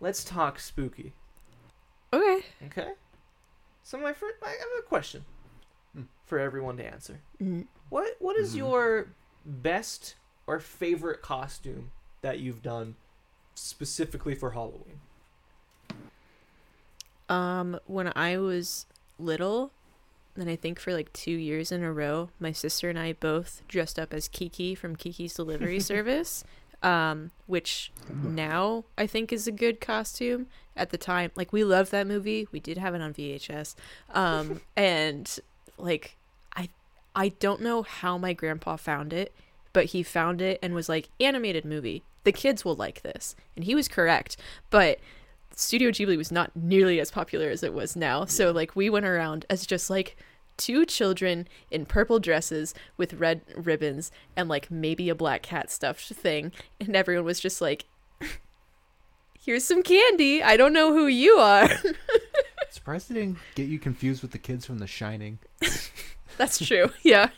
Let's 0.00 0.24
talk 0.24 0.58
spooky. 0.58 1.12
Okay. 2.12 2.40
Okay. 2.66 2.88
So 3.82 3.98
my 3.98 4.12
first, 4.12 4.36
I 4.42 4.48
have 4.50 4.58
a 4.78 4.82
question 4.82 5.24
Hmm. 5.94 6.02
for 6.26 6.38
everyone 6.38 6.76
to 6.78 6.84
answer. 6.84 7.20
Mhm. 7.40 7.66
What 7.88 8.16
What 8.18 8.36
is 8.36 8.54
Mhm. 8.54 8.58
your 8.58 9.06
best 9.46 10.16
or 10.46 10.60
favorite 10.60 11.22
costume 11.22 11.92
that 12.22 12.40
you've 12.40 12.62
done 12.62 12.96
specifically 13.54 14.34
for 14.34 14.52
Halloween? 14.52 15.00
Um, 17.28 17.78
when 17.86 18.12
I 18.14 18.38
was 18.38 18.86
little, 19.18 19.72
and 20.36 20.50
I 20.50 20.56
think 20.56 20.78
for 20.78 20.92
like 20.92 21.12
two 21.12 21.32
years 21.32 21.72
in 21.72 21.82
a 21.82 21.92
row, 21.92 22.30
my 22.38 22.52
sister 22.52 22.90
and 22.90 22.98
I 22.98 23.12
both 23.14 23.62
dressed 23.68 23.98
up 23.98 24.12
as 24.12 24.28
Kiki 24.28 24.74
from 24.74 24.96
Kiki's 24.96 25.34
Delivery 25.34 25.80
Service. 25.80 26.44
Um, 26.82 27.30
which 27.46 27.90
now 28.12 28.84
I 28.98 29.06
think 29.06 29.32
is 29.32 29.46
a 29.46 29.52
good 29.52 29.80
costume. 29.80 30.48
At 30.76 30.90
the 30.90 30.98
time, 30.98 31.30
like 31.34 31.50
we 31.50 31.64
loved 31.64 31.92
that 31.92 32.06
movie. 32.06 32.46
We 32.52 32.60
did 32.60 32.76
have 32.76 32.94
it 32.94 33.00
on 33.00 33.14
VHS. 33.14 33.74
Um, 34.12 34.60
and 34.76 35.38
like 35.78 36.16
I 36.54 36.68
I 37.14 37.28
don't 37.28 37.62
know 37.62 37.82
how 37.84 38.18
my 38.18 38.34
grandpa 38.34 38.76
found 38.76 39.14
it, 39.14 39.32
but 39.74 39.86
he 39.86 40.02
found 40.02 40.40
it 40.40 40.58
and 40.62 40.72
was 40.74 40.88
like, 40.88 41.10
animated 41.20 41.66
movie. 41.66 42.02
The 42.22 42.32
kids 42.32 42.64
will 42.64 42.76
like 42.76 43.02
this. 43.02 43.36
And 43.54 43.66
he 43.66 43.74
was 43.74 43.88
correct. 43.88 44.38
But 44.70 44.98
Studio 45.54 45.90
Ghibli 45.90 46.16
was 46.16 46.32
not 46.32 46.56
nearly 46.56 46.98
as 47.00 47.10
popular 47.10 47.50
as 47.50 47.62
it 47.62 47.74
was 47.74 47.94
now. 47.94 48.24
So 48.24 48.50
like 48.50 48.74
we 48.74 48.88
went 48.88 49.04
around 49.04 49.44
as 49.50 49.66
just 49.66 49.90
like 49.90 50.16
two 50.56 50.86
children 50.86 51.48
in 51.70 51.84
purple 51.84 52.20
dresses 52.20 52.72
with 52.96 53.14
red 53.14 53.42
ribbons 53.56 54.10
and 54.36 54.48
like 54.48 54.70
maybe 54.70 55.08
a 55.08 55.14
black 55.14 55.42
cat 55.42 55.70
stuffed 55.70 56.06
thing 56.06 56.52
and 56.80 56.94
everyone 56.94 57.24
was 57.24 57.40
just 57.40 57.60
like 57.60 57.86
here's 59.44 59.64
some 59.64 59.82
candy. 59.82 60.42
I 60.42 60.56
don't 60.56 60.72
know 60.72 60.92
who 60.92 61.08
you 61.08 61.34
are. 61.34 61.68
Surprised 62.70 63.10
they 63.10 63.14
didn't 63.14 63.38
get 63.54 63.68
you 63.68 63.78
confused 63.78 64.22
with 64.22 64.30
the 64.30 64.38
kids 64.38 64.64
from 64.64 64.78
The 64.78 64.86
Shining. 64.86 65.38
That's 66.38 66.64
true. 66.64 66.90
Yeah. 67.02 67.30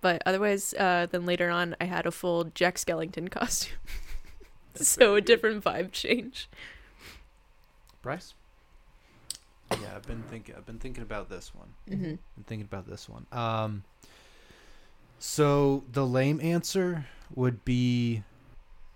But 0.00 0.22
otherwise, 0.26 0.74
uh, 0.74 1.06
then 1.10 1.26
later 1.26 1.50
on, 1.50 1.74
I 1.80 1.84
had 1.84 2.06
a 2.06 2.10
full 2.10 2.44
Jack 2.44 2.76
Skellington 2.76 3.30
costume. 3.30 3.76
So 4.74 5.14
a 5.14 5.20
different 5.20 5.64
vibe 5.64 5.92
change. 5.92 6.48
Bryce. 8.02 8.34
Yeah, 9.72 9.94
I've 9.96 10.06
been 10.06 10.22
thinking. 10.30 10.54
I've 10.56 10.66
been 10.66 10.78
thinking 10.78 11.02
about 11.02 11.28
this 11.30 11.52
one. 11.54 11.68
Mm-hmm. 11.90 12.04
I'm 12.36 12.44
thinking 12.46 12.66
about 12.70 12.86
this 12.88 13.08
one. 13.08 13.26
Um, 13.32 13.82
so 15.18 15.82
the 15.90 16.06
lame 16.06 16.40
answer 16.40 17.06
would 17.34 17.64
be 17.64 18.22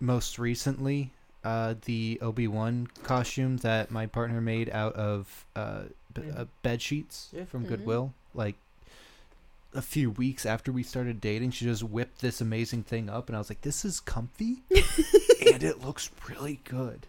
most 0.00 0.38
recently 0.38 1.12
uh, 1.44 1.74
the 1.86 2.18
Obi 2.22 2.46
Wan 2.46 2.86
costume 3.02 3.56
that 3.58 3.90
my 3.90 4.06
partner 4.06 4.40
made 4.40 4.68
out 4.70 4.94
of 4.94 5.46
uh, 5.56 5.84
b- 6.12 6.22
uh, 6.36 6.44
bed 6.62 6.82
sheets 6.82 7.30
Yeah. 7.32 7.44
from 7.46 7.64
Mhm. 7.64 7.68
Goodwill. 7.68 8.14
Like 8.34 8.56
a 9.74 9.82
few 9.82 10.10
weeks 10.10 10.44
after 10.46 10.72
we 10.72 10.82
started 10.82 11.20
dating, 11.20 11.52
she 11.52 11.64
just 11.64 11.82
whipped 11.82 12.20
this 12.20 12.40
amazing 12.40 12.82
thing 12.82 13.08
up, 13.08 13.28
and 13.28 13.36
I 13.36 13.38
was 13.38 13.50
like, 13.50 13.60
"This 13.60 13.84
is 13.84 14.00
comfy, 14.00 14.62
and 14.70 15.62
it 15.62 15.84
looks 15.84 16.10
really 16.28 16.60
good." 16.64 17.06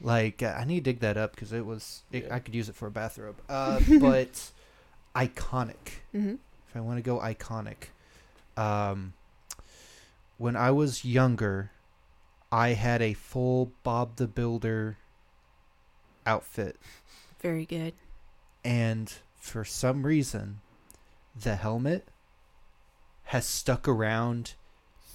Like 0.00 0.42
I 0.42 0.64
need 0.64 0.84
to 0.84 0.92
dig 0.92 1.00
that 1.00 1.16
up 1.16 1.34
because 1.34 1.52
it 1.52 1.64
was. 1.66 2.02
It, 2.12 2.24
Yeah. 2.24 2.34
I 2.34 2.38
could 2.40 2.54
use 2.54 2.68
it 2.68 2.74
for 2.76 2.86
a 2.86 2.90
bathrobe. 2.90 3.36
Uh, 3.48 3.80
but 4.00 4.50
iconic. 5.14 6.00
Mm-hmm. 6.14 6.34
If 6.68 6.76
I 6.76 6.80
want 6.80 6.98
to 6.98 7.02
go 7.02 7.18
iconic, 7.18 7.88
um, 8.56 9.14
when 10.36 10.54
I 10.54 10.70
was 10.70 11.04
younger, 11.04 11.70
I 12.52 12.70
had 12.70 13.00
a 13.02 13.14
full 13.14 13.72
Bob 13.82 14.16
the 14.16 14.26
Builder 14.28 14.98
outfit, 16.26 16.76
Very 17.40 17.64
good. 17.64 17.94
and 18.64 19.12
for 19.40 19.64
some 19.64 20.04
reason, 20.04 20.60
the 21.42 21.56
helmet 21.56 22.08
has 23.24 23.46
stuck 23.46 23.86
around 23.86 24.54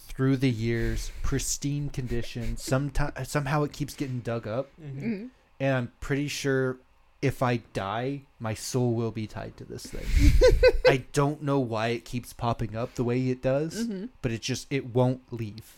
through 0.08 0.38
the 0.38 0.50
years, 0.50 1.12
pristine 1.24 1.90
condition. 1.90 2.58
Sometimes 2.58 3.28
somehow 3.30 3.64
it 3.64 3.74
keeps 3.74 3.94
getting 3.96 4.20
dug 4.20 4.48
up, 4.48 4.70
Mm-hmm. 4.82 5.00
Mm-hmm. 5.06 5.26
and 5.60 5.76
I'm 5.76 5.92
pretty 6.00 6.28
sure 6.28 6.78
if 7.22 7.42
I 7.42 7.58
die, 7.74 8.24
my 8.40 8.54
soul 8.54 8.94
will 8.94 9.12
be 9.12 9.26
tied 9.28 9.56
to 9.58 9.64
this 9.64 9.86
thing. 9.86 10.72
I 10.88 11.06
don't 11.14 11.42
know 11.42 11.60
why 11.60 11.88
it 11.88 12.04
keeps 12.06 12.34
popping 12.34 12.76
up 12.76 12.96
the 12.96 13.04
way 13.04 13.30
it 13.30 13.42
does, 13.42 13.88
Mm-hmm. 13.88 14.06
but 14.22 14.32
it 14.32 14.42
just 14.42 14.68
it 14.70 14.94
won't 14.94 15.22
leave. 15.32 15.74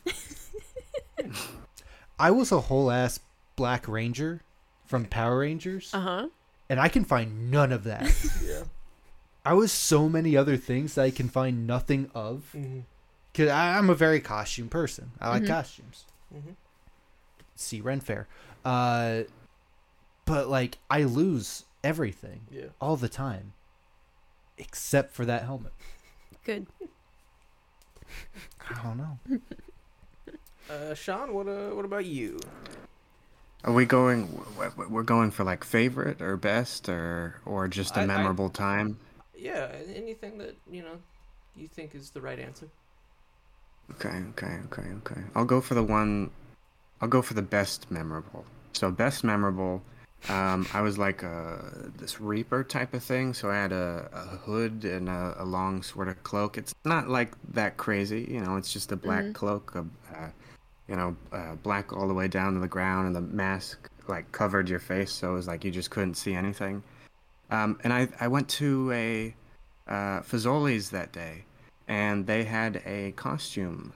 I 2.19 2.31
was 2.31 2.51
a 2.51 2.61
whole 2.61 2.91
ass 2.91 3.19
Black 3.55 3.88
Ranger 3.88 4.41
from 4.85 5.05
Power 5.05 5.39
Rangers, 5.39 5.91
Uh 5.93 5.99
huh. 6.01 6.27
and 6.69 6.80
I 6.80 6.88
can 6.89 7.03
find 7.05 7.51
none 7.51 7.72
of 7.72 7.84
that. 7.85 8.03
Yeah. 8.45 8.63
I 9.45 9.53
was 9.53 9.72
so 9.72 10.09
many 10.09 10.35
other 10.35 10.57
things 10.57 10.95
that 10.95 11.03
I 11.03 11.11
can 11.11 11.30
find 11.30 11.67
nothing 11.67 12.09
of. 12.15 12.51
Mm-hmm. 12.55 12.80
Cause 13.34 13.49
I, 13.49 13.77
I'm 13.77 13.89
a 13.89 13.95
very 13.95 14.19
costume 14.19 14.69
person. 14.69 15.11
I 15.22 15.30
like 15.30 15.43
Mhm. 15.43 15.47
costumes. 15.47 16.05
Mm-hmm. 16.34 16.51
See 17.55 17.81
Ren 17.81 17.99
Fair, 17.99 18.27
uh, 18.63 19.22
but 20.26 20.47
like 20.49 20.77
I 20.89 21.03
lose 21.03 21.65
everything 21.84 22.41
Yeah. 22.49 22.67
all 22.81 22.95
the 22.97 23.09
time, 23.09 23.53
except 24.57 25.13
for 25.13 25.26
that 25.26 25.43
helmet. 25.43 25.73
Good. 26.43 26.67
I 28.69 28.81
don't 28.84 28.97
know. 28.97 29.19
Uh, 30.67 30.95
Sean, 30.95 31.31
what 31.31 31.47
uh, 31.47 31.69
what 31.76 31.85
about 31.85 32.05
you? 32.05 32.39
Are 33.65 33.72
we 33.72 33.85
going? 33.85 34.26
w- 34.31 34.72
w- 34.72 34.89
We're 34.89 35.03
going 35.03 35.30
for 35.30 35.43
like 35.43 35.63
favorite 35.63 36.23
or 36.23 36.38
best 36.38 36.89
or 36.89 37.39
or 37.45 37.67
just 37.67 37.95
a 37.95 37.99
I- 37.99 38.03
I- 38.03 38.05
memorable 38.07 38.49
time. 38.49 38.97
Yeah, 39.38 39.72
anything 39.94 40.38
that 40.40 40.56
you 40.72 40.82
know 40.82 40.98
you 41.56 41.68
think 41.68 41.95
is 41.95 42.10
the 42.10 42.22
right 42.22 42.40
answer. 42.40 42.68
Okay, 43.91 44.24
okay, 44.32 44.57
okay, 44.66 44.90
okay. 45.03 45.22
I'll 45.36 45.45
go 45.45 45.62
for 45.62 45.76
the 45.76 45.84
one. 45.84 46.32
I'll 47.02 47.07
go 47.07 47.22
for 47.22 47.34
the 47.34 47.41
best 47.41 47.91
memorable. 47.91 48.45
So 48.74 48.91
best 48.91 49.24
memorable. 49.24 49.82
Um, 50.28 50.66
I 50.74 50.82
was 50.82 50.98
like 50.98 51.22
a 51.22 51.91
this 51.98 52.20
reaper 52.20 52.64
type 52.64 52.94
of 52.94 53.03
thing. 53.03 53.34
So 53.34 53.52
I 53.52 53.56
had 53.56 53.72
a, 53.72 54.10
a 54.12 54.38
hood 54.38 54.84
and 54.84 55.07
a, 55.07 55.36
a 55.38 55.45
long 55.45 55.84
sort 55.84 56.07
of 56.07 56.24
cloak. 56.24 56.57
It's 56.57 56.74
not 56.84 57.10
like 57.10 57.34
that 57.53 57.78
crazy, 57.78 58.28
you 58.30 58.41
know. 58.41 58.56
It's 58.57 58.74
just 58.74 58.91
a 58.91 58.95
black 58.95 59.26
Mhm. 59.26 59.34
cloak, 59.34 59.76
a, 59.76 59.86
uh, 60.16 60.30
you 60.88 60.95
know, 60.95 61.16
uh, 61.32 61.56
black 61.56 61.94
all 61.94 62.07
the 62.07 62.14
way 62.14 62.28
down 62.28 62.53
to 62.56 62.60
the 62.60 62.68
ground, 62.68 63.07
and 63.07 63.16
the 63.16 63.22
mask 63.22 63.90
like 64.07 64.32
covered 64.32 64.70
your 64.70 64.80
face, 64.80 65.12
so 65.12 65.32
it 65.32 65.36
was 65.36 65.48
like 65.48 65.64
you 65.64 65.72
just 65.72 65.90
couldn't 65.91 66.16
see 66.16 66.34
anything. 66.34 66.84
Um, 67.51 67.80
and 67.84 67.93
I 67.93 68.07
I 68.19 68.27
went 68.27 68.49
to 68.49 68.91
a 68.91 69.35
uh, 69.88 70.22
Fazoli's 70.22 70.89
that 70.89 71.11
day, 71.11 71.45
and 71.88 72.26
they 72.26 72.43
had 72.43 72.81
a 72.85 73.11
costume 73.11 73.93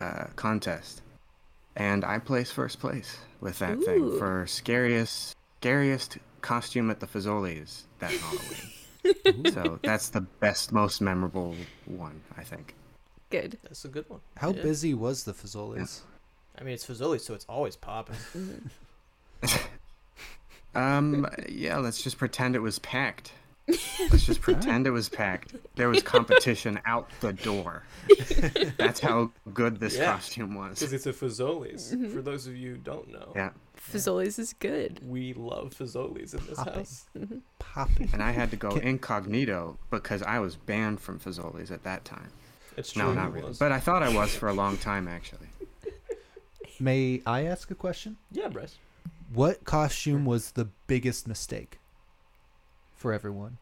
uh, 0.00 0.26
contest, 0.36 1.02
and 1.76 2.04
I 2.04 2.18
placed 2.18 2.52
first 2.52 2.78
place 2.78 3.18
with 3.40 3.58
that 3.58 3.82
thing 3.82 4.18
for 4.18 4.46
scariest 4.46 5.34
scariest 5.60 6.18
costume 6.40 6.90
at 6.90 7.00
the 7.00 7.06
Fazoli's 7.06 7.86
that 7.98 8.12
Halloween. 8.12 9.44
so 9.52 9.78
that's 9.82 10.08
the 10.10 10.20
best, 10.20 10.72
most 10.72 11.00
memorable 11.00 11.54
one, 11.86 12.20
I 12.36 12.42
think. 12.42 12.74
Good. 13.30 13.58
That's 13.62 13.84
a 13.84 13.88
good 13.88 14.08
one. 14.08 14.20
How 14.36 14.52
Yeah. 14.52 14.62
busy 14.62 14.94
was 14.94 15.24
the 15.24 15.32
Fazoli's? 15.32 16.02
I 16.58 16.62
mean, 16.62 16.74
it's 16.74 16.86
Fazoli, 16.86 17.20
so 17.20 17.34
it's 17.34 17.46
always 17.48 17.76
popping. 17.76 18.16
Um, 20.74 21.26
yeah, 21.48 21.78
let's 21.78 22.02
just 22.02 22.18
pretend 22.18 22.54
it 22.56 22.60
was 22.60 22.78
packed. 22.80 23.32
Let's 23.66 24.26
just 24.26 24.42
pretend 24.42 24.86
it 24.86 24.90
was 24.90 25.08
packed. 25.08 25.54
There 25.76 25.88
was 25.88 26.02
competition 26.02 26.78
out 26.84 27.08
the 27.20 27.32
door. 27.32 27.82
That's 28.76 29.00
how 29.00 29.30
good 29.54 29.80
this 29.80 29.96
Yeah. 29.96 30.12
costume 30.12 30.54
was. 30.54 30.80
Because 30.80 30.92
it's 30.92 31.06
a 31.06 31.12
Fazoli's. 31.14 31.94
Mhm. 31.94 32.12
For 32.12 32.20
those 32.20 32.46
of 32.46 32.54
you 32.56 32.72
who 32.72 32.76
don't 32.76 33.10
know, 33.10 33.32
Yeah. 33.34 33.50
Fazoli's 33.90 34.38
is 34.38 34.52
good. 34.58 35.00
we 35.08 35.32
love 35.32 35.72
Fazoli's 35.74 36.34
in 36.34 36.44
this 36.46 36.56
Popping. 36.58 36.74
house. 36.74 37.06
Mhm. 37.16 37.40
Popping. 37.58 38.10
And 38.12 38.22
I 38.22 38.32
had 38.32 38.50
to 38.50 38.56
go 38.56 38.70
Can- 38.72 38.82
incognito 38.82 39.78
because 39.90 40.20
I 40.22 40.40
was 40.40 40.56
banned 40.56 41.00
from 41.00 41.18
Fazoli's 41.18 41.70
at 41.70 41.84
that 41.84 42.04
time. 42.04 42.28
It's 42.76 42.92
true. 42.92 43.02
No, 43.04 43.14
not 43.14 43.32
really. 43.32 43.48
was. 43.48 43.58
But 43.58 43.72
I 43.72 43.80
thought 43.80 44.02
I 44.02 44.14
was 44.14 44.34
for 44.34 44.48
a 44.48 44.52
long 44.54 44.76
time, 44.76 45.08
actually. 45.08 45.48
May 46.80 47.22
I 47.24 47.44
ask 47.46 47.70
a 47.70 47.74
question? 47.74 48.16
yeah, 48.30 48.48
Bryce. 48.48 48.76
What 49.32 49.64
costume 49.64 50.24
was 50.24 50.52
the 50.52 50.68
biggest 50.86 51.26
mistake 51.26 51.78
for 52.94 53.12
everyone? 53.12 53.58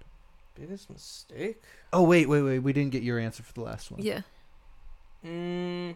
Biggest 0.55 0.91
mistake? 0.91 1.63
Oh 1.93 2.03
wait, 2.03 2.29
wait, 2.29 2.43
wait. 2.43 2.59
We 2.59 2.73
didn't 2.73 2.93
get 2.93 3.03
your 3.03 3.19
answer 3.19 3.43
for 3.43 3.53
the 3.55 3.63
last 3.63 3.91
one. 3.91 4.03
Yeah. 4.03 4.21
Mm, 5.25 5.95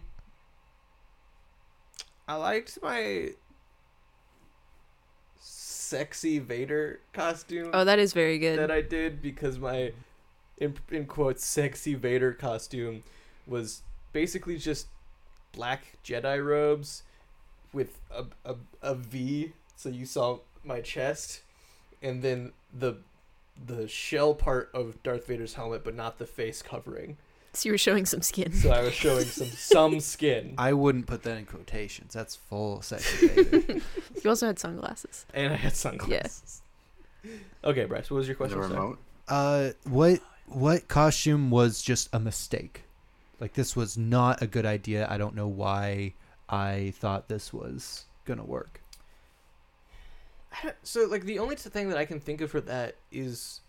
I 2.28 2.34
liked 2.36 2.78
my 2.82 3.30
sexy 5.40 6.38
Vader 6.38 7.00
costume 7.12 7.70
Oh, 7.72 7.84
that 7.84 7.98
is 7.98 8.12
very 8.12 8.38
good. 8.38 8.58
that 8.58 8.70
I 8.70 8.82
did 8.82 9.20
because 9.22 9.58
my, 9.58 9.92
in, 10.58 10.74
in 10.90 11.06
quotes, 11.06 11.44
sexy 11.44 11.94
Vader 11.94 12.32
costume 12.32 13.02
was 13.46 13.82
basically 14.12 14.58
just 14.58 14.86
black 15.52 15.96
Jedi 16.04 16.44
robes 16.44 17.02
with 17.76 17.98
a, 18.10 18.24
a, 18.44 18.54
a 18.82 18.94
V, 18.94 19.52
so 19.76 19.88
you 19.88 20.06
saw 20.06 20.38
my 20.64 20.80
chest, 20.80 21.42
and 22.02 22.22
then 22.22 22.52
the 22.72 22.96
the 23.64 23.86
shell 23.88 24.34
part 24.34 24.70
of 24.74 25.02
Darth 25.02 25.26
Vader's 25.28 25.54
helmet, 25.54 25.82
but 25.84 25.94
not 25.94 26.18
the 26.18 26.26
face 26.26 26.60
covering. 26.62 27.16
so 27.54 27.68
you 27.68 27.72
were 27.72 27.78
showing 27.78 28.04
some 28.04 28.20
skin. 28.20 28.52
So 28.52 28.70
I 28.70 28.82
was 28.82 28.92
showing 28.92 29.24
some 29.24 29.46
some 29.74 30.00
skin. 30.00 30.54
I 30.58 30.72
wouldn't 30.72 31.06
put 31.06 31.22
that 31.22 31.36
in 31.38 31.46
quotations. 31.46 32.12
That's 32.12 32.34
full 32.36 32.82
sexy. 32.82 33.28
Vader. 33.28 33.80
You 34.24 34.30
also 34.30 34.46
had 34.46 34.58
sunglasses. 34.58 35.24
And 35.32 35.52
I 35.52 35.56
had 35.56 35.74
sunglasses. 35.76 36.62
Yeah. 37.22 37.30
Okay, 37.64 37.84
Bryce, 37.84 38.10
what 38.10 38.16
was 38.18 38.26
your 38.28 38.34
The 38.34 38.38
question? 38.38 38.60
Sorry. 38.62 38.74
remote. 38.74 38.98
uh, 39.28 39.70
what 39.84 40.20
what 40.46 40.88
costume 40.88 41.50
was 41.50 41.80
just 41.82 42.08
a 42.12 42.18
mistake? 42.20 42.82
Like 43.40 43.52
this 43.54 43.74
was 43.76 43.96
not 43.96 44.42
a 44.42 44.46
good 44.46 44.66
idea. 44.66 45.06
I 45.08 45.16
don't 45.18 45.34
know 45.34 45.48
why 45.48 46.14
I 46.48 46.92
thought 46.96 47.28
this 47.28 47.52
was 47.52 48.04
gonna 48.24 48.44
work. 48.44 48.80
I 50.52 50.62
don't- 50.62 50.76
So, 50.86 51.04
like, 51.06 51.24
the 51.24 51.38
only 51.38 51.56
thing 51.56 51.88
that 51.88 51.98
I 51.98 52.04
can 52.04 52.20
think 52.20 52.40
of 52.40 52.50
for 52.50 52.60
that 52.62 52.96
is 53.10 53.60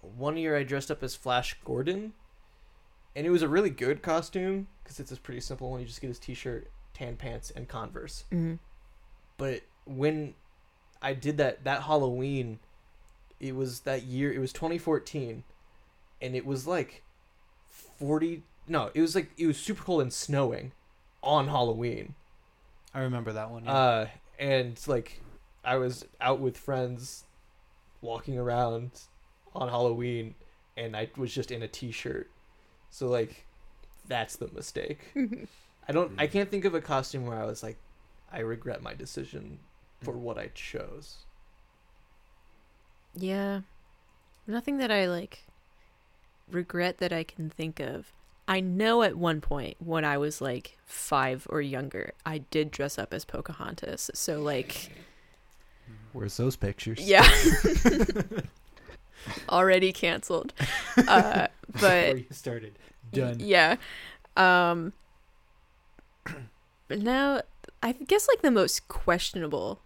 one 0.00 0.36
year 0.36 0.56
I 0.56 0.62
dressed 0.64 0.90
up 0.90 1.02
as 1.02 1.14
Flash 1.14 1.56
Gordon, 1.64 2.12
and 3.14 3.26
it 3.26 3.30
was 3.30 3.42
a 3.42 3.48
really 3.48 3.70
good 3.70 4.02
costume 4.02 4.68
because 4.82 5.00
it's 5.00 5.10
a 5.12 5.16
pretty 5.16 5.40
simple 5.40 5.70
one. 5.70 5.80
You 5.80 5.86
just 5.86 6.00
get 6.00 6.08
his 6.08 6.18
t-shirt, 6.18 6.70
tan 6.94 7.16
pants, 7.16 7.50
and 7.50 7.68
Converse. 7.68 8.24
hmm 8.30 8.56
But 9.38 9.62
when 9.84 10.34
I 11.02 11.12
did 11.14 11.36
that 11.38 11.64
that 11.64 11.82
Halloween, 11.84 12.58
it 13.40 13.54
was 13.54 13.80
that 13.80 14.02
year. 14.02 14.32
It 14.32 14.38
was 14.38 14.52
2014, 14.52 15.44
and 16.20 16.34
it 16.36 16.44
was 16.46 16.66
like 16.66 17.02
40. 17.70 18.42
No, 18.66 18.90
it 18.94 19.00
was 19.00 19.14
like 19.14 19.30
it 19.38 19.46
was 19.46 19.58
super 19.58 19.82
cold 19.84 20.02
and 20.02 20.12
snowing 20.12 20.72
on 21.26 21.48
Halloween. 21.48 22.14
I 22.94 23.00
remember 23.00 23.32
that 23.32 23.50
one. 23.50 23.64
yeah. 23.64 23.72
Uh, 23.72 24.08
and 24.38 24.80
like, 24.86 25.20
I 25.64 25.76
was 25.76 26.06
out 26.20 26.38
with 26.40 26.56
friends, 26.56 27.24
walking 28.00 28.38
around 28.38 28.92
on 29.54 29.68
Halloween, 29.68 30.34
and 30.76 30.96
I 30.96 31.10
was 31.16 31.34
just 31.34 31.50
in 31.50 31.62
a 31.62 31.68
t-shirt. 31.68 32.30
So 32.90 33.08
like, 33.08 33.44
that's 34.08 34.36
the 34.36 34.48
mistake. 34.48 35.00
I 35.88 35.92
don't. 35.92 36.12
I 36.18 36.26
can't 36.26 36.50
think 36.50 36.64
of 36.64 36.74
a 36.74 36.80
costume 36.80 37.26
where 37.26 37.38
I 37.38 37.44
was 37.44 37.62
like, 37.62 37.76
I 38.32 38.40
regret 38.40 38.82
my 38.82 38.94
decision 38.94 39.58
for 40.02 40.12
what 40.12 40.38
I 40.38 40.50
chose. 40.54 41.16
Yeah. 43.14 43.60
Nothing 44.46 44.78
that 44.78 44.90
I 44.90 45.06
like 45.08 45.44
regret 46.50 46.98
that 46.98 47.12
I 47.12 47.24
can 47.24 47.50
think 47.50 47.80
of. 47.80 48.12
I 48.48 48.60
know 48.60 49.02
at 49.02 49.16
one 49.16 49.40
point 49.40 49.76
when 49.80 50.04
I 50.04 50.18
was 50.18 50.40
like 50.40 50.78
five 50.84 51.46
or 51.50 51.60
younger, 51.60 52.12
I 52.24 52.38
did 52.38 52.70
dress 52.70 52.98
up 52.98 53.12
as 53.12 53.24
Pocahontas. 53.24 54.10
So 54.14 54.40
like, 54.40 54.92
Where's 56.12 56.36
those 56.36 56.56
pictures? 56.56 57.00
yeah, 57.00 57.28
already 59.48 59.92
canceled. 59.92 60.52
Uh, 60.96 61.48
but 61.80 62.18
you 62.18 62.26
started. 62.30 62.78
Done. 63.12 63.36
Yeah. 63.40 63.76
Um 64.36 64.92
but 66.88 66.98
now 66.98 67.42
I 67.82 67.92
guess 67.92 68.28
like 68.28 68.42
the 68.42 68.50
most 68.50 68.88
questionable 68.88 69.80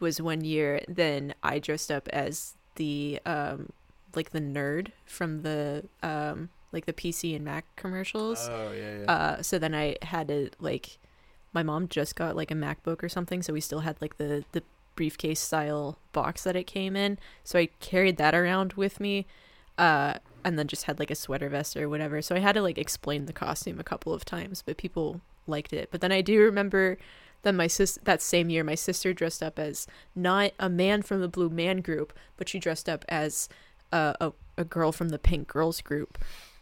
was 0.00 0.20
one 0.20 0.44
year 0.44 0.82
then 0.86 1.34
I 1.42 1.58
dressed 1.58 1.90
up 1.90 2.08
as 2.08 2.54
the 2.76 3.20
um 3.26 3.70
like 4.14 4.30
the 4.30 4.40
nerd 4.40 4.88
from 5.06 5.42
the 5.42 5.84
um 6.02 6.50
like 6.72 6.86
the 6.86 6.92
PC 6.92 7.34
and 7.34 7.44
Mac 7.44 7.64
commercials. 7.76 8.48
Oh 8.50 8.72
yeah, 8.72 8.98
yeah. 8.98 9.12
Uh 9.12 9.42
so 9.42 9.58
then 9.58 9.74
I 9.74 9.96
had 10.02 10.28
to 10.28 10.50
like 10.60 10.98
my 11.52 11.62
mom 11.62 11.88
just 11.88 12.14
got 12.16 12.36
like 12.36 12.50
a 12.50 12.54
MacBook 12.54 13.02
or 13.02 13.08
something 13.08 13.42
so 13.42 13.52
we 13.52 13.60
still 13.60 13.80
had 13.80 13.96
like 14.00 14.18
the 14.18 14.44
the 14.52 14.62
briefcase 14.96 15.40
style 15.40 15.98
box 16.12 16.44
that 16.44 16.56
it 16.56 16.66
came 16.66 16.96
in. 16.96 17.18
So 17.44 17.58
I 17.58 17.68
carried 17.80 18.16
that 18.16 18.34
around 18.34 18.74
with 18.74 19.00
me. 19.00 19.26
Uh 19.76 20.14
and 20.44 20.58
then 20.58 20.68
just 20.68 20.84
had 20.84 20.98
like 20.98 21.10
a 21.10 21.14
sweater 21.14 21.48
vest 21.48 21.76
or 21.76 21.88
whatever. 21.88 22.22
So 22.22 22.34
I 22.34 22.38
had 22.40 22.54
to 22.54 22.62
like 22.62 22.78
explain 22.78 23.26
the 23.26 23.32
costume 23.32 23.78
a 23.80 23.84
couple 23.84 24.14
of 24.14 24.24
times, 24.24 24.62
but 24.64 24.76
people 24.76 25.20
liked 25.46 25.72
it. 25.72 25.88
But 25.90 26.00
then 26.00 26.12
I 26.12 26.20
do 26.20 26.40
remember 26.40 26.98
that 27.42 27.54
my 27.54 27.66
sis 27.66 27.98
that 28.04 28.22
same 28.22 28.50
year 28.50 28.64
my 28.64 28.74
sister 28.74 29.12
dressed 29.12 29.42
up 29.42 29.58
as 29.58 29.86
not 30.14 30.52
a 30.58 30.68
man 30.68 31.02
from 31.02 31.20
the 31.20 31.28
Blue 31.28 31.48
Man 31.48 31.80
group, 31.80 32.12
but 32.36 32.48
she 32.48 32.58
dressed 32.58 32.88
up 32.88 33.04
as 33.08 33.48
a 33.92 34.14
a, 34.20 34.32
a 34.56 34.64
girl 34.64 34.92
from 34.92 35.10
the 35.10 35.18
Pink 35.18 35.48
Girls 35.48 35.80
group. 35.80 36.18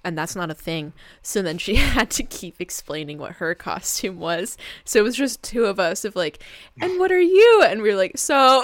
And 0.07 0.17
that's 0.17 0.37
not 0.37 0.53
a 0.53 0.55
thing. 0.55 0.93
So 1.21 1.43
then 1.43 1.59
she 1.59 1.75
had 1.95 2.11
to 2.13 2.23
keep 2.23 2.61
explaining 2.61 3.19
what 3.19 3.33
her 3.33 3.57
costume 3.57 4.21
was. 4.21 4.57
So 4.85 5.01
it 5.01 5.03
was 5.03 5.17
just 5.17 5.43
two 5.43 5.65
of 5.65 5.81
us 5.81 6.05
of 6.05 6.15
like, 6.15 6.39
and 6.81 7.01
what 7.01 7.11
are 7.11 7.21
you? 7.21 7.63
And 7.67 7.83
we 7.83 7.91
were 7.91 7.97
like, 7.97 8.17
so 8.17 8.63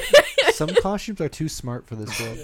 Some 0.52 0.70
costumes 0.76 1.20
are 1.20 1.28
too 1.28 1.48
smart 1.48 1.86
for 1.88 1.96
this 1.96 2.20
world. 2.20 2.38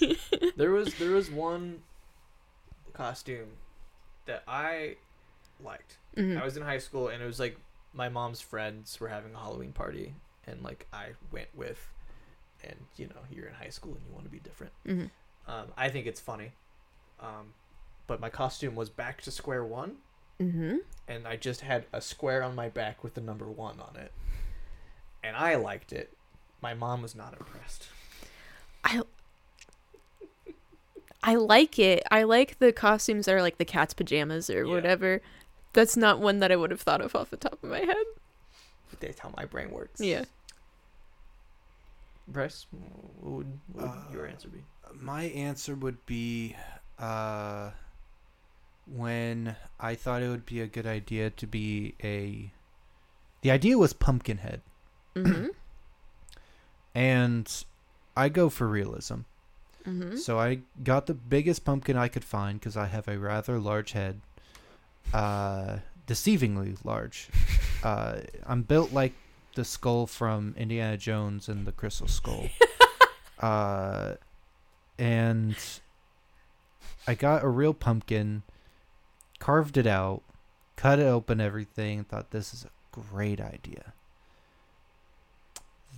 there 0.56 0.70
was 0.70 0.94
there 0.96 1.10
was 1.12 1.30
one 1.30 1.78
costume 2.92 3.48
that 4.26 4.42
I 4.46 4.96
liked. 5.64 5.96
Mhm. 6.16 6.38
I 6.40 6.44
was 6.44 6.56
in 6.58 6.62
high 6.62 6.78
school 6.78 7.08
and 7.08 7.22
it 7.22 7.26
was 7.26 7.40
like 7.40 7.56
my 7.94 8.08
mom's 8.10 8.40
friends 8.42 9.00
were 9.00 9.08
having 9.08 9.34
a 9.34 9.38
Halloween 9.38 9.72
party 9.72 10.14
and 10.46 10.62
like 10.62 10.86
I 10.92 11.10
went 11.32 11.48
with 11.54 11.78
and 12.64 12.76
you 12.96 13.06
know, 13.06 13.20
you're 13.30 13.46
in 13.46 13.54
high 13.54 13.70
school 13.70 13.92
and 13.94 14.02
you 14.06 14.12
want 14.12 14.24
to 14.26 14.30
be 14.30 14.40
different. 14.40 14.72
Mhm. 14.86 15.10
Um, 15.48 15.66
I 15.76 15.88
think 15.88 16.06
it's 16.06 16.20
funny. 16.20 16.52
Um, 17.20 17.54
but 18.06 18.20
my 18.20 18.28
costume 18.30 18.74
was 18.74 18.88
back 18.90 19.20
to 19.22 19.30
square 19.30 19.64
one 19.64 19.96
Mm-hmm. 20.40 20.76
and 21.08 21.26
I 21.26 21.36
just 21.36 21.62
had 21.62 21.86
a 21.94 22.00
square 22.02 22.42
on 22.42 22.54
my 22.54 22.68
back 22.68 23.02
with 23.02 23.14
the 23.14 23.22
number 23.22 23.46
one 23.46 23.80
on 23.80 23.96
it, 23.96 24.12
and 25.24 25.34
I 25.34 25.54
liked 25.54 25.94
it. 25.94 26.12
My 26.60 26.74
mom 26.74 27.00
was 27.00 27.14
not 27.14 27.32
impressed. 27.38 27.88
I 28.84 29.00
I 31.22 31.36
like 31.36 31.78
it. 31.78 32.02
I 32.10 32.22
like 32.24 32.58
the 32.58 32.70
costumes 32.72 33.24
that 33.26 33.34
are 33.34 33.40
like 33.40 33.56
the 33.58 33.64
cat's 33.64 33.94
pajamas 33.94 34.50
or 34.50 34.64
Yeah. 34.64 34.72
whatever. 34.74 35.22
That's 35.72 35.96
not 35.96 36.20
one 36.20 36.38
that 36.40 36.52
I 36.52 36.56
would 36.56 36.70
have 36.70 36.82
thought 36.82 37.00
of 37.00 37.16
off 37.16 37.30
the 37.30 37.36
top 37.38 37.62
of 37.62 37.70
my 37.70 37.80
head. 37.80 37.96
That's 39.00 39.18
how 39.20 39.32
my 39.36 39.46
brain 39.46 39.70
works. 39.70 40.00
Yeah. 40.00 40.24
Bryce, 42.28 42.66
what 42.70 43.32
would, 43.32 43.58
what 43.72 43.82
would 43.84 43.90
Uh, 43.90 44.12
your 44.12 44.26
answer 44.26 44.48
be? 44.48 44.62
My 44.94 45.24
answer 45.24 45.74
would 45.74 46.04
be 46.06 46.56
uh, 46.98 47.70
when 48.86 49.56
I 49.78 49.94
thought 49.94 50.22
it 50.22 50.28
would 50.28 50.46
be 50.46 50.60
a 50.60 50.66
good 50.66 50.86
idea 50.86 51.30
to 51.30 51.46
be 51.46 51.94
a. 52.02 52.50
The 53.42 53.50
idea 53.50 53.78
was 53.78 53.92
Pumpkinhead, 53.92 54.62
Mm-hmm. 55.16 55.46
and 56.94 57.64
I 58.16 58.28
go 58.28 58.48
for 58.48 58.66
realism. 58.66 59.20
mm-hmm. 59.86 60.16
So 60.16 60.38
I 60.38 60.60
got 60.82 61.06
the 61.06 61.14
biggest 61.14 61.64
pumpkin 61.64 61.96
I 61.96 62.08
could 62.08 62.24
find 62.24 62.60
because 62.60 62.76
I 62.76 62.86
have 62.86 63.08
a 63.08 63.18
rather 63.18 63.58
large 63.58 63.92
head, 63.92 64.20
uh, 65.12 65.78
deceivingly 66.06 66.76
large. 66.84 67.28
uh, 67.82 68.20
I'm 68.46 68.62
built 68.62 68.92
like 68.92 69.14
the 69.54 69.64
skull 69.64 70.06
from 70.06 70.54
Indiana 70.56 70.96
Jones 70.96 71.48
and 71.48 71.66
the 71.66 71.72
Crystal 71.72 72.08
Skull. 72.08 72.48
uh, 73.40 74.14
and 74.98 75.56
I 77.06 77.14
got 77.14 77.44
a 77.44 77.48
real 77.48 77.74
pumpkin, 77.74 78.42
carved 79.38 79.76
it 79.76 79.86
out, 79.86 80.22
cut 80.76 80.98
it 80.98 81.04
open, 81.06 81.40
everything. 81.40 82.04
Thought 82.04 82.30
this 82.30 82.52
is 82.54 82.64
a 82.64 82.70
great 82.92 83.40
idea. 83.40 83.92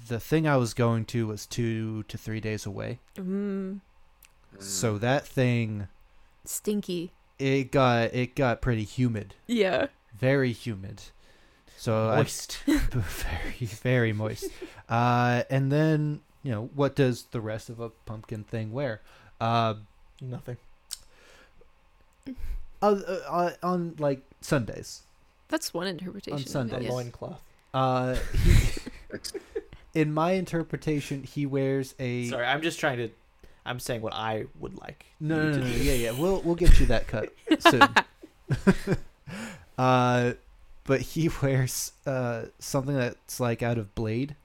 The 0.09 0.20
thing 0.20 0.47
I 0.47 0.57
was 0.57 0.75
going 0.75 1.05
to 1.07 1.27
was 1.27 1.45
two 1.47 2.03
to 2.05 2.16
three 2.16 2.41
days 2.41 2.65
away. 2.65 2.99
Mm, 3.16 3.81
So 4.59 4.97
that 4.99 5.27
thing 5.27 5.89
stinky. 6.45 7.12
it 7.39 7.70
got 7.70 8.15
it 8.15 8.35
got 8.35 8.61
pretty 8.62 8.85
humid, 8.85 9.35
Yeah. 9.47 9.89
very 10.16 10.53
humid. 10.53 11.03
So 11.77 12.09
I, 12.09 12.16
Moist. 12.16 12.59
very 12.66 13.66
very 13.66 14.12
moist. 14.12 14.47
Uh, 14.89 15.43
and 15.51 15.70
then 15.70 16.20
you 16.43 16.51
know 16.52 16.70
what 16.74 16.94
does 16.97 17.24
the 17.31 17.40
rest 17.40 17.69
of 17.69 17.81
a 17.81 17.90
pumpkin 17.90 18.44
thing 18.44 18.73
wear? 18.73 19.01
Uh, 19.40 19.74
Nothing. 20.20 20.56
uh, 22.82 22.86
uh, 22.86 23.51
on 23.62 23.94
like 23.98 24.23
Sundays. 24.40 25.02
That's 25.48 25.73
one 25.73 25.86
interpretation. 25.86 26.39
On 26.39 26.44
Sundays. 26.47 26.81
A 26.81 26.82
Yes. 26.85 26.93
loincloth. 26.93 27.40
Uh, 27.74 28.16
he, 28.44 28.81
in 30.01 30.12
my 30.12 30.32
interpretation, 30.32 31.23
he 31.23 31.47
wears 31.47 31.94
a 31.98 32.27
Sorry, 32.28 32.47
I'm 32.47 32.62
just 32.62 32.78
trying 32.81 32.98
to. 32.98 33.10
I'm 33.65 33.78
saying 33.81 34.01
what 34.02 34.15
I 34.15 34.47
would 34.59 34.78
like. 34.78 35.05
No, 35.20 35.36
no, 35.51 35.59
no, 35.59 35.65
no, 35.65 35.66
yeah, 35.66 35.93
yeah. 35.93 36.10
We'll 36.12 36.40
we'll 36.43 36.55
get 36.55 36.78
you 36.81 36.86
that 36.86 37.06
cut 37.06 37.32
soon. 37.60 37.89
uh, 39.77 40.32
but 40.85 41.01
he 41.02 41.31
wears 41.43 41.93
uh 42.06 42.47
something 42.59 42.94
that's 42.97 43.39
like 43.40 43.62
out 43.62 43.77
of 43.78 43.94
Blade, 43.94 44.36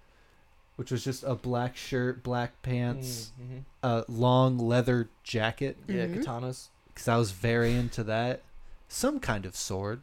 which 0.75 0.91
was 0.91 1.03
just 1.03 1.23
a 1.23 1.35
black 1.35 1.75
shirt, 1.77 2.23
black 2.23 2.61
pants, 2.61 3.31
Mm, 3.41 3.45
mhm. 3.57 3.63
a 3.83 4.05
long 4.11 4.57
leather 4.57 5.09
jacket. 5.23 5.77
Yeah, 5.87 6.05
Mhm. 6.07 6.23
katanas. 6.23 6.69
Because 6.87 7.07
I 7.07 7.17
was 7.17 7.31
very 7.31 7.73
into 7.73 8.03
that. 8.05 8.41
Some 8.87 9.19
kind 9.19 9.45
of 9.45 9.55
sword. 9.55 10.01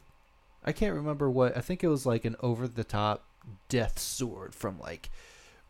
I 0.65 0.73
can't 0.73 0.95
remember 0.95 1.31
what. 1.31 1.57
I 1.57 1.61
think 1.61 1.83
it 1.85 1.89
was 1.89 2.05
like 2.07 2.25
an 2.25 2.37
over 2.41 2.67
the 2.69 2.85
top 2.85 3.25
death 3.69 3.99
sword 3.99 4.55
from 4.55 4.79
like 4.81 5.11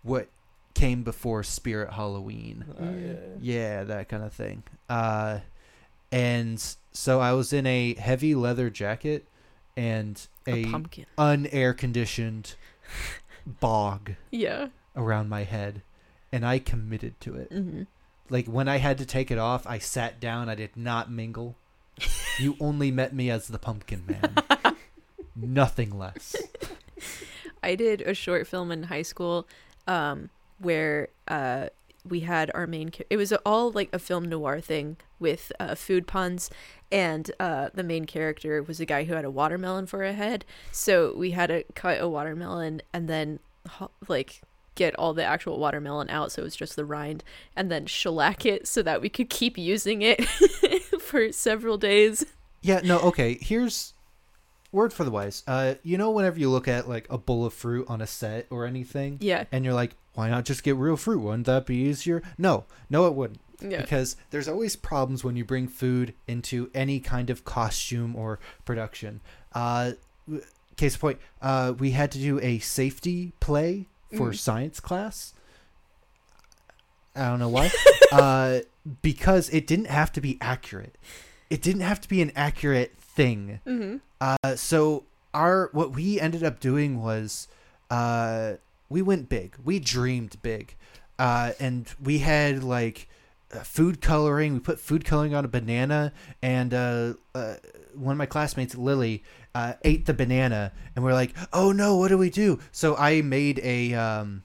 what 0.02 0.28
came 0.74 1.02
before 1.02 1.42
Spirit 1.42 1.92
Halloween. 1.92 2.64
Uh, 2.78 2.82
Mm. 2.82 3.38
yeah. 3.42 3.54
Yeah, 3.54 3.84
that 3.84 4.08
kind 4.08 4.22
of 4.24 4.32
thing. 4.32 4.62
Uh, 4.88 5.40
and 6.12 6.58
so 6.92 7.20
I 7.20 7.32
was 7.32 7.52
in 7.52 7.66
a 7.66 7.94
heavy 7.94 8.34
leather 8.34 8.70
jacket 8.70 9.26
and 9.76 10.26
A, 10.46 10.64
a, 10.64 10.64
pumpkin. 10.70 11.06
unair 11.18 11.76
conditioned 11.76 12.54
bog 13.46 14.14
Yeah. 14.30 14.68
Around 14.96 15.28
my 15.28 15.44
head, 15.44 15.82
and 16.32 16.44
I 16.44 16.58
committed 16.58 17.20
to 17.20 17.36
it. 17.36 17.50
Mm-hmm. 17.50 17.82
Like 18.28 18.46
when 18.46 18.68
I 18.68 18.78
had 18.78 18.98
to 18.98 19.06
take 19.06 19.30
it 19.30 19.38
off, 19.38 19.66
I 19.66 19.78
sat 19.78 20.20
down. 20.20 20.48
I 20.48 20.54
did 20.54 20.76
not 20.76 21.10
mingle. 21.10 21.56
you 22.38 22.56
only 22.60 22.90
met 22.90 23.14
me 23.14 23.30
as 23.30 23.48
the 23.48 23.58
pumpkin 23.58 24.04
man. 24.06 24.76
Nothing 25.36 25.98
less. 25.98 26.36
I 27.62 27.74
did 27.74 28.00
a 28.02 28.14
short 28.14 28.46
film 28.46 28.70
in 28.70 28.84
high 28.84 29.02
school 29.02 29.46
um, 29.86 30.30
where 30.58 31.08
uh, 31.28 31.68
we 32.08 32.20
had 32.20 32.50
our 32.54 32.66
main. 32.66 32.92
It 33.10 33.16
was 33.16 33.32
all 33.44 33.70
like 33.70 33.90
a 33.92 33.98
film 33.98 34.24
noir 34.24 34.60
thing 34.60 34.96
with 35.18 35.52
uh, 35.60 35.74
food 35.74 36.06
puns, 36.06 36.50
and 36.90 37.30
uh, 37.38 37.70
the 37.74 37.82
main 37.82 38.04
character 38.04 38.62
was 38.62 38.80
a 38.80 38.86
guy 38.86 39.04
who 39.04 39.14
had 39.14 39.24
a 39.24 39.30
watermelon 39.30 39.86
for 39.86 40.02
a 40.02 40.12
head. 40.12 40.44
So 40.72 41.14
we 41.16 41.32
had 41.32 41.48
to 41.48 41.64
cut 41.74 42.00
a 42.00 42.08
watermelon 42.08 42.82
and 42.92 43.08
then 43.08 43.40
like 44.08 44.42
get 44.80 44.94
all 44.96 45.12
the 45.12 45.22
actual 45.22 45.58
watermelon 45.58 46.08
out 46.08 46.32
so 46.32 46.40
it 46.40 46.44
was 46.44 46.56
just 46.56 46.74
the 46.74 46.86
rind 46.86 47.22
and 47.54 47.70
then 47.70 47.84
shellac 47.84 48.46
it 48.46 48.66
so 48.66 48.82
that 48.82 49.02
we 49.02 49.10
could 49.10 49.28
keep 49.28 49.58
using 49.58 50.00
it 50.00 50.24
for 51.00 51.30
several 51.30 51.76
days 51.76 52.24
Yeah, 52.62 52.80
no, 52.84 52.98
okay. 53.00 53.38
Here's 53.40 53.94
word 54.72 54.92
for 54.92 55.04
the 55.04 55.10
wise. 55.10 55.42
Uh, 55.46 55.74
you 55.82 55.96
know, 55.98 56.10
whenever 56.10 56.38
you 56.38 56.50
look 56.50 56.68
at 56.68 56.88
like 56.88 57.06
a 57.10 57.18
bowl 57.18 57.44
of 57.46 57.52
fruit 57.54 57.86
on 57.88 58.00
a 58.00 58.06
set 58.06 58.46
or 58.50 58.66
anything, 58.66 59.18
yeah 59.20 59.44
and 59.52 59.64
you're 59.64 59.74
like, 59.74 59.96
why 60.14 60.28
not 60.28 60.44
just 60.44 60.62
get 60.62 60.76
real 60.76 60.96
fruit? 60.96 61.20
Wouldn't 61.20 61.46
that 61.46 61.66
be 61.66 61.76
easier? 61.76 62.22
No, 62.38 62.64
no, 62.88 63.06
it 63.06 63.14
wouldn't. 63.14 63.40
yeah 63.60 63.80
Because 63.80 64.16
there's 64.30 64.48
always 64.48 64.76
problems 64.76 65.24
when 65.24 65.36
you 65.36 65.44
bring 65.44 65.68
food 65.68 66.14
into 66.26 66.70
any 66.74 67.00
kind 67.00 67.30
of 67.30 67.44
costume 67.44 68.14
or 68.14 68.38
production. 68.64 69.20
Uh, 69.54 69.92
case 70.76 70.94
in 70.94 71.00
point, 71.00 71.18
uh, 71.42 71.72
we 71.78 71.90
had 71.92 72.10
to 72.12 72.18
do 72.18 72.40
a 72.40 72.58
safety 72.58 73.32
play 73.40 73.86
for 74.16 74.30
Mm. 74.30 74.36
science 74.38 74.80
class. 74.80 75.34
I 77.14 77.28
don't 77.28 77.38
know 77.38 77.48
why. 77.48 77.70
uh, 78.12 78.60
because 79.02 79.48
it 79.50 79.66
didn't 79.66 79.86
have 79.88 80.12
to 80.12 80.20
be 80.20 80.38
accurate. 80.40 80.96
It 81.48 81.62
didn't 81.62 81.82
have 81.82 82.00
to 82.02 82.08
be 82.08 82.22
an 82.22 82.32
accurate 82.36 82.96
thing. 82.96 83.60
mm-hmm. 83.66 83.96
Uh, 84.20 84.54
so 84.54 85.04
our 85.32 85.70
what 85.72 85.92
we 85.92 86.20
ended 86.20 86.44
up 86.44 86.60
doing 86.60 87.02
was 87.02 87.48
uh, 87.90 88.54
we 88.88 89.00
went 89.02 89.28
big. 89.28 89.56
We 89.64 89.78
dreamed 89.80 90.36
big, 90.42 90.74
uh, 91.18 91.52
and 91.58 91.88
we 92.02 92.18
had 92.18 92.62
like 92.62 93.08
uh, 93.52 93.60
food 93.60 94.00
coloring. 94.02 94.52
We 94.54 94.60
put 94.60 94.78
food 94.78 95.04
coloring 95.04 95.34
on 95.34 95.44
a 95.44 95.48
banana, 95.48 96.12
and 96.42 96.74
uh, 96.74 97.14
uh, 97.34 97.54
one 97.94 98.12
of 98.12 98.18
my 98.18 98.26
classmates, 98.26 98.74
Lily, 98.76 99.24
uh, 99.54 99.74
ate 99.84 100.06
the 100.06 100.14
banana, 100.14 100.72
and 100.94 101.04
we're 101.04 101.12
like, 101.14 101.34
"Oh 101.52 101.72
no, 101.72 101.96
what 101.96 102.08
do 102.08 102.18
we 102.18 102.30
do?" 102.30 102.58
So 102.72 102.96
I 102.96 103.22
made 103.22 103.60
a 103.64 103.94
um, 103.94 104.44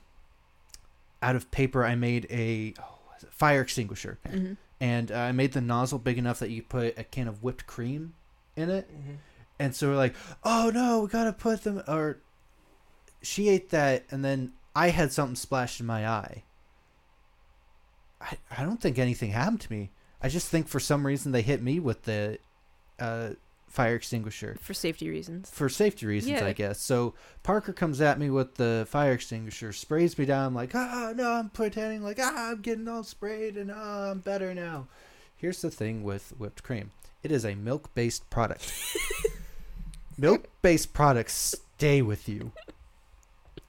out 1.22 1.36
of 1.36 1.52
paper. 1.52 1.86
I 1.86 1.96
made 1.96 2.26
a 2.30 2.74
oh, 2.80 2.98
what 3.06 3.18
is 3.18 3.24
it? 3.24 3.34
fire 3.34 3.62
extinguisher, 3.62 4.18
Mm-hmm. 4.28 4.54
and 4.82 5.12
uh, 5.12 5.16
I 5.16 5.32
made 5.32 5.54
the 5.54 5.62
nozzle 5.62 6.00
big 6.00 6.18
enough 6.18 6.40
that 6.40 6.50
you 6.50 6.64
put 6.64 6.98
a 6.98 7.04
can 7.04 7.28
of 7.28 7.44
whipped 7.44 7.68
cream 7.68 8.14
in 8.56 8.70
it. 8.70 8.90
Mhm. 8.90 9.18
And 9.60 9.76
so 9.76 9.88
we're 9.90 9.96
like, 9.96 10.16
oh 10.44 10.72
no, 10.74 11.02
we 11.02 11.08
gotta 11.08 11.34
put 11.34 11.64
them. 11.64 11.82
Or 11.88 12.18
she 13.22 13.48
ate 13.50 13.70
that, 13.70 14.04
and 14.12 14.24
then 14.26 14.54
I 14.76 14.90
had 14.90 15.14
something 15.14 15.36
splashed 15.36 15.80
in 15.80 15.86
my 15.86 16.08
eye. 16.08 16.44
I 18.20 18.38
I 18.52 18.64
don't 18.64 18.82
think 18.82 18.98
anything 18.98 19.32
happened 19.32 19.62
to 19.62 19.72
me. 19.72 19.92
I 20.22 20.30
just 20.30 20.50
think 20.50 20.68
for 20.68 20.80
some 20.80 21.06
reason 21.06 21.32
they 21.32 21.42
hit 21.42 21.62
me 21.62 21.80
with 21.80 22.04
the 22.04 22.40
uh, 23.00 23.32
fire 23.76 23.96
extinguisher 23.96 24.56
for 24.62 24.74
safety 24.74 25.10
reasons 25.10 25.50
for 25.52 25.68
safety 25.70 26.06
reasons, 26.06 26.40
Yeah. 26.40 26.46
I 26.48 26.54
guess. 26.54 26.80
So 26.80 27.14
Parker 27.44 27.74
comes 27.74 28.00
at 28.02 28.18
me 28.18 28.30
with 28.30 28.56
the 28.56 28.88
fire 28.90 29.12
extinguisher, 29.14 29.74
sprays 29.74 30.18
me 30.18 30.26
down. 30.26 30.46
I'm 30.48 30.56
like, 30.56 30.74
ah, 30.74 31.12
no, 31.16 31.32
I'm 31.34 31.50
pretending 31.50 32.02
like 32.02 32.18
ah, 32.22 32.52
I'm 32.52 32.62
getting 32.62 32.88
all 32.88 33.04
sprayed, 33.04 33.58
and 33.58 33.72
ah, 33.74 34.12
I'm 34.12 34.20
better 34.20 34.54
now. 34.54 34.88
Here's 35.36 35.62
the 35.62 35.70
thing 35.70 36.04
with 36.04 36.34
whipped 36.38 36.64
cream: 36.64 36.92
it 37.22 37.32
is 37.32 37.46
a 37.46 37.56
milk-based 37.56 38.30
product. 38.30 38.74
milk-based 40.18 40.94
products 40.94 41.58
stay 41.78 42.02
with 42.02 42.30
you 42.30 42.52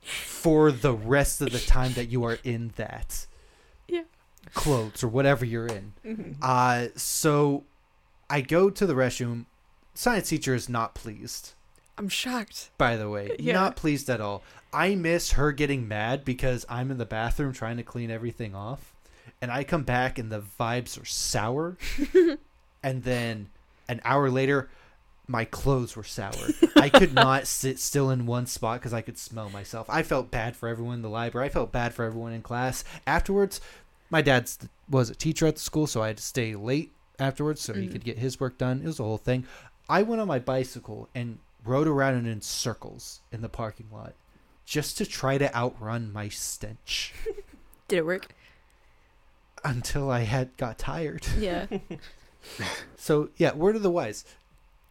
for 0.00 0.70
the 0.70 0.92
rest 0.92 1.40
of 1.40 1.50
the 1.50 1.58
time 1.58 1.92
that 1.94 2.06
you 2.08 2.22
are 2.24 2.38
in 2.44 2.72
that 2.76 3.26
Yeah. 3.88 4.02
clothes 4.54 5.02
or 5.02 5.08
whatever 5.08 5.44
you're 5.44 5.66
in. 5.66 5.92
mm-hmm. 6.04 6.32
Uh, 6.40 6.88
so 6.96 7.64
I 8.30 8.40
go 8.42 8.70
to 8.70 8.86
the 8.86 8.94
restroom. 8.94 9.46
Science 9.96 10.28
teacher 10.28 10.54
is 10.54 10.68
not 10.68 10.94
pleased 10.94 11.52
i'm 11.98 12.08
shocked 12.10 12.68
by 12.76 12.96
the 12.96 13.08
way. 13.08 13.34
Yeah. 13.38 13.54
Not 13.54 13.74
pleased 13.76 14.10
at 14.10 14.20
all. 14.20 14.42
I 14.72 14.94
miss 14.94 15.32
her 15.32 15.50
getting 15.52 15.88
mad 15.88 16.24
because 16.26 16.66
I'm 16.68 16.90
in 16.90 16.98
the 16.98 17.06
bathroom 17.06 17.54
trying 17.54 17.78
to 17.78 17.82
clean 17.82 18.10
everything 18.10 18.54
off. 18.54 18.92
And 19.40 19.50
I 19.50 19.64
come 19.64 19.82
back 19.84 20.18
and 20.18 20.30
the 20.30 20.42
vibes 20.60 21.00
are 21.00 21.06
sour. 21.06 21.78
and 22.82 23.02
then 23.04 23.48
an 23.88 24.02
hour 24.04 24.28
later, 24.28 24.68
my 25.26 25.46
clothes 25.46 25.96
were 25.96 26.04
sour. 26.04 26.32
I 26.76 26.90
could 26.90 27.14
not 27.26 27.46
sit 27.46 27.78
still 27.78 28.10
in 28.10 28.26
one 28.26 28.44
spot 28.46 28.80
because 28.80 28.92
I 28.92 29.00
could 29.00 29.16
smell 29.16 29.48
myself. 29.48 29.86
I 29.88 30.02
felt 30.02 30.30
bad 30.30 30.54
for 30.54 30.68
everyone 30.68 30.96
in 30.96 31.02
the 31.02 31.08
library. 31.08 31.46
I 31.46 31.50
felt 31.50 31.72
bad 31.72 31.94
for 31.94 32.04
everyone 32.04 32.32
in 32.34 32.42
class. 32.42 32.84
Afterwards, 33.06 33.60
my 34.10 34.20
dad 34.20 34.50
was 34.90 35.08
a 35.08 35.14
teacher 35.14 35.46
at 35.46 35.56
the 35.56 35.62
school, 35.62 35.86
so 35.86 36.02
I 36.02 36.08
had 36.08 36.18
to 36.18 36.22
stay 36.22 36.54
late 36.54 36.92
afterwards 37.18 37.62
so 37.62 37.72
he 37.72 37.86
Mhm. 37.88 37.92
could 37.92 38.04
get 38.04 38.18
his 38.18 38.38
work 38.38 38.58
done. 38.58 38.82
It 38.82 38.86
was 38.86 39.00
a 39.00 39.04
whole 39.04 39.16
thing. 39.16 39.46
I 39.88 40.02
went 40.02 40.20
on 40.20 40.28
my 40.28 40.38
bicycle 40.38 41.08
and 41.14 41.38
rode 41.64 41.86
around 41.88 42.26
in 42.26 42.40
circles 42.40 43.20
in 43.32 43.40
the 43.42 43.48
parking 43.48 43.86
lot 43.92 44.14
just 44.64 44.98
to 44.98 45.06
try 45.06 45.38
to 45.38 45.54
outrun 45.54 46.12
my 46.12 46.28
stench 46.28 47.12
Did 47.88 47.98
it 47.98 48.06
work? 48.06 48.28
until 49.64 50.10
I 50.10 50.20
had 50.20 50.56
got 50.56 50.78
tired. 50.78 51.26
Yeah. 51.38 51.66
So 52.96 53.30
yeah, 53.38 53.54
word 53.54 53.74
of 53.74 53.82
the 53.82 53.90
wise: 53.90 54.24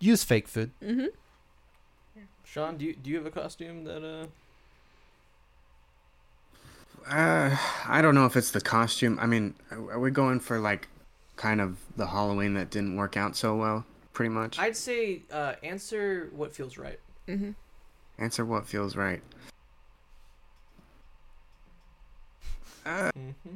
use 0.01 0.25
fake 0.25 0.47
food. 0.49 0.71
mm-hmm. 0.83 1.05
Sean, 2.43 2.75
do 2.77 2.83
you 2.83 2.93
do 2.95 3.09
you 3.09 3.15
have 3.15 3.25
a 3.25 3.31
costume 3.31 3.85
that 3.85 4.03
uh? 4.03 4.25
Uh, 7.09 7.55
I 7.87 8.01
don't 8.01 8.13
know 8.15 8.25
if 8.25 8.35
it's 8.35 8.51
the 8.51 8.59
costume. 8.59 9.17
I 9.21 9.25
mean, 9.25 9.53
are 9.71 9.93
are 9.93 9.99
we 10.01 10.11
going 10.11 10.41
for 10.41 10.59
like 10.59 10.89
kind 11.37 11.61
of 11.61 11.77
the 11.95 12.07
Halloween 12.07 12.55
that 12.55 12.69
didn't 12.69 12.97
work 12.97 13.15
out 13.15 13.37
so 13.37 13.55
well? 13.55 13.85
Pretty 14.15 14.29
much. 14.29 14.57
I'd 14.57 14.75
say 14.75 15.21
uh, 15.31 15.53
answer 15.61 16.31
what 16.33 16.55
feels 16.55 16.77
right. 16.79 16.99
Mm-hmm. 17.27 17.51
Answer 18.17 18.45
what 18.45 18.65
feels 18.65 18.95
right. 18.95 19.21
Uh, 22.85 23.11
Mm-hmm. 23.17 23.55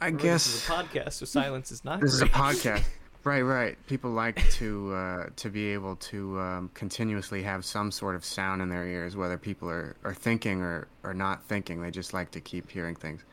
I 0.00 0.10
This 0.12 0.22
guess 0.22 0.46
is 0.46 0.68
a 0.68 0.72
podcast, 0.72 1.12
so 1.14 1.24
silence 1.26 1.72
is 1.72 1.84
not. 1.84 2.00
this 2.00 2.14
is 2.14 2.22
a 2.22 2.26
podcast. 2.26 2.84
Right, 3.24 3.42
right. 3.42 3.76
People 3.88 4.12
like 4.12 4.48
to 4.52 4.94
uh, 4.94 5.26
to 5.36 5.50
be 5.50 5.72
able 5.74 5.96
to 5.96 6.38
um, 6.40 6.70
continuously 6.72 7.42
have 7.42 7.62
some 7.64 7.90
sort 7.90 8.14
of 8.14 8.24
sound 8.24 8.62
in 8.62 8.68
their 8.70 8.86
ears, 8.86 9.16
whether 9.16 9.36
people 9.36 9.68
are, 9.68 9.96
are 10.04 10.14
thinking 10.14 10.62
or, 10.62 10.86
or 11.02 11.12
not 11.12 11.42
thinking. 11.42 11.82
They 11.82 11.90
just 11.90 12.14
like 12.14 12.30
to 12.30 12.40
keep 12.40 12.70
hearing 12.70 12.94
things, 12.94 13.24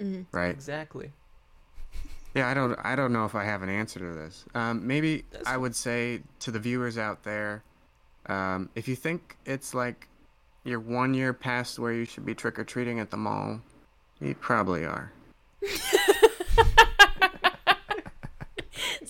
Mm-hmm. 0.00 0.22
right? 0.34 0.50
Exactly. 0.54 1.10
Yeah, 2.34 2.48
I 2.48 2.54
don't 2.54 2.78
I 2.82 2.96
don't 2.96 3.12
know 3.12 3.24
if 3.24 3.34
I 3.34 3.44
have 3.44 3.62
an 3.62 3.68
answer 3.68 4.00
to 4.00 4.12
this. 4.12 4.44
Um, 4.54 4.86
maybe 4.86 5.24
That's 5.30 5.48
I 5.48 5.56
would 5.56 5.74
say 5.76 6.20
to 6.40 6.50
the 6.50 6.58
viewers 6.58 6.98
out 6.98 7.22
there, 7.22 7.62
um, 8.26 8.68
if 8.74 8.88
you 8.88 8.96
think 8.96 9.36
it's 9.44 9.74
like 9.74 10.08
you're 10.64 10.80
one 10.80 11.14
year 11.14 11.32
past 11.32 11.78
where 11.78 11.92
you 11.92 12.04
should 12.04 12.26
be 12.26 12.34
trick 12.34 12.58
or 12.58 12.64
treating 12.64 12.98
at 12.98 13.10
the 13.10 13.16
mall, 13.16 13.60
you 14.20 14.34
probably 14.34 14.84
are. 14.84 15.12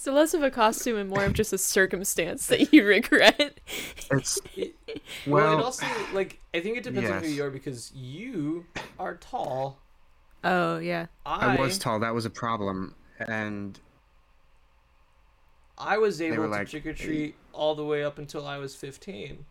So 0.04 0.12
less 0.12 0.34
of 0.34 0.42
a 0.42 0.50
costume 0.50 0.98
and 0.98 1.08
more 1.08 1.24
of 1.24 1.32
just 1.32 1.54
a 1.54 1.58
circumstance 1.58 2.48
that 2.48 2.74
you 2.74 2.84
regret. 2.84 3.58
It's 4.10 4.38
Well, 5.26 5.46
well, 5.46 5.58
it 5.58 5.64
also 5.64 5.86
like 6.12 6.40
I 6.52 6.60
think 6.60 6.76
it 6.76 6.84
depends 6.84 7.10
on 7.10 7.22
who 7.22 7.28
you 7.30 7.42
are 7.42 7.50
because 7.50 7.90
you 7.94 8.66
are 8.98 9.16
tall. 9.16 9.78
Oh 10.44 10.76
yeah. 10.78 11.06
I 11.24 11.56
I 11.56 11.60
was 11.60 11.78
tall. 11.78 12.00
That 12.00 12.12
was 12.12 12.26
a 12.26 12.30
problem, 12.30 12.94
and 13.18 13.78
I 15.78 15.98
was 15.98 16.20
able 16.20 16.36
to 16.44 16.46
like- 16.48 16.68
trick 16.68 16.86
or 16.86 16.92
treat 16.92 17.34
all 17.52 17.74
the 17.74 17.84
way 17.84 18.02
up 18.04 18.18
until 18.18 18.46
I 18.46 18.58
was 18.58 18.74
15 18.76 19.44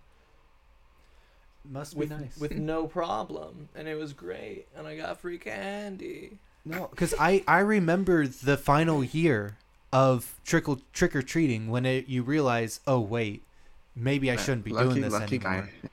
Must 1.69 1.93
be 1.93 1.99
with 1.99 2.09
nice. 2.11 2.37
with 2.37 2.51
no 2.57 2.87
problem, 2.87 3.69
and 3.75 3.87
it 3.87 3.95
was 3.95 4.13
great, 4.13 4.67
and 4.75 4.85
I 4.87 4.97
got 4.97 5.19
free 5.21 5.37
candy. 5.37 6.37
No, 6.65 6.87
because 6.87 7.13
I 7.19 7.43
I 7.47 7.59
remember 7.59 8.27
the 8.27 8.57
final 8.57 9.03
year 9.03 9.57
of 9.91 10.35
trickle 10.45 10.79
trick 10.91 11.15
or 11.15 11.21
treating 11.21 11.69
when 11.69 11.85
it, 11.85 12.07
you 12.07 12.23
realize, 12.23 12.79
oh 12.87 12.99
wait, 12.99 13.43
maybe 13.95 14.29
I 14.31 14.35
shouldn't 14.37 14.63
be 14.65 14.71
lucky, 14.71 14.89
doing 14.89 15.01
this 15.01 15.13
anymore. 15.13 15.69
guy. 15.81 15.89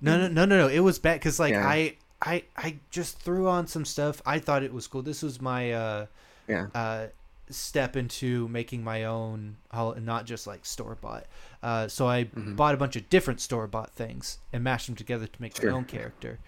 No, 0.00 0.18
no, 0.18 0.28
no, 0.28 0.44
no, 0.44 0.58
no. 0.58 0.68
It 0.68 0.80
was 0.80 0.98
bad 0.98 1.14
because 1.20 1.38
like 1.40 1.52
Yeah. 1.52 1.66
I 1.68 1.96
I 2.20 2.44
I 2.56 2.78
just 2.90 3.18
threw 3.20 3.48
on 3.48 3.66
some 3.68 3.84
stuff. 3.84 4.20
I 4.26 4.38
thought 4.38 4.62
it 4.64 4.72
was 4.72 4.86
cool. 4.86 5.02
This 5.02 5.22
was 5.22 5.40
my 5.40 5.72
uh 5.72 6.06
Yeah. 6.52 6.66
uh 6.74 7.06
step 7.50 7.96
into 7.96 8.48
making 8.48 8.82
my 8.82 9.04
own, 9.04 9.56
not 9.74 10.24
just 10.24 10.46
like 10.46 10.64
store 10.64 10.96
bought. 11.00 11.26
Uh, 11.62 11.86
so 11.86 12.08
I 12.08 12.24
Mhm. 12.24 12.56
bought 12.56 12.72
a 12.74 12.78
bunch 12.78 12.96
of 12.96 13.10
different 13.10 13.40
store 13.42 13.66
bought 13.66 13.90
things 13.92 14.38
and 14.54 14.64
mashed 14.64 14.86
them 14.86 14.96
together 14.96 15.26
to 15.26 15.42
make 15.42 15.56
Sure. 15.56 15.70
my 15.70 15.76
own 15.76 15.84
character. 15.84 16.38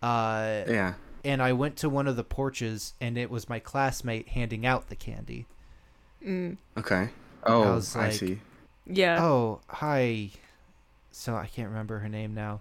Uh, 0.00 0.62
Yeah. 0.68 0.94
and 1.24 1.42
I 1.42 1.52
went 1.52 1.76
to 1.78 1.88
one 1.88 2.06
of 2.06 2.14
the 2.14 2.22
porches, 2.22 2.94
and 3.00 3.18
it 3.18 3.28
was 3.28 3.48
my 3.48 3.58
classmate 3.58 4.28
handing 4.28 4.64
out 4.64 4.88
the 4.88 4.94
candy. 4.94 5.46
Mm. 6.24 6.58
Okay. 6.76 7.08
Oh, 7.44 7.80
I 7.96 7.98
like- 7.98 8.12
see. 8.12 8.40
Yeah. 8.86 9.20
Oh, 9.24 9.62
hi. 9.68 10.30
So 11.10 11.34
I 11.34 11.46
can't 11.46 11.68
remember 11.70 11.98
her 12.00 12.08
name 12.08 12.34
now. 12.34 12.60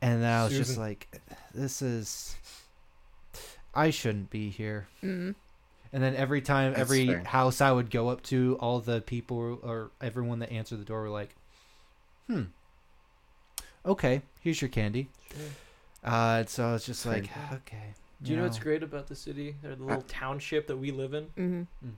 And 0.00 0.22
then 0.22 0.30
I 0.32 0.44
was 0.44 0.52
just 0.52 0.78
like, 0.78 1.20
this 1.52 1.82
is. 1.82 2.36
I 3.74 3.90
shouldn't 3.90 4.30
be 4.30 4.50
here. 4.50 4.86
Mm. 5.02 5.34
And 5.94 6.02
then 6.02 6.16
every 6.16 6.42
time, 6.42 6.72
That's 6.72 6.80
every 6.80 7.06
fair. 7.06 7.22
house 7.22 7.60
I 7.60 7.70
would 7.70 7.88
go 7.88 8.08
up 8.08 8.20
to, 8.24 8.58
all 8.60 8.80
the 8.80 9.00
people 9.00 9.60
or 9.62 9.92
everyone 10.00 10.40
that 10.40 10.50
answered 10.50 10.80
the 10.80 10.84
door 10.84 11.02
were 11.02 11.08
like, 11.08 11.36
hmm. 12.26 12.42
Okay, 13.86 14.22
here's 14.40 14.60
your 14.60 14.70
candy. 14.70 15.08
Sure. 15.30 15.46
Uh, 16.02 16.44
so 16.46 16.68
I 16.68 16.72
was 16.72 16.84
just 16.84 17.04
Fair. 17.04 17.12
like, 17.12 17.30
okay. 17.52 17.94
Do 18.20 18.32
you 18.32 18.36
know 18.36 18.42
what's 18.42 18.58
great 18.58 18.82
about 18.82 19.06
the 19.06 19.14
city 19.14 19.54
or 19.62 19.76
the 19.76 19.84
little 19.84 20.02
township 20.08 20.66
that 20.66 20.76
we 20.76 20.90
live 20.90 21.14
in? 21.14 21.24
Mm-hmm. 21.38 21.90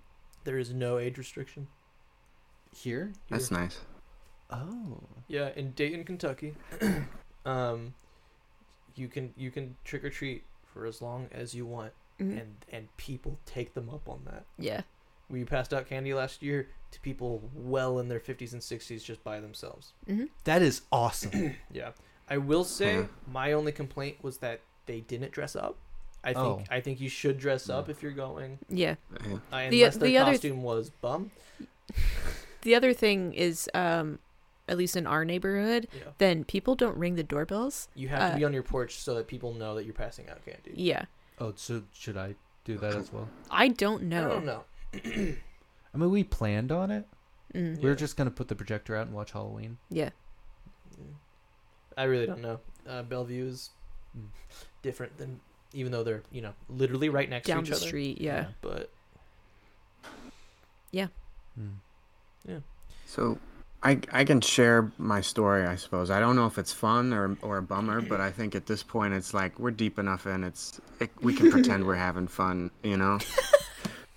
There 0.44 0.58
is 0.58 0.74
no 0.74 0.98
age 0.98 1.16
restriction. 1.16 1.66
Here? 2.76 3.14
That's 3.30 3.50
nice. 3.50 3.80
Oh. 4.50 4.98
Yeah, 5.26 5.52
in 5.56 5.70
Dayton, 5.70 6.04
Kentucky, 6.04 6.54
um, 7.46 7.94
you 8.94 9.08
can 9.08 9.32
you 9.38 9.50
can 9.50 9.74
trick 9.84 10.04
or 10.04 10.10
treat 10.10 10.44
for 10.66 10.84
as 10.84 11.00
long 11.00 11.28
as 11.32 11.54
you 11.54 11.64
want, 11.64 11.92
Mm-hmm. 12.20 12.38
and 12.38 12.56
and 12.72 12.96
people 12.96 13.38
take 13.46 13.74
them 13.74 13.90
up 13.90 14.08
on 14.08 14.22
that. 14.24 14.44
Yeah. 14.58 14.82
We 15.28 15.44
passed 15.44 15.74
out 15.74 15.86
candy 15.88 16.14
last 16.14 16.42
year 16.42 16.68
to 16.92 17.00
people 17.00 17.42
well 17.54 17.98
in 17.98 18.08
their 18.08 18.20
fifties 18.20 18.52
and 18.52 18.62
sixties 18.62 19.02
just 19.04 19.22
by 19.24 19.40
themselves. 19.40 19.92
Mm-hmm. 20.08 20.26
That 20.44 20.62
is 20.62 20.82
awesome. 20.92 21.56
Yeah, 21.72 21.90
I 22.30 22.38
will 22.38 22.64
say 22.64 22.96
Yeah. 23.00 23.06
my 23.30 23.52
only 23.52 23.72
complaint 23.72 24.18
was 24.22 24.38
that 24.38 24.60
they 24.86 25.00
didn't 25.00 25.32
dress 25.32 25.54
up. 25.56 25.76
I 26.24 26.32
think 26.32 26.38
Oh. 26.38 26.62
I 26.70 26.80
think 26.80 27.00
you 27.00 27.08
should 27.08 27.38
dress 27.38 27.68
up 27.68 27.88
if 27.88 28.02
you're 28.02 28.12
going, 28.12 28.58
Yeah. 28.68 28.94
Yeah. 29.26 29.34
uh, 29.52 29.68
The- 29.70 29.82
unless 29.82 29.96
their 29.98 30.08
the 30.08 30.18
other 30.18 30.30
th- 30.32 30.40
costume 30.42 30.62
was 30.62 30.90
bum. 30.90 31.30
The 32.62 32.74
other 32.74 32.92
thing 32.92 33.32
is, 33.32 33.70
um, 33.74 34.18
at 34.68 34.76
least 34.76 34.96
in 34.96 35.06
our 35.06 35.24
neighborhood, 35.24 35.86
Yeah, 35.92 36.10
then 36.18 36.42
people 36.44 36.74
don't 36.74 36.96
ring 36.96 37.14
the 37.14 37.22
doorbells. 37.22 37.88
you 37.94 38.08
have 38.08 38.20
Uh, 38.22 38.30
to 38.32 38.36
be 38.38 38.44
on 38.44 38.52
your 38.52 38.64
porch 38.64 38.96
so 38.98 39.14
that 39.14 39.28
people 39.28 39.54
know 39.54 39.76
that 39.76 39.84
you're 39.84 39.94
passing 39.94 40.28
out 40.28 40.44
candy. 40.44 40.72
Yeah. 40.74 41.04
Oh, 41.38 41.52
so 41.56 41.82
should 41.92 42.16
I 42.16 42.34
do 42.64 42.76
that 42.78 42.94
as 42.94 43.12
well? 43.12 43.28
I 43.50 43.68
don't 43.68 44.04
know. 44.04 44.24
I 44.26 44.28
don't 44.28 44.44
know. 44.46 44.64
I 45.94 45.98
mean, 45.98 46.10
we 46.10 46.24
planned 46.24 46.72
on 46.72 46.90
it. 46.90 47.06
Mm. 47.54 47.80
We 47.80 47.88
were 47.88 47.94
just 47.94 48.16
gonna 48.16 48.30
put 48.30 48.48
the 48.48 48.54
projector 48.54 48.96
out 48.96 49.06
and 49.06 49.14
watch 49.14 49.32
Halloween. 49.32 49.78
Yeah. 49.90 50.10
I 51.96 52.04
really 52.04 52.26
don't 52.26 52.42
know. 52.42 52.60
Uh, 52.86 53.02
Bellevue 53.02 53.46
is 53.46 53.70
Mm. 54.16 54.28
different 54.82 55.16
than, 55.18 55.40
even 55.74 55.92
though 55.92 56.02
they're 56.02 56.22
you 56.30 56.40
know 56.40 56.52
literally 56.70 57.08
right 57.10 57.28
next 57.28 57.46
Down 57.46 57.64
to 57.64 57.70
the 57.70 57.76
each 57.76 57.80
other. 57.82 57.86
street. 57.86 58.20
Yeah. 58.20 58.46
But 58.62 58.90
yeah, 60.90 61.08
yeah. 62.46 62.60
So, 63.06 63.38
I 63.86 64.00
I 64.12 64.24
can 64.24 64.40
share 64.40 64.90
my 64.98 65.20
story. 65.20 65.64
I 65.64 65.76
suppose 65.76 66.10
I 66.10 66.18
don't 66.18 66.34
know 66.34 66.46
if 66.46 66.58
it's 66.58 66.72
fun 66.72 67.12
or 67.12 67.38
or 67.40 67.58
a 67.58 67.62
bummer, 67.62 68.00
but 68.00 68.20
I 68.20 68.32
think 68.32 68.56
at 68.56 68.66
this 68.66 68.82
point 68.82 69.14
it's 69.14 69.32
like 69.32 69.60
we're 69.60 69.70
deep 69.70 70.00
enough 70.00 70.26
in. 70.26 70.42
It's 70.42 70.80
it, 70.98 71.10
we 71.22 71.32
can 71.32 71.50
pretend 71.52 71.86
we're 71.86 71.94
having 71.94 72.26
fun, 72.26 72.72
you 72.82 72.96
know. 72.96 73.18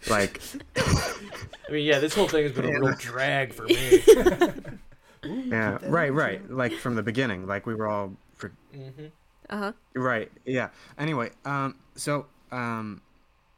Like 0.10 0.42
I 0.76 1.72
mean, 1.72 1.86
yeah, 1.86 2.00
this 2.00 2.16
whole 2.16 2.28
thing 2.28 2.44
has 2.44 2.52
been 2.52 2.66
a 2.66 2.80
real 2.80 2.96
drag 2.98 3.54
for 3.54 3.66
me. 3.66 4.02
yeah, 5.52 5.78
right, 5.84 6.12
right. 6.12 6.50
Like 6.50 6.74
from 6.74 6.96
the 6.96 7.04
beginning, 7.04 7.46
like 7.46 7.68
we 7.68 7.76
were 7.76 7.88
all 7.88 8.14
for, 8.36 8.52
hmm 8.74 9.06
Uh 9.52 9.58
huh. 9.58 9.72
Right. 9.94 10.32
Yeah. 10.46 10.70
Anyway, 10.98 11.30
um, 11.46 11.76
so 11.96 12.26
um, 12.52 13.02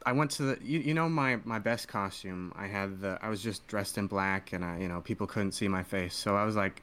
I 0.05 0.11
went 0.13 0.31
to 0.31 0.43
the 0.43 0.57
you, 0.61 0.79
you 0.79 0.93
know 0.93 1.09
my 1.09 1.39
my 1.43 1.59
best 1.59 1.87
costume. 1.87 2.53
I 2.55 2.67
had 2.67 3.01
the 3.01 3.17
I 3.21 3.29
was 3.29 3.41
just 3.41 3.67
dressed 3.67 3.97
in 3.97 4.07
black, 4.07 4.53
and 4.53 4.63
I 4.63 4.79
you 4.79 4.87
know 4.87 5.01
people 5.01 5.27
couldn't 5.27 5.53
see 5.53 5.67
my 5.67 5.83
face, 5.83 6.15
so 6.15 6.35
I 6.35 6.43
was 6.43 6.55
like, 6.55 6.81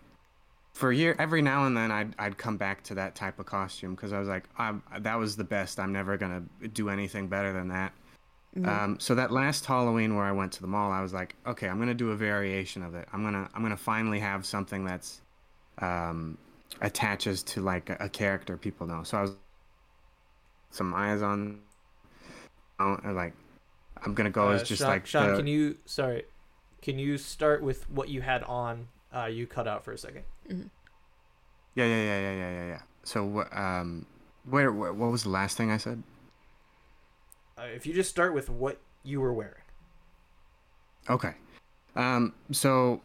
for 0.75 0.91
a 0.91 0.95
year, 0.97 1.17
every 1.19 1.43
now 1.43 1.67
and 1.67 1.77
then 1.77 1.91
I'd 1.91 2.15
I'd 2.19 2.39
come 2.39 2.57
back 2.57 2.83
to 2.85 2.95
that 2.95 3.15
type 3.15 3.39
of 3.39 3.47
costume 3.47 3.95
because 3.95 4.13
I 4.13 4.19
was 4.19 4.29
like, 4.29 4.45
that 5.01 5.19
was 5.19 5.37
the 5.37 5.45
best. 5.45 5.79
I'm 5.81 5.93
never 5.93 6.17
gonna 6.17 6.43
do 6.73 6.89
anything 6.89 7.29
better 7.29 7.53
than 7.53 7.69
that. 7.69 7.93
Mhm. 8.57 8.67
Um, 8.67 9.01
so 9.01 9.15
that 9.15 9.31
last 9.31 9.67
Halloween 9.67 10.17
where 10.17 10.25
I 10.25 10.33
went 10.33 10.53
to 10.53 10.61
the 10.63 10.67
mall, 10.67 10.91
I 10.91 11.03
was 11.03 11.13
like, 11.13 11.37
okay, 11.47 11.69
I'm 11.69 11.79
gonna 11.79 11.95
do 11.95 12.11
a 12.13 12.17
variation 12.17 12.83
of 12.83 12.95
it. 12.95 13.09
I'm 13.13 13.23
gonna 13.23 13.49
I'm 13.55 13.63
gonna 13.63 13.77
finally 13.77 14.21
have 14.21 14.47
something 14.47 14.85
that's 14.85 15.21
um, 15.79 16.39
attaches 16.81 17.43
to 17.43 17.61
like 17.63 17.91
a, 17.91 17.97
a 18.01 18.09
character 18.09 18.57
people 18.57 18.87
know. 18.87 19.03
So 19.03 19.19
I 19.19 19.23
was 19.23 19.33
some 20.71 20.95
eyes 20.95 21.23
on, 21.23 21.61
and 22.79 23.15
like 23.17 23.35
I'm 24.03 24.15
gonna 24.15 24.31
go 24.31 24.49
Uh, 24.49 24.53
as 24.53 24.63
just 24.69 24.81
Sean, 24.81 24.89
like 24.89 25.07
Sean, 25.07 25.31
the- 25.31 25.37
can 25.37 25.47
you 25.47 25.79
sorry, 25.85 26.25
can 26.83 26.99
you 26.99 27.19
start 27.19 27.63
with 27.63 27.89
what 27.91 28.09
you 28.09 28.23
had 28.23 28.43
on 28.45 28.89
Uh, 29.11 29.25
you 29.25 29.47
cut 29.47 29.67
out 29.67 29.83
for 29.83 29.93
a 29.93 29.97
second. 29.97 30.23
Mhm. 30.51 30.69
Yeah, 31.75 31.87
yeah, 31.87 32.03
yeah, 32.03 32.21
yeah, 32.21 32.33
yeah, 32.35 32.51
yeah, 32.51 32.67
yeah. 32.69 32.83
So, 33.05 33.49
um, 33.53 34.05
where, 34.45 34.71
wh- 34.71 34.95
what 34.95 35.11
was 35.11 35.23
the 35.23 35.31
last 35.31 35.57
thing 35.57 35.71
I 35.71 35.79
said? 35.79 36.03
Uh, 37.57 37.63
if 37.75 37.87
you 37.87 37.95
just 37.95 38.11
start 38.11 38.35
with 38.35 38.51
what 38.51 38.83
you 39.03 39.23
were 39.23 39.33
wearing. 39.33 39.63
Okay. 41.09 41.33
Um, 41.97 42.35
so 42.53 43.01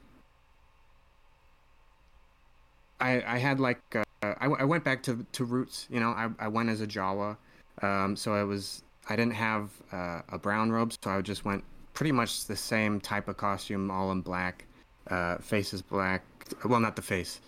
I 2.99 3.21
I 3.25 3.37
had 3.37 3.61
like 3.61 3.79
uh, 3.95 4.03
I, 4.21 4.47
I 4.47 4.63
went 4.65 4.83
back 4.83 5.03
to 5.03 5.25
to 5.31 5.45
roots. 5.45 5.87
You 5.89 6.01
know, 6.01 6.09
I 6.09 6.29
I 6.37 6.49
went 6.49 6.67
as 6.67 6.81
a 6.81 6.87
Jawa. 6.87 7.37
Um, 7.81 8.17
so 8.17 8.33
I 8.33 8.43
was 8.43 8.83
I 9.09 9.15
didn't 9.15 9.33
have 9.35 9.69
uh, 9.91 10.21
a 10.29 10.37
brown 10.39 10.71
robe, 10.71 10.93
so 11.03 11.11
I 11.11 11.21
just 11.21 11.43
went 11.45 11.63
pretty 11.93 12.11
much 12.11 12.45
the 12.45 12.55
same 12.55 12.99
type 12.99 13.27
of 13.27 13.37
costume, 13.37 13.91
all 13.91 14.11
in 14.11 14.21
black. 14.21 14.65
Uh, 15.09 15.37
face 15.37 15.73
is 15.73 15.81
black. 15.81 16.23
Well, 16.65 16.79
not 16.79 16.95
the 16.95 17.01
face, 17.01 17.41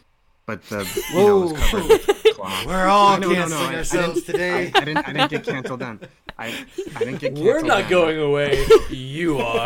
but 0.45 0.61
the 0.67 0.83
you 1.13 1.17
know, 1.19 1.39
was 1.41 1.53
covered 1.53 1.87
with 1.87 2.05
cloth. 2.35 2.65
We're 2.67 2.85
all 2.87 3.17
No, 3.19 3.29
no, 3.29 3.33
no, 3.33 3.35
canceling 3.35 3.61
I- 3.67 3.73
I 3.73 3.75
ourselves 3.77 4.23
didn't- 4.23 4.25
today. 4.39 4.71
I, 4.75 4.79
I 4.81 4.83
didn't 4.85 4.97
I 5.09 5.13
didn't 5.13 5.29
get 5.31 5.43
canceled 5.45 5.79
then. 5.79 5.99
I 6.37 6.47
I 6.95 6.99
didn't 6.99 7.19
get 7.19 7.35
canceled. 7.35 7.45
We're 7.45 7.61
not 7.61 7.81
then. 7.83 7.89
going 7.89 8.19
away. 8.19 8.65
you 8.89 9.37
are. 9.39 9.65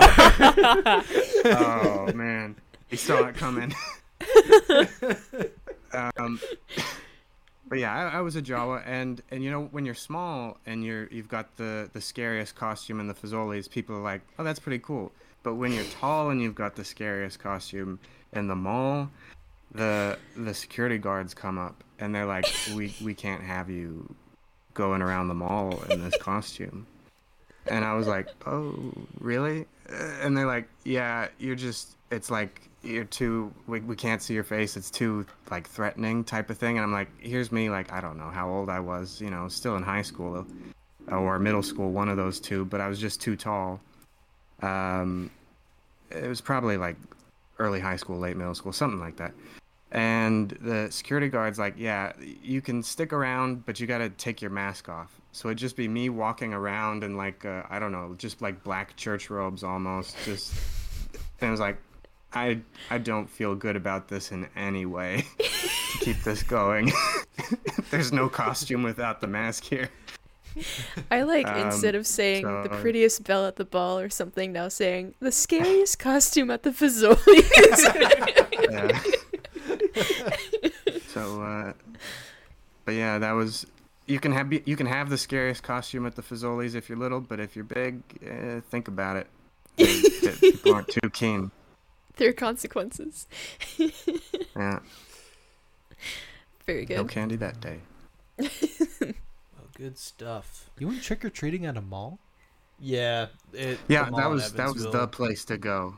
Oh 1.46 2.12
man, 2.14 2.56
he 2.88 2.96
saw 2.98 3.26
it 3.26 3.36
coming. 3.36 3.74
um, 5.94 6.40
but 7.70 7.80
yeah, 7.80 7.94
I, 7.94 8.18
I 8.18 8.22
was 8.22 8.36
a 8.36 8.42
Jawa, 8.42 8.84
and 8.86 9.22
and 9.32 9.44
you 9.44 9.52
know 9.52 9.66
when 9.72 9.86
you're 9.86 9.96
small 9.96 10.58
and 10.66 10.84
you're 10.84 11.08
you've 11.08 11.30
got 11.30 11.56
the 11.58 11.90
the 11.94 12.02
scariest 12.02 12.56
costume 12.56 13.00
and 13.00 13.10
the 13.10 13.14
Fazoli's, 13.14 13.68
people 13.68 13.96
are 13.96 14.02
like, 14.02 14.22
oh 14.38 14.44
that's 14.44 14.60
pretty 14.60 14.80
cool. 14.80 15.12
But 15.44 15.56
when 15.56 15.72
you're 15.72 15.86
tall 15.86 16.32
and 16.32 16.42
you've 16.42 16.56
got 16.56 16.76
the 16.76 16.84
scariest 16.84 17.40
costume 17.40 18.00
in 18.34 18.48
the 18.48 18.56
mall, 18.56 19.10
the 19.74 20.18
the 20.36 20.54
security 20.54 20.98
guards 20.98 21.34
come 21.34 21.58
up 21.58 21.84
and 22.00 22.14
they're 22.14 22.26
like, 22.26 22.46
we 22.76 22.94
we 23.02 23.14
can't 23.14 23.44
have 23.44 23.70
you 23.70 24.14
going 24.74 25.02
around 25.02 25.28
the 25.28 25.34
mall 25.34 25.82
in 25.90 26.04
this 26.04 26.18
costume. 26.18 26.88
And 27.68 27.86
I 27.86 27.94
was 27.94 28.08
like, 28.08 28.28
oh, 28.48 28.94
really? 29.20 29.66
And 30.22 30.36
they're 30.36 30.48
like, 30.48 30.68
yeah, 30.86 31.28
you're 31.38 31.56
just, 31.56 31.96
it's 32.12 32.30
like, 32.32 32.62
you're 32.82 33.04
too, 33.04 33.54
we, 33.68 33.82
we 33.82 33.96
can't 33.96 34.22
see 34.22 34.34
your 34.34 34.44
face. 34.44 34.78
It's 34.78 34.90
too, 34.90 35.26
like, 35.52 35.68
threatening 35.68 36.24
type 36.24 36.50
of 36.50 36.58
thing. 36.58 36.78
And 36.78 36.84
I'm 36.84 36.92
like, 36.92 37.10
here's 37.20 37.52
me, 37.52 37.70
like, 37.70 37.92
I 37.92 38.02
don't 38.02 38.18
know 38.18 38.30
how 38.30 38.50
old 38.50 38.70
I 38.70 38.80
was, 38.80 39.20
you 39.20 39.30
know, 39.30 39.48
still 39.50 39.76
in 39.76 39.84
high 39.84 40.02
school 40.02 40.46
or 41.12 41.40
middle 41.40 41.64
school, 41.64 41.92
one 41.92 42.08
of 42.08 42.18
those 42.18 42.40
two, 42.40 42.66
but 42.66 42.82
I 42.82 42.88
was 42.88 43.00
just 43.00 43.20
too 43.20 43.36
tall. 43.36 43.80
Um, 44.62 45.32
it 46.10 46.28
was 46.28 46.42
probably 46.42 46.78
like 46.78 46.98
early 47.58 47.80
high 47.80 47.96
school, 47.96 48.20
late 48.20 48.38
middle 48.38 48.56
school, 48.56 48.72
something 48.74 49.00
like 49.00 49.18
that. 49.18 49.34
And 49.92 50.52
the 50.62 50.88
security 50.92 51.30
guard's 51.30 51.58
like, 51.58 51.74
yeah, 51.78 52.14
you 52.44 52.62
can 52.62 52.84
stick 52.84 53.12
around, 53.12 53.66
but 53.66 53.80
you 53.80 53.88
got 53.88 53.98
to 54.00 54.10
take 54.10 54.42
your 54.42 54.52
mask 54.52 54.88
off. 54.88 55.20
So 55.32 55.50
it'd 55.50 55.58
just 55.58 55.76
be 55.76 55.88
me 55.88 56.10
walking 56.10 56.54
around 56.54 57.04
in 57.04 57.18
like, 57.18 57.44
uh, 57.44 57.64
I 57.70 57.80
don't 57.80 57.92
know, 57.92 58.14
just 58.18 58.42
like 58.42 58.64
black 58.64 58.96
church 58.96 59.32
robes 59.32 59.64
almost. 59.64 60.16
Just, 60.26 60.54
and 61.42 61.48
I 61.48 61.52
was 61.52 61.60
like, 61.60 61.78
I, 62.34 62.60
I 62.90 62.98
don't 63.00 63.28
feel 63.30 63.56
good 63.56 63.76
about 63.76 64.08
this 64.08 64.32
in 64.32 64.48
any 64.56 64.86
way 64.86 65.26
to 65.40 65.98
keep 66.00 66.22
this 66.24 66.44
going. 66.44 66.92
There's 67.92 68.12
no 68.14 68.30
costume 68.30 68.84
without 68.84 69.20
the 69.22 69.28
mask 69.28 69.64
here. 69.64 69.90
I 71.10 71.22
like 71.24 71.48
Um, 71.48 71.58
instead 71.68 71.96
of 71.96 72.06
saying 72.06 72.44
the 72.44 72.70
prettiest 72.82 73.24
belle 73.24 73.46
at 73.46 73.56
the 73.56 73.66
ball 73.66 73.98
or 74.00 74.10
something, 74.10 74.52
now 74.52 74.68
saying 74.68 75.14
the 75.20 75.32
scariest 75.32 76.00
costume 76.00 76.52
at 76.52 76.64
the 76.64 76.72
Fazoli's. 76.72 78.36
Yeah. 78.72 79.00
so, 81.08 81.42
uh, 81.42 81.74
but 82.86 82.94
yeah, 82.94 83.18
that 83.18 83.32
was. 83.32 83.66
You 84.06 84.20
can 84.20 84.32
have 84.32 84.52
you 84.52 84.76
can 84.76 84.86
have 84.86 85.10
the 85.10 85.18
scariest 85.18 85.64
costume 85.64 86.06
at 86.06 86.16
the 86.16 86.22
Fazoli's 86.22 86.76
if 86.76 86.88
you're 86.90 86.98
little, 86.98 87.20
but 87.22 87.40
if 87.40 87.56
you're 87.56 87.66
big, 87.66 88.02
eh, 88.24 88.60
think 88.70 88.88
about 88.88 89.18
it. 89.18 89.28
People 90.40 90.74
aren't 90.76 90.88
too 90.90 91.10
keen. 91.12 91.52
There 92.20 92.30
are 92.30 92.34
consequences. 92.34 93.28
Yeah, 94.56 94.80
Very 96.66 96.86
good. 96.86 96.98
no 96.98 97.04
good. 97.04 97.12
candy 97.12 97.36
that 97.38 97.60
day. 97.62 97.80
Well, 99.58 99.68
good 99.76 99.98
stuff. 99.98 100.70
You 100.78 100.88
went 100.88 101.02
trick 101.02 101.24
or 101.26 101.30
treating 101.30 101.66
at 101.66 101.78
a 101.78 101.82
mall? 101.82 102.20
Yeah. 102.80 103.28
It, 103.54 103.80
Yeah, 103.88 104.10
mall 104.10 104.20
that 104.20 104.30
was 104.30 104.54
that 104.54 104.74
was 104.74 104.84
the 104.84 105.08
place 105.08 105.46
to 105.46 105.58
go. 105.58 105.98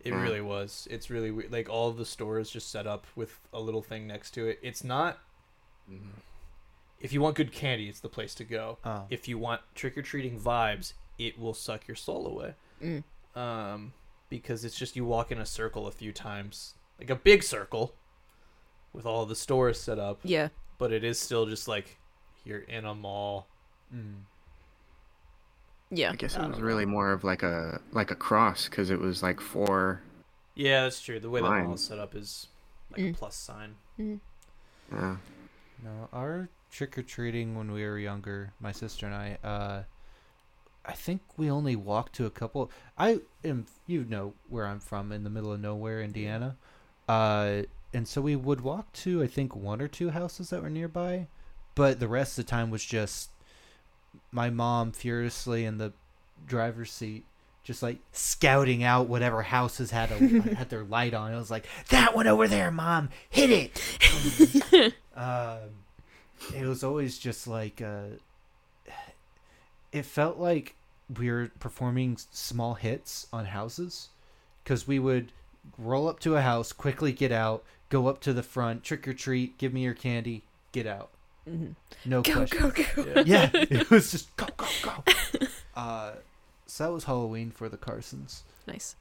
It 0.00 0.12
yeah. 0.12 0.22
really 0.22 0.40
was. 0.40 0.88
It's 0.90 1.10
really 1.10 1.30
weird. 1.30 1.52
Like 1.52 1.68
all 1.68 1.88
of 1.88 1.96
the 1.96 2.04
stores 2.04 2.50
just 2.50 2.70
set 2.70 2.86
up 2.86 3.06
with 3.16 3.38
a 3.52 3.60
little 3.60 3.82
thing 3.82 4.06
next 4.06 4.30
to 4.32 4.46
it. 4.46 4.58
It's 4.62 4.82
not. 4.84 5.18
If 7.00 7.12
you 7.12 7.20
want 7.20 7.36
good 7.36 7.52
candy, 7.52 7.88
it's 7.88 8.00
the 8.00 8.08
place 8.08 8.34
to 8.36 8.44
go. 8.44 8.78
Oh. 8.84 9.04
If 9.10 9.28
you 9.28 9.38
want 9.38 9.60
trick 9.74 9.96
or 9.96 10.02
treating 10.02 10.38
vibes, 10.38 10.94
it 11.18 11.38
will 11.38 11.54
suck 11.54 11.86
your 11.86 11.94
soul 11.96 12.26
away. 12.26 12.54
Mm. 12.82 13.02
Um, 13.36 13.92
because 14.28 14.64
it's 14.64 14.76
just 14.78 14.96
you 14.96 15.04
walk 15.04 15.30
in 15.32 15.38
a 15.38 15.46
circle 15.46 15.86
a 15.86 15.90
few 15.92 16.12
times, 16.12 16.74
like 16.98 17.10
a 17.10 17.16
big 17.16 17.42
circle, 17.42 17.94
with 18.92 19.06
all 19.06 19.26
the 19.26 19.34
stores 19.36 19.80
set 19.80 19.98
up. 19.98 20.20
Yeah. 20.22 20.48
But 20.78 20.92
it 20.92 21.04
is 21.04 21.18
still 21.18 21.46
just 21.46 21.68
like 21.68 21.98
you're 22.44 22.60
in 22.60 22.84
a 22.84 22.94
mall. 22.94 23.46
Mm. 23.94 24.14
Yeah. 25.90 26.10
I 26.12 26.16
guess 26.16 26.36
I 26.36 26.44
it 26.44 26.48
was 26.48 26.56
don't 26.58 26.64
really 26.66 26.84
more 26.84 27.12
of 27.12 27.24
like 27.24 27.42
a 27.42 27.80
like 27.92 28.10
a 28.10 28.14
cross 28.14 28.68
because 28.68 28.90
it 28.90 28.98
was 29.00 29.22
like 29.22 29.40
four. 29.40 30.02
Yeah, 30.54 30.82
that's 30.82 31.00
true. 31.00 31.20
The 31.20 31.30
way 31.30 31.40
the 31.40 31.48
mall 31.48 31.74
is 31.74 31.84
set 31.84 31.98
up 31.98 32.14
is 32.14 32.48
like 32.92 33.00
Mm. 33.00 33.14
a 33.14 33.16
plus 33.16 33.36
sign. 33.36 33.74
Mm. 33.98 34.20
Yeah. 34.92 35.16
No, 35.84 36.08
our 36.12 36.48
trick 36.70 36.98
or 36.98 37.02
treating 37.02 37.54
when 37.56 37.70
we 37.70 37.84
were 37.84 37.98
younger, 37.98 38.52
my 38.60 38.72
sister 38.72 39.06
and 39.06 39.14
I, 39.14 39.38
uh, 39.46 39.82
I 40.88 40.92
think 40.92 41.20
we 41.36 41.50
only 41.50 41.76
walked 41.76 42.14
to 42.14 42.24
a 42.24 42.30
couple. 42.30 42.70
I 42.96 43.20
am, 43.44 43.66
you 43.86 44.06
know, 44.08 44.32
where 44.48 44.66
I'm 44.66 44.80
from, 44.80 45.12
in 45.12 45.22
the 45.22 45.28
middle 45.28 45.52
of 45.52 45.60
nowhere, 45.60 46.00
Indiana. 46.00 46.56
Uh, 47.06 47.64
and 47.92 48.08
so 48.08 48.22
we 48.22 48.34
would 48.36 48.62
walk 48.62 48.90
to, 48.94 49.22
I 49.22 49.26
think, 49.26 49.54
one 49.54 49.82
or 49.82 49.88
two 49.88 50.08
houses 50.10 50.48
that 50.48 50.62
were 50.62 50.70
nearby, 50.70 51.26
but 51.74 52.00
the 52.00 52.08
rest 52.08 52.38
of 52.38 52.46
the 52.46 52.50
time 52.50 52.70
was 52.70 52.82
just 52.82 53.30
my 54.32 54.48
mom 54.48 54.92
furiously 54.92 55.66
in 55.66 55.76
the 55.76 55.92
driver's 56.46 56.90
seat. 56.90 57.26
Just 57.64 57.82
like 57.82 57.98
scouting 58.12 58.82
out 58.82 59.08
whatever 59.08 59.42
houses 59.42 59.90
had 59.90 60.10
a 60.10 60.14
had 60.54 60.70
their 60.70 60.84
light 60.84 61.12
on. 61.12 61.34
It 61.34 61.36
was 61.36 61.50
like 61.50 61.66
that 61.90 62.16
one 62.16 62.26
over 62.26 62.48
there, 62.48 62.70
mom. 62.70 63.10
Hit 63.28 63.50
it. 63.50 64.94
um, 65.14 65.58
it 66.56 66.64
was 66.64 66.82
always 66.82 67.18
just 67.18 67.46
like 67.46 67.82
uh, 67.82 68.16
it 69.92 70.06
felt 70.06 70.38
like 70.38 70.76
we 71.16 71.30
were 71.30 71.50
performing 71.58 72.16
small 72.30 72.74
hits 72.74 73.26
on 73.32 73.46
houses 73.46 74.08
because 74.62 74.86
we 74.86 74.98
would 74.98 75.32
roll 75.78 76.08
up 76.08 76.20
to 76.20 76.36
a 76.36 76.40
house 76.42 76.72
quickly 76.72 77.12
get 77.12 77.32
out 77.32 77.64
go 77.88 78.06
up 78.08 78.20
to 78.20 78.32
the 78.32 78.42
front 78.42 78.82
trick 78.84 79.06
or 79.08 79.14
treat 79.14 79.56
give 79.58 79.72
me 79.72 79.82
your 79.82 79.94
candy 79.94 80.42
get 80.72 80.86
out 80.86 81.10
Mhm. 81.48 81.74
no 82.04 82.20
Go, 82.22 82.32
question 82.34 82.58
go, 82.94 83.04
go. 83.04 83.22
yeah 83.24 83.48
it 83.54 83.90
was 83.90 84.10
just 84.10 84.34
go 84.36 84.46
go 84.56 84.66
go 84.82 85.04
uh, 85.76 86.12
so 86.66 86.84
that 86.84 86.92
was 86.92 87.04
halloween 87.04 87.50
for 87.50 87.68
the 87.68 87.76
carsons 87.78 88.42
Nice. 88.66 88.96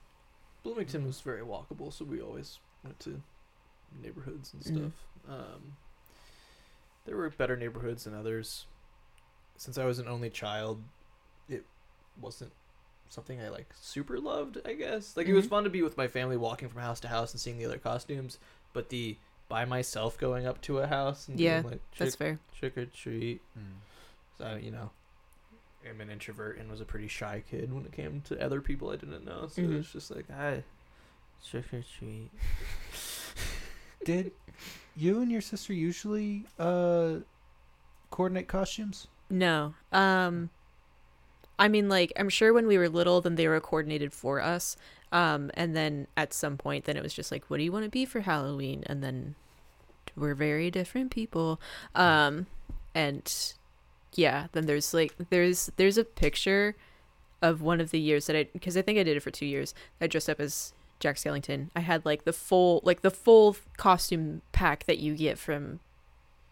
Bloomington 0.64 1.06
was 1.06 1.20
very 1.22 1.42
walkable, 1.42 1.92
so 1.92 2.06
we 2.06 2.22
always 2.22 2.60
went 2.84 3.00
to 3.02 3.22
neighborhoods 4.02 4.54
and 4.54 4.62
Mhm. 4.64 4.78
stuff. 4.78 4.94
Um, 5.30 5.76
there 7.06 7.16
were 7.18 7.30
better 7.30 7.56
neighborhoods 7.58 8.04
than 8.06 8.14
others. 8.14 8.66
Since 9.58 9.78
I 9.78 9.86
was 9.86 10.00
an 10.00 10.08
only 10.08 10.30
child, 10.30 10.84
it 11.50 11.66
wasn't 12.20 12.52
something 13.10 13.42
I 13.42 13.50
like 13.50 13.68
super 13.80 14.20
loved. 14.20 14.58
I 14.66 14.74
guess 14.74 15.16
like 15.16 15.28
it 15.28 15.34
was 15.34 15.46
Mhm. 15.46 15.50
fun 15.50 15.64
to 15.64 15.70
be 15.70 15.82
with 15.82 15.98
my 15.98 16.08
family, 16.08 16.38
walking 16.38 16.68
from 16.70 16.82
house 16.82 17.00
to 17.02 17.08
house 17.08 17.32
and 17.34 17.40
seeing 17.40 17.58
the 17.58 17.66
other 17.66 17.78
costumes. 17.78 18.38
But 18.74 18.90
the 18.90 19.18
by 19.50 19.64
myself 19.66 20.18
going 20.18 20.46
up 20.46 20.60
to 20.64 20.80
a 20.80 20.88
house 20.88 21.28
and 21.30 21.40
Yeah, 21.40 21.62
being 21.62 21.72
like 21.72 21.82
That's 21.98 22.16
trick, 22.16 22.38
fair. 22.38 22.40
trick 22.74 22.78
or 22.78 22.86
treat. 22.86 23.42
So 24.38 24.56
you 24.62 24.72
know, 24.72 24.92
I'm 25.90 26.02
an 26.02 26.10
introvert 26.10 26.58
and 26.60 26.70
was 26.70 26.82
a 26.82 26.86
pretty 26.86 27.08
shy 27.08 27.44
kid 27.50 27.72
when 27.74 27.86
it 27.86 27.92
came 27.94 28.22
to 28.22 28.44
other 28.44 28.60
people 28.62 28.90
I 28.90 28.98
didn't 28.98 29.24
know. 29.26 29.48
So 29.48 29.62
Mhm. 29.62 29.74
it 29.74 29.78
was 29.78 29.92
just 29.92 30.12
like, 30.12 30.30
hi, 30.30 30.64
trick 31.44 31.74
or 31.74 31.82
treat. 31.82 32.30
did 34.06 34.32
you 34.96 35.22
and 35.22 35.32
your 35.32 35.42
sister 35.42 35.74
usually 35.74 36.46
uh 36.60 37.16
coordinate 38.10 38.48
costumes 38.48 39.08
No. 39.30 39.74
Um 39.92 40.50
I 41.60 41.68
mean 41.68 41.90
like 41.90 42.14
I'm 42.18 42.30
sure 42.30 42.54
when 42.54 42.68
we 42.68 42.78
were 42.78 42.90
little 42.90 43.22
then 43.22 43.36
they 43.36 43.48
were 43.48 43.60
coordinated 43.60 44.14
for 44.14 44.42
us. 44.42 44.76
Um 45.12 45.52
and 45.54 45.76
then 45.76 46.08
at 46.16 46.34
some 46.34 46.58
point 46.58 46.86
then 46.86 46.98
it 46.98 47.04
was 47.04 47.14
just 47.14 47.32
like 47.32 47.46
what 47.50 47.58
do 47.58 47.64
you 47.64 47.72
want 47.72 47.86
to 47.86 47.92
be 47.92 48.06
for 48.06 48.22
Halloween? 48.22 48.84
And 48.88 49.04
then 49.04 49.36
we're 50.16 50.36
very 50.36 50.72
different 50.72 51.12
people. 51.12 51.60
Um 51.96 52.48
and 52.94 53.54
yeah, 54.14 54.48
then 54.54 54.66
there's 54.66 54.94
like 54.94 55.14
there's 55.30 55.72
there's 55.78 55.98
a 55.98 56.04
picture 56.04 56.76
of 57.42 57.62
one 57.62 57.80
of 57.80 57.92
the 57.92 58.00
years 58.00 58.26
that 58.28 58.36
I 58.36 58.46
because 58.46 58.76
I 58.76 58.82
think 58.82 58.98
I 58.98 59.04
did 59.04 59.18
it 59.18 59.24
for 59.24 59.32
2 59.32 59.46
years. 59.46 59.74
I 60.02 60.08
dressed 60.08 60.30
up 60.30 60.40
as 60.40 60.74
Jack 61.00 61.18
Skellington. 61.18 61.70
I 61.76 61.82
had 61.82 62.06
like 62.06 62.26
the 62.26 62.34
full 62.34 62.82
like 62.84 63.02
the 63.02 63.12
full 63.12 63.56
costume 63.78 64.42
pack 64.52 64.86
that 64.86 64.98
you 64.98 65.16
get 65.16 65.38
from 65.38 65.80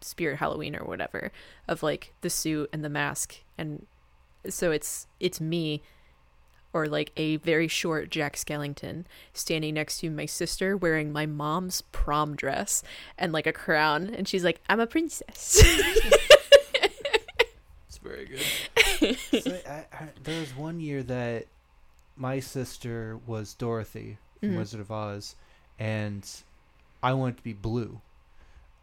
Spirit 0.00 0.38
Halloween 0.38 0.76
or 0.76 0.84
whatever 0.84 1.32
of 1.66 1.82
like 1.82 2.12
the 2.20 2.30
suit 2.30 2.70
and 2.72 2.84
the 2.84 2.88
mask 2.88 3.36
and 3.58 3.86
so 4.50 4.70
it's 4.70 5.06
it's 5.20 5.40
me 5.40 5.82
or 6.72 6.86
like 6.86 7.10
a 7.16 7.36
very 7.36 7.68
short 7.68 8.10
Jack 8.10 8.36
Skellington 8.36 9.04
standing 9.32 9.74
next 9.74 9.98
to 10.00 10.10
my 10.10 10.26
sister 10.26 10.76
wearing 10.76 11.12
my 11.12 11.24
mom's 11.26 11.82
prom 11.92 12.36
dress 12.36 12.82
and 13.16 13.32
like 13.32 13.46
a 13.46 13.52
crown 13.52 14.10
and 14.14 14.28
she's 14.28 14.44
like 14.44 14.60
I'm 14.68 14.80
a 14.80 14.86
princess. 14.86 15.62
It's 17.88 17.98
very 17.98 18.26
good. 18.26 18.42
So 19.42 19.58
I, 19.68 19.84
I, 19.92 20.08
there 20.22 20.40
was 20.40 20.56
one 20.56 20.80
year 20.80 21.02
that 21.02 21.46
my 22.16 22.40
sister 22.40 23.18
was 23.26 23.52
Dorothy 23.54 24.16
from 24.40 24.50
Mhm. 24.52 24.56
Wizard 24.58 24.80
of 24.80 24.90
Oz, 24.90 25.34
and 25.78 26.26
I 27.02 27.12
wanted 27.12 27.36
to 27.38 27.42
be 27.42 27.52
Blue 27.52 28.00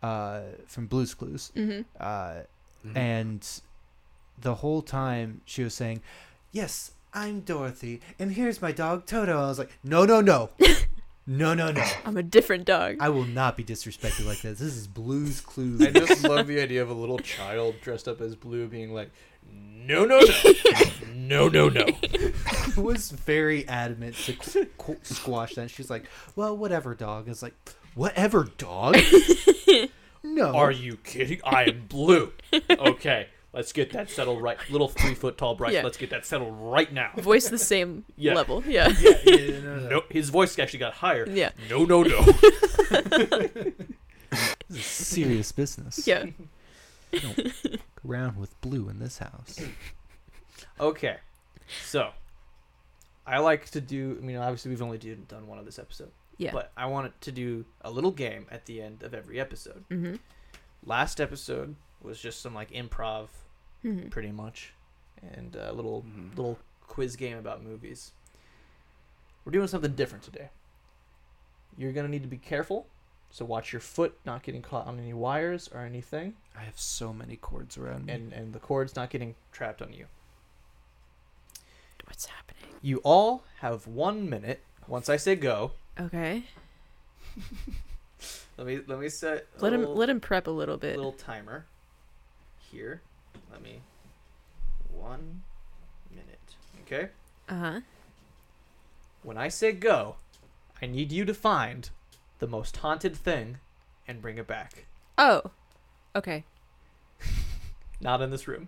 uh, 0.04 0.42
from 0.68 0.86
Blue's 0.88 1.14
Clues. 1.16 1.52
hmm 1.56 1.82
Uh, 2.00 2.42
Mhm. 2.86 2.96
and 2.98 3.62
the 4.40 4.56
whole 4.56 4.82
time 4.82 5.42
she 5.46 5.64
was 5.64 5.74
saying, 5.74 6.02
"Yes, 6.52 6.92
I'm 7.14 7.42
Dorothy, 7.42 8.02
and 8.20 8.32
here's 8.34 8.62
my 8.62 8.72
dog 8.72 9.06
Toto." 9.06 9.38
I 9.38 9.48
was 9.48 9.60
like, 9.60 9.72
"No, 9.84 10.06
no, 10.06 10.22
no, 10.22 10.50
no, 11.28 11.54
no, 11.54 11.72
no! 11.72 11.84
I'm 12.06 12.18
a 12.18 12.24
different 12.24 12.66
dog. 12.66 12.98
I 13.00 13.10
will 13.10 13.26
not 13.26 13.56
be 13.58 13.64
disrespected 13.64 14.26
like 14.26 14.42
this. 14.42 14.60
This 14.60 14.76
is 14.76 14.88
Blue's 14.88 15.42
Clues." 15.42 15.82
I 15.82 15.92
just 15.92 16.24
love 16.28 16.48
the 16.48 16.60
idea 16.62 16.82
of 16.82 16.90
a 16.90 16.94
little 16.94 17.20
child 17.20 17.76
dressed 17.82 18.08
up 18.08 18.22
as 18.22 18.36
blue 18.36 18.68
being 18.68 18.94
like, 18.94 19.12
no, 19.52 20.06
no, 20.06 20.20
no, 21.14 21.48
no, 21.48 21.48
no, 21.50 21.70
no. 21.70 21.86
was 22.78 23.12
very 23.12 23.68
adamant 23.68 24.16
to 24.16 24.34
qu- 24.34 24.66
qu- 24.78 24.98
squash 25.04 25.56
that. 25.56 25.70
She's 25.70 25.90
like, 25.90 26.06
"Well, 26.36 26.56
whatever, 26.58 26.96
dog." 26.96 27.28
It's 27.28 27.42
like, 27.44 27.54
"Whatever, 27.96 28.46
dog." 28.58 28.98
no. 30.24 30.56
Are 30.56 30.72
you 30.72 30.98
kidding? 30.98 31.42
I 31.44 31.66
am 31.66 31.86
blue. 31.88 32.32
Okay, 32.70 33.28
let's 33.54 33.72
get 33.72 33.92
that 33.94 34.10
settled 34.10 34.42
right. 34.42 34.58
Little 34.70 34.88
three 34.90 35.14
foot 35.16 35.38
tall 35.38 35.56
Bryce. 35.56 35.74
Yeah. 35.74 35.84
Let's 35.84 35.98
get 35.98 36.10
that 36.10 36.26
settled 36.26 36.54
right 36.58 36.92
now. 36.92 37.12
Voice 37.18 37.48
the 37.50 37.58
same 37.58 38.04
Yeah. 38.18 38.34
level. 38.34 38.64
Yeah. 38.66 38.90
Yeah, 39.00 39.12
yeah, 39.24 39.60
no, 39.62 39.76
no, 39.80 39.90
no. 39.90 40.02
his 40.10 40.30
voice 40.30 40.58
actually 40.60 40.80
got 40.80 40.94
higher. 40.94 41.28
Yeah. 41.30 41.52
No, 41.70 41.86
no, 41.86 42.04
no. 42.04 42.20
This 44.70 44.80
is 44.80 44.86
serious 44.86 45.52
business. 45.52 46.08
Yeah. 46.08 46.26
You 47.12 47.20
don't 47.20 47.36
go 47.38 47.78
around 48.08 48.38
with 48.38 48.60
blue 48.62 48.90
in 48.90 48.98
this 48.98 49.20
house. 49.20 49.60
Okay, 50.80 51.18
so 51.84 52.10
I 53.28 53.38
like 53.38 53.70
to 53.72 53.82
do. 53.82 54.18
I 54.20 54.26
mean, 54.26 54.38
obviously 54.38 54.70
we've 54.70 54.82
only 54.82 54.98
do, 54.98 55.16
done 55.16 55.46
one 55.46 55.60
of 55.60 55.66
this 55.66 55.78
episode, 55.78 56.10
Yeah. 56.38 56.52
but 56.52 56.72
I 56.76 56.88
wanted 56.88 57.20
to 57.22 57.32
do 57.32 57.66
a 57.82 57.92
little 57.92 58.10
game 58.10 58.48
at 58.50 58.66
the 58.66 58.82
end 58.82 59.04
of 59.04 59.14
every 59.14 59.40
episode. 59.40 59.84
hmm 59.90 60.16
Last 60.84 61.22
episode 61.22 61.76
was 62.02 62.20
just 62.20 62.42
some 62.42 62.56
like 62.56 62.72
improv, 62.72 63.28
hmm 63.84 64.08
pretty 64.10 64.32
much, 64.32 64.74
and 65.22 65.56
a 65.56 65.72
little 65.72 66.02
Mhm. 66.04 66.36
little 66.36 66.58
quiz 66.88 67.16
game 67.16 67.38
about 67.38 67.62
movies. 67.64 68.12
We're 69.46 69.52
doing 69.52 69.68
something 69.68 69.94
different 69.94 70.24
today. 70.24 70.50
You're 71.78 71.92
gonna 71.94 72.08
need 72.08 72.22
to 72.24 72.28
be 72.30 72.38
careful, 72.38 72.88
so 73.30 73.46
watch 73.46 73.72
your 73.74 73.80
foot 73.82 74.18
not 74.26 74.42
getting 74.44 74.62
caught 74.62 74.88
on 74.88 75.00
any 75.00 75.14
wires 75.14 75.68
or 75.70 75.82
anything, 75.82 76.36
I 76.56 76.62
have 76.64 76.80
so 76.80 77.14
many 77.14 77.36
cords 77.36 77.78
around 77.78 78.06
me. 78.06 78.14
and 78.14 78.34
and 78.34 78.54
the 78.54 78.60
cords 78.60 78.96
not 78.96 79.10
getting 79.10 79.36
trapped 79.52 79.82
on 79.82 79.94
you. 79.94 80.08
What's 82.06 82.26
happening? 82.26 82.76
You 82.82 82.98
all 83.04 83.44
have 83.60 83.88
one 83.88 84.30
minute. 84.30 84.62
Once 84.88 85.08
I 85.10 85.18
say 85.18 85.36
go, 85.36 85.72
Okay. 86.00 86.44
let 88.58 88.68
me 88.68 88.82
let 88.88 89.00
me 89.00 89.10
set. 89.10 89.48
a 89.58 89.62
Let 89.64 89.74
him 89.74 89.80
little- 89.82 89.96
let 89.96 90.10
him 90.10 90.20
prep 90.20 90.48
a 90.48 90.52
little 90.52 90.78
bit. 90.78 90.96
little 90.96 91.12
timer 91.14 91.66
here. 92.72 93.02
Let 93.52 93.62
me 93.62 93.82
one 94.90 95.42
minute. 96.10 96.56
Okay? 96.86 97.10
Uh 97.50 97.60
huh. 97.60 97.80
When 99.22 99.38
I 99.38 99.48
say 99.48 99.72
go, 99.72 100.16
I 100.82 100.86
need 100.86 101.12
you 101.12 101.26
to 101.26 101.34
find 101.34 101.90
the 102.40 102.48
most 102.48 102.78
haunted 102.78 103.16
thing 103.16 103.58
and 104.08 104.22
bring 104.22 104.38
it 104.38 104.48
back. 104.48 104.86
Oh. 105.18 105.52
Okay. 106.16 106.44
Not 108.02 108.22
in 108.22 108.32
this 108.32 108.48
room. 108.48 108.68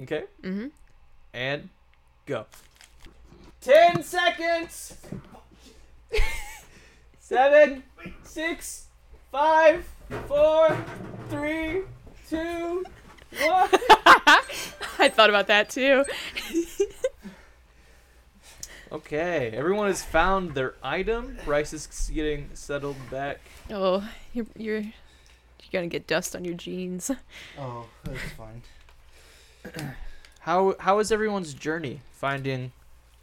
Okay? 0.00 0.24
Mm-hmm. 0.42 0.66
And 1.32 1.68
go. 2.26 2.46
10 3.60 4.02
seconds! 4.02 4.96
Seven, 7.20 7.82
six, 8.22 8.88
five, 9.32 9.88
four, 10.26 10.76
three, 11.28 11.82
two, 12.28 12.84
one. 13.40 13.68
I 14.98 15.10
thought 15.12 15.28
about 15.30 15.46
that 15.48 15.70
too. 15.70 16.04
Okay, 18.92 19.50
everyone 19.52 19.88
has 19.88 20.04
found 20.04 20.54
their 20.54 20.74
item. 20.80 21.36
Bryce 21.44 21.72
is 21.72 21.88
getting 22.14 22.48
settled 22.54 22.94
back. 23.10 23.40
Oh, 23.68 24.08
you're 24.32 24.46
you're 24.56 24.78
you're 24.82 24.92
gonna 25.72 25.88
get 25.88 26.06
dust 26.06 26.36
on 26.36 26.44
your 26.44 26.54
jeans. 26.54 27.10
oh, 27.58 27.86
that's 28.04 28.20
fine. 28.36 28.62
How 30.40 30.76
how 30.78 31.00
is 31.00 31.10
everyone's 31.10 31.54
journey 31.54 32.02
finding 32.12 32.70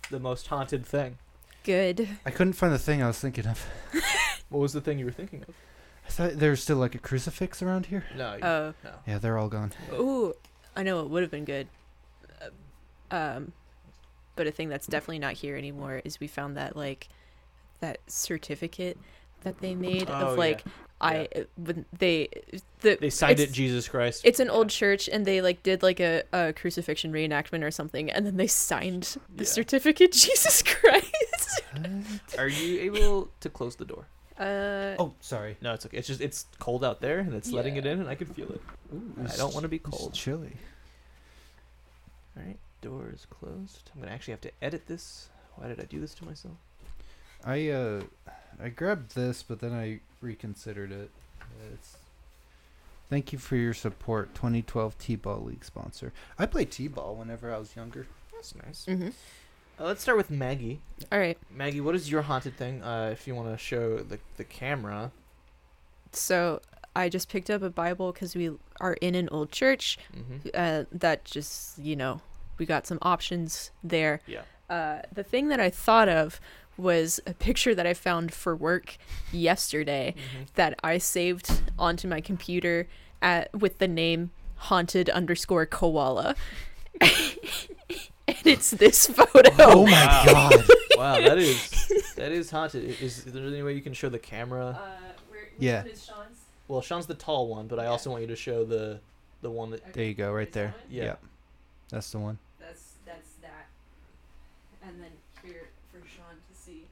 the 0.10 0.20
most 0.20 0.48
haunted 0.48 0.86
thing? 0.86 1.20
Good. 1.64 2.10
I 2.26 2.32
couldn't 2.32 2.53
find 2.53 2.74
the 2.74 2.80
thing 2.80 3.02
I 3.02 3.08
was 3.08 3.20
thinking 3.20 3.45
of. 3.45 3.64
What 4.49 4.60
was 4.60 4.74
the 4.74 4.82
thing 4.82 4.99
you 4.99 5.06
were 5.06 5.12
thinking 5.12 5.45
of? 5.48 5.53
I 6.11 6.13
thought 6.13 6.39
there 6.39 6.49
was 6.49 6.61
still 6.61 6.75
like 6.77 6.93
a 6.93 6.99
crucifix 6.99 7.61
around 7.61 7.85
here. 7.85 8.03
No, 8.17 8.33
you, 8.35 8.43
Oh. 8.43 8.73
no. 8.83 8.91
Yeah, 9.07 9.17
they're 9.17 9.38
all 9.38 9.47
gone. 9.47 9.71
Ooh, 9.93 10.33
I 10.75 10.83
know 10.83 10.99
it 11.01 11.09
would 11.09 11.21
have 11.21 11.31
been 11.31 11.45
good. 11.45 11.67
Uh, 12.41 13.15
Um, 13.15 13.53
but 14.35 14.45
a 14.47 14.51
thing 14.51 14.67
that's 14.69 14.88
definitely 14.88 15.19
not 15.19 15.33
here 15.33 15.55
anymore 15.55 16.01
is 16.03 16.19
we 16.19 16.27
found 16.27 16.57
that 16.57 16.75
like 16.75 17.07
that 17.79 17.99
certificate 18.07 18.97
that 19.43 19.59
they 19.59 19.73
made 19.73 20.09
Oh, 20.09 20.13
of 20.13 20.21
yeah. 20.33 20.39
like 20.39 20.63
I 20.99 21.27
when 21.55 21.85
they 21.97 22.27
the 22.81 22.97
They 22.99 23.09
signed 23.09 23.39
it 23.39 23.51
Jesus 23.51 23.88
Christ. 23.88 24.21
It's 24.23 24.39
an 24.39 24.49
old 24.49 24.69
church, 24.69 25.07
and 25.09 25.25
they 25.25 25.41
like 25.41 25.63
did 25.63 25.81
like 25.81 25.99
a, 25.99 26.23
a 26.33 26.53
crucifixion 26.53 27.11
reenactment 27.11 27.63
or 27.63 27.71
something, 27.71 28.09
and 28.11 28.25
then 28.25 28.38
they 28.38 28.47
signed 28.47 29.17
the 29.35 29.43
Yeah. 29.45 29.49
certificate. 29.49 30.11
Jesus 30.25 30.61
Christ! 30.61 31.61
Are 32.38 32.47
you 32.49 32.79
able 32.81 33.29
to 33.39 33.49
close 33.49 33.77
the 33.77 33.85
door? 33.85 34.07
Uh, 34.40 34.95
oh, 34.98 35.14
sorry. 35.22 35.58
No, 35.62 35.74
it's 35.74 35.86
okay. 35.86 35.98
It's 35.98 36.08
just 36.08 36.22
it's 36.22 36.45
cold 36.60 36.84
out 36.84 37.02
there 37.02 37.20
and 37.20 37.34
it's 37.34 37.52
letting 37.52 37.76
it 37.76 37.86
in 37.86 37.99
and 37.99 38.10
I 38.10 38.16
can 38.16 38.28
feel 38.28 38.49
it. 38.52 38.62
Ooh, 38.94 39.14
I 39.28 39.36
don't 39.36 39.53
want 39.53 39.64
to 39.64 39.70
be 39.70 39.78
It's 39.78 39.90
cold. 39.90 40.14
chilly. 40.14 40.56
All 42.38 42.44
right, 42.44 42.58
door 42.82 43.10
is 43.14 43.26
closed. 43.30 43.91
I'm 43.94 44.02
gonna 44.02 44.14
actually 44.14 44.32
have 44.32 44.41
to 44.41 44.52
edit 44.62 44.88
this. 44.88 45.30
Why 45.56 45.68
did 45.68 45.80
I 45.80 45.84
do 45.84 45.99
this 45.99 46.14
to 46.16 46.26
myself? 46.26 46.56
I 47.44 47.70
uh, 47.70 48.02
I 48.64 48.70
grabbed 48.70 49.16
this, 49.16 49.44
but 49.44 49.60
then 49.60 49.74
I 49.74 49.99
reconsidered 50.22 50.91
it. 50.91 51.12
It's. 51.74 51.98
Thank 53.10 53.34
you 53.34 53.40
for 53.40 53.58
your 53.58 53.74
support, 53.74 54.34
2012 54.36 54.98
T-ball 54.98 55.41
league 55.44 55.66
sponsor. 55.66 56.14
I 56.40 56.45
played 56.45 56.72
T-ball 56.72 57.16
whenever 57.16 57.53
I 57.53 57.58
was 57.58 57.76
younger. 57.76 58.08
That's 58.34 58.56
nice. 58.56 58.86
hmm 58.86 59.10
Uh, 59.82 59.86
let's 59.86 60.02
start 60.02 60.18
with 60.18 60.30
Maggie. 60.30 60.80
All 61.12 61.18
right. 61.20 61.38
Maggie, 61.49 61.82
what 61.82 61.95
is 61.95 62.12
your 62.12 62.22
haunted 62.22 62.56
thing? 62.56 62.84
Uh, 62.84 63.10
if 63.12 63.26
you 63.28 63.34
want 63.34 63.49
to 63.52 63.58
show 63.58 63.98
the 63.98 64.20
the 64.38 64.44
camera. 64.44 65.12
So 66.12 66.62
I 66.95 67.10
just 67.10 67.30
picked 67.30 67.49
up 67.49 67.62
a 67.62 67.70
Bible 67.70 68.12
because 68.12 68.36
we 68.36 68.52
are 68.80 68.94
in 68.95 69.16
an 69.16 69.30
old 69.30 69.52
church. 69.52 69.98
Mm-hmm. 70.16 70.49
Uh, 70.53 70.84
that 70.91 71.26
just 71.26 71.80
you 71.80 71.95
know 71.95 72.22
we 72.58 72.66
got 72.66 72.86
some 72.86 72.99
options 73.02 73.72
there. 73.84 74.22
Yeah. 74.28 74.41
Uh, 74.70 75.02
the 75.12 75.24
thing 75.24 75.48
that 75.49 75.60
I 75.60 75.70
thought 75.70 76.08
of 76.10 76.40
was 76.78 77.20
a 77.28 77.34
picture 77.34 77.76
that 77.76 77.86
I 77.86 77.94
found 77.94 78.34
for 78.34 78.56
work 78.56 78.98
yesterday 79.32 80.16
Mm-hmm. 80.16 80.44
that 80.56 80.80
I 80.84 80.98
saved 80.98 81.62
onto 81.78 82.08
my 82.08 82.22
computer 82.22 82.88
at 83.22 83.53
with 83.53 83.80
the 83.80 83.88
name 83.88 84.32
haunted 84.56 85.10
underscore 85.10 85.66
koala. 85.66 86.36
And 88.43 88.53
it's 88.53 88.72
this 88.72 89.07
photo. 89.07 89.49
Oh 89.59 89.85
my 89.85 89.91
Wow. 89.91 90.23
god! 90.26 90.63
wow, 90.97 91.22
that 91.22 91.38
is 91.38 92.13
that 92.15 92.31
is 92.31 92.49
haunted. 92.51 92.84
Is, 93.01 93.26
is 93.26 93.34
there 93.34 93.45
any 93.45 93.61
way 93.63 93.73
you 93.73 93.81
can 93.81 93.93
show 93.93 94.09
the 94.09 94.19
camera? 94.19 94.80
Uh, 94.81 95.11
where, 95.30 95.41
Yeah. 95.59 95.84
Well, 96.68 96.81
Sean's 96.81 97.05
the 97.05 97.13
tall 97.15 97.47
one, 97.47 97.68
but 97.68 97.80
I 97.80 97.88
also 97.88 98.09
want 98.09 98.22
you 98.22 98.27
to 98.27 98.35
show 98.35 98.63
the 98.63 98.99
the 99.41 99.49
one 99.51 99.72
that. 99.72 99.93
There 99.93 100.05
you 100.05 100.13
go, 100.13 100.31
right 100.31 100.51
there. 100.51 100.73
Yeah. 100.89 101.03
Yep. 101.03 101.23
That's 101.89 102.11
the 102.11 102.19
one. 102.19 102.38
That's 102.59 102.84
that's 103.05 103.31
that. 103.41 103.68
And 104.88 105.01
then 105.01 105.11
here 105.43 105.69
for 105.91 105.99
Sean 106.07 106.35
to 106.35 106.59
see. 106.59 106.85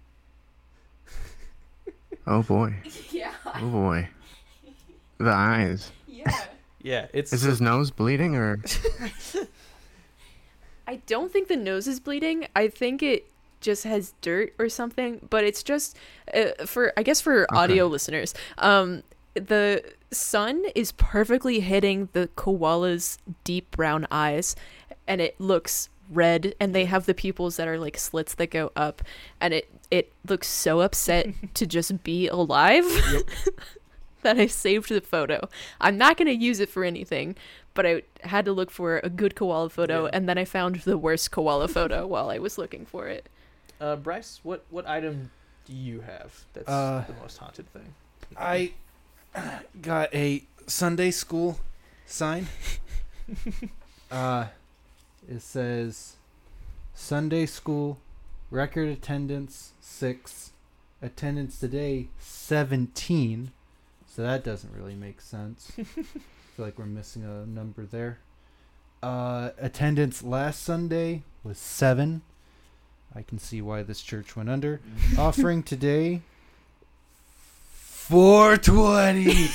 Oh 2.28 2.44
boy. 2.44 2.76
yeah. 3.12 3.32
Oh 3.56 3.68
boy. 3.70 4.10
The 5.18 5.32
eyes. 5.32 5.92
Yeah. 6.12 6.44
Yeah, 6.82 7.08
it's. 7.14 7.32
Is 7.32 7.44
his 7.44 7.62
nose 7.62 7.92
bleeding 7.92 8.36
or? 8.36 8.58
I 10.90 10.96
don't 11.06 11.32
think 11.32 11.50
the 11.50 11.56
nose 11.56 11.88
is 11.88 12.00
bleeding. 12.00 12.48
I 12.56 12.68
think 12.68 13.04
it 13.04 13.30
just 13.62 13.84
has 13.84 14.16
dirt 14.22 14.56
or 14.58 14.70
something, 14.70 15.28
but 15.30 15.44
it's 15.44 15.62
just 15.62 15.96
uh, 16.34 16.66
for 16.66 16.94
I 16.98 17.04
guess 17.04 17.22
for 17.22 17.46
audio 17.54 17.86
listeners. 17.86 18.34
Um, 18.58 19.04
the 19.36 19.84
sun 20.10 20.66
is 20.74 20.92
perfectly 20.94 21.60
hitting 21.60 22.10
the 22.14 22.28
koala's 22.36 23.20
deep 23.44 23.70
brown 23.70 24.08
eyes, 24.10 24.56
and 25.08 25.22
it 25.22 25.40
looks 25.40 25.90
red, 26.10 26.56
and 26.60 26.74
they 26.74 26.86
have 26.86 27.06
the 27.06 27.14
pupils 27.14 27.58
that 27.58 27.68
are 27.68 27.78
like 27.78 27.96
slits 27.96 28.34
that 28.34 28.50
go 28.50 28.72
up, 28.76 29.04
and 29.40 29.54
it 29.54 29.70
it 29.92 30.12
looks 30.28 30.48
so 30.48 30.82
upset 30.82 31.28
to 31.54 31.68
just 31.68 32.04
be 32.04 32.28
alive. 32.28 32.84
that 34.22 34.38
I 34.38 34.48
saved 34.48 34.90
the 34.90 35.02
photo. 35.02 35.48
I'm 35.80 35.98
not 35.98 36.18
going 36.18 36.28
to 36.28 36.34
use 36.34 36.60
it 36.60 36.68
for 36.68 36.84
anything, 36.84 37.36
but 37.74 37.86
I 37.86 38.02
had 38.22 38.46
to 38.46 38.52
look 38.54 38.72
for 38.72 39.00
a 39.04 39.10
good 39.10 39.36
koala 39.36 39.70
photo, 39.70 40.04
Yeah. 40.06 40.10
and 40.14 40.28
then 40.28 40.38
I 40.38 40.46
found 40.46 40.78
the 40.82 40.98
worst 40.98 41.32
koala 41.32 41.68
photo 41.78 42.06
while 42.08 42.30
I 42.30 42.38
was 42.40 42.58
looking 42.58 42.86
for 42.86 43.08
it. 43.08 43.28
Uh, 43.80 43.96
Bryce, 43.96 44.40
what 44.44 44.64
what 44.70 44.88
item 44.88 45.32
do 45.66 45.74
you 45.74 46.02
have 46.02 46.46
that's 46.54 46.68
Uh, 46.68 47.04
the 47.08 47.14
most 47.22 47.38
haunted 47.38 47.72
thing? 47.72 47.94
I 48.38 48.74
got 49.82 50.14
a 50.14 50.44
Sunday 50.68 51.12
school 51.12 51.60
sign. 52.06 52.48
uh, 54.12 54.48
it 55.30 55.42
says 55.42 56.16
Sunday 56.94 57.46
school 57.46 58.00
record 58.52 58.90
attendance 58.90 59.74
six, 59.80 60.52
attendance 61.02 61.60
today 61.60 62.08
seventeen. 62.20 63.52
So 64.08 64.24
that 64.24 64.44
doesn't 64.44 64.74
really 64.76 64.96
make 64.96 65.22
sense. 65.22 65.72
feel 66.60 66.66
like 66.66 66.78
we're 66.78 66.86
missing 66.86 67.24
a 67.24 67.46
number 67.46 67.86
there. 67.86 68.20
Uh, 69.02 69.52
attendance 69.60 70.22
last 70.22 70.62
Sunday 70.62 71.24
was 71.42 71.58
seven. 71.58 72.22
I 73.16 73.22
can 73.22 73.40
see 73.40 73.62
why 73.62 73.82
this 73.82 74.02
church 74.02 74.36
went 74.36 74.50
under. 74.50 74.82
Offering 75.18 75.64
today, 75.64 76.20
four 77.72 78.58
twenty. 78.58 79.48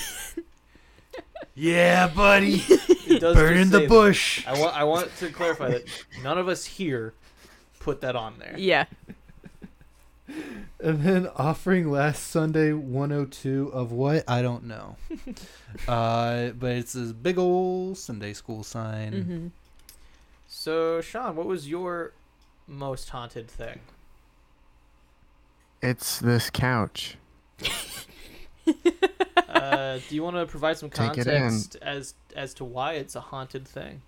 yeah, 1.55 2.09
buddy. 2.09 2.65
It 3.07 3.21
does 3.21 3.37
Burn 3.37 3.59
in 3.59 3.69
the 3.69 3.81
that. 3.81 3.89
bush. 3.91 4.43
I 4.47 4.59
want 4.59 4.75
I 4.75 4.85
want 4.85 5.15
to 5.19 5.29
clarify 5.29 5.73
that 5.73 5.85
none 6.23 6.39
of 6.39 6.49
us 6.49 6.65
here 6.65 7.13
put 7.81 8.01
that 8.01 8.17
on 8.17 8.39
there. 8.39 8.55
Yeah. 8.57 8.87
And 10.81 11.03
then 11.03 11.29
offering 11.37 11.91
last 11.91 12.25
Sunday 12.29 12.73
102 12.73 13.71
of 13.73 13.93
what? 13.93 14.25
I 14.29 14.43
don't 14.43 14.65
know. 14.65 14.97
uh, 15.89 16.51
but 16.51 16.73
it's 16.73 16.93
this 16.95 17.13
big 17.13 17.39
old 17.39 17.99
Sunday 17.99 18.33
school 18.33 18.63
sign. 18.63 19.13
hmm 19.13 19.47
So, 20.47 21.01
Sean, 21.01 21.37
what 21.37 21.47
was 21.47 21.69
your 21.69 22.13
most 22.67 23.11
haunted 23.11 23.49
thing? 23.49 23.81
It's 25.83 26.19
this 26.19 26.51
couch. 26.51 27.17
Uh, 29.49 29.99
do 30.09 30.15
you 30.15 30.23
want 30.23 30.35
to 30.37 30.47
provide 30.47 30.77
some 30.77 30.91
Take 30.91 31.17
it 31.17 31.27
in. 31.27 31.41
context 31.41 31.77
as 31.81 32.15
as 32.35 32.55
to 32.55 32.65
why 32.65 32.95
it's 32.95 33.15
a 33.15 33.21
haunted 33.21 33.67
thing? 33.69 34.03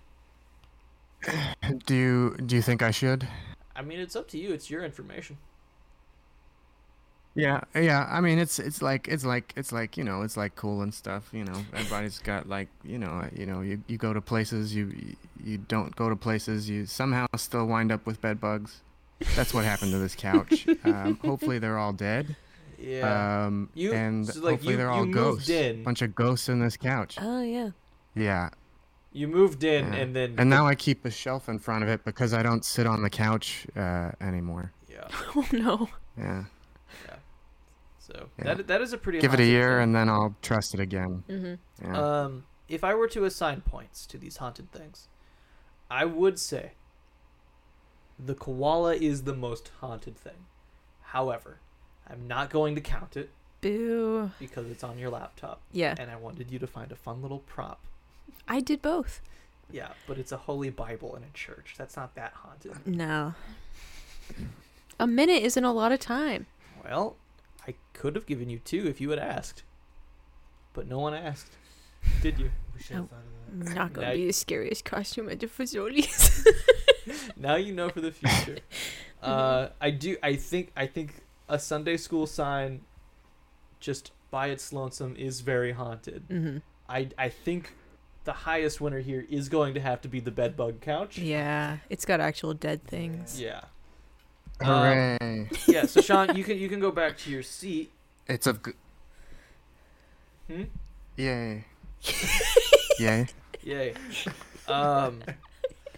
Do 1.85 1.95
you 1.95 2.37
do 2.45 2.55
you 2.55 2.61
think 2.61 2.81
I 2.81 2.91
should? 2.91 3.27
I 3.75 3.81
mean, 3.81 3.99
it's 3.99 4.15
up 4.15 4.27
to 4.29 4.37
you. 4.37 4.51
It's 4.51 4.69
your 4.69 4.83
information. 4.83 5.37
Yeah, 7.37 7.61
yeah. 7.75 8.07
I 8.09 8.19
mean, 8.19 8.39
it's 8.39 8.57
it's 8.57 8.81
like 8.81 9.07
it's 9.07 9.23
like 9.23 9.53
it's 9.55 9.71
like 9.71 9.95
you 9.95 10.03
know, 10.03 10.23
it's 10.23 10.35
like 10.35 10.55
cool 10.55 10.81
and 10.81 10.91
stuff. 10.91 11.29
You 11.31 11.43
know, 11.45 11.53
everybody's 11.71 12.17
got 12.17 12.49
like 12.49 12.67
you 12.83 12.97
know, 12.97 13.29
you 13.35 13.45
know, 13.45 13.61
you, 13.61 13.79
you 13.87 13.97
go 13.97 14.11
to 14.11 14.21
places, 14.21 14.73
you 14.73 14.91
you 15.43 15.59
don't 15.59 15.95
go 15.95 16.09
to 16.09 16.15
places, 16.15 16.67
you 16.67 16.87
somehow 16.87 17.27
still 17.35 17.67
wind 17.67 17.91
up 17.91 18.07
with 18.07 18.19
bed 18.21 18.41
bugs. 18.41 18.81
That's 19.35 19.53
what 19.53 19.65
happened 19.65 19.91
to 19.91 19.99
this 19.99 20.15
couch. 20.15 20.67
Um, 20.83 21.19
hopefully, 21.23 21.59
they're 21.59 21.77
all 21.77 21.93
dead. 21.93 22.35
Yeah. 22.79 23.45
Um, 23.45 23.69
You- 23.75 23.93
and 23.93 24.27
so, 24.27 24.39
like, 24.41 24.53
hopefully 24.53 24.71
you- 24.73 24.77
they're 24.77 24.89
all 24.91 25.05
moved 25.05 25.13
ghosts. 25.15 25.49
in. 25.49 25.83
Bunch 25.83 26.01
of 26.01 26.15
ghosts 26.15 26.49
in 26.49 26.59
this 26.59 26.75
couch. 26.77 27.17
Oh 27.21 27.41
yeah. 27.41 27.69
Yeah. 28.15 28.49
you 29.13 29.27
moved 29.27 29.63
in, 29.63 29.85
yeah. 29.93 29.99
and 29.99 30.15
then 30.15 30.35
And 30.39 30.49
now 30.49 30.65
I 30.65 30.73
keep 30.75 31.05
a 31.05 31.11
shelf 31.11 31.49
in 31.49 31.59
front 31.59 31.83
of 31.83 31.89
it 31.89 32.03
because 32.03 32.33
I 32.33 32.41
don't 32.41 32.65
sit 32.65 32.87
on 32.87 33.01
the 33.03 33.09
couch 33.11 33.67
uh, 33.75 34.11
anymore. 34.21 34.71
yeah. 34.89 35.07
Oh 35.35 35.45
no. 35.51 35.89
Yeah. 36.17 36.43
So 38.07 38.29
Yeah. 38.37 38.53
that 38.53 38.67
that 38.67 38.81
is 38.81 38.93
a 38.93 38.97
pretty. 38.97 39.19
Give 39.19 39.33
it 39.33 39.39
a 39.39 39.45
year 39.45 39.75
thing. 39.75 39.83
and 39.83 39.95
then 39.95 40.09
I'll 40.09 40.35
trust 40.41 40.73
it 40.73 40.79
again. 40.79 41.23
hmm 41.27 41.53
Yeah. 41.83 41.97
Um, 42.23 42.45
if 42.69 42.83
I 42.83 42.95
were 42.95 43.07
to 43.09 43.25
assign 43.25 43.61
points 43.61 44.05
to 44.07 44.17
these 44.17 44.37
haunted 44.37 44.71
things, 44.71 45.07
I 45.91 46.05
would 46.05 46.39
say 46.39 46.71
the 48.19 48.33
koala 48.35 48.95
is 48.95 49.23
the 49.23 49.33
most 49.35 49.71
haunted 49.81 50.15
thing. 50.17 50.45
However, 51.01 51.59
I'm 52.09 52.27
not 52.27 52.49
going 52.49 52.75
to 52.75 52.81
count 52.81 53.15
it 53.17 53.29
Boo. 53.61 54.31
because 54.39 54.67
it's 54.67 54.83
on 54.83 54.97
your 54.97 55.09
laptop, 55.09 55.61
Yeah. 55.71 55.95
and 55.99 56.09
I 56.11 56.15
wanted 56.15 56.51
you 56.51 56.59
to 56.59 56.67
find 56.67 56.91
a 56.91 56.95
fun 56.95 57.21
little 57.21 57.39
prop. 57.39 57.79
I 58.47 58.59
did 58.61 58.81
both. 58.81 59.21
Yeah, 59.71 59.89
but 60.07 60.17
it's 60.17 60.31
a 60.31 60.37
holy 60.37 60.69
Bible 60.69 61.15
in 61.15 61.23
a 61.23 61.29
church. 61.33 61.75
That's 61.77 61.95
not 61.97 62.15
that 62.15 62.33
haunted. 62.33 62.85
No. 62.87 63.33
A 64.99 65.07
minute 65.07 65.43
isn't 65.43 65.63
a 65.63 65.71
lot 65.73 65.91
of 65.91 65.99
time. 65.99 66.45
Well, 66.83 67.15
I 67.67 67.75
could 67.93 68.15
have 68.15 68.25
given 68.25 68.49
you 68.49 68.59
two 68.59 68.87
if 68.87 69.01
you 69.01 69.09
had 69.09 69.19
asked, 69.19 69.63
but 70.73 70.87
no 70.87 70.99
one 70.99 71.13
asked. 71.13 71.51
Did 72.21 72.39
you? 72.39 72.51
We 72.73 72.81
should 72.81 72.95
have 72.97 73.09
thought 73.09 73.23
of 73.51 73.75
Not 73.75 73.93
gonna 73.93 74.07
Now- 74.07 74.13
be 74.13 74.27
the 74.27 74.33
scariest 74.33 74.85
costume 74.85 75.29
at 75.29 75.39
the 75.39 75.47
Fazoli's. 75.47 76.45
now 77.35 77.55
you 77.55 77.73
know 77.73 77.89
for 77.89 78.01
the 78.01 78.11
future. 78.11 78.59
uh, 79.21 79.69
I 79.81 79.89
do. 79.91 80.17
I 80.23 80.35
think. 80.35 80.71
I 80.75 80.85
think 80.87 81.15
a 81.49 81.57
Sunday 81.59 81.97
school 81.97 82.27
sign, 82.27 82.81
just 83.79 84.11
by 84.31 84.47
its 84.47 84.71
lonesome, 84.71 85.15
is 85.17 85.41
very 85.41 85.71
haunted. 85.73 86.23
hmm 86.29 86.57
I. 86.87 87.09
I 87.17 87.29
think 87.29 87.73
the 88.23 88.33
highest 88.33 88.79
winner 88.81 88.99
here 88.99 89.25
is 89.29 89.49
going 89.49 89.73
to 89.73 89.79
have 89.79 90.01
to 90.01 90.07
be 90.07 90.19
the 90.19 90.31
bedbug 90.31 90.81
couch. 90.81 91.17
Yeah, 91.17 91.77
it's 91.89 92.05
got 92.05 92.19
actual 92.19 92.53
dead 92.53 92.83
things. 92.85 93.41
Yeah. 93.41 93.61
Hooray! 94.61 95.49
Yeah. 95.67 95.85
So 95.85 96.01
Sean, 96.01 96.35
you 96.35 96.43
can 96.43 96.57
you 96.57 96.67
can 96.69 96.79
go 96.79 96.91
back 96.91 97.17
to 97.19 97.29
your 97.29 97.43
seat. 97.43 97.91
it's 98.27 98.47
a 98.47 98.53
g- 98.53 98.71
Hmm? 100.47 100.63
yay. 101.17 101.65
yay. 102.99 103.27
Yay. 103.63 103.93
Um. 104.67 105.21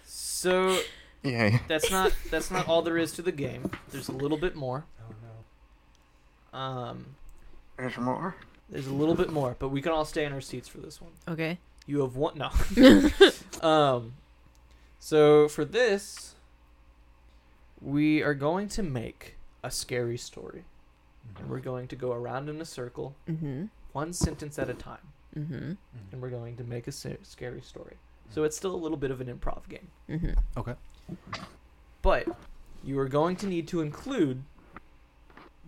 So 0.06 0.80
Yay. 1.24 1.60
that's 1.68 1.92
not 1.92 2.14
that's 2.32 2.50
not 2.52 2.68
all 2.68 2.82
there 2.82 2.98
is 2.98 3.12
to 3.14 3.22
the 3.22 3.32
game. 3.32 3.70
There's 3.92 4.10
a 4.10 4.14
little 4.14 4.38
bit 4.38 4.56
more. 4.56 4.86
Oh 5.00 5.14
no. 6.54 6.60
Um. 6.60 7.06
There's 7.78 7.98
more. 7.98 8.36
There's 8.70 8.88
a 8.88 8.94
little 8.94 9.16
bit 9.16 9.32
more, 9.32 9.56
but 9.60 9.70
we 9.70 9.82
can 9.82 9.92
all 9.92 10.06
stay 10.06 10.26
in 10.26 10.34
our 10.34 10.42
seats 10.42 10.68
for 10.68 10.80
this 10.80 11.02
one. 11.02 11.12
Okay. 11.28 11.58
You 11.86 12.02
have 12.02 12.16
one 12.16 12.38
no. 12.38 12.50
um 13.68 14.14
so 15.00 15.48
for 15.48 15.64
this 15.66 16.36
we 17.82 18.22
are 18.22 18.34
going 18.34 18.68
to 18.70 18.84
make 18.84 19.36
a 19.64 19.72
scary 19.72 20.18
story. 20.18 20.64
And 21.38 21.50
we're 21.50 21.60
going 21.60 21.88
to 21.90 21.96
go 21.96 22.12
around 22.12 22.50
in 22.50 22.60
a 22.62 22.66
circle, 22.66 23.16
Mm-hmm. 23.30 23.66
one 23.94 24.14
sentence 24.14 24.58
at 24.58 24.70
a 24.70 24.74
time, 24.74 25.08
Mm-hmm. 25.38 25.74
and 26.12 26.22
we're 26.22 26.30
going 26.32 26.58
to 26.58 26.64
make 26.64 26.88
a 26.88 26.92
sa- 26.92 27.22
scary 27.24 27.62
story. 27.62 27.98
So 28.32 28.44
it's 28.44 28.58
still 28.58 28.74
a 28.74 28.78
little 28.78 28.98
bit 28.98 29.12
of 29.12 29.22
an 29.22 29.28
improv 29.28 29.68
game. 29.70 29.88
Mm-hmm. 30.10 30.32
Okay. 30.60 30.74
But 32.02 32.28
you 32.84 32.98
are 33.00 33.08
going 33.08 33.36
to 33.38 33.48
need 33.48 33.68
to 33.70 33.82
include 33.82 34.44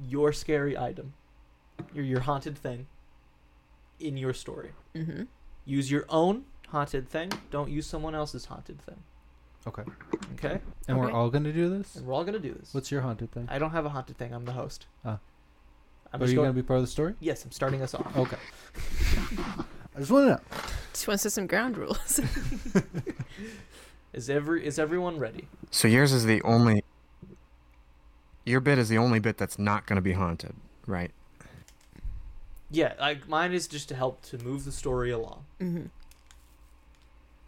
your 0.07 0.31
scary 0.33 0.77
item, 0.77 1.13
your 1.93 2.03
your 2.05 2.21
haunted 2.21 2.57
thing 2.57 2.87
in 3.99 4.17
your 4.17 4.33
story. 4.33 4.71
Mm-hmm. 4.95 5.23
Use 5.65 5.91
your 5.91 6.05
own 6.09 6.45
haunted 6.69 7.07
thing. 7.09 7.31
Don't 7.51 7.69
use 7.69 7.85
someone 7.85 8.15
else's 8.15 8.45
haunted 8.45 8.81
thing. 8.81 9.03
Okay. 9.67 9.83
Okay? 10.35 10.59
And 10.87 10.97
we're 10.97 11.05
Okay. 11.05 11.13
all 11.13 11.29
gonna 11.29 11.53
do 11.53 11.69
this. 11.69 11.95
And 11.95 12.05
we're 12.05 12.13
all 12.13 12.23
gonna 12.23 12.39
do 12.39 12.53
this. 12.53 12.73
What's 12.73 12.91
your 12.91 13.01
haunted 13.01 13.31
thing? 13.31 13.47
I 13.49 13.59
don't 13.59 13.71
have 13.71 13.85
a 13.85 13.89
haunted 13.89 14.17
thing. 14.17 14.33
I'm 14.33 14.45
the 14.45 14.53
host. 14.53 14.87
Ah. 15.05 15.19
I'm 16.13 16.19
Are 16.19 16.25
just 16.25 16.31
you 16.31 16.37
going. 16.37 16.47
gonna 16.49 16.61
be 16.61 16.65
part 16.65 16.77
of 16.79 16.83
the 16.83 16.91
story? 16.91 17.13
Yes, 17.19 17.45
I'm 17.45 17.51
starting 17.51 17.81
us 17.81 17.93
off. 17.93 18.15
Okay. 18.17 18.37
I 19.95 19.99
just 19.99 20.11
want 20.11 20.25
to 20.25 20.29
know. 20.31 20.39
Just 20.93 21.07
want 21.07 21.19
to 21.19 21.29
set 21.29 21.31
some 21.33 21.47
ground 21.47 21.77
rules. 21.77 22.19
Is 24.13 24.29
every 24.29 24.65
is 24.65 24.77
everyone 24.77 25.19
ready? 25.19 25.47
So 25.69 25.87
yours 25.87 26.11
is 26.11 26.25
the 26.25 26.41
only. 26.41 26.83
Your 28.45 28.59
bit 28.59 28.77
is 28.77 28.89
the 28.89 28.97
only 28.97 29.19
bit 29.19 29.37
that's 29.37 29.57
not 29.57 29.85
going 29.85 29.95
to 29.95 30.01
be 30.01 30.11
haunted, 30.13 30.53
right? 30.85 31.11
Yeah, 32.69 32.93
like 32.99 33.29
mine 33.29 33.53
is 33.53 33.67
just 33.69 33.87
to 33.89 33.95
help 33.95 34.21
to 34.23 34.37
move 34.39 34.65
the 34.65 34.71
story 34.73 35.11
along. 35.11 35.45
mm-hmm. 35.61 35.85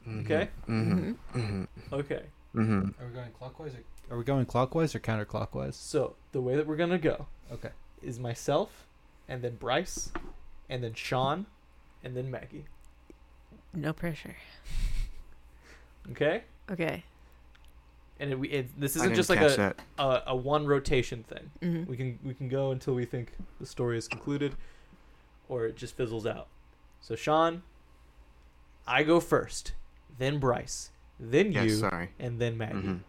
Okay. 0.07 0.49
Mm-hmm. 0.67 1.11
Mm-hmm. 1.39 1.63
Okay. 1.93 2.23
Mm-hmm. 2.55 3.01
Are 3.01 3.07
we 3.07 3.13
going 3.13 3.31
clockwise? 3.31 3.73
Or, 4.09 4.15
are 4.15 4.17
we 4.19 4.23
going 4.23 4.45
clockwise 4.45 4.93
or 4.95 4.99
counterclockwise? 4.99 5.73
So 5.75 6.15
the 6.33 6.41
way 6.41 6.55
that 6.55 6.67
we're 6.67 6.75
gonna 6.75 6.97
go 6.97 7.27
Okay. 7.51 7.69
is 8.01 8.19
myself, 8.19 8.87
and 9.27 9.41
then 9.41 9.55
Bryce, 9.55 10.11
and 10.69 10.83
then 10.83 10.93
Sean, 10.93 11.45
and 12.03 12.15
then 12.17 12.29
Maggie. 12.29 12.65
No 13.73 13.93
pressure. 13.93 14.35
Okay. 16.11 16.43
Okay. 16.69 17.03
and 18.19 18.31
it, 18.33 18.53
it, 18.53 18.79
this 18.79 18.95
isn't 18.95 19.15
just 19.15 19.29
like 19.29 19.41
a, 19.41 19.49
that. 19.55 19.79
a 19.97 20.21
a 20.27 20.35
one 20.35 20.65
rotation 20.67 21.23
thing. 21.23 21.49
Mhm. 21.61 21.87
We 21.87 21.97
can 21.97 22.19
we 22.23 22.33
can 22.33 22.47
go 22.49 22.71
until 22.71 22.93
we 22.93 23.05
think 23.05 23.31
the 23.59 23.65
story 23.65 23.97
is 23.97 24.07
concluded, 24.07 24.55
or 25.49 25.65
it 25.65 25.75
just 25.77 25.95
fizzles 25.97 26.25
out. 26.25 26.47
So 27.01 27.15
Sean, 27.15 27.63
I 28.85 29.03
go 29.03 29.19
first, 29.19 29.73
then 30.17 30.39
Bryce, 30.39 30.91
then 31.19 31.51
Yes, 31.51 31.65
you, 31.65 31.75
sorry. 31.77 32.09
and 32.19 32.39
then 32.39 32.57
Maggie. 32.57 32.87
Mhm. 32.87 32.99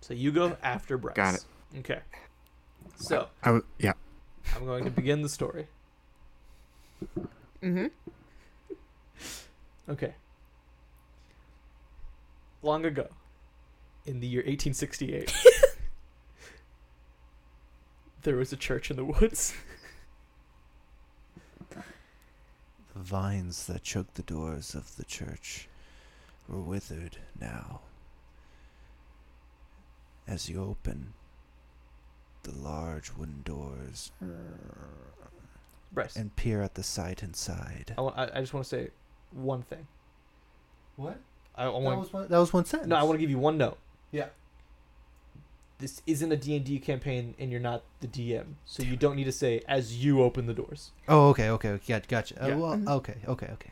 So 0.00 0.14
you 0.14 0.32
go 0.32 0.56
after 0.62 0.98
Bryce. 0.98 1.14
Got 1.16 1.34
it. 1.36 1.44
Okay. 1.78 2.00
So 2.96 3.28
I 3.42 3.46
w- 3.46 3.64
yeah. 3.78 3.92
I'm 4.56 4.64
going 4.66 4.84
to 4.84 4.90
begin 4.90 5.22
the 5.22 5.28
story. 5.28 5.68
Mm-hmm. 7.62 7.86
Okay. 9.88 10.14
Long 12.62 12.84
ago, 12.84 13.08
in 14.06 14.20
the 14.20 14.26
year 14.26 14.40
1868, 14.42 15.32
there 18.22 18.36
was 18.36 18.52
a 18.52 18.56
church 18.56 18.90
in 18.90 18.96
the 18.96 19.04
woods. 19.04 19.54
The 21.70 22.98
vines 23.00 23.66
that 23.66 23.82
choked 23.82 24.14
the 24.14 24.22
doors 24.22 24.74
of 24.74 24.96
the 24.96 25.04
church 25.04 25.68
were 26.52 26.60
withered 26.60 27.16
now. 27.40 27.80
As 30.28 30.48
you 30.48 30.62
open 30.62 31.14
the 32.44 32.52
large 32.52 33.12
wooden 33.16 33.42
doors 33.44 34.10
Bryce, 35.92 36.16
and 36.16 36.34
peer 36.36 36.62
at 36.62 36.74
the 36.74 36.82
sight 36.82 37.22
inside. 37.22 37.94
I, 37.98 38.00
wa- 38.00 38.12
I, 38.16 38.38
I 38.38 38.40
just 38.40 38.54
want 38.54 38.64
to 38.64 38.68
say 38.70 38.90
one 39.32 39.62
thing. 39.62 39.86
What? 40.96 41.18
I, 41.54 41.64
I 41.64 41.66
That 41.66 41.72
want 41.80 42.00
was 42.00 42.12
one. 42.12 42.28
That 42.28 42.38
was 42.38 42.52
one 42.52 42.64
sentence. 42.64 42.88
no, 42.88 42.96
I 42.96 43.02
want 43.02 43.14
to 43.14 43.18
give 43.20 43.30
you 43.30 43.38
one 43.38 43.58
note. 43.58 43.78
Yeah. 44.10 44.26
This 45.78 46.00
isn't 46.06 46.30
a 46.30 46.36
D&D 46.36 46.78
campaign, 46.78 47.34
and 47.40 47.50
you're 47.50 47.60
not 47.60 47.82
the 48.00 48.06
DM, 48.06 48.54
so 48.64 48.84
you 48.84 48.96
don't 48.96 49.16
need 49.16 49.24
to 49.24 49.32
say 49.32 49.62
as 49.66 50.04
you 50.04 50.22
open 50.22 50.46
the 50.46 50.54
doors. 50.54 50.92
Oh, 51.08 51.28
okay, 51.30 51.48
okay, 51.50 51.70
okay. 51.70 51.84
Got, 51.94 52.06
gotcha. 52.08 52.42
Uh, 52.44 52.48
Yeah. 52.48 52.54
well, 52.54 52.82
okay, 52.98 53.16
okay, 53.26 53.48
okay. 53.54 53.70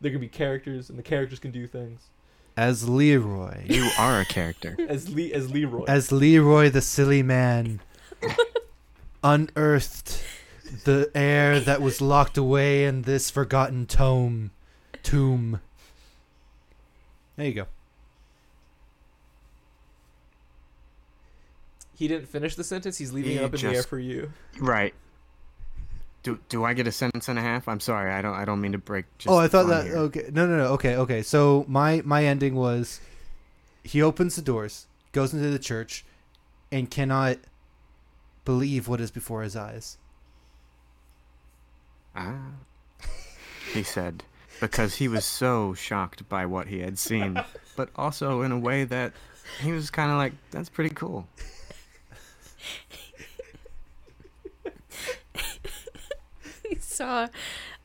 There 0.00 0.10
can 0.10 0.20
be 0.20 0.28
characters, 0.28 0.90
and 0.90 0.98
the 0.98 1.02
characters 1.02 1.38
can 1.38 1.50
do 1.50 1.66
things. 1.66 2.02
As 2.56 2.88
Leroy, 2.88 3.64
You 3.66 3.90
are 3.98 4.20
a 4.20 4.24
character. 4.24 4.76
As 4.88 5.12
Lee, 5.14 5.32
as 5.32 5.50
Leroy. 5.50 5.84
as 5.88 6.10
Leroy 6.12 6.70
the 6.70 6.80
silly 6.80 7.22
man, 7.22 7.80
unearthed 9.24 10.22
the 10.84 11.10
air 11.14 11.60
that 11.60 11.80
was 11.82 12.00
locked 12.00 12.36
away 12.38 12.84
in 12.86 13.02
this 13.02 13.30
forgotten 13.30 13.86
tome, 13.86 14.50
tomb. 15.02 15.60
There 17.36 17.46
you 17.46 17.52
go. 17.54 17.66
he 21.94 22.08
didn't 22.08 22.28
finish 22.28 22.54
the 22.54 22.64
sentence. 22.64 22.98
He's 22.98 23.12
leaving 23.12 23.32
He 23.32 23.36
it 23.38 23.44
up 23.44 23.54
in 23.54 23.60
the 23.60 23.66
air 23.68 23.72
just- 23.74 23.88
for 23.88 23.98
you. 23.98 24.32
right. 24.58 24.92
Do 26.26 26.40
do 26.48 26.64
I 26.64 26.74
get 26.74 26.88
a 26.88 26.92
sentence 26.92 27.28
and 27.28 27.38
a 27.38 27.42
half? 27.42 27.68
I'm 27.68 27.78
sorry. 27.78 28.10
I 28.10 28.20
don't 28.20 28.34
I 28.34 28.44
don't 28.44 28.60
mean 28.60 28.72
to 28.72 28.78
break 28.78 29.04
just 29.16 29.32
oh, 29.32 29.38
I 29.38 29.46
thought 29.46 29.68
that. 29.68 29.84
here. 29.84 29.96
Okay, 29.96 30.28
no, 30.32 30.44
no, 30.44 30.56
no. 30.56 30.64
Okay, 30.72 30.96
okay. 30.96 31.22
So 31.22 31.64
my 31.68 32.02
my 32.04 32.24
ending 32.24 32.56
was, 32.56 33.00
he 33.84 34.02
opens 34.02 34.34
the 34.34 34.42
doors, 34.42 34.88
goes 35.12 35.32
into 35.32 35.50
the 35.50 35.60
church, 35.60 36.04
and 36.72 36.90
cannot 36.90 37.36
believe 38.44 38.88
what 38.88 39.00
is 39.00 39.12
before 39.12 39.44
his 39.44 39.54
eyes. 39.54 39.98
Ah. 42.16 42.54
He 43.72 43.84
said 43.84 44.24
because 44.60 44.96
he 44.96 45.06
was 45.06 45.24
so 45.24 45.74
shocked 45.74 46.28
by 46.28 46.44
what 46.44 46.66
he 46.66 46.80
had 46.80 46.98
seen, 46.98 47.40
but 47.76 47.88
also 47.94 48.42
in 48.42 48.50
a 48.50 48.58
way 48.58 48.82
that 48.82 49.12
he 49.62 49.70
was 49.70 49.92
kind 49.92 50.10
of 50.10 50.16
like 50.16 50.32
that's 50.50 50.70
pretty 50.70 50.92
cool. 50.92 51.28
he 56.68 56.76
saw 56.96 57.28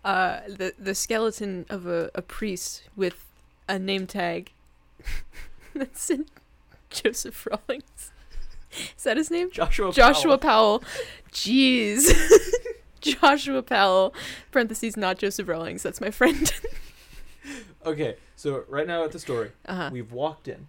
uh, 0.05 0.39
the 0.47 0.73
the 0.79 0.95
skeleton 0.95 1.65
of 1.69 1.85
a, 1.85 2.09
a 2.15 2.21
priest 2.21 2.83
with 2.95 3.25
a 3.67 3.77
name 3.79 4.07
tag 4.07 4.51
that's 5.75 6.09
in 6.09 6.25
Joseph 6.89 7.47
Rawlings. 7.49 8.11
Is 8.97 9.03
that 9.03 9.17
his 9.17 9.29
name? 9.29 9.51
Joshua. 9.51 9.91
Joshua 9.91 10.37
Powell. 10.37 10.79
Powell. 10.79 10.83
Jeez. 11.31 12.09
Joshua 13.01 13.61
Powell. 13.63 14.13
Parentheses, 14.51 14.95
not 14.95 15.17
Joseph 15.17 15.47
Rawlings. 15.47 15.83
That's 15.83 16.01
my 16.01 16.11
friend. 16.11 16.51
Okay, 17.83 18.15
so 18.35 18.63
right 18.69 18.85
now 18.85 19.03
at 19.03 19.11
the 19.11 19.17
story, 19.17 19.49
Uh-huh. 19.65 19.89
we've 19.91 20.11
walked 20.11 20.47
in. 20.47 20.67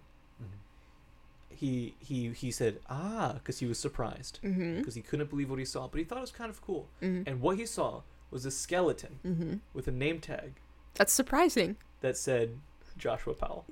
He 1.49 1.93
he 1.99 2.29
he 2.31 2.49
said 2.49 2.79
ah 2.89 3.33
because 3.35 3.59
he 3.59 3.67
was 3.67 3.77
surprised 3.77 4.39
Mm-hmm. 4.43 4.79
because 4.79 4.95
he 4.95 5.01
couldn't 5.03 5.29
believe 5.29 5.49
what 5.51 5.59
he 5.59 5.65
saw, 5.65 5.87
but 5.87 5.99
he 5.99 6.03
thought 6.03 6.17
it 6.17 6.21
was 6.21 6.31
kind 6.31 6.49
of 6.49 6.59
cool. 6.65 6.87
Mm-hmm. 7.03 7.29
And 7.29 7.39
what 7.41 7.57
he 7.59 7.67
saw 7.67 8.01
was 8.33 8.45
a 8.45 8.51
skeleton 8.51 9.19
Mm-hmm. 9.25 9.53
with 9.73 9.87
a 9.87 9.91
name 9.91 10.19
tag 10.19 10.53
That's 10.95 11.13
surprising. 11.13 11.77
that 12.01 12.17
said 12.17 12.57
Joshua 12.97 13.33
Powell. 13.35 13.65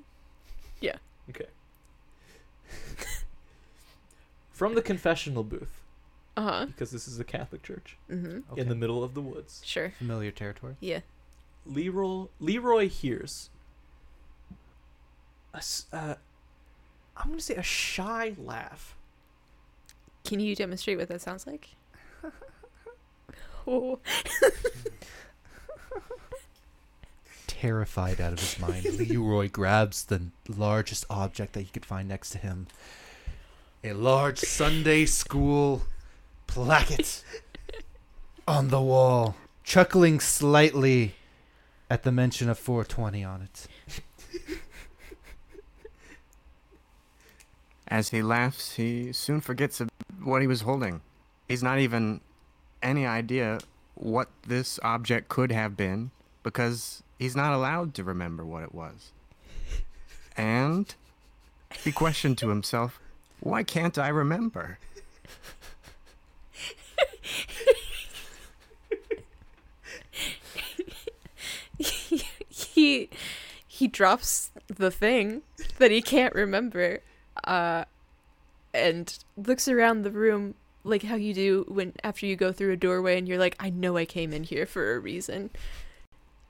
Yeah. 0.79 0.97
Okay. 1.29 1.47
From 4.51 4.75
the 4.75 4.81
confessional 4.81 5.43
booth, 5.43 5.81
Uh 6.37 6.41
huh. 6.41 6.65
because 6.67 6.91
this 6.91 7.07
is 7.07 7.19
a 7.19 7.23
Catholic 7.23 7.63
church 7.63 7.97
Mm-hmm. 8.09 8.57
in 8.59 8.69
the 8.69 8.75
middle 8.75 9.03
of 9.03 9.13
the 9.15 9.21
woods. 9.21 9.61
Sure. 9.65 9.91
Familiar 9.97 10.31
territory. 10.31 10.75
Yeah. 10.79 10.99
Leroy 11.65 12.25
Leroy 12.39 12.87
hears 12.89 13.49
a 15.53 15.57
s- 15.57 15.85
uh, 15.91 16.15
I'm 17.17 17.29
gonna 17.29 17.41
say 17.41 17.55
a 17.55 17.63
shy 17.63 18.35
laugh. 18.37 18.95
Can 20.23 20.39
you 20.39 20.55
demonstrate 20.55 20.97
what 20.97 21.07
that 21.09 21.21
sounds 21.21 21.45
like? 21.47 21.69
Terrified 27.47 28.19
out 28.19 28.33
of 28.33 28.39
his 28.39 28.59
mind, 28.59 28.85
Leroy 28.97 29.49
grabs 29.49 30.05
the 30.05 30.23
largest 30.47 31.05
object 31.09 31.53
that 31.53 31.61
he 31.61 31.69
could 31.71 31.85
find 31.85 32.09
next 32.09 32.31
to 32.31 32.37
him. 32.37 32.67
A 33.83 33.93
large 33.93 34.39
Sunday 34.39 35.05
school 35.05 35.83
placket 36.47 37.23
on 38.47 38.69
the 38.69 38.81
wall, 38.81 39.35
chuckling 39.63 40.19
slightly 40.19 41.15
at 41.89 42.03
the 42.03 42.11
mention 42.11 42.49
of 42.49 42.57
420 42.57 43.23
on 43.23 43.41
it. 43.41 43.67
As 47.87 48.09
he 48.09 48.21
laughs, 48.21 48.75
he 48.75 49.11
soon 49.11 49.41
forgets 49.41 49.81
what 50.23 50.41
he 50.41 50.47
was 50.47 50.61
holding. 50.61 51.01
He's 51.49 51.61
not 51.61 51.79
even 51.79 52.21
any 52.81 53.05
idea 53.05 53.59
what 53.95 54.29
this 54.47 54.79
object 54.83 55.29
could 55.29 55.51
have 55.51 55.77
been 55.77 56.11
because 56.43 57.03
he's 57.19 57.35
not 57.35 57.53
allowed 57.53 57.93
to 57.95 58.03
remember 58.03 58.43
what 58.43 58.63
it 58.63 58.73
was. 58.73 59.11
And 60.35 60.93
he 61.83 61.91
questioned 61.91 62.37
to 62.39 62.49
himself, 62.49 62.99
why 63.39 63.63
can't 63.63 63.97
I 63.97 64.07
remember? 64.09 64.79
he 71.77 73.09
he 73.67 73.87
drops 73.87 74.51
the 74.67 74.91
thing 74.91 75.41
that 75.79 75.91
he 75.91 76.01
can't 76.01 76.35
remember 76.35 76.99
uh 77.45 77.83
and 78.73 79.17
looks 79.35 79.67
around 79.67 80.03
the 80.03 80.11
room 80.11 80.55
like 80.83 81.03
how 81.03 81.15
you 81.15 81.33
do 81.33 81.65
when 81.67 81.93
after 82.03 82.25
you 82.25 82.35
go 82.35 82.51
through 82.51 82.71
a 82.71 82.77
doorway 82.77 83.17
and 83.17 83.27
you're 83.27 83.37
like 83.37 83.55
I 83.59 83.69
know 83.69 83.97
I 83.97 84.05
came 84.05 84.33
in 84.33 84.43
here 84.43 84.65
for 84.65 84.95
a 84.95 84.99
reason 84.99 85.51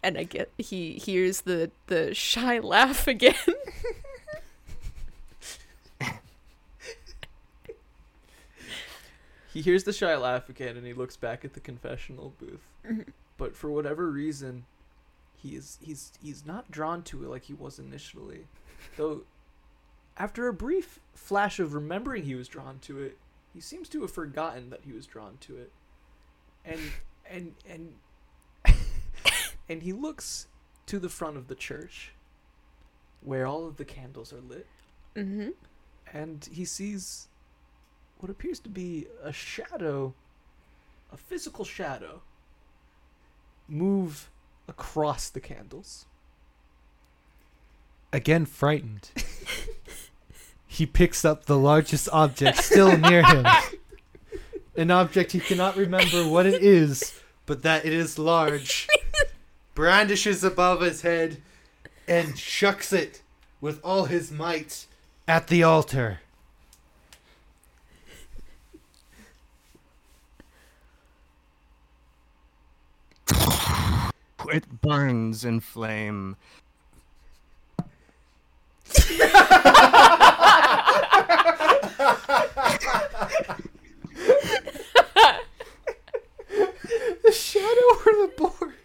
and 0.01 0.17
I 0.17 0.23
get 0.23 0.51
he 0.57 0.93
hears 0.93 1.41
the 1.41 1.71
the 1.87 2.13
shy 2.13 2.59
laugh 2.63 3.07
again 3.07 3.35
He 9.53 9.61
hears 9.61 9.83
the 9.83 9.93
shy 9.93 10.15
laugh 10.15 10.47
again 10.49 10.77
and 10.77 10.85
he 10.85 10.93
looks 10.93 11.17
back 11.17 11.43
at 11.43 11.53
the 11.53 11.59
confessional 11.59 12.33
booth. 12.39 12.65
Mm-hmm. 12.85 13.11
But 13.37 13.55
for 13.55 13.69
whatever 13.69 14.09
reason, 14.09 14.65
he 15.35 15.55
is 15.55 15.77
he's 15.81 16.13
he's 16.21 16.45
not 16.45 16.71
drawn 16.71 17.03
to 17.03 17.23
it 17.23 17.29
like 17.29 17.43
he 17.43 17.53
was 17.53 17.77
initially. 17.77 18.45
Though 18.95 19.23
after 20.17 20.47
a 20.47 20.53
brief 20.53 20.99
flash 21.13 21.59
of 21.59 21.73
remembering 21.73 22.23
he 22.23 22.35
was 22.35 22.47
drawn 22.47 22.79
to 22.83 22.99
it, 22.99 23.17
he 23.53 23.59
seems 23.59 23.89
to 23.89 24.01
have 24.01 24.11
forgotten 24.11 24.69
that 24.69 24.81
he 24.85 24.93
was 24.93 25.05
drawn 25.05 25.37
to 25.41 25.57
it. 25.57 25.71
And 26.63 26.79
and 27.29 27.55
and 27.67 27.95
and 29.69 29.83
he 29.83 29.93
looks 29.93 30.47
to 30.87 30.99
the 30.99 31.09
front 31.09 31.37
of 31.37 31.47
the 31.47 31.55
church 31.55 32.13
where 33.21 33.45
all 33.45 33.67
of 33.67 33.77
the 33.77 33.85
candles 33.85 34.33
are 34.33 34.41
lit 34.41 34.67
mm-hmm. 35.15 35.49
and 36.11 36.49
he 36.51 36.65
sees 36.65 37.27
what 38.19 38.29
appears 38.29 38.59
to 38.59 38.69
be 38.69 39.07
a 39.23 39.33
shadow, 39.33 40.13
a 41.11 41.17
physical 41.17 41.65
shadow, 41.65 42.21
move 43.67 44.29
across 44.67 45.29
the 45.29 45.39
candles. 45.39 46.05
Again, 48.13 48.45
frightened. 48.45 49.09
he 50.71 50.81
he 50.81 50.85
picks 50.85 51.25
up 51.25 51.45
the 51.45 51.57
largest 51.57 52.07
object 52.13 52.57
still 52.57 52.97
near 52.97 53.23
him. 53.23 53.45
An 54.77 54.89
object 54.89 55.33
he 55.33 55.41
cannot 55.41 55.75
remember 55.75 56.25
what 56.25 56.45
it 56.45 56.63
is, 56.63 57.19
but 57.45 57.61
that 57.63 57.85
it 57.85 57.91
is 57.91 58.17
large. 58.17 58.87
Brandishes 59.75 60.45
above 60.45 60.79
his 60.79 61.01
head 61.01 61.41
and 62.07 62.37
chucks 62.37 62.93
it 62.93 63.21
with 63.59 63.81
all 63.83 64.05
his 64.05 64.31
might 64.31 64.85
at 65.27 65.47
the 65.47 65.61
altar. 65.61 66.21
It 74.47 74.81
burns 74.81 75.43
in 75.43 75.59
flame. 75.59 76.37
The 87.23 87.31
shadow 87.31 87.65
or 88.05 88.27
the 88.27 88.33
board? 88.37 88.75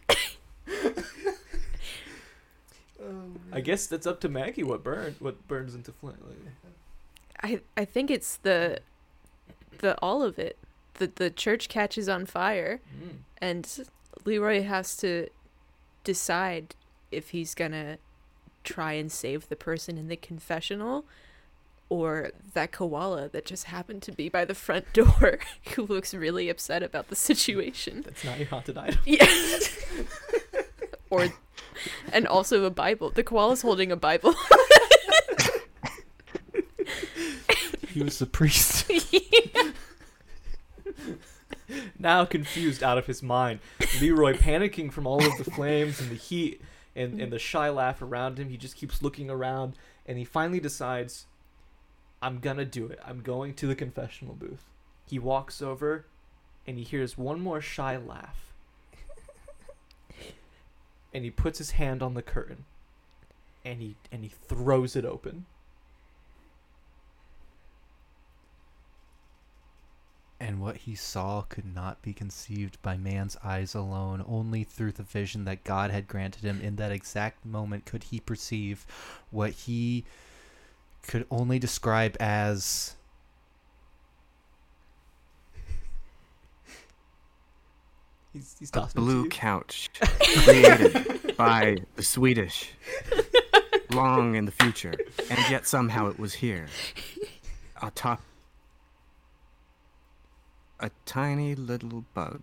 I 3.53 3.61
guess 3.61 3.87
that's 3.87 4.07
up 4.07 4.21
to 4.21 4.29
Maggie. 4.29 4.63
What 4.63 4.83
burn? 4.85 5.17
What 5.19 5.47
burns 5.49 5.75
into 5.75 5.93
flame? 5.93 6.17
I 7.43 7.61
I 7.77 7.85
think 7.85 8.11
it's 8.11 8.37
the 8.37 8.81
the 9.79 9.97
all 10.01 10.23
of 10.23 10.39
it. 10.39 10.59
The 10.95 11.11
the 11.15 11.31
church 11.31 11.69
catches 11.69 12.09
on 12.09 12.27
fire 12.27 12.81
Mm. 12.95 13.17
and 13.39 13.89
Leroy 14.25 14.63
has 14.63 14.97
to 14.99 15.29
decide 16.05 16.75
if 17.11 17.31
he's 17.31 17.55
gonna 17.55 17.99
try 18.65 18.93
and 18.95 19.11
save 19.13 19.49
the 19.49 19.57
person 19.57 19.97
in 19.99 20.09
the 20.09 20.17
confessional 20.17 21.05
or 21.89 22.31
that 22.55 22.73
koala 22.73 23.29
that 23.29 23.45
just 23.47 23.65
happened 23.65 24.03
to 24.03 24.13
be 24.13 24.29
by 24.29 24.45
the 24.45 24.55
front 24.55 24.93
door 24.93 25.39
who 25.75 25.83
looks 25.87 26.13
really 26.15 26.49
upset 26.49 26.83
about 26.83 27.09
the 27.09 27.17
situation. 27.17 28.03
That's 28.03 28.25
not 28.25 28.39
your 28.39 28.49
haunted 28.49 28.77
item. 28.79 28.99
Yeah. 29.05 29.27
or 31.11 31.29
and 32.13 32.27
also 32.27 32.65
a 32.65 32.71
Bible. 32.71 33.11
The 33.11 33.23
koala's 33.23 33.63
holding 33.63 33.93
a 33.93 33.97
Bible. 33.97 34.35
He 37.89 38.03
was 38.03 38.19
the 38.19 38.27
priest. 38.27 38.91
Now 41.99 42.27
confused 42.27 42.83
out 42.83 42.99
of 42.99 43.07
his 43.07 43.23
mind, 43.23 43.61
Leroy 44.03 44.35
panicking 44.35 44.93
from 44.93 45.07
all 45.07 45.25
of 45.25 45.39
the 45.39 45.51
flames 45.51 45.99
and 45.99 46.11
the 46.11 46.15
heat 46.15 46.61
and, 46.95 47.19
and 47.19 47.33
the 47.33 47.39
shy 47.39 47.71
laugh 47.71 48.03
around 48.03 48.39
him. 48.39 48.51
He 48.51 48.59
just 48.59 48.77
keeps 48.77 49.03
looking 49.03 49.31
around 49.31 49.77
and 50.05 50.19
he 50.19 50.25
finally 50.25 50.61
decides, 50.61 51.27
I'm 52.23 52.39
gonna 52.39 52.65
do 52.65 52.87
it. 52.87 52.99
I'm 53.05 53.21
going 53.21 53.55
to 53.55 53.67
the 53.67 53.75
confessional 53.75 54.35
booth. 54.35 54.65
He 55.07 55.19
walks 55.19 55.63
over 55.63 56.07
and 56.67 56.79
he 56.79 56.85
hears 56.85 57.17
one 57.17 57.41
more 57.41 57.61
shy 57.61 57.97
laugh. 57.97 58.53
And 61.15 61.25
he 61.25 61.31
puts 61.31 61.57
his 61.57 61.71
hand 61.71 62.03
on 62.03 62.13
the 62.13 62.21
curtain 62.21 62.67
and 63.67 63.81
he 63.81 63.97
and 64.13 64.23
he 64.23 64.29
throws 64.29 64.95
it 64.97 65.05
open. 65.05 65.45
And 70.39 70.61
what 70.61 70.77
he 70.77 70.95
saw 70.95 71.43
could 71.43 71.75
not 71.75 72.03
be 72.03 72.13
conceived 72.13 72.81
by 72.83 72.97
man's 72.97 73.37
eyes 73.43 73.75
alone. 73.75 74.23
Only 74.29 74.65
through 74.65 74.93
the 74.93 75.03
vision 75.03 75.45
that 75.47 75.65
God 75.65 75.91
had 75.91 76.07
granted 76.07 76.45
him 76.45 76.61
in 76.61 76.77
that 76.77 76.93
exact 76.93 77.45
moment 77.45 77.87
could 77.87 78.05
he 78.05 78.21
perceive 78.21 78.87
what 79.31 79.51
he 79.53 80.05
could 81.07 81.27
only 81.31 81.59
describe 81.59 82.17
as 82.21 82.95
He's 88.33 88.57
he's 88.59 88.71
A 88.71 88.73
tossing 88.73 88.91
it 88.91 88.95
to 88.95 89.01
blue 89.01 89.29
couch 89.31 89.91
created 90.45 91.37
by 91.39 91.79
the 91.95 92.03
Swedish 92.03 92.73
long 93.93 94.35
in 94.35 94.45
the 94.45 94.53
future, 94.53 94.93
and 95.31 95.39
yet 95.51 95.67
somehow 95.67 96.09
it 96.09 96.19
was 96.19 96.35
here. 96.35 96.67
Atop 97.81 98.21
a 100.81 100.91
tiny 101.07 101.55
little 101.55 102.05
bug 102.13 102.43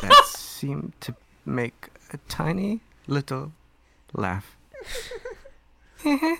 that 0.00 0.24
seemed 0.26 0.92
to 1.00 1.16
make 1.44 1.88
a 2.12 2.18
tiny 2.28 2.80
little 3.08 3.50
laugh. 4.12 4.56
he 6.04 6.36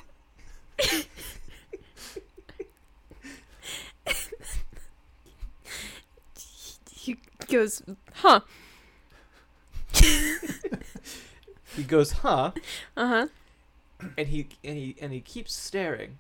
goes, 7.55 7.83
"Huh. 8.15 8.41
He 11.77 11.83
goes, 11.83 12.13
huh? 12.13 12.53
Uh-huh. 12.97 13.27
and 14.17 14.29
he 14.29 14.49
and 14.63 14.77
he 14.77 14.97
and 15.01 15.13
he 15.13 15.21
keeps 15.21 15.53
staring 15.53 16.19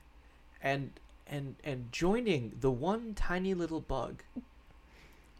and 0.60 0.92
and 1.26 1.56
and 1.62 1.92
joining 1.92 2.52
the 2.60 2.70
one 2.70 3.14
tiny 3.14 3.54
little 3.54 3.80
bug 3.80 4.22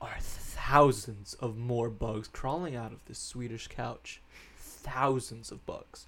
are 0.00 0.16
thousands 0.20 1.34
of 1.34 1.56
more 1.56 1.88
bugs 1.88 2.28
crawling 2.28 2.76
out 2.76 2.92
of 2.92 2.98
this 3.06 3.18
Swedish 3.18 3.68
couch 3.68 4.20
thousands 4.56 5.50
of 5.50 5.64
bugs 5.64 6.06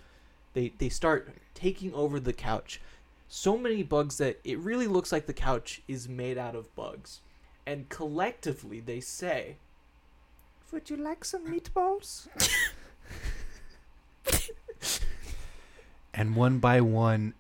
they 0.53 0.73
they 0.79 0.89
start 0.89 1.35
taking 1.55 1.95
over 1.95 2.21
the 2.21 2.33
couch 2.33 2.81
so 3.29 3.57
many 3.57 3.83
bugs 3.83 4.19
that 4.19 4.39
it 4.45 4.59
really 4.59 4.87
looks 4.87 5.11
like 5.11 5.27
the 5.27 5.33
couch 5.33 5.83
is 5.89 6.09
made 6.09 6.37
out 6.39 6.55
of 6.55 6.75
bugs 6.77 7.21
and 7.67 7.89
collectively 7.89 8.79
they 8.79 9.01
say 9.01 9.57
would 10.73 10.91
you 10.91 10.97
like 10.97 11.25
some 11.25 11.47
meatballs? 11.47 12.29
And 16.13 16.35
one 16.35 16.59
by 16.59 16.81
one 16.81 17.35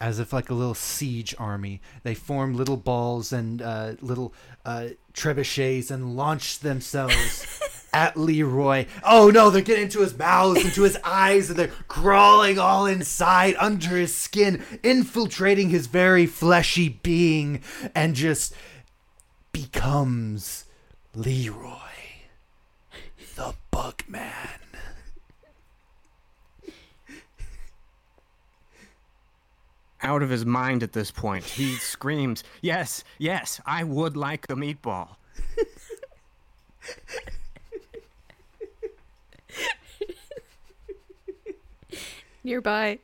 as 0.00 0.18
if 0.18 0.32
like 0.32 0.50
a 0.50 0.54
little 0.54 0.74
siege 0.74 1.34
army 1.38 1.80
they 2.02 2.14
form 2.14 2.54
little 2.54 2.76
balls 2.76 3.32
and 3.32 3.62
uh, 3.62 3.92
little 4.00 4.34
uh, 4.64 4.88
trebuchets 5.12 5.90
and 5.90 6.16
launch 6.16 6.60
themselves 6.60 7.86
at 7.92 8.16
leroy. 8.16 8.86
Oh 9.04 9.30
no 9.30 9.50
they're 9.50 9.62
getting 9.62 9.84
into 9.84 10.00
his 10.00 10.16
mouth, 10.18 10.56
into 10.56 10.82
his 10.82 10.98
eyes 11.04 11.50
and 11.50 11.58
they're 11.58 11.68
crawling 11.86 12.58
all 12.58 12.86
inside 12.86 13.54
under 13.58 13.96
his 13.96 14.14
skin 14.14 14.62
infiltrating 14.82 15.68
his 15.70 15.86
very 15.86 16.26
fleshy 16.26 16.88
being 16.88 17.62
and 17.94 18.14
just 18.14 18.54
becomes 19.52 20.64
leroy 21.14 21.93
bug 23.74 24.04
man 24.06 24.60
Out 30.00 30.22
of 30.22 30.30
his 30.30 30.44
mind 30.44 30.82
at 30.82 30.92
this 30.92 31.10
point, 31.10 31.44
he 31.44 31.76
screams, 31.76 32.44
Yes, 32.60 33.02
yes, 33.18 33.58
I 33.64 33.84
would 33.84 34.18
like 34.18 34.44
a 34.50 34.54
meatball. 34.54 35.16
Nearby, 42.44 42.98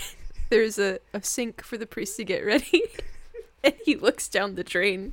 there's 0.48 0.78
a, 0.78 0.98
a 1.12 1.22
sink 1.22 1.62
for 1.62 1.76
the 1.76 1.86
priest 1.86 2.16
to 2.16 2.24
get 2.24 2.44
ready. 2.44 2.84
and 3.62 3.74
he 3.84 3.94
looks 3.94 4.26
down 4.26 4.54
the 4.54 4.64
drain. 4.64 5.12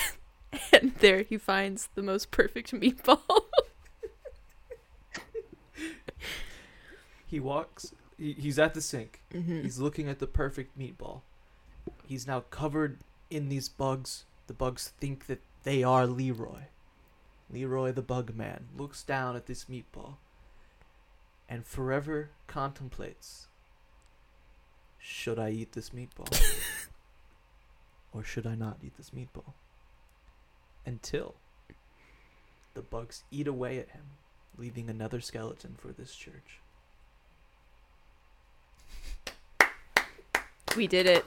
and 0.74 0.94
there 0.96 1.22
he 1.22 1.38
finds 1.38 1.88
the 1.94 2.02
most 2.02 2.30
perfect 2.30 2.72
meatball. 2.72 3.46
He 7.26 7.40
walks. 7.40 7.92
He, 8.16 8.32
he's 8.32 8.58
at 8.58 8.74
the 8.74 8.80
sink. 8.80 9.20
Mhm. 9.32 9.62
He's 9.62 9.78
looking 9.78 10.08
at 10.08 10.18
the 10.20 10.26
perfect 10.26 10.78
meatball. 10.78 11.22
He's 12.06 12.26
now 12.26 12.40
covered 12.40 12.98
in 13.30 13.48
these 13.48 13.68
bugs. 13.68 14.24
The 14.46 14.54
bugs 14.54 14.92
think 14.98 15.26
that 15.26 15.40
they 15.64 15.82
are 15.82 16.06
Leroy. 16.06 16.66
Leroy 17.50 17.92
the 17.92 18.02
Bug 18.02 18.34
Man 18.34 18.68
looks 18.76 19.02
down 19.02 19.36
at 19.36 19.46
this 19.46 19.66
meatball 19.66 20.16
and 21.48 21.64
forever 21.66 22.30
contemplates 22.46 23.46
Should 24.98 25.38
I 25.38 25.50
eat 25.50 25.72
this 25.72 25.90
meatball? 25.90 26.28
or 28.12 28.24
should 28.24 28.46
I 28.46 28.54
not 28.56 28.78
eat 28.82 28.96
this 28.96 29.10
meatball? 29.10 29.52
Until 30.84 31.34
the 32.74 32.82
bugs 32.82 33.22
eat 33.30 33.46
away 33.46 33.78
at 33.78 33.90
him, 33.90 34.04
leaving 34.58 34.90
another 34.90 35.20
skeleton 35.20 35.76
for 35.78 35.92
this 35.92 36.14
church. 36.14 36.60
We 40.76 40.86
did 40.86 41.06
it. 41.06 41.24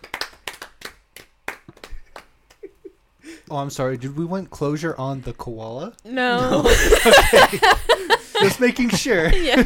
Oh, 3.52 3.58
I'm 3.58 3.70
sorry. 3.72 3.98
Did 3.98 4.16
we 4.16 4.26
want 4.26 4.52
closure 4.52 4.96
on 4.98 5.22
the 5.22 5.34
koala? 5.34 5.94
No. 6.06 6.64
Just 8.42 8.60
making 8.60 8.90
sure. 8.90 9.30
yeah. 9.34 9.64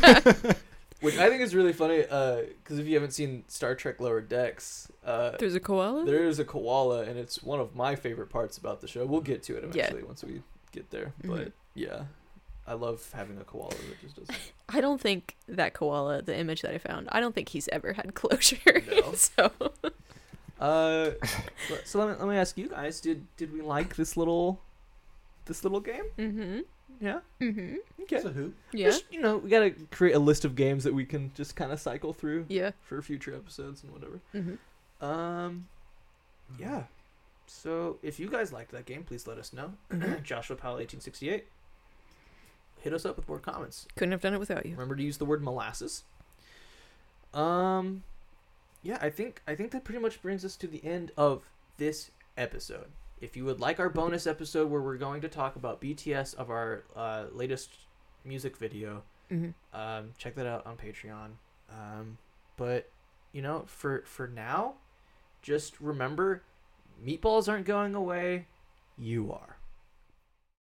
Which 1.02 1.18
I 1.18 1.28
think 1.28 1.42
is 1.42 1.54
really 1.54 1.74
funny, 1.74 1.98
because 2.02 2.80
if 2.80 2.88
you 2.88 2.94
haven't 2.94 3.12
seen 3.12 3.44
Star 3.50 3.76
Trek 3.76 4.00
Lower 4.00 4.22
Decks, 4.22 4.90
uh, 5.06 5.32
There's 5.38 5.54
a 5.56 5.60
koala. 5.60 6.06
there 6.06 6.24
is 6.26 6.40
a 6.40 6.46
koala, 6.46 7.02
and 7.04 7.20
it's 7.20 7.44
one 7.44 7.60
of 7.60 7.76
my 7.76 7.96
favorite 7.96 8.30
parts 8.30 8.58
about 8.58 8.80
the 8.80 8.88
show. 8.88 9.06
We'll 9.06 9.20
get 9.20 9.44
to 9.44 9.58
it 9.58 9.64
Yeah. 9.64 9.70
eventually 9.88 10.04
once 10.04 10.24
we 10.24 10.42
get 10.72 10.90
there. 10.90 11.12
But 11.26 11.48
Mhm. 11.48 11.52
yeah, 11.76 12.04
I 12.66 12.74
love 12.74 13.10
having 13.14 13.38
a 13.38 13.44
koala 13.44 13.70
that 13.72 14.02
just 14.02 14.16
doesn't. 14.16 14.38
I 14.70 14.80
don't 14.82 15.02
think 15.02 15.36
that 15.48 15.74
koala, 15.74 16.22
the 16.22 16.38
image 16.38 16.62
that 16.62 16.74
I 16.74 16.78
found, 16.78 17.10
I 17.12 17.20
don't 17.20 17.36
think 17.36 17.50
he's 17.50 17.68
ever 17.70 17.94
had 17.94 18.14
closure. 18.16 18.82
No. 18.90 19.14
so 19.16 19.52
Uh, 20.60 21.12
so 21.84 22.00
let 22.00 22.08
me 22.10 22.16
let 22.26 22.28
me 22.30 22.38
ask 22.38 22.58
you 22.58 22.70
guys: 22.70 23.02
Did 23.02 23.26
did 23.38 23.52
we 23.52 23.62
like 23.62 23.96
this 23.96 24.16
little 24.16 24.62
this 25.46 25.64
little 25.64 25.82
game? 25.82 26.06
Mm-hmm. 26.18 26.60
Yeah. 27.02 27.20
Mm-hmm. 27.42 27.76
Okay. 28.04 28.22
who? 28.22 28.54
Yeah. 28.72 28.86
Just, 28.92 29.06
you 29.12 29.20
know, 29.20 29.38
we 29.38 29.50
gotta 29.50 29.72
create 29.92 30.14
a 30.16 30.20
list 30.20 30.46
of 30.46 30.56
games 30.56 30.86
that 30.86 30.94
we 30.94 31.04
can 31.06 31.32
just 31.36 31.56
kind 31.58 31.72
of 31.74 31.80
cycle 31.82 32.14
through 32.14 32.46
Yeah. 32.48 32.72
for 32.82 33.02
future 33.02 33.36
episodes 33.36 33.84
and 33.84 33.92
whatever. 33.92 34.22
Mm-hmm. 34.34 35.06
Um, 35.06 35.68
yeah. 36.58 36.84
So 37.46 37.98
if 38.02 38.20
you 38.20 38.30
guys 38.30 38.54
liked 38.54 38.72
that 38.72 38.86
game, 38.86 39.04
please 39.04 39.28
let 39.28 39.38
us 39.38 39.52
know. 39.52 39.74
Joshua 40.24 40.56
Powell, 40.56 40.80
eighteen 40.80 41.02
sixty 41.02 41.30
eight. 41.30 41.48
Hit 42.84 42.94
us 42.94 43.06
up 43.06 43.16
with 43.16 43.28
more 43.28 43.40
comments. 43.40 43.88
Couldn't 43.96 44.12
have 44.12 44.22
done 44.22 44.34
it 44.34 44.40
without 44.40 44.66
you. 44.66 44.74
Remember 44.74 44.96
to 44.96 45.04
use 45.04 45.18
the 45.18 45.26
word 45.26 45.42
molasses. 45.42 46.04
Um, 47.34 48.04
yeah, 48.82 48.98
I 49.02 49.10
think 49.10 49.42
I 49.48 49.56
think 49.56 49.72
that 49.72 49.84
pretty 49.84 50.02
much 50.02 50.22
brings 50.22 50.44
us 50.46 50.56
to 50.58 50.68
the 50.68 50.84
end 50.84 51.12
of 51.18 51.44
this 51.78 52.12
episode. 52.38 52.88
If 53.22 53.38
you 53.38 53.46
would 53.46 53.60
like 53.60 53.80
our 53.80 53.90
bonus 53.90 54.28
episode 54.28 54.70
where 54.70 54.82
we're 54.82 54.98
going 54.98 55.22
to 55.22 55.30
talk 55.30 55.56
about 55.56 55.82
BTS 55.82 56.36
of 56.36 56.50
our 56.50 56.84
uh, 56.96 57.26
latest 57.32 57.70
music 58.26 58.58
video, 58.58 59.04
Mm-hmm. 59.32 59.80
um, 59.80 60.10
check 60.18 60.36
that 60.36 60.46
out 60.46 60.66
on 60.68 60.76
Patreon. 60.76 61.30
Um, 61.72 62.18
but 62.58 62.90
you 63.32 63.42
know, 63.42 63.64
for 63.66 64.04
for 64.06 64.28
now, 64.28 64.74
just 65.42 65.80
remember, 65.80 66.44
meatballs 67.04 67.48
aren't 67.50 67.66
going 67.66 67.96
away. 67.96 68.48
You 68.98 69.32
are. 69.32 69.58